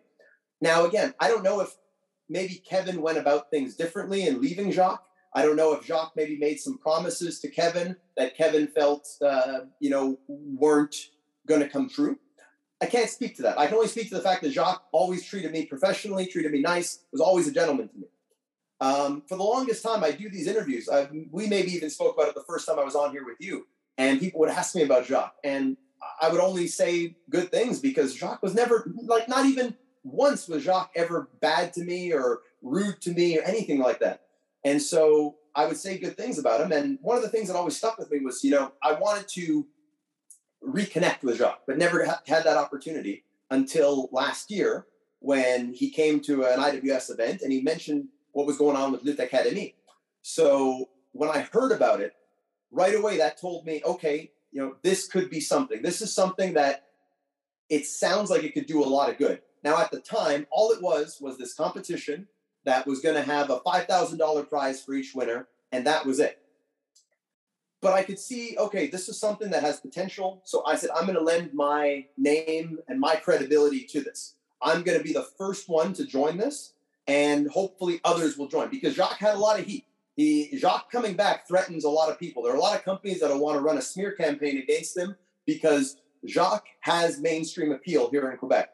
Now, 0.62 0.86
again, 0.86 1.14
I 1.20 1.28
don't 1.28 1.44
know 1.44 1.60
if 1.60 1.76
maybe 2.30 2.56
Kevin 2.56 3.02
went 3.02 3.18
about 3.18 3.50
things 3.50 3.76
differently 3.76 4.28
in 4.28 4.40
leaving 4.40 4.72
Jacques. 4.72 5.04
I 5.34 5.44
don't 5.44 5.56
know 5.56 5.74
if 5.74 5.86
Jacques 5.86 6.14
maybe 6.16 6.38
made 6.38 6.60
some 6.60 6.78
promises 6.78 7.40
to 7.40 7.50
Kevin 7.50 7.96
that 8.18 8.38
Kevin 8.38 8.68
felt, 8.68 9.08
uh, 9.26 9.62
you 9.80 9.90
know, 9.90 10.20
weren't 10.28 10.96
going 11.48 11.62
to 11.62 11.70
come 11.70 11.90
true. 11.90 12.20
I 12.82 12.86
can't 12.86 13.10
speak 13.10 13.36
to 13.38 13.44
that. 13.44 13.60
I 13.60 13.68
can 13.68 13.76
only 13.76 13.88
speak 13.88 14.10
to 14.10 14.16
the 14.16 14.22
fact 14.22 14.42
that 14.42 14.52
Jacques 14.52 14.84
always 14.92 15.26
treated 15.26 15.52
me 15.52 15.66
professionally, 15.66 16.26
treated 16.26 16.52
me 16.52 16.62
nice, 16.62 17.00
was 17.12 17.22
always 17.22 17.48
a 17.48 17.52
gentleman 17.52 17.90
to 17.90 17.98
me. 17.98 18.08
Um, 18.82 19.24
for 19.30 19.38
the 19.38 19.44
longest 19.44 19.84
time, 19.84 20.04
I 20.04 20.12
do 20.12 20.30
these 20.30 20.48
interviews. 20.48 20.90
I, 20.92 21.08
we 21.30 21.48
maybe 21.48 21.72
even 21.72 21.92
spoke 21.92 22.16
about 22.16 22.30
it 22.30 22.36
the 22.36 22.44
first 22.48 22.68
time 22.68 22.80
I 22.80 22.84
was 22.84 22.96
on 22.96 23.12
here 23.12 23.24
with 23.24 23.38
you, 23.40 23.68
and 23.98 24.20
people 24.20 24.40
would 24.40 24.50
ask 24.50 24.76
me 24.76 24.82
about 24.82 25.06
Jacques. 25.06 25.36
And 25.44 25.78
I 26.20 26.30
would 26.30 26.42
only 26.42 26.66
say 26.66 27.16
good 27.30 27.52
things 27.52 27.80
because 27.80 28.16
Jacques 28.16 28.42
was 28.42 28.56
never 28.56 28.92
like 29.06 29.30
not 29.30 29.46
even 29.46 29.76
once 30.04 30.48
was 30.48 30.64
Jacques 30.64 30.92
ever 30.96 31.30
bad 31.42 31.74
to 31.74 31.84
me 31.84 32.14
or 32.14 32.40
rude 32.62 33.02
to 33.02 33.12
me 33.12 33.38
or 33.38 33.44
anything 33.44 33.80
like 33.80 34.00
that. 34.00 34.22
And 34.64 34.82
so 34.82 35.36
I 35.56 35.66
would 35.66 35.78
say 35.78 35.98
good 35.98 36.18
things 36.18 36.40
about 36.40 36.62
him. 36.62 36.72
And 36.72 37.00
one 37.02 37.18
of 37.18 37.24
the 37.24 37.30
things 37.30 37.48
that 37.48 37.56
always 37.56 37.78
stuck 37.78 37.98
with 37.98 38.12
me 38.12 38.20
was, 38.20 38.44
you 38.44 38.52
know, 38.52 38.72
I 38.84 38.94
wanted 38.94 39.28
to 39.30 39.68
reconnect 40.64 41.24
with 41.24 41.38
Jacques, 41.38 41.64
but 41.68 41.78
never 41.78 42.06
ha- 42.06 42.22
had 42.28 42.44
that 42.44 42.58
opportunity 42.58 43.24
until 43.50 44.10
last 44.12 44.52
year 44.52 44.88
when 45.20 45.74
he 45.74 45.90
came 45.90 46.20
to 46.22 46.46
an 46.46 46.60
IWS 46.60 47.12
event 47.12 47.42
and 47.42 47.52
he 47.52 47.62
mentioned 47.62 48.08
what 48.32 48.48
was 48.48 48.58
going 48.58 48.78
on 48.78 48.92
with 48.92 49.04
Lutte 49.04 49.20
Academy. 49.20 49.76
So 50.22 50.90
when 51.12 51.30
I 51.30 51.48
heard 51.52 51.72
about 51.72 52.02
it, 52.02 52.14
right 52.72 52.96
away 52.96 53.18
that 53.18 53.40
told 53.40 53.66
me, 53.66 53.82
okay, 53.86 54.32
you 54.52 54.62
know, 54.62 54.76
this 54.82 55.08
could 55.08 55.30
be 55.30 55.40
something. 55.40 55.82
This 55.82 56.02
is 56.02 56.14
something 56.14 56.54
that 56.54 56.86
it 57.70 57.86
sounds 57.86 58.30
like 58.30 58.44
it 58.44 58.54
could 58.54 58.66
do 58.66 58.84
a 58.84 58.86
lot 58.86 59.10
of 59.10 59.18
good. 59.18 59.42
Now, 59.64 59.80
at 59.80 59.92
the 59.92 60.00
time, 60.00 60.48
all 60.52 60.72
it 60.72 60.82
was 60.82 61.18
was 61.22 61.38
this 61.38 61.54
competition 61.54 62.28
that 62.66 62.88
was 62.88 63.00
going 63.00 63.16
to 63.16 63.22
have 63.22 63.50
a 63.50 63.60
$5,000 63.60 64.50
prize 64.50 64.84
for 64.84 64.94
each 64.94 65.14
winner, 65.14 65.48
and 65.72 65.86
that 65.86 66.06
was 66.06 66.20
it. 66.20 66.40
But 67.82 67.94
I 67.94 68.04
could 68.04 68.20
see, 68.20 68.56
okay, 68.58 68.88
this 68.88 69.10
is 69.10 69.20
something 69.20 69.50
that 69.52 69.64
has 69.64 69.80
potential. 69.80 70.42
So 70.46 70.64
I 70.66 70.76
said, 70.76 70.92
I'm 70.96 71.06
going 71.06 71.18
to 71.18 71.24
lend 71.24 71.54
my 71.54 72.06
name 72.18 72.78
and 72.88 73.00
my 73.00 73.16
credibility 73.16 73.84
to 73.86 74.02
this. 74.02 74.36
I'm 74.62 74.84
going 74.84 74.98
to 74.98 75.04
be 75.04 75.14
the 75.14 75.28
first 75.38 75.68
one 75.68 75.94
to 75.94 76.06
join 76.06 76.38
this, 76.38 76.74
and 77.08 77.50
hopefully 77.50 78.00
others 78.04 78.38
will 78.38 78.48
join 78.48 78.70
because 78.70 78.96
Jacques 78.96 79.18
had 79.18 79.36
a 79.36 79.40
lot 79.40 79.60
of 79.60 79.66
heat. 79.66 79.86
He 80.16 80.56
Jacques 80.58 80.92
coming 80.92 81.16
back 81.16 81.48
threatens 81.48 81.84
a 81.84 81.90
lot 81.90 82.12
of 82.12 82.20
people. 82.20 82.44
There 82.44 82.54
are 82.54 82.58
a 82.58 82.62
lot 82.62 82.78
of 82.78 82.84
companies 82.84 83.22
that 83.22 83.36
want 83.36 83.58
to 83.58 83.62
run 83.62 83.78
a 83.78 83.82
smear 83.82 84.12
campaign 84.12 84.58
against 84.58 84.96
him 84.96 85.16
because 85.48 85.98
Jacques 86.28 86.68
has 86.82 87.20
mainstream 87.20 87.72
appeal 87.72 88.10
here 88.12 88.30
in 88.30 88.38
Quebec. 88.38 88.70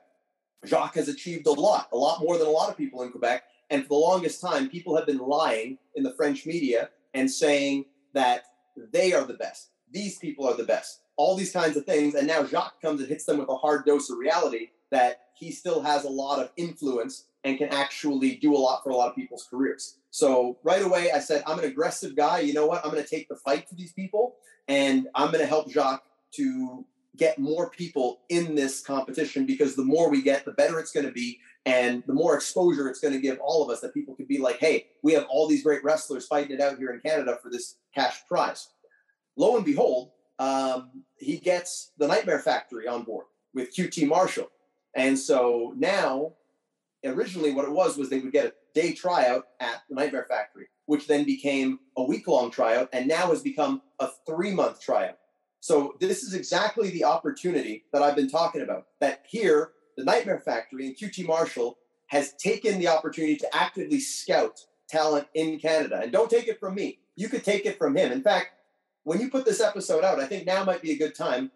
Jacques 0.67 0.95
has 0.95 1.07
achieved 1.07 1.47
a 1.47 1.51
lot, 1.51 1.89
a 1.91 1.97
lot 1.97 2.21
more 2.21 2.37
than 2.37 2.47
a 2.47 2.51
lot 2.51 2.69
of 2.69 2.77
people 2.77 3.01
in 3.03 3.11
Quebec. 3.11 3.43
And 3.69 3.83
for 3.83 3.89
the 3.89 3.95
longest 3.95 4.41
time, 4.41 4.69
people 4.69 4.95
have 4.95 5.05
been 5.05 5.17
lying 5.17 5.77
in 5.95 6.03
the 6.03 6.13
French 6.13 6.45
media 6.45 6.89
and 7.13 7.29
saying 7.29 7.85
that 8.13 8.43
they 8.91 9.13
are 9.13 9.23
the 9.23 9.33
best. 9.33 9.69
These 9.91 10.17
people 10.19 10.47
are 10.47 10.55
the 10.55 10.63
best. 10.63 11.01
All 11.15 11.35
these 11.35 11.51
kinds 11.51 11.75
of 11.77 11.85
things. 11.85 12.15
And 12.15 12.27
now 12.27 12.45
Jacques 12.45 12.81
comes 12.81 12.99
and 13.01 13.09
hits 13.09 13.25
them 13.25 13.39
with 13.39 13.49
a 13.49 13.55
hard 13.55 13.85
dose 13.85 14.09
of 14.09 14.17
reality 14.17 14.69
that 14.91 15.21
he 15.35 15.51
still 15.51 15.81
has 15.81 16.03
a 16.03 16.09
lot 16.09 16.39
of 16.39 16.51
influence 16.57 17.25
and 17.43 17.57
can 17.57 17.69
actually 17.69 18.35
do 18.35 18.55
a 18.55 18.57
lot 18.57 18.83
for 18.83 18.89
a 18.89 18.95
lot 18.95 19.09
of 19.09 19.15
people's 19.15 19.47
careers. 19.49 19.97
So 20.11 20.57
right 20.63 20.81
away, 20.81 21.11
I 21.11 21.19
said, 21.19 21.43
I'm 21.45 21.59
an 21.59 21.65
aggressive 21.65 22.15
guy. 22.15 22.39
You 22.39 22.53
know 22.53 22.65
what? 22.65 22.83
I'm 22.83 22.91
going 22.91 23.03
to 23.03 23.09
take 23.09 23.29
the 23.29 23.35
fight 23.35 23.67
to 23.69 23.75
these 23.75 23.93
people 23.93 24.35
and 24.67 25.07
I'm 25.15 25.27
going 25.27 25.41
to 25.41 25.47
help 25.47 25.69
Jacques 25.69 26.03
to 26.33 26.85
get 27.17 27.39
more 27.39 27.69
people 27.69 28.21
in 28.29 28.55
this 28.55 28.81
competition 28.81 29.45
because 29.45 29.75
the 29.75 29.83
more 29.83 30.09
we 30.09 30.21
get, 30.21 30.45
the 30.45 30.51
better 30.51 30.79
it's 30.79 30.91
going 30.91 31.05
to 31.05 31.11
be. 31.11 31.39
And 31.65 32.01
the 32.07 32.13
more 32.13 32.35
exposure 32.35 32.87
it's 32.87 33.01
going 33.01 33.13
to 33.13 33.19
give 33.19 33.39
all 33.39 33.61
of 33.63 33.69
us 33.69 33.81
that 33.81 33.93
people 33.93 34.15
could 34.15 34.27
be 34.27 34.37
like, 34.37 34.59
hey, 34.59 34.87
we 35.03 35.13
have 35.13 35.25
all 35.29 35.47
these 35.47 35.63
great 35.63 35.83
wrestlers 35.83 36.25
fighting 36.25 36.55
it 36.55 36.61
out 36.61 36.77
here 36.77 36.91
in 36.91 37.01
Canada 37.01 37.37
for 37.41 37.49
this 37.51 37.75
cash 37.93 38.25
prize. 38.27 38.69
Lo 39.35 39.57
and 39.57 39.65
behold, 39.65 40.11
um, 40.39 41.03
he 41.17 41.37
gets 41.37 41.91
the 41.97 42.07
Nightmare 42.07 42.39
Factory 42.39 42.87
on 42.87 43.03
board 43.03 43.25
with 43.53 43.75
QT 43.75 44.07
Marshall. 44.07 44.49
And 44.95 45.17
so 45.17 45.73
now, 45.77 46.33
originally, 47.05 47.53
what 47.53 47.65
it 47.65 47.71
was 47.71 47.97
was 47.97 48.09
they 48.09 48.19
would 48.19 48.31
get 48.31 48.45
a 48.45 48.53
day 48.73 48.93
tryout 48.93 49.47
at 49.59 49.83
the 49.89 49.95
Nightmare 49.95 50.25
Factory, 50.29 50.67
which 50.85 51.07
then 51.07 51.25
became 51.25 51.79
a 51.97 52.03
week 52.03 52.27
long 52.27 52.49
tryout 52.49 52.89
and 52.93 53.07
now 53.07 53.27
has 53.27 53.41
become 53.41 53.81
a 53.99 54.09
three 54.25 54.51
month 54.51 54.81
tryout. 54.81 55.17
So 55.67 55.95
this 55.99 56.23
is 56.23 56.33
exactly 56.33 56.91
the 56.91 57.03
opportunity 57.03 57.83
that 57.91 58.01
I've 58.01 58.15
been 58.15 58.29
talking 58.29 58.61
about. 58.61 58.85
That 59.01 59.25
here, 59.27 59.71
the 59.97 60.05
Nightmare 60.05 60.39
Factory 60.39 60.87
and 60.87 60.95
QT 60.95 61.27
Marshall 61.27 61.77
has 62.05 62.31
taken 62.35 62.79
the 62.79 62.87
opportunity 62.87 63.35
to 63.35 63.53
actively 63.53 63.99
scout 63.99 64.61
talent 64.87 65.27
in 65.33 65.59
Canada. 65.59 65.99
And 66.01 66.09
don't 66.09 66.31
take 66.31 66.47
it 66.47 66.61
from 66.61 66.75
me. 66.75 66.99
You 67.17 67.27
could 67.27 67.43
take 67.43 67.65
it 67.65 67.77
from 67.77 67.97
him. 67.97 68.13
In 68.13 68.21
fact, 68.21 68.51
when 69.03 69.19
you 69.19 69.29
put 69.29 69.43
this 69.43 69.59
episode 69.59 70.05
out, 70.05 70.21
I 70.21 70.25
think 70.25 70.45
now 70.45 70.63
might 70.63 70.81
be 70.81 70.91
a 70.91 70.97
good 70.97 71.15
time 71.15 71.51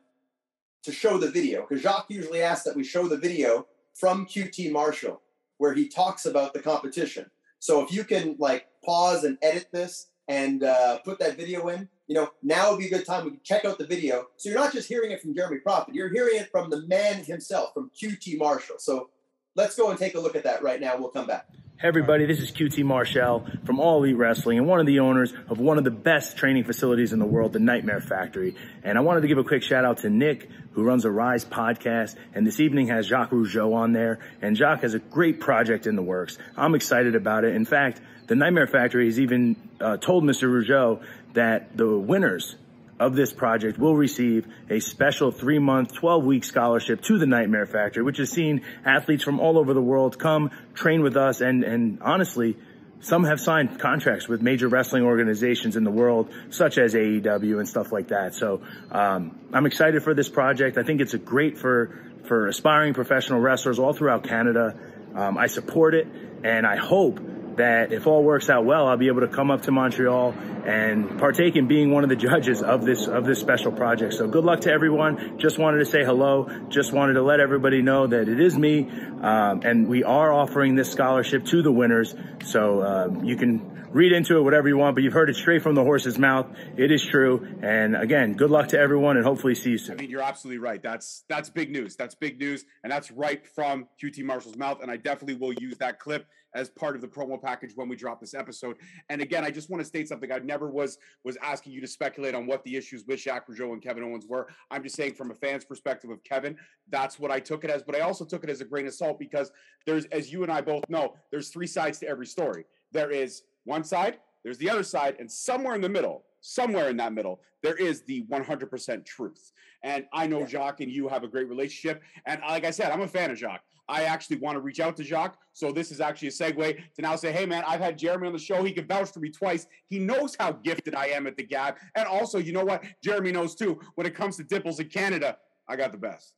to 0.84 0.92
show 0.92 1.18
the 1.18 1.32
video 1.32 1.62
because 1.62 1.82
Jacques 1.82 2.08
usually 2.10 2.42
asks 2.42 2.66
that 2.66 2.76
we 2.76 2.84
show 2.84 3.08
the 3.08 3.16
video 3.16 3.66
from 3.94 4.26
QT 4.26 4.74
Marshall 4.74 5.22
where 5.58 5.74
he 5.74 5.88
talks 5.88 6.26
about 6.26 6.54
the 6.54 6.60
competition. 6.60 7.32
So 7.60 7.82
if 7.82 7.94
you 7.94 8.04
can 8.04 8.36
like 8.40 8.68
pause 8.84 9.24
and 9.24 9.38
edit 9.42 9.70
this 9.72 10.08
and 10.28 10.66
uh, 10.66 10.98
put 11.00 11.18
that 11.20 11.38
video 11.38 11.70
in, 11.70 11.88
you 12.12 12.18
know, 12.18 12.30
now 12.44 12.72
would 12.72 12.80
be 12.80 12.88
a 12.88 12.90
good 12.90 13.06
time. 13.06 13.24
We 13.24 13.32
can 13.32 13.40
check 13.42 13.64
out 13.64 13.78
the 13.78 13.88
video. 13.88 14.28
So 14.36 14.50
you're 14.50 14.60
not 14.60 14.74
just 14.74 14.90
hearing 14.90 15.12
it 15.12 15.22
from 15.22 15.34
Jeremy 15.34 15.60
Prophet, 15.60 15.96
you're 15.96 16.10
hearing 16.10 16.36
it 16.36 16.52
from 16.52 16.70
the 16.70 16.86
man 16.86 17.24
himself, 17.24 17.74
from 17.74 17.90
QT 17.96 18.38
Marshall. 18.38 18.76
So 18.80 19.10
let's 19.56 19.78
go 19.78 19.90
and 19.92 19.98
take 19.98 20.16
a 20.16 20.20
look 20.20 20.36
at 20.36 20.44
that 20.44 20.62
right 20.62 20.82
now. 20.82 20.98
We'll 20.98 21.08
come 21.08 21.26
back. 21.26 21.48
Hey 21.78 21.88
everybody, 21.88 22.26
this 22.26 22.42
is 22.42 22.52
QT 22.52 22.84
Marshall 22.84 23.48
from 23.64 23.80
All 23.80 24.04
Elite 24.04 24.18
Wrestling 24.18 24.58
and 24.58 24.68
one 24.68 24.82
of 24.82 24.86
the 24.86 25.00
owners 25.00 25.34
of 25.48 25.60
one 25.60 25.78
of 25.78 25.86
the 25.86 25.90
best 25.90 26.36
training 26.36 26.66
facilities 26.66 27.14
in 27.14 27.20
the 27.20 27.26
world, 27.26 27.54
the 27.54 27.60
Nightmare 27.60 28.02
Factory. 28.02 28.58
And 28.84 28.98
I 28.98 29.02
wanted 29.02 29.22
to 29.22 29.30
give 29.30 29.38
a 29.38 29.44
quick 29.46 29.64
shout 29.64 29.86
out 29.86 30.00
to 30.00 30.10
Nick, 30.10 30.50
who 30.74 30.84
runs 30.84 31.06
a 31.06 31.10
Rise 31.10 31.46
podcast, 31.46 32.18
and 32.36 32.46
this 32.46 32.60
evening 32.60 32.90
has 32.90 33.08
Jacques 33.08 33.32
Rougeau 33.32 33.74
on 33.74 33.94
there. 33.94 34.20
And 34.42 34.58
Jacques 34.58 34.82
has 34.82 34.96
a 34.96 35.00
great 35.00 35.40
project 35.40 35.88
in 35.88 35.96
the 35.96 36.04
works. 36.04 36.38
I'm 36.58 36.76
excited 36.76 37.16
about 37.16 37.46
it. 37.46 37.56
In 37.56 37.66
fact, 37.66 38.02
the 38.28 38.36
Nightmare 38.36 38.68
Factory 38.68 39.08
has 39.08 39.20
even 39.20 39.58
uh, 39.82 39.98
told 39.98 40.24
Mr. 40.24 40.48
Rougeau 40.48 41.04
that 41.34 41.76
the 41.76 41.98
winners 41.98 42.56
of 43.00 43.16
this 43.16 43.34
project 43.34 43.80
will 43.80 43.96
receive 43.96 44.46
a 44.70 44.80
special 44.80 45.32
three 45.32 45.58
month, 45.58 45.94
12 45.96 46.24
week 46.24 46.44
scholarship 46.44 47.02
to 47.02 47.18
the 47.18 47.26
Nightmare 47.26 47.66
Factory, 47.66 48.04
which 48.04 48.18
has 48.18 48.30
seen 48.30 48.62
athletes 48.86 49.24
from 49.24 49.40
all 49.40 49.58
over 49.58 49.74
the 49.74 49.82
world 49.82 50.20
come 50.20 50.52
train 50.76 51.02
with 51.02 51.18
us. 51.18 51.42
And, 51.42 51.64
and 51.64 52.00
honestly, 52.02 52.58
some 53.00 53.24
have 53.24 53.40
signed 53.40 53.80
contracts 53.80 54.28
with 54.28 54.44
major 54.44 54.68
wrestling 54.68 55.04
organizations 55.04 55.76
in 55.76 55.84
the 55.84 55.92
world, 55.92 56.32
such 56.52 56.78
as 56.78 56.94
AEW 56.94 57.58
and 57.58 57.68
stuff 57.68 57.92
like 57.92 58.10
that. 58.10 58.36
So 58.36 58.62
um, 58.92 59.40
I'm 59.52 59.66
excited 59.66 60.04
for 60.04 60.14
this 60.14 60.30
project. 60.30 60.78
I 60.78 60.84
think 60.84 61.02
it's 61.02 61.16
a 61.16 61.20
great 61.20 61.58
for 61.58 62.00
for 62.26 62.48
aspiring 62.48 62.94
professional 62.94 63.40
wrestlers 63.40 63.80
all 63.80 63.94
throughout 63.94 64.24
Canada. 64.24 64.78
Um, 65.16 65.40
I 65.40 65.48
support 65.48 65.96
it, 65.96 66.08
and 66.44 66.68
I 66.68 66.76
hope 66.76 67.20
that 67.58 67.92
if 67.92 68.08
all 68.08 68.24
works 68.24 68.50
out 68.50 68.66
well, 68.66 68.88
I'll 68.88 68.98
be 68.98 69.08
able 69.08 69.22
to 69.22 69.28
come 69.28 69.52
up 69.52 69.64
to 69.64 69.72
Montreal 69.72 70.34
and 70.66 71.20
partake 71.20 71.56
in 71.56 71.68
being 71.68 71.92
one 71.92 72.04
of 72.04 72.10
the 72.10 72.16
judges 72.16 72.62
of 72.62 72.86
this 72.86 73.08
of 73.08 73.26
this 73.26 73.40
special 73.40 73.72
project. 73.72 74.14
So 74.14 74.28
good 74.28 74.44
luck 74.44 74.62
to 74.62 74.72
everyone. 74.72 75.38
Just 75.38 75.58
wanted 75.58 75.80
to 75.80 75.86
say 75.86 76.04
hello. 76.04 76.50
Just 76.70 76.94
wanted 76.94 77.14
to 77.14 77.24
let 77.24 77.40
everybody 77.40 77.82
know 77.82 78.08
that 78.08 78.30
it 78.30 78.40
is 78.40 78.58
me, 78.58 78.90
um, 79.22 79.62
and 79.64 79.88
we 79.88 80.04
are 80.04 80.32
offering 80.32 80.76
this 80.76 80.92
scholarship 80.92 81.46
to 81.46 81.62
the 81.62 81.72
winners. 81.72 82.16
So 82.46 82.84
um, 82.84 83.24
you 83.24 83.36
can 83.36 83.82
read 83.92 84.14
into 84.14 84.38
it 84.38 84.42
whatever 84.42 84.68
you 84.68 84.78
want, 84.78 84.96
but 84.96 85.04
you've 85.04 85.14
heard 85.14 85.30
it 85.30 85.36
straight 85.36 85.62
from 85.62 85.76
the 85.76 85.84
horse's 85.84 86.18
mouth. 86.18 86.48
It 86.78 86.92
is 86.92 87.04
true. 87.04 87.46
And 87.62 87.96
again, 87.96 88.34
good 88.34 88.50
luck 88.50 88.70
to 88.70 88.80
everyone, 88.80 89.18
and 89.18 89.26
hopefully 89.26 89.56
see 89.56 89.72
you 89.72 89.78
soon. 89.78 89.98
I 89.98 90.02
mean, 90.02 90.10
you're 90.10 90.22
absolutely 90.22 90.60
right. 90.60 90.82
That's 90.82 91.24
that's 91.28 91.50
big 91.50 91.72
news. 91.72 91.96
That's 91.96 92.16
big 92.16 92.40
news, 92.40 92.66
and 92.84 92.92
that's 92.92 93.12
right 93.12 93.46
from 93.46 93.88
QT 94.02 94.24
Marshall's 94.24 94.58
mouth. 94.58 94.82
And 94.82 94.90
I 94.90 94.98
definitely 94.98 95.36
will 95.36 95.54
use 95.54 95.78
that 95.78 96.00
clip 96.00 96.26
as 96.56 96.70
part 96.70 96.96
of 96.96 97.02
the 97.02 97.08
promo 97.08 97.42
package 97.42 97.72
when 97.76 97.88
we 97.88 97.96
drop 97.96 98.20
this 98.20 98.34
episode. 98.34 98.78
And 99.10 99.22
again, 99.22 99.44
I 99.44 99.52
just 99.52 99.70
want 99.70 99.82
to 99.82 99.86
state 99.86 100.08
something. 100.08 100.32
I 100.32 100.40
never 100.40 100.70
was 100.70 100.98
was 101.24 101.38
asking 101.42 101.74
you 101.74 101.82
to 101.82 101.88
speculate 101.88 102.36
on 102.36 102.48
what 102.48 102.64
the 102.64 102.76
issues 102.76 103.06
with 103.06 103.20
Jacques 103.20 103.48
Rougeau 103.48 103.74
and 103.74 103.82
Kevin 103.82 104.04
Owens 104.04 104.26
were. 104.28 104.48
I'm 104.70 104.84
just 104.84 104.96
saying 104.96 105.14
from 105.14 105.32
a 105.32 105.36
fan's 105.36 105.66
perspective 105.66 106.10
of 106.10 106.24
Kevin, 106.24 106.56
that's 106.90 107.20
what 107.20 107.32
I 107.32 107.40
took 107.40 107.64
it 107.64 107.70
as. 107.70 107.84
But 107.84 107.96
I 107.96 108.02
also 108.02 108.26
took 108.26 108.44
it 108.44 108.50
as 108.50 108.62
a 108.62 108.66
grain 108.66 108.88
of 108.88 108.94
salt 108.94 109.20
because 109.20 109.52
there's, 109.86 110.06
as 110.06 110.32
you 110.32 110.44
and 110.44 110.52
I 110.52 110.62
both 110.62 110.84
know, 110.90 111.16
there's 111.32 111.50
three 111.50 111.68
sides 111.68 112.00
to 112.00 112.08
every 112.08 112.26
story. 112.26 112.66
There 112.92 113.12
is 113.12 113.44
one 113.64 113.84
side, 113.84 114.18
there's 114.44 114.58
the 114.58 114.70
other 114.70 114.84
side, 114.84 115.16
and 115.20 115.32
somewhere 115.32 115.76
in 115.76 115.82
the 115.82 115.90
middle, 115.90 116.26
somewhere 116.42 116.90
in 116.90 116.98
that 116.98 117.14
middle, 117.14 117.42
there 117.62 117.76
is 117.76 118.02
the 118.04 118.24
100% 118.24 119.06
truth. 119.06 119.52
And 119.84 120.06
I 120.14 120.28
know 120.28 120.46
Jacques 120.46 120.82
and 120.82 120.92
you 120.92 121.08
have 121.08 121.24
a 121.24 121.28
great 121.28 121.48
relationship. 121.48 122.02
And 122.26 122.42
like 122.48 122.66
I 122.66 122.72
said, 122.72 122.92
I'm 122.92 123.02
a 123.02 123.08
fan 123.08 123.32
of 123.32 123.38
Jacques. 123.38 123.64
I 123.92 124.04
actually 124.04 124.38
want 124.38 124.56
to 124.56 124.62
reach 124.62 124.80
out 124.80 124.96
to 124.98 125.04
Jacques. 125.04 125.38
So 125.52 125.72
this 125.72 125.92
is 125.92 126.00
actually 126.00 126.30
a 126.30 126.32
segue 126.32 126.78
to 126.96 127.02
now 127.02 127.18
say, 127.18 127.32
hey 127.32 127.46
man, 127.46 127.64
I've 127.68 127.82
had 127.82 127.98
Jeremy 127.98 128.28
on 128.28 128.34
the 128.34 128.40
show. 128.40 128.64
He 128.64 128.72
can 128.72 128.88
vouch 128.88 129.12
for 129.12 129.20
me 129.20 129.30
twice. 129.30 129.68
He 129.88 130.00
knows 130.00 130.36
how 130.40 130.54
gifted 130.54 130.96
I 130.96 131.08
am 131.08 131.28
at 131.28 131.36
the 131.36 131.44
gab. 131.44 131.76
And 131.96 132.08
also, 132.08 132.38
you 132.38 132.54
know 132.54 132.64
what? 132.64 132.84
Jeremy 133.04 133.34
knows 133.34 133.54
too. 133.54 133.80
When 133.96 134.08
it 134.08 134.16
comes 134.16 134.38
to 134.38 134.44
dimples 134.44 134.80
in 134.80 134.88
Canada, 134.88 135.38
I 135.68 135.76
got 135.76 135.92
the 135.92 135.98
best. 135.98 136.34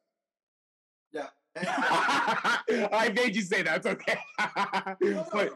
Yeah. 1.11 1.27
I 1.55 3.11
made 3.15 3.35
you 3.35 3.43
say 3.43 3.61
that. 3.61 3.77
It's 3.77 3.85
okay. 3.85 4.17
but, 5.31 5.53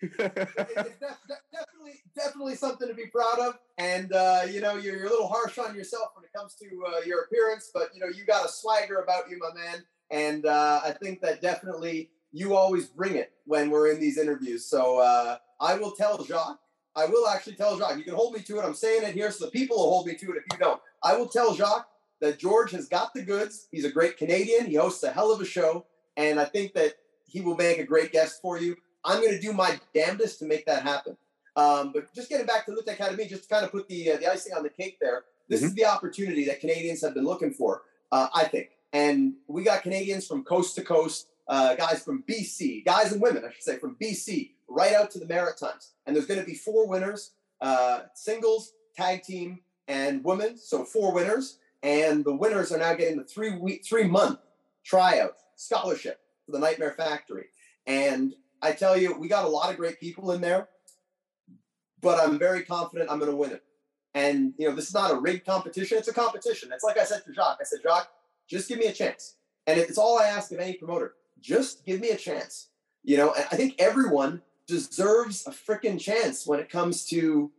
it's 0.00 0.98
definitely 0.98 2.00
definitely 2.14 2.54
something 2.54 2.88
to 2.88 2.94
be 2.94 3.06
proud 3.06 3.38
of. 3.40 3.58
And 3.78 4.12
uh, 4.12 4.42
you 4.48 4.60
know, 4.60 4.76
you're, 4.76 4.96
you're, 4.96 5.06
a 5.06 5.10
little 5.10 5.28
harsh 5.28 5.58
on 5.58 5.74
yourself 5.74 6.10
when 6.14 6.24
it 6.24 6.30
comes 6.34 6.54
to 6.54 6.66
uh, 6.86 7.00
your 7.04 7.22
appearance, 7.22 7.70
but 7.74 7.90
you 7.94 8.00
know, 8.00 8.06
you 8.06 8.24
got 8.24 8.46
a 8.46 8.48
swagger 8.48 9.00
about 9.00 9.28
you, 9.28 9.38
my 9.38 9.60
man. 9.60 9.84
And 10.10 10.46
uh, 10.46 10.80
I 10.84 10.92
think 10.92 11.20
that 11.22 11.42
definitely 11.42 12.10
you 12.32 12.54
always 12.54 12.86
bring 12.86 13.16
it 13.16 13.32
when 13.44 13.70
we're 13.70 13.90
in 13.90 14.00
these 14.00 14.18
interviews. 14.18 14.64
So 14.64 14.98
uh, 15.00 15.38
I 15.60 15.76
will 15.76 15.92
tell 15.92 16.22
Jacques. 16.24 16.58
I 16.94 17.06
will 17.06 17.28
actually 17.28 17.54
tell 17.54 17.78
Jacques. 17.78 17.98
You 17.98 18.04
can 18.04 18.14
hold 18.14 18.34
me 18.34 18.40
to 18.40 18.58
it. 18.58 18.64
I'm 18.64 18.74
saying 18.74 19.02
it 19.02 19.14
here, 19.14 19.30
so 19.30 19.44
the 19.44 19.50
people 19.50 19.76
will 19.76 19.90
hold 19.90 20.06
me 20.06 20.14
to 20.14 20.26
it 20.32 20.36
if 20.36 20.44
you 20.52 20.58
don't. 20.58 20.80
I 21.02 21.16
will 21.16 21.28
tell 21.28 21.54
Jacques 21.54 21.88
that 22.20 22.38
George 22.38 22.70
has 22.70 22.88
got 22.88 23.12
the 23.14 23.22
goods. 23.22 23.68
He's 23.70 23.84
a 23.84 23.90
great 23.90 24.16
Canadian. 24.16 24.66
He 24.66 24.76
hosts 24.76 25.02
a 25.02 25.10
hell 25.10 25.32
of 25.32 25.40
a 25.40 25.44
show, 25.44 25.86
and 26.16 26.40
I 26.40 26.46
think 26.46 26.72
that 26.74 26.94
he 27.26 27.40
will 27.40 27.56
make 27.56 27.78
a 27.78 27.84
great 27.84 28.12
guest 28.12 28.40
for 28.40 28.58
you. 28.58 28.76
I'm 29.04 29.20
going 29.20 29.34
to 29.34 29.40
do 29.40 29.52
my 29.52 29.78
damnedest 29.94 30.38
to 30.40 30.46
make 30.46 30.66
that 30.66 30.82
happen. 30.82 31.16
Um, 31.54 31.92
but 31.92 32.12
just 32.14 32.28
getting 32.28 32.46
back 32.46 32.66
to 32.66 32.72
Lutte 32.72 32.92
Academy, 32.92 33.26
just 33.26 33.44
to 33.44 33.48
kind 33.48 33.64
of 33.64 33.72
put 33.72 33.88
the 33.88 34.12
uh, 34.12 34.16
the 34.18 34.30
icing 34.30 34.52
on 34.54 34.62
the 34.62 34.70
cake 34.70 34.98
there. 35.00 35.24
This 35.48 35.60
mm-hmm. 35.60 35.68
is 35.68 35.74
the 35.74 35.84
opportunity 35.86 36.44
that 36.46 36.60
Canadians 36.60 37.02
have 37.02 37.14
been 37.14 37.24
looking 37.24 37.52
for, 37.52 37.82
uh, 38.12 38.28
I 38.34 38.44
think. 38.44 38.70
And 38.96 39.34
we 39.46 39.62
got 39.62 39.82
Canadians 39.82 40.26
from 40.26 40.42
coast 40.42 40.74
to 40.76 40.82
coast, 40.82 41.28
uh, 41.48 41.74
guys 41.74 42.02
from 42.02 42.24
BC, 42.26 42.82
guys 42.86 43.12
and 43.12 43.20
women, 43.20 43.44
I 43.46 43.52
should 43.52 43.62
say, 43.62 43.76
from 43.76 43.94
BC 44.00 44.52
right 44.68 44.94
out 44.94 45.10
to 45.10 45.18
the 45.18 45.26
Maritimes. 45.26 45.92
And 46.06 46.16
there's 46.16 46.24
going 46.24 46.40
to 46.40 46.46
be 46.46 46.54
four 46.54 46.88
winners: 46.88 47.32
uh, 47.60 48.04
singles, 48.14 48.72
tag 48.96 49.22
team, 49.22 49.60
and 49.86 50.24
women. 50.24 50.56
So 50.56 50.82
four 50.82 51.12
winners, 51.12 51.58
and 51.82 52.24
the 52.24 52.34
winners 52.34 52.72
are 52.72 52.78
now 52.78 52.94
getting 52.94 53.18
the 53.18 53.24
three 53.24 53.54
week, 53.58 53.84
three 53.84 54.04
month 54.04 54.38
tryout 54.82 55.34
scholarship 55.56 56.18
for 56.46 56.52
the 56.52 56.58
Nightmare 56.58 56.94
Factory. 56.96 57.48
And 57.86 58.34
I 58.62 58.72
tell 58.72 58.96
you, 58.96 59.14
we 59.18 59.28
got 59.28 59.44
a 59.44 59.48
lot 59.48 59.70
of 59.70 59.76
great 59.76 60.00
people 60.00 60.32
in 60.32 60.40
there, 60.40 60.68
but 62.00 62.18
I'm 62.18 62.38
very 62.38 62.62
confident 62.62 63.10
I'm 63.10 63.18
going 63.18 63.30
to 63.30 63.36
win 63.36 63.50
it. 63.50 63.62
And 64.14 64.54
you 64.56 64.70
know, 64.70 64.74
this 64.74 64.88
is 64.88 64.94
not 64.94 65.12
a 65.12 65.20
rigged 65.20 65.44
competition; 65.44 65.98
it's 65.98 66.08
a 66.08 66.14
competition. 66.14 66.70
It's 66.72 66.82
like 66.82 66.96
I 66.96 67.04
said 67.04 67.26
to 67.26 67.34
Jacques. 67.34 67.58
I 67.60 67.64
said, 67.64 67.80
Jacques, 67.82 68.08
just 68.48 68.68
give 68.68 68.78
me 68.78 68.86
a 68.86 68.92
chance. 68.92 69.36
And 69.66 69.78
it's 69.80 69.98
all 69.98 70.18
I 70.18 70.26
ask 70.26 70.52
of 70.52 70.60
any 70.60 70.74
promoter. 70.74 71.14
Just 71.40 71.84
give 71.84 72.00
me 72.00 72.10
a 72.10 72.16
chance. 72.16 72.68
You 73.02 73.16
know, 73.16 73.32
and 73.34 73.46
I 73.50 73.56
think 73.56 73.74
everyone 73.78 74.42
deserves 74.66 75.46
a 75.46 75.50
freaking 75.50 76.00
chance 76.00 76.46
when 76.46 76.60
it 76.60 76.70
comes 76.70 77.06
to 77.06 77.50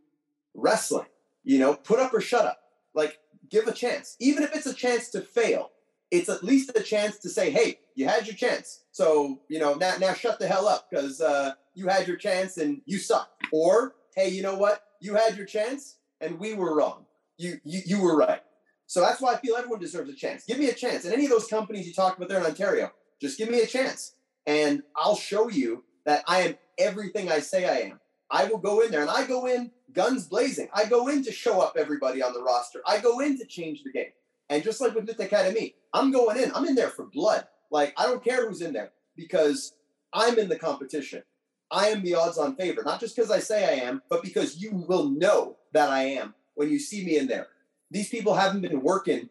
wrestling. 0.53 1.07
You 1.43 1.59
know, 1.59 1.75
put 1.75 1.99
up 1.99 2.13
or 2.13 2.21
shut 2.21 2.45
up. 2.45 2.59
Like, 2.93 3.19
give 3.49 3.67
a 3.67 3.71
chance. 3.71 4.15
Even 4.19 4.43
if 4.43 4.53
it's 4.55 4.65
a 4.65 4.73
chance 4.73 5.09
to 5.11 5.21
fail, 5.21 5.71
it's 6.11 6.29
at 6.29 6.43
least 6.43 6.71
a 6.75 6.81
chance 6.81 7.17
to 7.19 7.29
say, 7.29 7.51
hey, 7.51 7.79
you 7.95 8.07
had 8.07 8.27
your 8.27 8.35
chance. 8.35 8.83
So, 8.91 9.41
you 9.49 9.59
know, 9.59 9.73
now, 9.75 9.95
now 9.99 10.13
shut 10.13 10.39
the 10.39 10.47
hell 10.47 10.67
up 10.67 10.87
because 10.89 11.21
uh, 11.21 11.53
you 11.73 11.87
had 11.87 12.07
your 12.07 12.17
chance 12.17 12.57
and 12.57 12.81
you 12.85 12.97
suck. 12.97 13.29
Or, 13.51 13.95
hey, 14.15 14.29
you 14.29 14.41
know 14.41 14.55
what? 14.55 14.83
You 15.01 15.15
had 15.15 15.37
your 15.37 15.45
chance 15.45 15.97
and 16.21 16.39
we 16.39 16.53
were 16.53 16.75
wrong. 16.75 17.05
You, 17.37 17.59
you, 17.63 17.81
you 17.85 18.01
were 18.01 18.17
right. 18.17 18.41
So 18.87 19.01
that's 19.01 19.21
why 19.21 19.33
I 19.33 19.37
feel 19.37 19.55
everyone 19.55 19.79
deserves 19.79 20.09
a 20.09 20.13
chance. 20.13 20.45
Give 20.45 20.57
me 20.57 20.69
a 20.69 20.73
chance. 20.73 21.05
And 21.05 21.13
any 21.13 21.25
of 21.25 21.31
those 21.31 21.47
companies 21.47 21.85
you 21.85 21.93
talked 21.93 22.17
about 22.17 22.29
there 22.29 22.39
in 22.39 22.45
Ontario, 22.45 22.91
just 23.21 23.37
give 23.37 23.49
me 23.49 23.59
a 23.59 23.67
chance. 23.67 24.15
And 24.45 24.81
I'll 24.95 25.17
show 25.17 25.49
you 25.49 25.83
that 26.05 26.23
I 26.25 26.41
am 26.41 26.55
everything 26.77 27.29
I 27.29 27.39
say 27.39 27.65
I 27.65 27.89
am. 27.89 27.99
I 28.31 28.45
will 28.45 28.57
go 28.57 28.81
in 28.81 28.91
there 28.91 29.01
and 29.01 29.09
I 29.09 29.27
go 29.27 29.45
in 29.45 29.71
guns 29.93 30.27
blazing. 30.27 30.69
I 30.73 30.85
go 30.85 31.07
in 31.09 31.23
to 31.23 31.31
show 31.31 31.59
up 31.61 31.75
everybody 31.77 32.23
on 32.23 32.33
the 32.33 32.41
roster. 32.41 32.81
I 32.87 32.99
go 32.99 33.19
in 33.19 33.37
to 33.39 33.45
change 33.45 33.83
the 33.83 33.91
game. 33.91 34.11
And 34.49 34.63
just 34.63 34.79
like 34.79 34.95
with 34.95 35.05
Lutte 35.05 35.25
Academy, 35.25 35.75
I'm 35.93 36.11
going 36.11 36.37
in. 36.37 36.51
I'm 36.53 36.65
in 36.65 36.75
there 36.75 36.89
for 36.89 37.05
blood. 37.05 37.45
Like, 37.69 37.93
I 37.97 38.05
don't 38.05 38.23
care 38.23 38.47
who's 38.47 38.61
in 38.61 38.71
there 38.71 38.91
because 39.15 39.73
I'm 40.13 40.39
in 40.39 40.47
the 40.47 40.57
competition. 40.57 41.23
I 41.69 41.87
am 41.87 42.01
the 42.01 42.15
odds 42.15 42.37
on 42.37 42.55
favorite, 42.55 42.85
not 42.85 43.01
just 43.01 43.15
because 43.15 43.31
I 43.31 43.39
say 43.39 43.65
I 43.65 43.85
am, 43.85 44.01
but 44.09 44.23
because 44.23 44.61
you 44.61 44.71
will 44.87 45.09
know 45.09 45.57
that 45.73 45.89
I 45.89 46.03
am 46.03 46.33
when 46.55 46.69
you 46.69 46.79
see 46.79 47.03
me 47.03 47.17
in 47.17 47.27
there. 47.27 47.47
These 47.91 48.09
people 48.09 48.33
haven't 48.33 48.61
been 48.61 48.81
working 48.81 49.29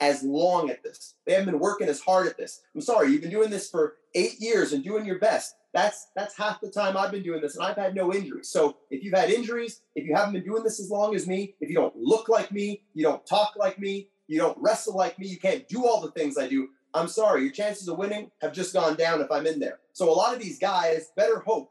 as 0.00 0.22
long 0.22 0.70
at 0.70 0.82
this. 0.82 1.14
They 1.26 1.32
haven't 1.32 1.50
been 1.50 1.60
working 1.60 1.88
as 1.88 2.00
hard 2.00 2.26
at 2.26 2.36
this. 2.36 2.62
I'm 2.74 2.80
sorry, 2.80 3.10
you've 3.10 3.20
been 3.20 3.30
doing 3.30 3.50
this 3.50 3.68
for 3.68 3.96
eight 4.14 4.34
years 4.38 4.72
and 4.72 4.84
doing 4.84 5.04
your 5.04 5.18
best. 5.18 5.54
That's 5.74 6.08
that's 6.16 6.36
half 6.36 6.60
the 6.60 6.70
time 6.70 6.96
I've 6.96 7.10
been 7.10 7.22
doing 7.22 7.42
this, 7.42 7.56
and 7.56 7.64
I've 7.64 7.76
had 7.76 7.94
no 7.94 8.12
injuries. 8.12 8.48
So 8.48 8.78
if 8.90 9.04
you've 9.04 9.18
had 9.18 9.30
injuries, 9.30 9.82
if 9.94 10.06
you 10.06 10.14
haven't 10.14 10.32
been 10.32 10.44
doing 10.44 10.62
this 10.62 10.80
as 10.80 10.90
long 10.90 11.14
as 11.14 11.26
me, 11.26 11.54
if 11.60 11.68
you 11.68 11.74
don't 11.74 11.96
look 11.96 12.28
like 12.28 12.50
me, 12.52 12.82
you 12.94 13.02
don't 13.04 13.26
talk 13.26 13.54
like 13.56 13.78
me, 13.78 14.08
you 14.28 14.38
don't 14.38 14.56
wrestle 14.60 14.96
like 14.96 15.18
me, 15.18 15.28
you 15.28 15.38
can't 15.38 15.68
do 15.68 15.84
all 15.84 16.00
the 16.00 16.12
things 16.12 16.38
I 16.38 16.48
do. 16.48 16.68
I'm 16.94 17.08
sorry, 17.08 17.42
your 17.42 17.52
chances 17.52 17.86
of 17.88 17.98
winning 17.98 18.30
have 18.40 18.54
just 18.54 18.72
gone 18.72 18.96
down 18.96 19.20
if 19.20 19.30
I'm 19.30 19.46
in 19.46 19.60
there. 19.60 19.80
So 19.92 20.10
a 20.10 20.14
lot 20.14 20.34
of 20.34 20.40
these 20.40 20.58
guys 20.58 21.12
better 21.16 21.40
hope 21.40 21.70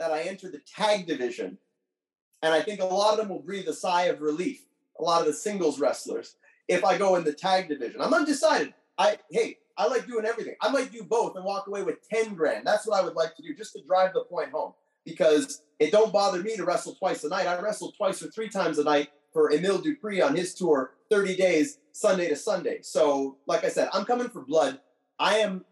that 0.00 0.10
I 0.10 0.22
enter 0.22 0.50
the 0.50 0.60
tag 0.66 1.06
division, 1.06 1.58
and 2.42 2.52
I 2.52 2.62
think 2.62 2.80
a 2.80 2.84
lot 2.84 3.12
of 3.12 3.18
them 3.18 3.28
will 3.28 3.42
breathe 3.42 3.68
a 3.68 3.72
sigh 3.72 4.04
of 4.04 4.20
relief 4.20 4.66
a 4.98 5.02
lot 5.02 5.20
of 5.20 5.26
the 5.26 5.32
singles 5.32 5.80
wrestlers 5.80 6.36
if 6.68 6.84
I 6.84 6.98
go 6.98 7.16
in 7.16 7.24
the 7.24 7.32
tag 7.32 7.68
division. 7.68 8.00
I'm 8.00 8.14
undecided. 8.14 8.74
I 8.98 9.18
hey, 9.30 9.58
I 9.76 9.86
like 9.88 10.06
doing 10.06 10.24
everything. 10.24 10.54
I 10.60 10.70
might 10.70 10.90
do 10.90 11.02
both 11.02 11.36
and 11.36 11.44
walk 11.44 11.66
away 11.66 11.82
with 11.82 12.06
10 12.08 12.34
grand. 12.34 12.66
That's 12.66 12.86
what 12.86 13.00
I 13.00 13.04
would 13.04 13.14
like 13.14 13.36
to 13.36 13.42
do 13.42 13.54
just 13.54 13.74
to 13.74 13.82
drive 13.86 14.14
the 14.14 14.24
point 14.24 14.50
home 14.50 14.72
because 15.04 15.62
it 15.78 15.92
don't 15.92 16.12
bother 16.12 16.42
me 16.42 16.56
to 16.56 16.64
wrestle 16.64 16.94
twice 16.94 17.24
a 17.24 17.28
night. 17.28 17.46
I 17.46 17.60
wrestled 17.60 17.94
twice 17.96 18.22
or 18.22 18.28
three 18.28 18.48
times 18.48 18.78
a 18.78 18.84
night 18.84 19.10
for 19.32 19.52
Emile 19.52 19.78
Dupree 19.78 20.22
on 20.22 20.34
his 20.34 20.54
tour, 20.54 20.94
30 21.10 21.36
days, 21.36 21.78
Sunday 21.92 22.28
to 22.28 22.36
Sunday. 22.36 22.80
So, 22.82 23.36
like 23.46 23.64
I 23.64 23.68
said, 23.68 23.90
I'm 23.92 24.06
coming 24.06 24.28
for 24.30 24.40
blood. 24.40 24.80
I 25.18 25.38
am 25.38 25.64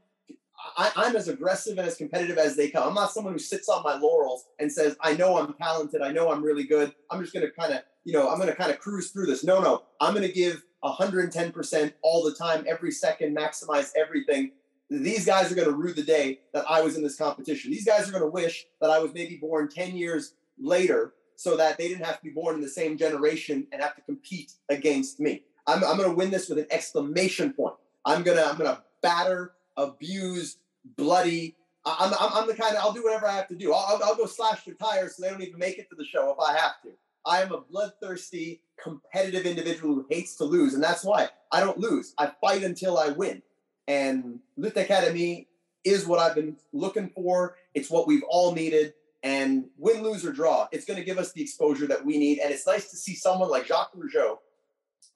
I, 0.77 1.07
am 1.07 1.17
as 1.17 1.29
aggressive 1.29 1.79
and 1.79 1.87
as 1.87 1.97
competitive 1.97 2.39
as 2.39 2.57
they 2.57 2.71
come. 2.71 2.89
I'm 2.89 2.95
not 2.95 3.13
someone 3.13 3.33
who 3.33 3.39
sits 3.39 3.69
on 3.69 3.83
my 3.83 3.97
laurels 3.97 4.47
and 4.59 4.71
says, 4.71 4.97
I 5.01 5.15
know 5.15 5.37
I'm 5.37 5.55
talented, 5.55 6.03
I 6.03 6.13
know 6.13 6.31
I'm 6.31 6.43
really 6.43 6.65
good. 6.65 6.95
I'm 7.11 7.21
just 7.21 7.35
gonna 7.35 7.51
kind 7.51 7.75
of 7.75 7.83
you 8.05 8.13
know, 8.13 8.31
I'm 8.31 8.37
going 8.37 8.49
to 8.51 8.55
kind 8.55 8.71
of 8.71 8.79
cruise 8.79 9.11
through 9.11 9.27
this. 9.27 9.43
No, 9.43 9.61
no, 9.61 9.83
I'm 10.01 10.15
going 10.15 10.27
to 10.27 10.33
give 10.33 10.63
110% 10.85 11.93
all 12.03 12.23
the 12.23 12.35
time, 12.35 12.65
every 12.69 12.91
second, 12.91 13.37
maximize 13.37 13.91
everything. 13.97 14.53
These 14.91 15.25
guys 15.25 15.51
are 15.51 15.55
going 15.55 15.69
to 15.69 15.75
rue 15.75 15.95
the 15.95 16.03
day 16.03 16.41
that 16.53 16.65
I 16.69 16.83
was 16.83 16.97
in 16.97 17.03
this 17.03 17.17
competition. 17.17 17.71
These 17.71 17.87
guys 17.87 18.07
are 18.09 18.13
going 18.13 18.23
to 18.23 18.31
wish 18.31 18.67
that 18.81 18.91
I 18.91 18.99
was 18.99 19.13
maybe 19.15 19.37
born 19.37 19.69
10 19.69 19.97
years 19.97 20.35
later 20.59 21.15
so 21.37 21.57
that 21.57 21.79
they 21.79 21.89
didn't 21.89 22.05
have 22.05 22.19
to 22.19 22.23
be 22.23 22.31
born 22.31 22.55
in 22.55 22.61
the 22.61 22.69
same 22.69 22.99
generation 22.99 23.67
and 23.73 23.83
have 23.83 23.97
to 23.97 24.03
compete 24.03 24.53
against 24.69 25.19
me. 25.19 25.43
I'm, 25.67 25.83
I'm 25.83 25.97
going 25.97 26.11
to 26.11 26.15
win 26.15 26.31
this 26.31 26.49
with 26.49 26.59
an 26.59 26.67
exclamation 26.71 27.55
point. 27.55 27.75
I'm 28.05 28.23
going 28.23 28.37
to, 28.37 28.47
I'm 28.47 28.59
going 28.59 28.71
to 28.71 28.83
batter, 29.01 29.53
abuse, 29.77 30.59
bloody. 30.97 31.57
I'm, 31.85 32.13
I'm, 32.15 32.31
I'm 32.33 32.47
the 32.47 32.55
kind 32.55 32.77
of, 32.77 32.83
I'll 32.83 32.93
do 32.93 33.05
whatever 33.05 33.27
I 33.27 33.37
have 33.37 33.49
to 33.49 33.55
do. 33.55 33.73
I'll, 33.73 34.01
I'll 34.03 34.17
go 34.17 34.27
slash 34.27 34.65
their 34.65 34.75
tires 34.75 35.17
so 35.17 35.23
they 35.23 35.31
don't 35.31 35.43
even 35.43 35.59
make 35.59 35.79
it 35.79 35.89
to 35.91 35.97
the 35.97 36.05
show 36.05 36.31
if 36.33 36.39
I 36.39 36.57
have 36.57 36.81
to. 36.83 36.91
I 37.27 37.43
am 37.43 37.53
a 37.53 37.61
bloodthirsty, 37.61 38.61
competitive 38.83 39.47
individual 39.47 39.95
who 39.95 40.07
hates 40.11 40.37
to 40.37 40.45
lose. 40.45 40.75
And 40.75 40.83
that's 40.83 41.05
why 41.05 41.29
I 41.53 41.61
don't 41.61 41.79
lose. 41.79 42.15
I 42.19 42.33
fight 42.41 42.63
until 42.63 42.99
I 42.99 43.09
win. 43.09 43.43
And 43.89 44.41
Lutte 44.59 44.77
Academy 44.77 45.49
is 45.85 46.07
what 46.07 46.19
I've 46.19 46.35
been 46.35 46.57
looking 46.73 47.11
for. 47.15 47.57
It's 47.75 47.91
what 47.91 48.07
we've 48.07 48.25
all 48.29 48.53
needed. 48.55 48.95
And 49.23 49.65
win, 49.79 50.03
lose, 50.03 50.25
or 50.25 50.33
draw, 50.33 50.69
it's 50.71 50.85
going 50.85 50.99
to 50.99 51.05
give 51.05 51.17
us 51.17 51.33
the 51.33 51.41
exposure 51.41 51.87
that 51.87 52.05
we 52.05 52.19
need. 52.19 52.41
And 52.41 52.53
it's 52.53 52.67
nice 52.67 52.91
to 52.91 52.97
see 52.97 53.15
someone 53.15 53.49
like 53.49 53.67
Jacques 53.67 53.95
Rougeau, 53.97 54.37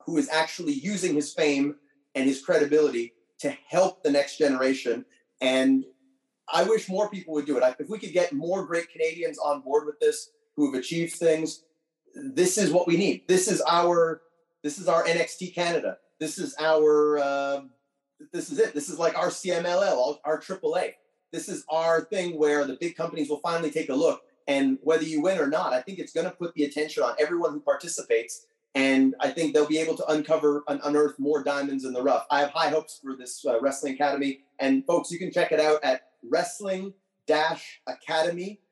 who 0.06 0.16
is 0.16 0.30
actually 0.30 0.72
using 0.72 1.14
his 1.14 1.34
fame 1.34 1.76
and 2.14 2.24
his 2.24 2.42
credibility 2.42 3.12
to 3.40 3.56
help 3.68 4.02
the 4.02 4.10
next 4.10 4.38
generation. 4.38 5.04
And 5.40 5.84
I 6.52 6.64
wish 6.64 6.88
more 6.88 7.10
people 7.10 7.34
would 7.34 7.46
do 7.46 7.58
it. 7.58 7.76
If 7.78 7.88
we 7.88 7.98
could 7.98 8.12
get 8.12 8.32
more 8.32 8.64
great 8.64 8.90
Canadians 8.90 9.38
on 9.38 9.60
board 9.60 9.86
with 9.86 10.00
this 10.00 10.30
who 10.56 10.72
have 10.72 10.80
achieved 10.80 11.14
things, 11.14 11.64
this 12.14 12.58
is 12.58 12.72
what 12.72 12.86
we 12.86 12.96
need. 12.96 13.28
This 13.28 13.48
is 13.48 13.62
our 13.68 14.22
this 14.62 14.78
is 14.78 14.88
our 14.88 15.04
NXT 15.04 15.54
Canada. 15.54 15.98
This 16.18 16.38
is 16.38 16.54
our 16.58 17.18
uh, 17.18 17.60
this 18.32 18.50
is 18.50 18.58
it. 18.58 18.74
This 18.74 18.88
is 18.88 18.98
like 18.98 19.16
our 19.16 19.28
CMLL, 19.28 20.18
our 20.24 20.40
AAA. 20.40 20.94
This 21.32 21.48
is 21.48 21.64
our 21.70 22.02
thing 22.02 22.38
where 22.38 22.64
the 22.64 22.76
big 22.80 22.96
companies 22.96 23.28
will 23.28 23.40
finally 23.40 23.70
take 23.70 23.90
a 23.90 23.94
look. 23.94 24.22
And 24.46 24.78
whether 24.82 25.04
you 25.04 25.20
win 25.20 25.38
or 25.38 25.46
not, 25.46 25.74
I 25.74 25.82
think 25.82 25.98
it's 25.98 26.12
going 26.12 26.24
to 26.24 26.34
put 26.34 26.54
the 26.54 26.64
attention 26.64 27.02
on 27.02 27.14
everyone 27.20 27.52
who 27.52 27.60
participates. 27.60 28.46
And 28.78 29.16
I 29.18 29.30
think 29.30 29.52
they'll 29.54 29.66
be 29.66 29.78
able 29.78 29.96
to 29.96 30.06
uncover 30.06 30.62
and 30.68 30.80
unearth 30.84 31.18
more 31.18 31.42
diamonds 31.42 31.84
in 31.84 31.92
the 31.92 32.00
rough. 32.00 32.26
I 32.30 32.38
have 32.38 32.50
high 32.50 32.68
hopes 32.68 33.00
for 33.02 33.16
this 33.16 33.44
uh, 33.44 33.60
Wrestling 33.60 33.94
Academy. 33.94 34.42
And 34.60 34.86
folks, 34.86 35.10
you 35.10 35.18
can 35.18 35.32
check 35.32 35.50
it 35.50 35.58
out 35.58 35.82
at 35.82 36.10
wrestling 36.22 36.94
academy.ca 37.88 38.62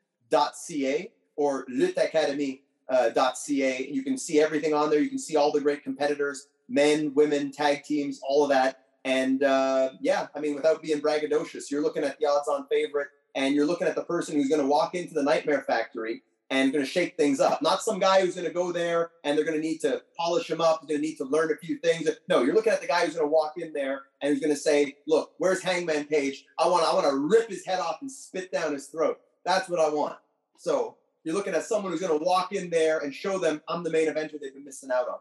or 1.34 1.66
Lutte 1.66 2.04
Academy 2.04 2.62
uh, 2.88 3.10
You 3.48 4.04
can 4.04 4.16
see 4.16 4.40
everything 4.40 4.72
on 4.74 4.90
there. 4.90 5.00
You 5.00 5.08
can 5.08 5.18
see 5.18 5.34
all 5.34 5.50
the 5.50 5.60
great 5.60 5.82
competitors, 5.82 6.46
men, 6.68 7.12
women, 7.14 7.50
tag 7.50 7.82
teams, 7.82 8.20
all 8.22 8.44
of 8.44 8.50
that. 8.50 8.84
And 9.04 9.42
uh, 9.42 9.90
yeah, 10.00 10.28
I 10.36 10.40
mean, 10.40 10.54
without 10.54 10.82
being 10.82 11.00
braggadocious, 11.00 11.68
you're 11.68 11.82
looking 11.82 12.04
at 12.04 12.16
the 12.20 12.26
odds-on 12.26 12.68
favorite, 12.68 13.08
and 13.34 13.56
you're 13.56 13.66
looking 13.66 13.88
at 13.88 13.96
the 13.96 14.04
person 14.04 14.36
who's 14.36 14.48
going 14.48 14.60
to 14.60 14.68
walk 14.68 14.94
into 14.94 15.14
the 15.14 15.22
Nightmare 15.24 15.64
Factory 15.66 16.22
and 16.50 16.72
going 16.72 16.84
to 16.84 16.90
shake 16.90 17.16
things 17.16 17.40
up. 17.40 17.60
Not 17.60 17.82
some 17.82 17.98
guy 17.98 18.20
who's 18.20 18.36
going 18.36 18.46
to 18.46 18.52
go 18.52 18.72
there 18.72 19.10
and 19.24 19.36
they're 19.36 19.44
going 19.44 19.60
to 19.60 19.66
need 19.66 19.80
to 19.80 20.02
polish 20.16 20.48
him 20.48 20.60
up. 20.60 20.80
They're 20.80 20.96
going 20.96 21.02
to 21.02 21.08
need 21.08 21.16
to 21.16 21.24
learn 21.24 21.50
a 21.50 21.56
few 21.56 21.78
things. 21.78 22.08
No, 22.28 22.42
you're 22.42 22.54
looking 22.54 22.72
at 22.72 22.80
the 22.80 22.86
guy 22.86 23.04
who's 23.04 23.14
going 23.14 23.26
to 23.26 23.32
walk 23.32 23.54
in 23.56 23.72
there 23.72 24.02
and 24.20 24.32
who's 24.32 24.40
going 24.40 24.54
to 24.54 24.60
say, 24.60 24.96
"Look, 25.06 25.32
where's 25.38 25.62
Hangman 25.62 26.04
Page? 26.04 26.44
I 26.58 26.68
want, 26.68 26.84
I 26.84 26.94
want 26.94 27.06
to 27.06 27.16
rip 27.16 27.48
his 27.48 27.64
head 27.64 27.80
off 27.80 27.98
and 28.00 28.10
spit 28.10 28.52
down 28.52 28.72
his 28.72 28.86
throat. 28.86 29.18
That's 29.44 29.68
what 29.68 29.80
I 29.80 29.88
want." 29.88 30.16
So 30.58 30.96
you're 31.24 31.34
looking 31.34 31.54
at 31.54 31.64
someone 31.64 31.90
who's 31.90 32.00
going 32.00 32.16
to 32.16 32.24
walk 32.24 32.52
in 32.52 32.70
there 32.70 33.00
and 33.00 33.12
show 33.12 33.38
them 33.38 33.60
I'm 33.68 33.82
the 33.82 33.90
main 33.90 34.08
eventer 34.08 34.40
they've 34.40 34.54
been 34.54 34.64
missing 34.64 34.90
out 34.92 35.08
on. 35.08 35.18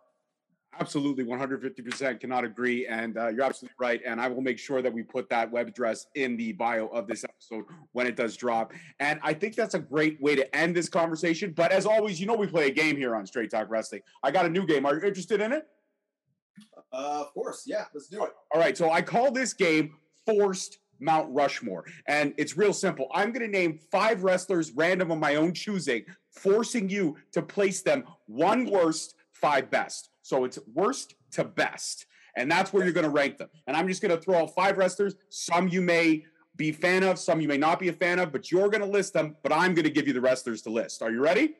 Absolutely, 0.79 1.23
150% 1.23 2.19
cannot 2.19 2.43
agree. 2.43 2.85
And 2.87 3.17
uh, 3.17 3.29
you're 3.29 3.43
absolutely 3.43 3.75
right. 3.79 4.01
And 4.05 4.19
I 4.19 4.27
will 4.27 4.41
make 4.41 4.59
sure 4.59 4.81
that 4.81 4.91
we 4.91 5.03
put 5.03 5.29
that 5.29 5.49
web 5.51 5.67
address 5.67 6.07
in 6.15 6.35
the 6.35 6.51
bio 6.53 6.87
of 6.87 7.07
this 7.07 7.23
episode 7.23 7.65
when 7.93 8.07
it 8.07 8.15
does 8.15 8.35
drop. 8.35 8.73
And 8.99 9.19
I 9.23 9.33
think 9.33 9.55
that's 9.55 9.73
a 9.73 9.79
great 9.79 10.21
way 10.21 10.35
to 10.35 10.55
end 10.55 10.75
this 10.75 10.89
conversation. 10.89 11.53
But 11.55 11.71
as 11.71 11.85
always, 11.85 12.19
you 12.19 12.27
know, 12.27 12.35
we 12.35 12.47
play 12.47 12.67
a 12.67 12.71
game 12.71 12.97
here 12.97 13.15
on 13.15 13.25
Straight 13.25 13.51
Talk 13.51 13.69
Wrestling. 13.69 14.01
I 14.21 14.31
got 14.31 14.45
a 14.45 14.49
new 14.49 14.65
game. 14.65 14.85
Are 14.85 14.95
you 14.95 15.01
interested 15.01 15.39
in 15.39 15.53
it? 15.53 15.67
Uh, 16.91 17.21
of 17.21 17.33
course, 17.33 17.63
yeah. 17.65 17.85
Let's 17.93 18.07
do 18.07 18.23
it. 18.25 18.31
All 18.53 18.59
right. 18.59 18.77
So 18.77 18.91
I 18.91 19.01
call 19.01 19.31
this 19.31 19.53
game 19.53 19.95
Forced 20.25 20.79
Mount 20.99 21.33
Rushmore. 21.33 21.85
And 22.07 22.33
it's 22.37 22.57
real 22.57 22.73
simple. 22.73 23.07
I'm 23.13 23.31
going 23.31 23.45
to 23.45 23.51
name 23.51 23.79
five 23.91 24.23
wrestlers 24.23 24.71
random 24.71 25.11
of 25.11 25.19
my 25.19 25.35
own 25.35 25.53
choosing, 25.53 26.05
forcing 26.31 26.89
you 26.89 27.17
to 27.33 27.41
place 27.41 27.81
them 27.81 28.05
one 28.27 28.65
worst, 28.65 29.15
five 29.35 29.69
best. 29.69 30.09
So 30.21 30.43
it's 30.45 30.59
worst 30.73 31.15
to 31.31 31.43
best. 31.43 32.05
And 32.37 32.51
that's 32.51 32.73
where 32.73 32.83
you're 32.83 32.93
going 32.93 33.05
to 33.05 33.09
rank 33.09 33.37
them. 33.37 33.49
And 33.67 33.77
I'm 33.77 33.87
just 33.87 34.01
going 34.01 34.15
to 34.15 34.21
throw 34.21 34.39
out 34.39 34.53
five 34.53 34.77
wrestlers. 34.77 35.15
Some 35.29 35.67
you 35.67 35.81
may 35.81 36.25
be 36.57 36.71
fan 36.71 37.03
of, 37.03 37.19
some 37.19 37.41
you 37.41 37.47
may 37.47 37.57
not 37.57 37.79
be 37.79 37.89
a 37.89 37.93
fan 37.93 38.19
of, 38.19 38.31
but 38.31 38.51
you're 38.51 38.69
going 38.69 38.81
to 38.81 38.87
list 38.87 39.13
them. 39.13 39.35
But 39.43 39.53
I'm 39.53 39.73
going 39.73 39.85
to 39.85 39.89
give 39.89 40.07
you 40.07 40.13
the 40.13 40.21
wrestlers 40.21 40.61
to 40.63 40.69
list. 40.69 41.01
Are 41.01 41.11
you 41.11 41.21
ready? 41.21 41.55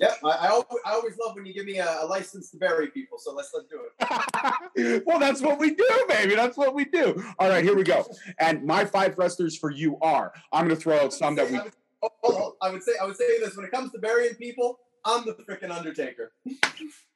Yeah, 0.00 0.14
I, 0.24 0.28
I, 0.28 0.48
always, 0.48 0.66
I 0.86 0.92
always 0.92 1.18
love 1.18 1.36
when 1.36 1.44
you 1.44 1.52
give 1.52 1.66
me 1.66 1.78
a, 1.78 1.98
a 2.00 2.06
license 2.06 2.50
to 2.50 2.56
bury 2.56 2.88
people. 2.88 3.18
So 3.18 3.34
let's 3.34 3.52
let's 3.54 3.66
do 3.68 3.80
it. 4.00 5.02
well, 5.06 5.18
that's 5.18 5.42
what 5.42 5.58
we 5.58 5.74
do, 5.74 6.04
baby. 6.08 6.34
That's 6.34 6.56
what 6.56 6.74
we 6.74 6.86
do. 6.86 7.22
All 7.38 7.48
right, 7.48 7.62
here 7.62 7.76
we 7.76 7.84
go. 7.84 8.06
And 8.38 8.64
my 8.64 8.84
five 8.84 9.18
wrestlers 9.18 9.56
for 9.56 9.70
you 9.70 9.98
are. 10.00 10.32
I'm 10.52 10.66
going 10.66 10.76
to 10.76 10.82
throw 10.82 10.98
out 10.98 11.12
some 11.12 11.34
that 11.36 11.50
we. 11.50 11.58
Oh, 11.58 11.68
oh, 12.02 12.08
oh, 12.24 12.56
I 12.62 12.70
would 12.70 12.82
say 12.82 12.92
I 13.00 13.04
would 13.04 13.16
say 13.16 13.38
this 13.40 13.54
when 13.54 13.66
it 13.66 13.70
comes 13.70 13.92
to 13.92 13.98
burying 13.98 14.34
people. 14.34 14.80
I'm 15.04 15.24
the 15.24 15.34
freaking 15.34 15.70
Undertaker. 15.70 16.32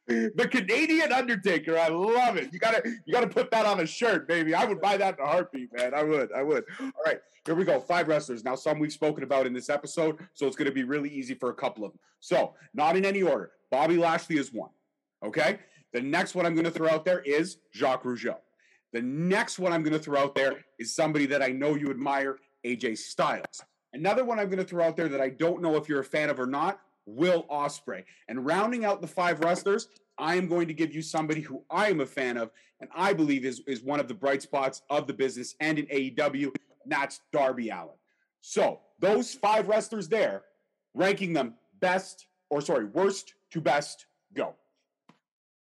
the 0.07 0.49
Canadian 0.51 1.13
Undertaker. 1.13 1.79
I 1.79 1.89
love 1.89 2.37
it. 2.37 2.53
You 2.53 2.59
gotta 2.59 2.83
you 3.05 3.13
gotta 3.13 3.29
put 3.29 3.51
that 3.51 3.67
on 3.67 3.81
a 3.81 3.87
shirt, 3.87 4.29
baby. 4.29 4.55
I 4.55 4.65
would 4.65 4.81
buy 4.81 4.97
that 4.97 5.19
in 5.19 5.25
a 5.25 5.29
heartbeat, 5.29 5.71
man. 5.77 5.95
I 5.95 6.03
would. 6.03 6.33
I 6.33 6.43
would. 6.43 6.65
All 6.81 6.91
right, 7.05 7.21
here 7.45 7.55
we 7.55 7.65
go. 7.65 7.81
Five 7.81 8.09
wrestlers. 8.09 8.45
Now, 8.45 8.55
some 8.55 8.79
we've 8.79 8.93
spoken 8.93 9.25
about 9.25 9.47
in 9.47 9.53
this 9.53 9.71
episode, 9.71 10.19
so 10.35 10.47
it's 10.47 10.57
gonna 10.57 10.73
be 10.73 10.85
really 10.85 11.11
easy 11.11 11.35
for 11.35 11.51
a 11.51 11.55
couple 11.55 11.85
of 11.85 11.93
them. 11.93 12.01
So, 12.21 12.55
not 12.75 12.97
in 12.97 13.05
any 13.05 13.23
order. 13.23 13.53
Bobby 13.71 13.97
Lashley 13.97 14.39
is 14.39 14.53
one. 14.53 14.71
Okay. 15.25 15.59
The 15.93 16.01
next 16.01 16.35
one 16.35 16.45
I'm 16.45 16.55
gonna 16.55 16.71
throw 16.71 16.89
out 16.89 17.05
there 17.05 17.21
is 17.21 17.59
Jacques 17.75 18.03
Rougeau. 18.05 18.37
The 18.93 19.03
next 19.03 19.59
one 19.59 19.73
I'm 19.73 19.83
gonna 19.83 19.99
throw 19.99 20.21
out 20.21 20.35
there 20.35 20.65
is 20.79 20.95
somebody 20.95 21.27
that 21.27 21.43
I 21.43 21.49
know 21.49 21.75
you 21.75 21.91
admire, 21.91 22.39
AJ 22.65 22.99
Styles. 22.99 23.63
Another 23.93 24.25
one 24.25 24.39
I'm 24.39 24.51
gonna 24.51 24.65
throw 24.65 24.85
out 24.85 24.97
there 24.97 25.09
that 25.09 25.21
I 25.21 25.31
don't 25.31 25.63
know 25.63 25.77
if 25.77 25.89
you're 25.89 26.01
a 26.01 26.05
fan 26.05 26.29
of 26.29 26.39
or 26.39 26.47
not, 26.47 26.81
Will 27.07 27.45
Ospreay. 27.45 28.05
And 28.29 28.45
rounding 28.45 28.85
out 28.85 29.01
the 29.01 29.07
five 29.07 29.41
wrestlers, 29.41 29.89
I 30.19 30.35
am 30.35 30.49
going 30.49 30.67
to 30.69 30.75
give 30.75 30.95
you 30.95 31.03
somebody 31.03 31.41
who 31.41 31.63
I 31.71 31.89
am 31.89 32.01
a 32.01 32.07
fan 32.07 32.37
of 32.37 32.51
and 32.81 32.91
I 32.95 33.13
believe 33.13 33.45
is, 33.45 33.63
is 33.67 33.83
one 33.83 34.01
of 34.01 34.09
the 34.09 34.15
bright 34.15 34.43
spots 34.43 34.83
of 34.91 35.07
the 35.07 35.15
business 35.15 35.55
and 35.61 35.79
in 35.79 35.87
AEW, 35.87 36.45
and 36.45 36.93
that's 36.93 37.21
Darby 37.33 37.71
Allin. 37.71 37.97
So 38.43 38.81
those 38.99 39.35
five 39.35 39.69
wrestlers 39.69 40.09
there, 40.09 40.43
ranking 40.95 41.33
them 41.33 41.55
best 41.81 42.27
or 42.51 42.61
sorry, 42.61 42.85
worst 42.85 43.35
to 43.51 43.61
best, 43.61 44.07
go. 44.35 44.55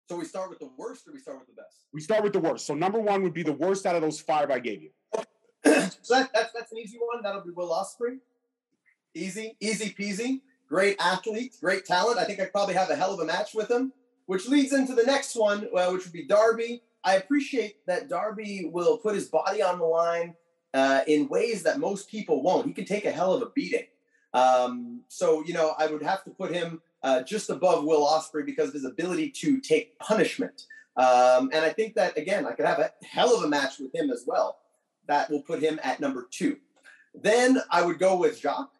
So 0.09 0.17
we 0.17 0.25
start 0.25 0.51
with 0.51 0.59
the 0.59 0.71
worst 0.77 1.07
or 1.07 1.13
we 1.13 1.19
start 1.19 1.39
with 1.39 1.49
the 1.49 1.55
best? 1.55 1.87
We 1.93 2.01
start 2.01 2.25
with 2.25 2.33
the 2.33 2.41
worst. 2.41 2.67
So 2.67 2.75
number 2.75 2.99
one 2.99 3.23
would 3.23 3.35
be 3.35 3.43
the 3.43 3.53
worst 3.53 3.87
out 3.87 3.97
of 3.97 4.03
those 4.03 4.21
five 4.21 4.51
I 4.51 4.59
gave 4.59 4.83
you. 4.83 4.91
so 6.03 6.15
that, 6.15 6.31
that's, 6.33 6.53
that's 6.53 6.73
an 6.73 6.79
easy 6.79 6.99
one. 6.99 7.23
That'll 7.23 7.43
be 7.43 7.51
Will 7.51 7.71
Ospreay. 7.71 8.19
Easy, 9.15 9.57
easy 9.61 9.95
peasy 9.97 10.41
great 10.71 10.97
athlete, 11.01 11.57
great 11.61 11.85
talent. 11.85 12.19
I 12.19 12.25
think 12.25 12.41
I'd 12.41 12.53
probably 12.53 12.75
have 12.75 12.91
a 12.91 12.97
hell 12.97 13.13
of 13.13 13.21
a 13.21 13.25
match 13.25 13.55
with 13.55 13.71
him, 13.71 13.93
which 14.27 14.49
leads 14.49 14.73
into 14.73 14.95
the 14.95 15.03
next 15.03 15.35
one, 15.35 15.69
uh, 15.77 15.91
which 15.91 16.05
would 16.05 16.13
be 16.13 16.25
Darby. 16.25 16.83
I 17.03 17.17
appreciate 17.17 17.85
that 17.87 18.09
Darby 18.09 18.71
will 18.73 18.97
put 18.99 19.17
his 19.17 19.29
body 19.29 19.63
on 19.63 19.81
the 19.81 19.85
line 19.85 20.35
uh, 20.73 21.01
in 21.09 21.29
ways 21.29 21.65
that 21.65 21.81
most 21.81 22.09
people 22.09 22.43
won't. 22.43 22.67
He 22.67 22.73
can 22.73 22.85
take 22.85 23.05
a 23.05 23.11
hell 23.11 23.35
of 23.35 23.43
a 23.43 23.51
beating. 23.51 23.87
Um, 24.33 25.01
so, 25.09 25.43
you 25.45 25.53
know, 25.53 25.75
I 25.77 25.89
would 25.89 26.03
have 26.03 26.23
to 26.25 26.31
put 26.31 26.53
him 26.53 26.81
uh, 27.03 27.23
just 27.23 27.51
above 27.51 27.85
Will 27.85 28.07
Ospreay 28.07 28.47
because 28.47 28.69
of 28.69 28.75
his 28.75 28.85
ability 28.85 29.31
to 29.31 29.61
take 29.61 29.99
punishment. 29.99 30.67
Um, 30.97 31.51
and 31.53 31.65
I 31.65 31.71
think 31.71 31.95
that, 31.95 32.17
again, 32.17 32.47
I 32.47 32.53
could 32.53 32.67
have 32.67 32.79
a 32.79 32.93
hell 33.05 33.37
of 33.37 33.43
a 33.43 33.49
match 33.49 33.81
with 33.81 33.93
him 33.93 34.11
as 34.11 34.25
well. 34.25 34.59
That 35.09 35.31
will 35.31 35.43
put 35.43 35.61
him 35.61 35.81
at 35.83 35.99
number 35.99 36.29
two. 36.31 36.59
Then 37.15 37.61
I 37.71 37.83
would 37.83 37.99
go 37.99 38.17
with 38.17 38.39
Jacques 38.39 38.71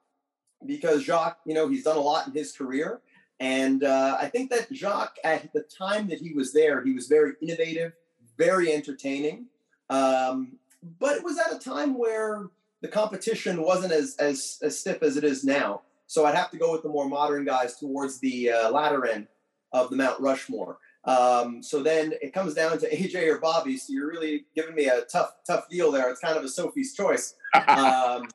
because 0.67 1.03
Jacques, 1.05 1.39
you 1.45 1.55
know, 1.55 1.69
he's 1.69 1.85
done 1.85 1.97
a 1.97 2.01
lot 2.01 2.27
in 2.27 2.33
his 2.33 2.53
career. 2.53 3.01
And 3.39 3.85
uh, 3.85 4.19
I 4.21 4.27
think 4.27 4.51
that 4.51 4.73
Jacques, 4.73 5.17
at 5.25 5.53
the 5.53 5.63
time 5.63 6.09
that 6.09 6.19
he 6.19 6.33
was 6.33 6.53
there, 6.53 6.85
he 6.85 6.93
was 6.93 7.07
very 7.07 7.33
innovative, 7.41 7.93
very 8.37 8.73
entertaining. 8.73 9.47
Um, 9.89 10.59
but 10.99 11.17
it 11.17 11.25
was 11.25 11.39
at 11.39 11.55
a 11.55 11.59
time 11.59 11.99
where 11.99 12.49
the 12.83 12.89
competition 12.89 13.63
wasn't 13.63 13.93
as, 13.93 14.17
as, 14.19 14.59
as 14.63 14.79
stiff 14.79 15.03
as 15.03 15.17
it 15.17 15.25
is 15.25 15.45
now. 15.45 15.83
So 16.07 16.27
I'd 16.27 16.35
have 16.35 16.51
to 16.51 16.59
go 16.59 16.73
with 16.73 16.83
the 16.83 16.89
more 16.89 17.09
modern 17.09 17.45
guys 17.45 17.79
towards 17.79 18.19
the 18.19 18.51
uh, 18.51 18.71
latter 18.71 19.07
end 19.07 19.29
of 19.73 19.91
the 19.91 19.97
Mount 19.97 20.21
Rushmore. 20.21 20.79
Um, 21.05 21.63
so 21.63 21.83
then 21.83 22.13
it 22.21 22.35
comes 22.35 22.55
down 22.55 22.79
to 22.79 22.91
AJ 22.97 23.27
or 23.29 23.39
Bobby. 23.39 23.77
So 23.77 23.93
you're 23.93 24.09
really 24.09 24.45
giving 24.55 24.75
me 24.75 24.87
a 24.87 25.03
tough, 25.03 25.35
tough 25.47 25.69
deal 25.69 25.91
there. 25.91 26.11
It's 26.11 26.21
kind 26.21 26.37
of 26.37 26.45
a 26.45 26.49
Sophie's 26.49 26.95
choice. 26.95 27.35
Um, 27.67 28.29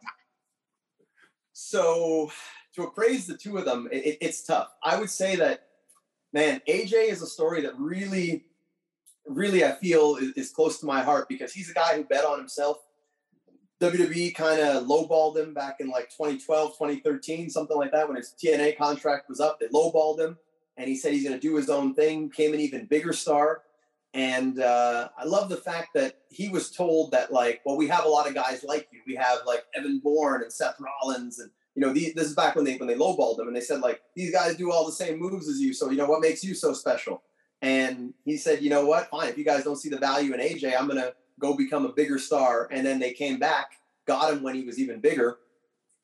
so 1.58 2.30
to 2.74 2.84
appraise 2.84 3.26
the 3.26 3.38
two 3.38 3.58
of 3.58 3.64
them, 3.64 3.88
it, 3.90 4.18
it's 4.20 4.44
tough. 4.44 4.74
I 4.84 5.00
would 5.00 5.10
say 5.10 5.38
that, 5.38 5.68
man, 6.34 6.62
AJ 6.68 7.08
is 7.10 7.22
a 7.22 7.28
story 7.28 7.62
that 7.62 7.80
really, 7.80 8.44
really 9.26 9.64
I 9.64 9.72
feel 9.72 10.18
is, 10.18 10.34
is 10.34 10.52
close 10.52 10.82
to 10.82 10.86
my 10.86 11.02
heart 11.02 11.30
because 11.30 11.54
he's 11.54 11.72
a 11.72 11.74
guy 11.74 11.96
who 11.96 12.04
bet 12.04 12.26
on 12.26 12.40
himself. 12.40 12.80
WWE 13.80 14.36
kind 14.36 14.60
of 14.60 14.84
lowballed 14.84 15.38
him 15.38 15.54
back 15.54 15.78
in 15.80 15.90
like 15.90 16.10
2012, 16.10 16.74
2013, 16.74 17.50
something 17.50 17.78
like 17.78 17.94
that, 17.94 18.06
when 18.06 18.18
his 18.18 18.36
TNA 18.38 18.78
contract 18.78 19.30
was 19.30 19.40
up. 19.40 19.58
They 19.58 19.68
lowballed 19.68 20.20
him, 20.20 20.38
and 20.76 20.90
he 20.90 20.98
said 20.98 21.14
he's 21.14 21.24
going 21.24 21.40
to 21.40 21.48
do 21.48 21.56
his 21.56 21.70
own 21.70 21.94
thing. 21.96 22.28
Became 22.28 22.54
an 22.54 22.60
even 22.60 22.86
bigger 22.86 23.14
star, 23.14 23.62
and 24.16 24.62
uh, 24.62 25.10
I 25.18 25.26
love 25.26 25.50
the 25.50 25.58
fact 25.58 25.90
that 25.94 26.20
he 26.30 26.48
was 26.48 26.72
told 26.72 27.12
that, 27.12 27.34
like, 27.34 27.60
well, 27.66 27.76
we 27.76 27.90
have 27.90 28.06
a 28.06 28.10
lot 28.10 28.28
of 28.28 28.34
guys 28.34 28.64
like 28.64 28.88
you. 28.92 29.02
We 29.06 29.16
have 29.16 29.40
like 29.46 29.66
Evan 29.76 30.00
Bourne 30.00 30.42
and 30.42 30.52
Seth 30.52 30.78
Rollins, 30.80 31.40
and 31.40 31.52
you 31.76 31.86
know, 31.86 31.92
these, 31.92 32.14
this 32.14 32.28
is 32.30 32.34
back 32.34 32.56
when 32.56 32.64
they 32.64 32.78
when 32.78 32.88
they 32.88 32.96
lowballed 32.96 33.38
him, 33.38 33.48
and 33.48 33.56
they 33.56 33.62
said 33.62 33.82
like 33.82 34.00
these 34.16 34.32
guys 34.32 34.56
do 34.56 34.72
all 34.72 34.86
the 34.86 34.94
same 34.94 35.20
moves 35.20 35.50
as 35.50 35.60
you. 35.60 35.74
So 35.74 35.90
you 35.90 35.98
know, 35.98 36.06
what 36.06 36.22
makes 36.22 36.46
you 36.46 36.56
so 36.56 36.72
special? 36.72 37.24
And 37.62 38.14
he 38.24 38.38
said, 38.38 38.62
you 38.62 38.70
know 38.70 38.86
what? 38.86 39.10
Fine. 39.10 39.28
If 39.28 39.38
you 39.38 39.44
guys 39.44 39.66
don't 39.66 39.76
see 39.76 39.90
the 39.90 39.98
value 39.98 40.34
in 40.34 40.40
AJ, 40.40 40.80
I'm 40.80 40.88
gonna 40.88 41.12
go 41.42 41.58
become 41.58 41.86
a 41.86 41.92
bigger 41.92 42.18
star. 42.18 42.70
And 42.72 42.86
then 42.86 43.00
they 43.00 43.12
came 43.12 43.38
back, 43.38 43.72
got 44.08 44.32
him 44.32 44.44
when 44.44 44.56
he 44.56 44.64
was 44.64 44.80
even 44.80 45.02
bigger, 45.02 45.40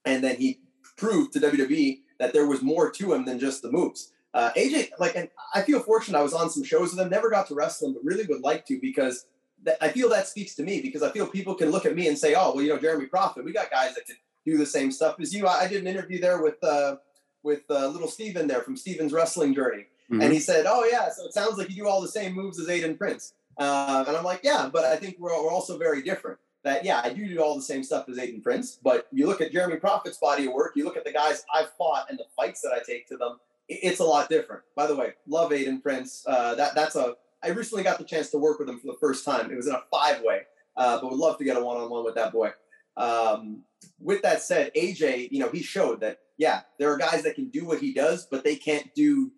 and 0.04 0.22
then 0.22 0.36
he 0.36 0.60
proved 0.98 1.32
to 1.34 1.40
WWE 1.40 2.00
that 2.20 2.34
there 2.34 2.48
was 2.48 2.62
more 2.62 2.92
to 2.92 3.14
him 3.14 3.24
than 3.24 3.40
just 3.40 3.62
the 3.62 3.72
moves. 3.72 4.12
Uh, 4.34 4.52
AJ, 4.56 4.92
like, 4.98 5.16
and 5.16 5.30
I 5.54 5.62
feel 5.62 5.82
fortunate. 5.82 6.18
I 6.18 6.24
was 6.24 6.34
on 6.34 6.50
some 6.50 6.64
shows 6.64 6.92
with 6.92 7.00
him, 7.00 7.10
never 7.10 7.30
got 7.30 7.48
to 7.48 7.56
wrestle 7.56 7.90
him, 7.90 7.94
but 7.94 8.04
really 8.04 8.26
would 8.28 8.42
like 8.42 8.66
to 8.68 8.80
because 8.80 9.26
that, 9.64 9.78
I 9.82 9.90
feel 9.90 10.10
that 10.10 10.28
speaks 10.28 10.56
to 10.56 10.64
me 10.64 10.82
because 10.82 11.04
I 11.04 11.12
feel 11.12 11.28
people 11.28 11.56
can 11.56 11.70
look 11.70 11.86
at 11.86 11.96
me 11.96 12.08
and 12.08 12.18
say, 12.18 12.34
oh, 12.36 12.54
well, 12.54 12.64
you 12.64 12.70
know, 12.70 12.80
Jeremy 12.80 13.08
Prophet, 13.08 13.44
we 13.44 13.52
got 13.52 13.70
guys 13.70 13.94
that 13.96 14.06
can 14.06 14.16
do 14.46 14.58
the 14.58 14.66
same 14.66 14.92
stuff 14.92 15.20
as 15.20 15.34
you. 15.34 15.48
I, 15.48 15.62
I 15.62 15.68
did 15.68 15.82
an 15.82 15.88
interview 15.88 16.20
there 16.20 16.42
with 16.42 16.64
uh, 16.64 16.98
with 17.44 17.64
uh, 17.70 17.88
little 17.88 18.08
Steven 18.08 18.48
there 18.48 18.62
from 18.62 18.78
Steven's 18.78 19.12
Wrestling 19.12 19.54
Journey, 19.54 19.88
mm-hmm. 20.10 20.22
and 20.22 20.32
he 20.32 20.40
said, 20.40 20.66
oh 20.68 20.88
yeah, 20.90 21.10
so 21.10 21.26
it 21.26 21.34
sounds 21.34 21.58
like 21.58 21.70
you 21.70 21.76
do 21.76 21.88
all 21.88 22.02
the 22.02 22.08
same 22.08 22.34
moves 22.34 22.60
as 22.60 22.68
Aiden 22.68 22.98
Prince. 22.98 23.34
Uh, 23.58 24.06
and 24.08 24.16
I'm 24.16 24.24
like, 24.24 24.42
yeah, 24.44 24.70
but 24.72 24.86
I 24.86 24.96
think 24.96 25.18
we're, 25.20 25.32
we're 25.44 25.52
also 25.52 25.78
very 25.78 26.02
different. 26.02 26.40
That 26.64 26.86
yeah, 26.86 27.02
I 27.04 27.12
do 27.12 27.28
do 27.28 27.42
all 27.42 27.56
the 27.56 27.62
same 27.62 27.84
stuff 27.84 28.08
as 28.08 28.18
Aiden 28.18 28.42
Prince, 28.42 28.80
but 28.82 29.08
you 29.12 29.26
look 29.28 29.42
at 29.42 29.52
Jeremy 29.52 29.78
Prophet's 29.78 30.18
body 30.18 30.46
of 30.46 30.54
work, 30.54 30.74
you 30.76 30.86
look 30.86 30.96
at 30.96 31.04
the 31.04 31.12
guys 31.12 31.44
I've 31.54 31.72
fought 31.74 32.06
and 32.10 32.18
the 32.18 32.26
fights 32.36 32.62
that 32.62 32.72
I 32.72 32.80
take 32.86 33.08
to 33.08 33.18
them 33.18 33.40
it's 33.72 34.00
a 34.00 34.04
lot 34.04 34.30
different. 34.30 34.64
By 34.76 34.88
the 34.88 34.96
way, 34.96 35.14
love 35.28 35.52
Aiden 35.52 35.82
Prince. 35.82 36.24
Uh, 36.28 36.56
that 36.56 36.76
that's 36.76 36.96
a. 36.96 37.16
I 37.44 37.50
recently 37.50 37.84
got 37.84 37.98
the 37.98 38.04
chance 38.04 38.30
to 38.32 38.38
work 38.38 38.60
with 38.60 38.70
him 38.70 38.80
for 38.80 38.88
the 38.88 38.98
first 39.00 39.26
time. 39.26 39.50
It 39.50 39.56
was 39.56 39.68
in 39.68 39.74
a 39.74 39.82
five 39.92 40.22
way, 40.22 40.42
uh, 40.76 41.00
but 41.02 41.10
would 41.10 41.20
love 41.20 41.38
to 41.38 41.44
get 41.44 41.58
a 41.58 41.64
one 41.64 41.78
on 41.78 41.90
one 41.90 42.04
with 42.04 42.16
that 42.16 42.32
boy. 42.32 42.52
Um, 42.98 43.64
with 44.00 44.22
that 44.22 44.42
said, 44.42 44.72
AJ, 44.76 45.32
you 45.32 45.40
know, 45.40 45.50
he 45.50 45.64
showed 45.64 46.02
that 46.02 46.20
yeah, 46.38 46.62
there 46.78 46.92
are 46.92 46.98
guys 46.98 47.24
that 47.24 47.36
can 47.36 47.50
do 47.50 47.66
what 47.66 47.80
he 47.80 47.94
does, 47.94 48.26
but 48.26 48.44
they 48.44 48.56
can't 48.56 48.94
do 48.94 49.32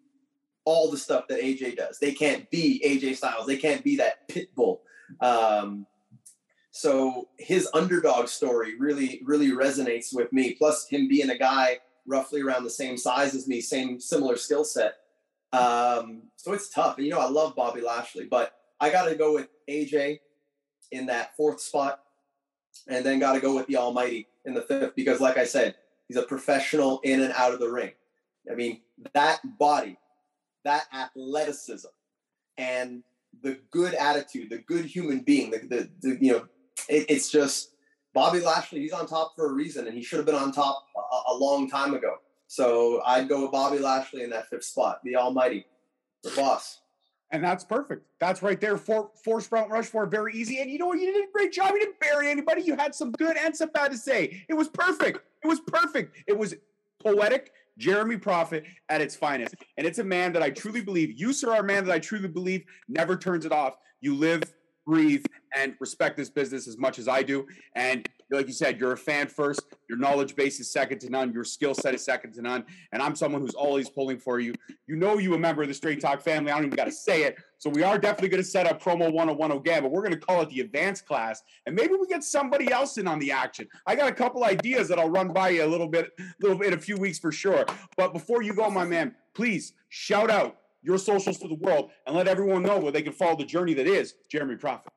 all 0.65 0.89
the 0.89 0.97
stuff 0.97 1.27
that 1.27 1.41
AJ 1.41 1.75
does. 1.75 1.99
They 1.99 2.13
can't 2.13 2.49
be 2.49 2.81
AJ 2.85 3.17
Styles. 3.17 3.45
They 3.45 3.57
can't 3.57 3.83
be 3.83 3.97
that 3.97 4.27
pit 4.27 4.55
bull. 4.55 4.81
Um, 5.21 5.85
so 6.71 7.27
his 7.37 7.69
underdog 7.73 8.29
story 8.29 8.79
really, 8.79 9.21
really 9.23 9.51
resonates 9.51 10.15
with 10.15 10.31
me. 10.33 10.53
Plus, 10.53 10.87
him 10.87 11.07
being 11.07 11.29
a 11.29 11.37
guy 11.37 11.79
roughly 12.05 12.41
around 12.41 12.63
the 12.63 12.69
same 12.69 12.97
size 12.97 13.33
as 13.33 13.47
me, 13.47 13.61
same 13.61 13.99
similar 13.99 14.35
skill 14.35 14.63
set. 14.63 14.95
Um, 15.51 16.23
so 16.35 16.53
it's 16.53 16.69
tough. 16.69 16.97
And 16.97 17.05
you 17.05 17.11
know, 17.11 17.19
I 17.19 17.29
love 17.29 17.55
Bobby 17.55 17.81
Lashley, 17.81 18.25
but 18.25 18.53
I 18.79 18.89
got 18.89 19.05
to 19.05 19.15
go 19.15 19.33
with 19.33 19.47
AJ 19.69 20.19
in 20.91 21.05
that 21.07 21.35
fourth 21.35 21.61
spot, 21.61 22.01
and 22.87 23.05
then 23.05 23.19
got 23.19 23.33
to 23.33 23.39
go 23.39 23.55
with 23.55 23.67
the 23.67 23.77
Almighty 23.77 24.27
in 24.45 24.53
the 24.53 24.61
fifth 24.61 24.95
because, 24.95 25.21
like 25.21 25.37
I 25.37 25.45
said, 25.45 25.75
he's 26.07 26.17
a 26.17 26.23
professional 26.23 26.99
in 27.03 27.21
and 27.21 27.33
out 27.33 27.53
of 27.53 27.59
the 27.59 27.69
ring. 27.69 27.91
I 28.51 28.55
mean, 28.55 28.81
that 29.13 29.39
body, 29.57 29.97
that 30.65 30.85
athleticism, 30.93 31.87
and 32.57 33.03
the 33.41 33.59
good 33.71 33.93
attitude, 33.93 34.49
the 34.49 34.59
good 34.59 34.85
human 34.85 35.19
being, 35.19 35.51
the, 35.51 35.59
the, 35.59 35.89
the 36.01 36.17
you 36.19 36.31
know, 36.33 36.47
it, 36.89 37.05
it's 37.09 37.31
just 37.31 37.72
Bobby 38.13 38.39
Lashley, 38.39 38.81
he's 38.81 38.93
on 38.93 39.07
top 39.07 39.33
for 39.35 39.47
a 39.49 39.53
reason, 39.53 39.87
and 39.87 39.95
he 39.95 40.03
should 40.03 40.17
have 40.17 40.25
been 40.25 40.35
on 40.35 40.51
top 40.51 40.85
a, 40.95 41.31
a 41.31 41.35
long 41.35 41.69
time 41.69 41.93
ago. 41.93 42.15
So 42.47 43.01
I'd 43.05 43.27
go 43.27 43.41
with 43.41 43.51
Bobby 43.51 43.79
Lashley 43.79 44.23
in 44.23 44.29
that 44.29 44.47
fifth 44.49 44.65
spot, 44.65 44.99
the 45.03 45.15
Almighty, 45.15 45.65
the 46.23 46.31
boss. 46.31 46.81
And 47.31 47.43
that's 47.43 47.63
perfect. 47.63 48.05
That's 48.19 48.43
right 48.43 48.61
there. 48.61 48.77
For 48.77 49.09
force 49.23 49.51
Mount 49.51 49.71
Rushmore, 49.71 50.05
very 50.05 50.35
easy. 50.35 50.61
And 50.61 50.69
you 50.69 50.77
know 50.77 50.85
what? 50.85 50.99
You 50.99 51.11
did 51.11 51.23
a 51.27 51.31
great 51.33 51.51
job. 51.51 51.71
You 51.73 51.79
didn't 51.79 51.99
bury 51.99 52.29
anybody. 52.29 52.61
You 52.61 52.75
had 52.75 52.93
some 52.93 53.11
good 53.13 53.37
and 53.37 53.55
some 53.55 53.69
bad 53.69 53.91
to 53.91 53.97
say. 53.97 54.45
It 54.47 54.53
was 54.53 54.67
perfect. 54.67 55.19
It 55.43 55.47
was 55.47 55.59
perfect. 55.61 56.15
It 56.27 56.37
was 56.37 56.53
poetic. 56.99 57.51
Jeremy 57.79 58.17
Prophet 58.17 58.65
at 58.89 59.01
its 59.01 59.15
finest. 59.15 59.55
And 59.77 59.87
it's 59.87 59.97
a 59.97 60.03
man 60.03 60.31
that 60.33 60.43
I 60.43 60.51
truly 60.51 60.81
believe, 60.81 61.19
you, 61.19 61.33
sir, 61.33 61.53
are 61.53 61.61
a 61.61 61.63
man 61.63 61.85
that 61.85 61.91
I 61.91 61.97
truly 61.97 62.27
believe 62.27 62.65
never 62.87 63.17
turns 63.17 63.45
it 63.45 63.51
off. 63.51 63.77
You 63.99 64.13
live, 64.13 64.43
breathe, 64.85 65.25
and 65.55 65.75
respect 65.79 66.17
this 66.17 66.29
business 66.29 66.67
as 66.67 66.77
much 66.77 66.99
as 66.99 67.07
I 67.07 67.23
do. 67.23 67.47
And 67.75 68.07
like 68.31 68.47
you 68.47 68.53
said, 68.53 68.79
you're 68.79 68.93
a 68.93 68.97
fan 68.97 69.27
first. 69.27 69.61
Your 69.87 69.97
knowledge 69.97 70.35
base 70.35 70.59
is 70.59 70.71
second 70.71 70.99
to 70.99 71.09
none. 71.09 71.31
Your 71.31 71.43
skill 71.43 71.75
set 71.75 71.93
is 71.93 72.03
second 72.03 72.33
to 72.33 72.41
none. 72.41 72.65
And 72.91 73.01
I'm 73.01 73.15
someone 73.15 73.41
who's 73.41 73.53
always 73.53 73.89
pulling 73.89 74.17
for 74.17 74.39
you. 74.39 74.53
You 74.87 74.95
know 74.95 75.19
you 75.19 75.33
a 75.35 75.37
member 75.37 75.61
of 75.61 75.67
the 75.67 75.73
Straight 75.73 76.01
Talk 76.01 76.21
family. 76.21 76.51
I 76.51 76.55
don't 76.55 76.65
even 76.65 76.75
got 76.75 76.85
to 76.85 76.91
say 76.91 77.23
it. 77.23 77.37
So 77.59 77.69
we 77.69 77.83
are 77.83 77.97
definitely 77.97 78.29
going 78.29 78.43
to 78.43 78.49
set 78.49 78.65
up 78.65 78.81
promo 78.81 79.13
101 79.13 79.51
again, 79.51 79.83
but 79.83 79.91
we're 79.91 80.01
going 80.01 80.13
to 80.13 80.19
call 80.19 80.41
it 80.41 80.49
the 80.49 80.61
advanced 80.61 81.05
class. 81.05 81.43
And 81.65 81.75
maybe 81.75 81.93
we 81.93 82.07
get 82.07 82.23
somebody 82.23 82.71
else 82.71 82.97
in 82.97 83.07
on 83.07 83.19
the 83.19 83.31
action. 83.31 83.67
I 83.85 83.95
got 83.95 84.09
a 84.09 84.13
couple 84.13 84.43
ideas 84.43 84.87
that 84.89 84.99
I'll 84.99 85.09
run 85.09 85.31
by 85.31 85.49
you 85.49 85.63
a 85.63 85.67
little 85.67 85.87
bit, 85.87 86.11
a 86.19 86.23
little 86.41 86.57
bit 86.57 86.69
in 86.69 86.73
a 86.73 86.81
few 86.81 86.97
weeks 86.97 87.19
for 87.19 87.31
sure. 87.31 87.65
But 87.95 88.11
before 88.11 88.41
you 88.41 88.53
go, 88.53 88.69
my 88.69 88.85
man, 88.85 89.15
please 89.33 89.73
shout 89.89 90.29
out 90.29 90.57
your 90.83 90.97
socials 90.97 91.37
to 91.39 91.47
the 91.47 91.55
world 91.55 91.89
and 92.05 92.15
let 92.15 92.27
everyone 92.27 92.61
know 92.61 92.77
where 92.77 92.91
they 92.91 93.01
can 93.01 93.13
follow 93.13 93.37
the 93.37 93.45
journey 93.45 93.73
that 93.73 93.87
is 93.87 94.15
Jeremy 94.29 94.55
Prophet. 94.55 94.91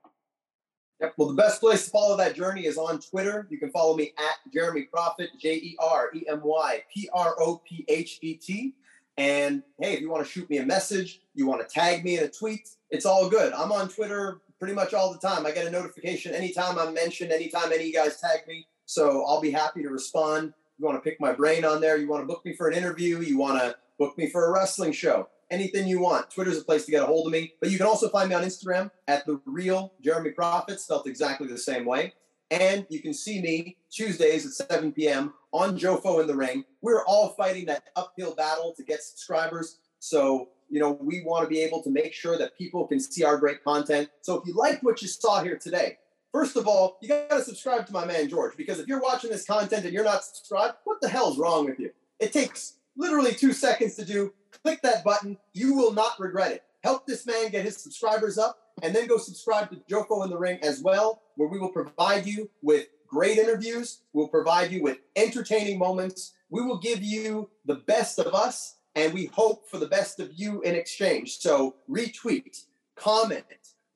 Yep. 1.01 1.15
Well, 1.17 1.29
the 1.29 1.35
best 1.35 1.61
place 1.61 1.85
to 1.85 1.91
follow 1.91 2.17
that 2.17 2.35
journey 2.35 2.65
is 2.65 2.79
on 2.79 3.01
Twitter. 3.01 3.47
You 3.51 3.59
can 3.59 3.71
follow 3.71 3.97
me 3.97 4.13
at 4.19 4.53
Jeremy 4.53 4.85
Prophet, 4.85 5.29
J 5.39 5.55
E 5.55 5.77
R 5.79 6.11
E 6.15 6.23
M 6.27 6.41
Y 6.43 6.83
P 6.93 7.09
R 7.13 7.37
O 7.39 7.61
P 7.69 7.85
H 7.89 8.19
E 8.23 8.35
T. 8.35 8.75
And 9.19 9.63
hey, 9.79 9.95
if 9.95 10.01
you 10.01 10.11
want 10.11 10.27
to 10.27 10.31
shoot 10.31 10.49
me 10.49 10.59
a 10.59 10.67
message, 10.67 11.21
you 11.35 11.47
want 11.47 11.67
to 11.67 11.73
tag 11.73 12.05
me 12.05 12.19
in 12.19 12.25
a 12.25 12.29
tweet, 12.29 12.69
it's 12.91 13.07
all 13.07 13.29
good. 13.29 13.53
I'm 13.53 13.73
on 13.73 13.89
Twitter 13.89 14.41
pretty 14.59 14.75
much 14.75 14.95
all 14.95 15.13
the 15.13 15.19
time. 15.19 15.47
I 15.47 15.53
get 15.53 15.67
a 15.67 15.71
notification 15.71 16.35
anytime 16.35 16.79
I'm 16.79 16.95
mentioned, 16.95 17.31
anytime 17.31 17.73
any 17.73 17.83
of 17.83 17.87
you 17.87 17.95
guys 17.95 18.21
tag 18.21 18.47
me. 18.47 18.67
So 18.87 19.25
I'll 19.27 19.41
be 19.41 19.51
happy 19.51 19.83
to 19.83 19.89
respond. 19.89 20.53
You 20.79 20.87
want 20.87 21.03
to 21.03 21.11
pick 21.11 21.21
my 21.21 21.33
brain 21.33 21.65
on 21.65 21.81
there, 21.81 21.97
you 21.97 22.09
want 22.09 22.23
to 22.23 22.27
book 22.27 22.45
me 22.45 22.55
for 22.55 22.69
an 22.69 22.77
interview, 22.77 23.21
you 23.21 23.39
want 23.39 23.61
to 23.61 23.77
book 23.99 24.17
me 24.19 24.29
for 24.29 24.47
a 24.47 24.53
wrestling 24.53 24.93
show 24.93 25.29
anything 25.51 25.87
you 25.87 26.01
want. 26.01 26.31
Twitter's 26.31 26.59
a 26.59 26.65
place 26.65 26.85
to 26.87 26.91
get 26.91 27.03
a 27.03 27.07
hold 27.07 27.27
of 27.27 27.33
me. 27.33 27.53
But 27.61 27.71
you 27.71 27.79
can 27.79 27.87
also 27.87 28.09
find 28.09 28.29
me 28.29 28.35
on 28.35 28.43
Instagram 28.43 28.91
at 29.09 29.27
the 29.27 29.41
real 29.47 29.93
Jeremy 30.03 30.31
Prophet, 30.31 30.81
spelled 30.81 31.07
exactly 31.07 31.47
the 31.47 31.59
same 31.59 31.85
way. 31.85 32.13
And 32.51 32.87
you 32.89 33.01
can 33.01 33.13
see 33.13 33.41
me 33.41 33.77
Tuesdays 33.91 34.47
at 34.47 34.69
7 34.69 34.93
p.m. 34.93 35.35
on 35.53 35.79
Jofo 35.79 36.21
in 36.21 36.27
the 36.27 36.37
Ring. 36.37 36.65
We're 36.81 37.05
all 37.05 37.31
fighting 37.31 37.67
that 37.67 37.85
uphill 37.97 38.35
battle 38.35 38.73
to 38.77 38.85
get 38.85 39.03
subscribers. 39.03 39.79
So, 39.99 40.51
you 40.71 40.79
know, 40.79 40.93
we 41.01 41.23
want 41.25 41.45
to 41.45 41.49
be 41.49 41.61
able 41.61 41.83
to 41.83 41.91
make 41.91 42.13
sure 42.13 42.39
that 42.39 42.57
people 42.57 42.87
can 42.87 43.01
see 43.01 43.25
our 43.25 43.37
great 43.37 43.65
content. 43.65 44.11
So 44.21 44.37
if 44.37 44.47
you 44.47 44.55
liked 44.55 44.85
what 44.85 45.03
you 45.03 45.09
saw 45.09 45.43
here 45.43 45.59
today, 45.59 45.99
first 46.33 46.57
of 46.57 46.69
all, 46.69 46.99
you 47.03 47.09
got 47.09 47.31
to 47.31 47.43
subscribe 47.43 47.87
to 47.87 47.93
my 47.93 48.05
man 48.05 48.29
George 48.29 48.57
because 48.57 48.79
if 48.79 48.87
you're 48.87 49.01
watching 49.01 49.31
this 49.31 49.45
content 49.45 49.85
and 49.85 49.93
you're 49.93 50.05
not 50.05 50.23
subscribed, 50.23 50.77
what 50.85 51.01
the 51.01 51.09
hell's 51.09 51.39
wrong 51.39 51.65
with 51.65 51.81
you? 51.81 51.91
It 52.21 52.33
takes 52.33 52.75
literally 52.97 53.35
two 53.35 53.53
seconds 53.53 53.95
to 53.97 54.05
do 54.05 54.33
click 54.63 54.83
that 54.83 55.05
button. 55.05 55.37
You 55.53 55.75
will 55.75 55.93
not 55.93 56.19
regret 56.19 56.53
it. 56.53 56.65
Help 56.83 57.07
this 57.07 57.27
man 57.27 57.51
get 57.51 57.65
his 57.65 57.77
subscribers 57.77 58.39
up 58.39 58.59
and 58.83 58.95
then 58.95 59.07
go 59.07 59.19
subscribe 59.19 59.71
to 59.71 59.77
Jofo 59.91 60.25
in 60.25 60.31
the 60.31 60.39
Ring 60.39 60.59
as 60.63 60.83
well, 60.83 61.23
where 61.37 61.49
we 61.49 61.59
will 61.59 61.71
provide 61.71 62.27
you 62.27 62.51
with 62.63 62.87
great 63.07 63.39
interviews. 63.39 64.03
We'll 64.13 64.29
provide 64.29 64.71
you 64.71 64.83
with 64.83 64.99
entertaining 65.17 65.79
moments. 65.79 66.35
We 66.51 66.63
will 66.63 66.79
give 66.79 67.03
you 67.03 67.51
the 67.65 67.77
best 67.77 68.19
of 68.19 68.35
us, 68.35 68.77
and 68.95 69.13
we 69.13 69.27
hope 69.27 69.69
for 69.69 69.79
the 69.79 69.89
best 69.89 70.21
of 70.21 70.31
you 70.35 70.63
in 70.63 70.75
exchange. 70.75 71.39
So 71.39 71.77
retweet, 71.91 72.65
comment, 72.95 73.45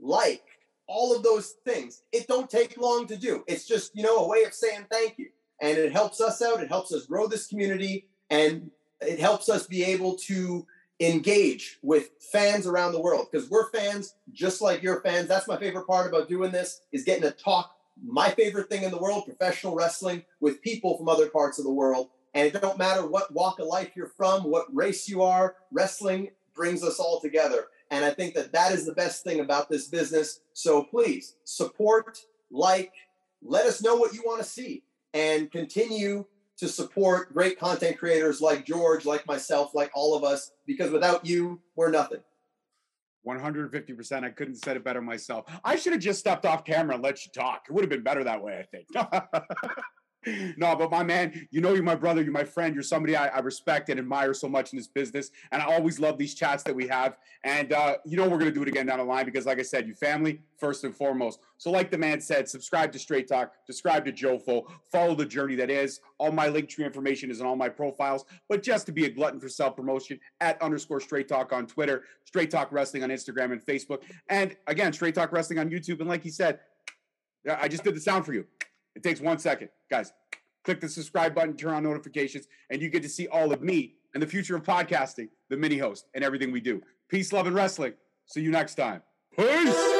like, 0.00 0.42
all 0.86 1.14
of 1.14 1.22
those 1.22 1.54
things. 1.64 2.02
It 2.10 2.26
don't 2.26 2.50
take 2.50 2.76
long 2.76 3.06
to 3.06 3.16
do. 3.16 3.44
It's 3.46 3.66
just, 3.66 3.94
you 3.94 4.02
know, 4.02 4.16
a 4.16 4.28
way 4.28 4.42
of 4.42 4.52
saying 4.52 4.86
thank 4.90 5.18
you. 5.18 5.28
And 5.62 5.78
it 5.78 5.92
helps 5.92 6.20
us 6.20 6.42
out. 6.42 6.62
It 6.62 6.68
helps 6.68 6.92
us 6.92 7.06
grow 7.06 7.28
this 7.28 7.46
community. 7.46 8.08
And 8.30 8.70
it 9.00 9.18
helps 9.18 9.48
us 9.48 9.66
be 9.66 9.84
able 9.84 10.16
to 10.16 10.66
engage 11.00 11.78
with 11.82 12.10
fans 12.20 12.66
around 12.66 12.92
the 12.92 13.00
world 13.00 13.28
because 13.30 13.48
we're 13.48 13.70
fans 13.70 14.14
just 14.32 14.60
like 14.60 14.82
your 14.82 15.00
fans. 15.00 15.28
That's 15.28 15.48
my 15.48 15.56
favorite 15.56 15.86
part 15.86 16.06
about 16.06 16.28
doing 16.28 16.50
this 16.50 16.82
is 16.92 17.04
getting 17.04 17.22
to 17.22 17.30
talk 17.30 17.74
my 18.02 18.30
favorite 18.30 18.68
thing 18.68 18.82
in 18.82 18.90
the 18.90 18.98
world, 18.98 19.24
professional 19.24 19.74
wrestling, 19.74 20.24
with 20.40 20.62
people 20.62 20.96
from 20.96 21.08
other 21.08 21.28
parts 21.28 21.58
of 21.58 21.64
the 21.64 21.72
world. 21.72 22.08
And 22.34 22.46
it 22.46 22.60
don't 22.60 22.78
matter 22.78 23.06
what 23.06 23.32
walk 23.32 23.58
of 23.58 23.66
life 23.66 23.90
you're 23.94 24.06
from, 24.06 24.44
what 24.44 24.74
race 24.74 25.08
you 25.08 25.22
are, 25.22 25.56
wrestling 25.72 26.30
brings 26.54 26.84
us 26.84 26.98
all 26.98 27.20
together. 27.20 27.66
And 27.90 28.04
I 28.04 28.10
think 28.10 28.34
that 28.34 28.52
that 28.52 28.72
is 28.72 28.86
the 28.86 28.94
best 28.94 29.24
thing 29.24 29.40
about 29.40 29.68
this 29.68 29.88
business. 29.88 30.40
So 30.52 30.84
please 30.84 31.34
support, 31.44 32.18
like, 32.50 32.92
let 33.42 33.66
us 33.66 33.82
know 33.82 33.96
what 33.96 34.14
you 34.14 34.22
want 34.24 34.42
to 34.42 34.48
see, 34.48 34.84
and 35.12 35.50
continue 35.50 36.24
to 36.60 36.68
support 36.68 37.32
great 37.32 37.58
content 37.58 37.98
creators 37.98 38.40
like 38.40 38.64
George, 38.64 39.04
like 39.04 39.26
myself, 39.26 39.74
like 39.74 39.90
all 39.94 40.14
of 40.14 40.24
us, 40.24 40.52
because 40.66 40.90
without 40.90 41.26
you, 41.26 41.60
we're 41.74 41.90
nothing. 41.90 42.20
150%. 43.26 44.24
I 44.24 44.30
couldn't 44.30 44.54
have 44.54 44.62
said 44.62 44.76
it 44.76 44.84
better 44.84 45.02
myself. 45.02 45.46
I 45.64 45.76
should 45.76 45.92
have 45.92 46.00
just 46.00 46.20
stepped 46.20 46.46
off 46.46 46.64
camera 46.64 46.94
and 46.94 47.04
let 47.04 47.24
you 47.24 47.32
talk. 47.32 47.64
It 47.68 47.72
would 47.72 47.82
have 47.82 47.90
been 47.90 48.02
better 48.02 48.24
that 48.24 48.42
way, 48.42 48.58
I 48.58 48.62
think. 48.64 48.86
no, 50.26 50.76
but 50.76 50.90
my 50.90 51.02
man, 51.02 51.46
you 51.50 51.60
know 51.60 51.72
you're 51.72 51.82
my 51.82 51.94
brother, 51.94 52.22
you're 52.22 52.32
my 52.32 52.44
friend, 52.44 52.74
you're 52.74 52.82
somebody 52.82 53.16
I, 53.16 53.28
I, 53.28 53.38
respect 53.38 53.88
and 53.88 53.98
admire 53.98 54.34
so 54.34 54.48
much 54.48 54.72
in 54.72 54.76
this 54.76 54.86
business, 54.86 55.30
and 55.50 55.62
I 55.62 55.64
always 55.64 55.98
love 55.98 56.18
these 56.18 56.34
chats 56.34 56.62
that 56.64 56.74
we 56.74 56.86
have. 56.88 57.16
And 57.44 57.72
uh, 57.72 57.96
you 58.04 58.18
know 58.18 58.28
we're 58.28 58.38
gonna 58.38 58.50
do 58.50 58.62
it 58.62 58.68
again 58.68 58.86
down 58.86 58.98
the 58.98 59.04
line 59.04 59.24
because, 59.24 59.46
like 59.46 59.58
I 59.58 59.62
said, 59.62 59.88
you 59.88 59.94
family 59.94 60.42
first 60.58 60.84
and 60.84 60.94
foremost. 60.94 61.40
So, 61.56 61.70
like 61.70 61.90
the 61.90 61.96
man 61.96 62.20
said, 62.20 62.48
subscribe 62.48 62.92
to 62.92 62.98
Straight 62.98 63.28
Talk, 63.28 63.54
subscribe 63.64 64.04
to 64.04 64.12
Jofo, 64.12 64.64
follow 64.92 65.14
the 65.14 65.24
journey 65.24 65.54
that 65.56 65.70
is. 65.70 66.00
All 66.18 66.32
my 66.32 66.48
link 66.48 66.68
tree 66.68 66.84
information 66.84 67.30
is 67.30 67.40
in 67.40 67.46
all 67.46 67.56
my 67.56 67.70
profiles. 67.70 68.26
But 68.48 68.62
just 68.62 68.84
to 68.86 68.92
be 68.92 69.06
a 69.06 69.10
glutton 69.10 69.40
for 69.40 69.48
self 69.48 69.74
promotion, 69.74 70.20
at 70.40 70.60
underscore 70.60 71.00
Straight 71.00 71.28
Talk 71.28 71.52
on 71.52 71.66
Twitter, 71.66 72.04
Straight 72.24 72.50
Talk 72.50 72.72
Wrestling 72.72 73.02
on 73.04 73.08
Instagram 73.08 73.52
and 73.52 73.64
Facebook, 73.64 74.02
and 74.28 74.54
again 74.66 74.92
Straight 74.92 75.14
Talk 75.14 75.32
Wrestling 75.32 75.58
on 75.58 75.70
YouTube. 75.70 76.00
And 76.00 76.08
like 76.08 76.22
he 76.22 76.30
said, 76.30 76.60
I 77.48 77.68
just 77.68 77.84
did 77.84 77.96
the 77.96 78.00
sound 78.00 78.26
for 78.26 78.34
you. 78.34 78.44
It 79.00 79.08
takes 79.08 79.20
one 79.22 79.38
second. 79.38 79.70
Guys, 79.90 80.12
click 80.62 80.78
the 80.78 80.88
subscribe 80.88 81.34
button, 81.34 81.56
turn 81.56 81.72
on 81.72 81.82
notifications, 81.82 82.48
and 82.68 82.82
you 82.82 82.90
get 82.90 83.02
to 83.02 83.08
see 83.08 83.26
all 83.28 83.50
of 83.50 83.62
me 83.62 83.94
and 84.12 84.22
the 84.22 84.26
future 84.26 84.54
of 84.54 84.62
podcasting, 84.62 85.30
the 85.48 85.56
mini 85.56 85.78
host, 85.78 86.04
and 86.12 86.22
everything 86.22 86.52
we 86.52 86.60
do. 86.60 86.82
Peace, 87.08 87.32
love, 87.32 87.46
and 87.46 87.56
wrestling. 87.56 87.94
See 88.26 88.42
you 88.42 88.50
next 88.50 88.74
time. 88.74 89.00
Peace. 89.34 89.99